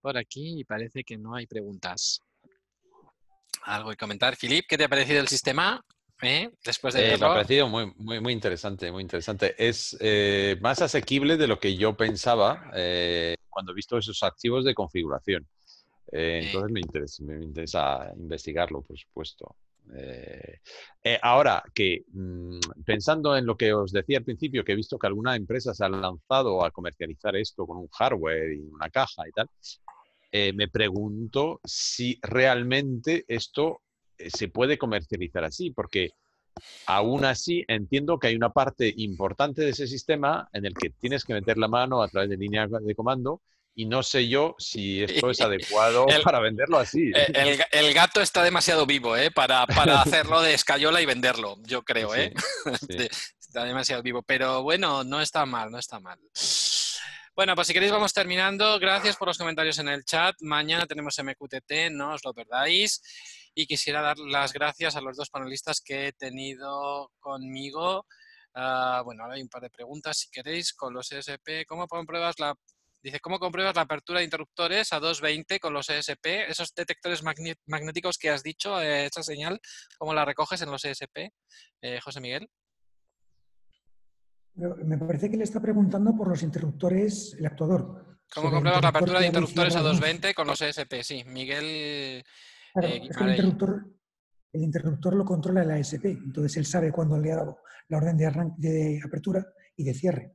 por 0.00 0.16
aquí 0.16 0.60
y 0.60 0.64
parece 0.64 1.04
que 1.04 1.18
no 1.18 1.34
hay 1.34 1.46
preguntas. 1.46 2.20
¿Algo 3.62 3.90
que 3.90 3.96
comentar? 3.96 4.36
Filip, 4.36 4.66
¿qué 4.68 4.78
te 4.78 4.84
ha 4.84 4.88
parecido 4.88 5.20
el 5.20 5.28
sistema? 5.28 5.84
¿Eh? 6.22 6.50
Después 6.64 6.94
de 6.94 7.14
eh, 7.14 7.18
me 7.18 7.26
ha 7.26 7.28
parecido 7.28 7.68
muy, 7.68 7.92
muy, 7.96 8.20
muy 8.20 8.32
interesante, 8.32 8.90
muy 8.90 9.02
interesante. 9.02 9.54
Es 9.56 9.96
eh, 10.00 10.56
más 10.60 10.82
asequible 10.82 11.36
de 11.36 11.46
lo 11.46 11.60
que 11.60 11.76
yo 11.76 11.96
pensaba 11.96 12.70
eh, 12.74 13.36
cuando 13.48 13.72
he 13.72 13.74
visto 13.74 13.98
esos 13.98 14.22
archivos 14.22 14.64
de 14.64 14.74
configuración. 14.74 15.46
entonces 16.10 16.72
me 16.72 16.80
interesa, 16.80 17.22
me 17.22 17.44
interesa 17.44 18.12
investigarlo, 18.16 18.82
por 18.82 18.98
supuesto. 18.98 19.54
ahora 21.22 21.62
que 21.72 22.02
mm, 22.12 22.58
pensando 22.84 23.36
en 23.36 23.46
lo 23.46 23.56
que 23.56 23.72
os 23.72 23.92
decía 23.92 24.18
al 24.18 24.24
principio, 24.24 24.64
que 24.64 24.72
he 24.72 24.76
visto 24.76 24.98
que 24.98 25.06
alguna 25.06 25.36
empresa 25.36 25.72
se 25.72 25.84
ha 25.84 25.88
lanzado 25.88 26.64
a 26.64 26.72
comercializar 26.72 27.36
esto 27.36 27.64
con 27.64 27.76
un 27.76 27.88
hardware 27.88 28.54
y 28.54 28.58
una 28.58 28.90
caja 28.90 29.22
y 29.28 29.30
tal, 29.30 29.48
me 30.32 30.66
pregunto 30.66 31.60
si 31.64 32.18
realmente 32.22 33.24
esto 33.28 33.82
se 34.18 34.48
puede 34.48 34.78
comercializar 34.78 35.44
así, 35.44 35.70
porque 35.70 36.12
aún 36.86 37.24
así 37.24 37.64
entiendo 37.68 38.18
que 38.18 38.28
hay 38.28 38.36
una 38.36 38.52
parte 38.52 38.92
importante 38.96 39.62
de 39.62 39.70
ese 39.70 39.86
sistema 39.86 40.48
en 40.52 40.66
el 40.66 40.74
que 40.74 40.90
tienes 40.90 41.24
que 41.24 41.34
meter 41.34 41.58
la 41.58 41.68
mano 41.68 42.02
a 42.02 42.08
través 42.08 42.30
de 42.30 42.36
línea 42.36 42.66
de 42.66 42.94
comando 42.94 43.42
y 43.74 43.84
no 43.84 44.02
sé 44.02 44.28
yo 44.28 44.56
si 44.58 45.02
esto 45.04 45.30
es 45.30 45.40
adecuado 45.40 46.06
para 46.24 46.40
venderlo 46.40 46.78
así. 46.78 47.12
Eh, 47.14 47.58
el, 47.70 47.94
gato 47.94 48.20
está 48.20 48.42
demasiado 48.42 48.86
vivo 48.86 49.16
¿eh? 49.16 49.30
para, 49.30 49.66
para 49.66 50.00
hacerlo 50.02 50.42
de 50.42 50.54
escayola 50.54 51.00
y 51.00 51.06
venderlo, 51.06 51.56
yo 51.62 51.82
creo. 51.84 52.14
¿eh? 52.14 52.34
está 53.40 53.64
demasiado 53.64 54.02
vivo, 54.02 54.22
pero 54.22 54.62
bueno, 54.62 55.04
no 55.04 55.20
está 55.20 55.46
mal, 55.46 55.70
no 55.70 55.78
está 55.78 56.00
mal. 56.00 56.18
Bueno, 57.36 57.54
pues 57.54 57.68
si 57.68 57.72
queréis 57.72 57.92
vamos 57.92 58.12
terminando. 58.12 58.80
Gracias 58.80 59.16
por 59.16 59.28
los 59.28 59.38
comentarios 59.38 59.78
en 59.78 59.88
el 59.88 60.04
chat. 60.04 60.34
Mañana 60.40 60.86
tenemos 60.86 61.16
MQTT, 61.22 61.92
no 61.92 62.14
os 62.14 62.24
lo 62.24 62.34
perdáis 62.34 63.00
y 63.58 63.66
quisiera 63.66 64.00
dar 64.00 64.16
las 64.18 64.52
gracias 64.52 64.94
a 64.94 65.00
los 65.00 65.16
dos 65.16 65.30
panelistas 65.30 65.80
que 65.80 66.06
he 66.06 66.12
tenido 66.12 67.10
conmigo. 67.18 68.06
Ah, 68.54 69.02
bueno, 69.04 69.24
ahora 69.24 69.34
hay 69.34 69.42
un 69.42 69.48
par 69.48 69.62
de 69.62 69.68
preguntas, 69.68 70.16
si 70.16 70.30
queréis, 70.30 70.72
con 70.72 70.94
los 70.94 71.10
ESP. 71.10 71.66
¿Cómo 71.66 71.88
compruebas 71.88 72.38
la 72.38 72.54
Dice, 73.02 73.18
¿cómo 73.20 73.38
compruebas 73.38 73.74
la 73.74 73.82
apertura 73.82 74.18
de 74.20 74.26
interruptores 74.26 74.92
a 74.92 75.00
220 75.00 75.58
con 75.58 75.72
los 75.72 75.88
ESP? 75.88 76.26
Esos 76.48 76.72
detectores 76.74 77.22
magnéticos 77.22 78.16
que 78.16 78.30
has 78.30 78.42
dicho, 78.44 78.80
eh, 78.80 79.06
esa 79.06 79.22
señal, 79.22 79.60
¿cómo 79.98 80.14
la 80.14 80.24
recoges 80.24 80.62
en 80.62 80.70
los 80.70 80.84
ESP? 80.84 81.30
Eh, 81.82 82.00
José 82.00 82.20
Miguel. 82.20 82.48
Me 84.54 84.98
parece 84.98 85.30
que 85.30 85.36
le 85.36 85.44
está 85.44 85.60
preguntando 85.60 86.16
por 86.16 86.28
los 86.28 86.42
interruptores, 86.42 87.34
el 87.38 87.46
actuador. 87.46 88.18
¿Cómo 88.32 88.50
compruebas 88.50 88.82
la 88.82 88.88
apertura 88.88 89.20
de 89.20 89.26
interruptores 89.26 89.74
a 89.74 89.80
220 89.80 90.34
con 90.34 90.46
los 90.46 90.60
ESP? 90.60 91.02
Sí, 91.02 91.24
Miguel 91.24 92.24
eh, 92.84 93.08
el, 93.20 93.30
interruptor, 93.30 93.86
el, 94.52 94.62
interruptor, 94.62 95.14
lo 95.14 95.24
controla 95.24 95.62
el 95.62 95.70
ASP, 95.70 96.04
entonces 96.06 96.56
él 96.56 96.66
sabe 96.66 96.92
cuándo 96.92 97.18
le 97.18 97.32
ha 97.32 97.36
dado 97.36 97.58
la 97.88 97.98
orden 97.98 98.16
de, 98.16 98.30
de 98.56 99.00
apertura 99.04 99.46
y 99.76 99.84
de 99.84 99.94
cierre. 99.94 100.32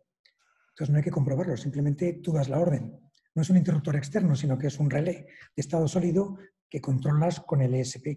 Entonces 0.69 0.89
no 0.91 0.97
hay 0.97 1.03
que 1.03 1.11
comprobarlo, 1.11 1.55
simplemente 1.55 2.19
tú 2.23 2.33
das 2.33 2.49
la 2.49 2.59
orden. 2.59 2.99
No 3.35 3.41
es 3.41 3.49
un 3.49 3.57
interruptor 3.57 3.95
externo, 3.95 4.35
sino 4.35 4.57
que 4.57 4.67
es 4.67 4.79
un 4.79 4.89
relé 4.89 5.27
de 5.55 5.61
estado 5.61 5.87
sólido 5.87 6.37
que 6.69 6.81
controlas 6.81 7.39
con 7.39 7.61
el 7.61 7.73
ESP. 7.75 8.07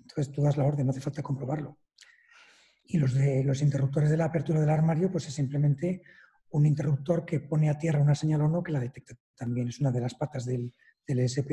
Entonces 0.00 0.32
tú 0.32 0.42
das 0.42 0.56
la 0.56 0.64
orden, 0.64 0.86
no 0.86 0.90
hace 0.90 1.00
falta 1.00 1.22
comprobarlo. 1.22 1.78
Y 2.86 2.98
los, 2.98 3.14
de, 3.14 3.42
los 3.44 3.62
interruptores 3.62 4.10
de 4.10 4.16
la 4.16 4.26
apertura 4.26 4.60
del 4.60 4.70
armario, 4.70 5.10
pues 5.10 5.26
es 5.26 5.34
simplemente 5.34 6.02
un 6.50 6.66
interruptor 6.66 7.24
que 7.24 7.40
pone 7.40 7.70
a 7.70 7.78
tierra 7.78 8.00
una 8.00 8.14
señal 8.14 8.42
o 8.42 8.48
no 8.48 8.62
que 8.62 8.72
la 8.72 8.80
detecta 8.80 9.14
también. 9.36 9.68
Es 9.68 9.80
una 9.80 9.90
de 9.90 10.00
las 10.00 10.14
patas 10.14 10.44
del, 10.44 10.72
del 11.06 11.20
ESP 11.20 11.50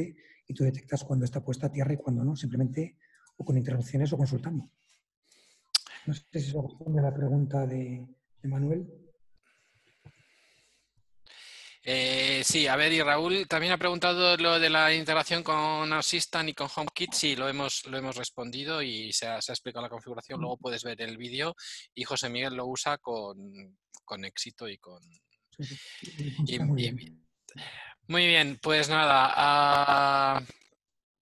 y 0.47 0.53
tú 0.53 0.63
detectas 0.63 1.03
cuando 1.03 1.25
está 1.25 1.43
puesta 1.43 1.67
a 1.67 1.71
tierra 1.71 1.93
y 1.93 1.97
cuando 1.97 2.23
no, 2.23 2.35
simplemente 2.35 2.97
o 3.37 3.45
con 3.45 3.57
interrupciones 3.57 4.11
o 4.13 4.17
consultando. 4.17 4.69
No 6.05 6.13
sé 6.13 6.23
si 6.33 6.49
eso 6.49 6.61
responde 6.61 6.99
a 6.99 7.03
la 7.03 7.13
pregunta 7.13 7.65
de, 7.65 8.05
Manuel. 8.43 8.87
Eh, 11.83 12.43
sí, 12.43 12.67
a 12.67 12.75
ver, 12.75 12.93
y 12.93 13.01
Raúl 13.01 13.47
también 13.47 13.73
ha 13.73 13.77
preguntado 13.77 14.37
lo 14.37 14.59
de 14.59 14.69
la 14.69 14.93
integración 14.93 15.41
con 15.43 15.91
Assistant 15.93 16.49
y 16.49 16.53
con 16.53 16.69
HomeKit. 16.75 17.13
Sí, 17.13 17.35
lo 17.35 17.49
hemos, 17.49 17.85
lo 17.87 17.97
hemos 17.97 18.15
respondido 18.15 18.81
y 18.81 19.11
se 19.13 19.27
ha, 19.27 19.37
explicado 19.37 19.83
la 19.83 19.89
configuración. 19.89 20.39
Luego 20.39 20.57
puedes 20.57 20.83
ver 20.83 21.01
el 21.01 21.17
vídeo 21.17 21.55
y 21.93 22.03
José 22.03 22.29
Miguel 22.29 22.55
lo 22.55 22.67
usa 22.67 22.97
con, 22.97 23.75
éxito 24.23 24.67
y 24.67 24.77
con... 24.77 25.01
Muy 28.11 28.27
bien, 28.27 28.59
pues 28.61 28.89
nada. 28.89 29.31
Ah, 29.33 30.43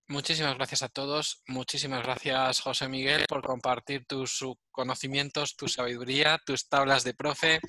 muchísimas 0.08 0.56
gracias 0.56 0.82
a 0.82 0.88
todos. 0.88 1.40
Muchísimas 1.46 2.02
gracias, 2.02 2.58
José 2.58 2.88
Miguel, 2.88 3.26
por 3.28 3.42
compartir 3.42 4.06
tus 4.06 4.44
conocimientos, 4.72 5.54
tu 5.54 5.68
sabiduría, 5.68 6.40
tus 6.44 6.68
tablas 6.68 7.04
de 7.04 7.14
profe 7.14 7.60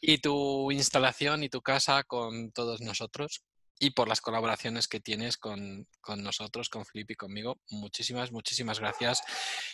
y 0.00 0.22
tu 0.22 0.72
instalación 0.72 1.44
y 1.44 1.50
tu 1.50 1.60
casa 1.60 2.02
con 2.04 2.50
todos 2.52 2.80
nosotros 2.80 3.42
y 3.78 3.90
por 3.90 4.08
las 4.08 4.22
colaboraciones 4.22 4.88
que 4.88 5.00
tienes 5.00 5.36
con, 5.36 5.86
nosotros, 6.16 6.70
con 6.70 6.86
Felipe 6.86 7.12
y 7.12 7.16
conmigo. 7.16 7.60
Muchísimas, 7.68 8.32
muchísimas 8.32 8.80
gracias 8.80 9.20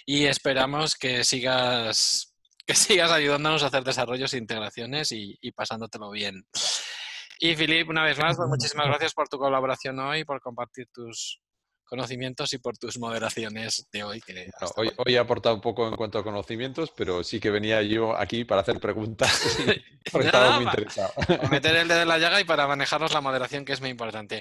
y 0.05 0.25
esperamos 0.25 0.97
que 0.97 1.23
sigas, 1.23 2.35
que 2.67 2.75
sigas 2.75 3.13
ayudándonos 3.13 3.63
a 3.63 3.67
hacer 3.67 3.85
desarrollos 3.85 4.35
e 4.35 4.39
integraciones 4.39 5.13
y 5.13 5.53
pasándotelo 5.53 6.11
bien. 6.11 6.45
Y 7.45 7.57
Filip, 7.57 7.89
una 7.89 8.05
vez 8.05 8.17
más, 8.19 8.37
pues 8.37 8.49
muchísimas 8.49 8.87
gracias 8.87 9.15
por 9.15 9.29
tu 9.29 9.37
colaboración 9.37 9.99
hoy, 9.99 10.25
por 10.25 10.41
compartir 10.41 10.87
tus 10.93 11.41
conocimientos 11.83 12.53
y 12.53 12.59
por 12.59 12.79
tus 12.79 13.01
moderaciones 13.01 13.89
de 13.93 14.05
hoy. 14.05 14.23
hoy, 14.77 14.93
hoy, 14.97 15.17
he 15.17 15.19
aportado 15.19 15.57
un 15.57 15.61
poco 15.61 15.89
en 15.89 15.97
cuanto 15.97 16.21
a 16.21 16.23
conocimientos, 16.23 16.93
pero 16.97 17.25
sí 17.25 17.41
que 17.41 17.51
venía 17.51 17.83
yo 17.83 18.17
aquí 18.17 18.45
para 18.45 18.61
hacer 18.61 18.79
preguntas 18.79 19.59
porque 20.13 20.29
estaba 20.29 20.55
muy 20.55 20.67
interesado. 20.67 21.13
Para 21.27 21.49
meter 21.49 21.75
el 21.75 21.89
dedo 21.89 22.03
en 22.03 22.09
la 22.09 22.19
llaga 22.19 22.41
y 22.41 22.45
para 22.45 22.69
manejarnos 22.69 23.13
la 23.13 23.21
moderación, 23.21 23.65
que 23.65 23.73
es 23.73 23.81
muy 23.81 23.91
importante. 23.91 24.41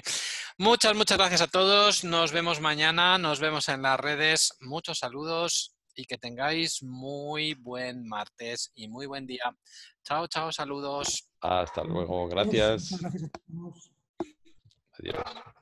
Muchas, 0.58 0.94
muchas 0.94 1.18
gracias 1.18 1.40
a 1.40 1.48
todos. 1.48 2.04
Nos 2.04 2.30
vemos 2.30 2.60
mañana, 2.60 3.18
nos 3.18 3.40
vemos 3.40 3.68
en 3.68 3.82
las 3.82 3.98
redes. 3.98 4.52
Muchos 4.60 5.00
saludos 5.00 5.74
y 5.94 6.04
que 6.04 6.18
tengáis 6.18 6.82
muy 6.82 7.54
buen 7.54 8.06
martes 8.06 8.72
y 8.74 8.88
muy 8.88 9.06
buen 9.06 9.26
día. 9.26 9.54
Chao, 10.04 10.26
chao, 10.26 10.52
saludos. 10.52 11.28
Hasta 11.40 11.84
luego, 11.84 12.28
gracias. 12.28 12.92
Adiós. 14.98 15.52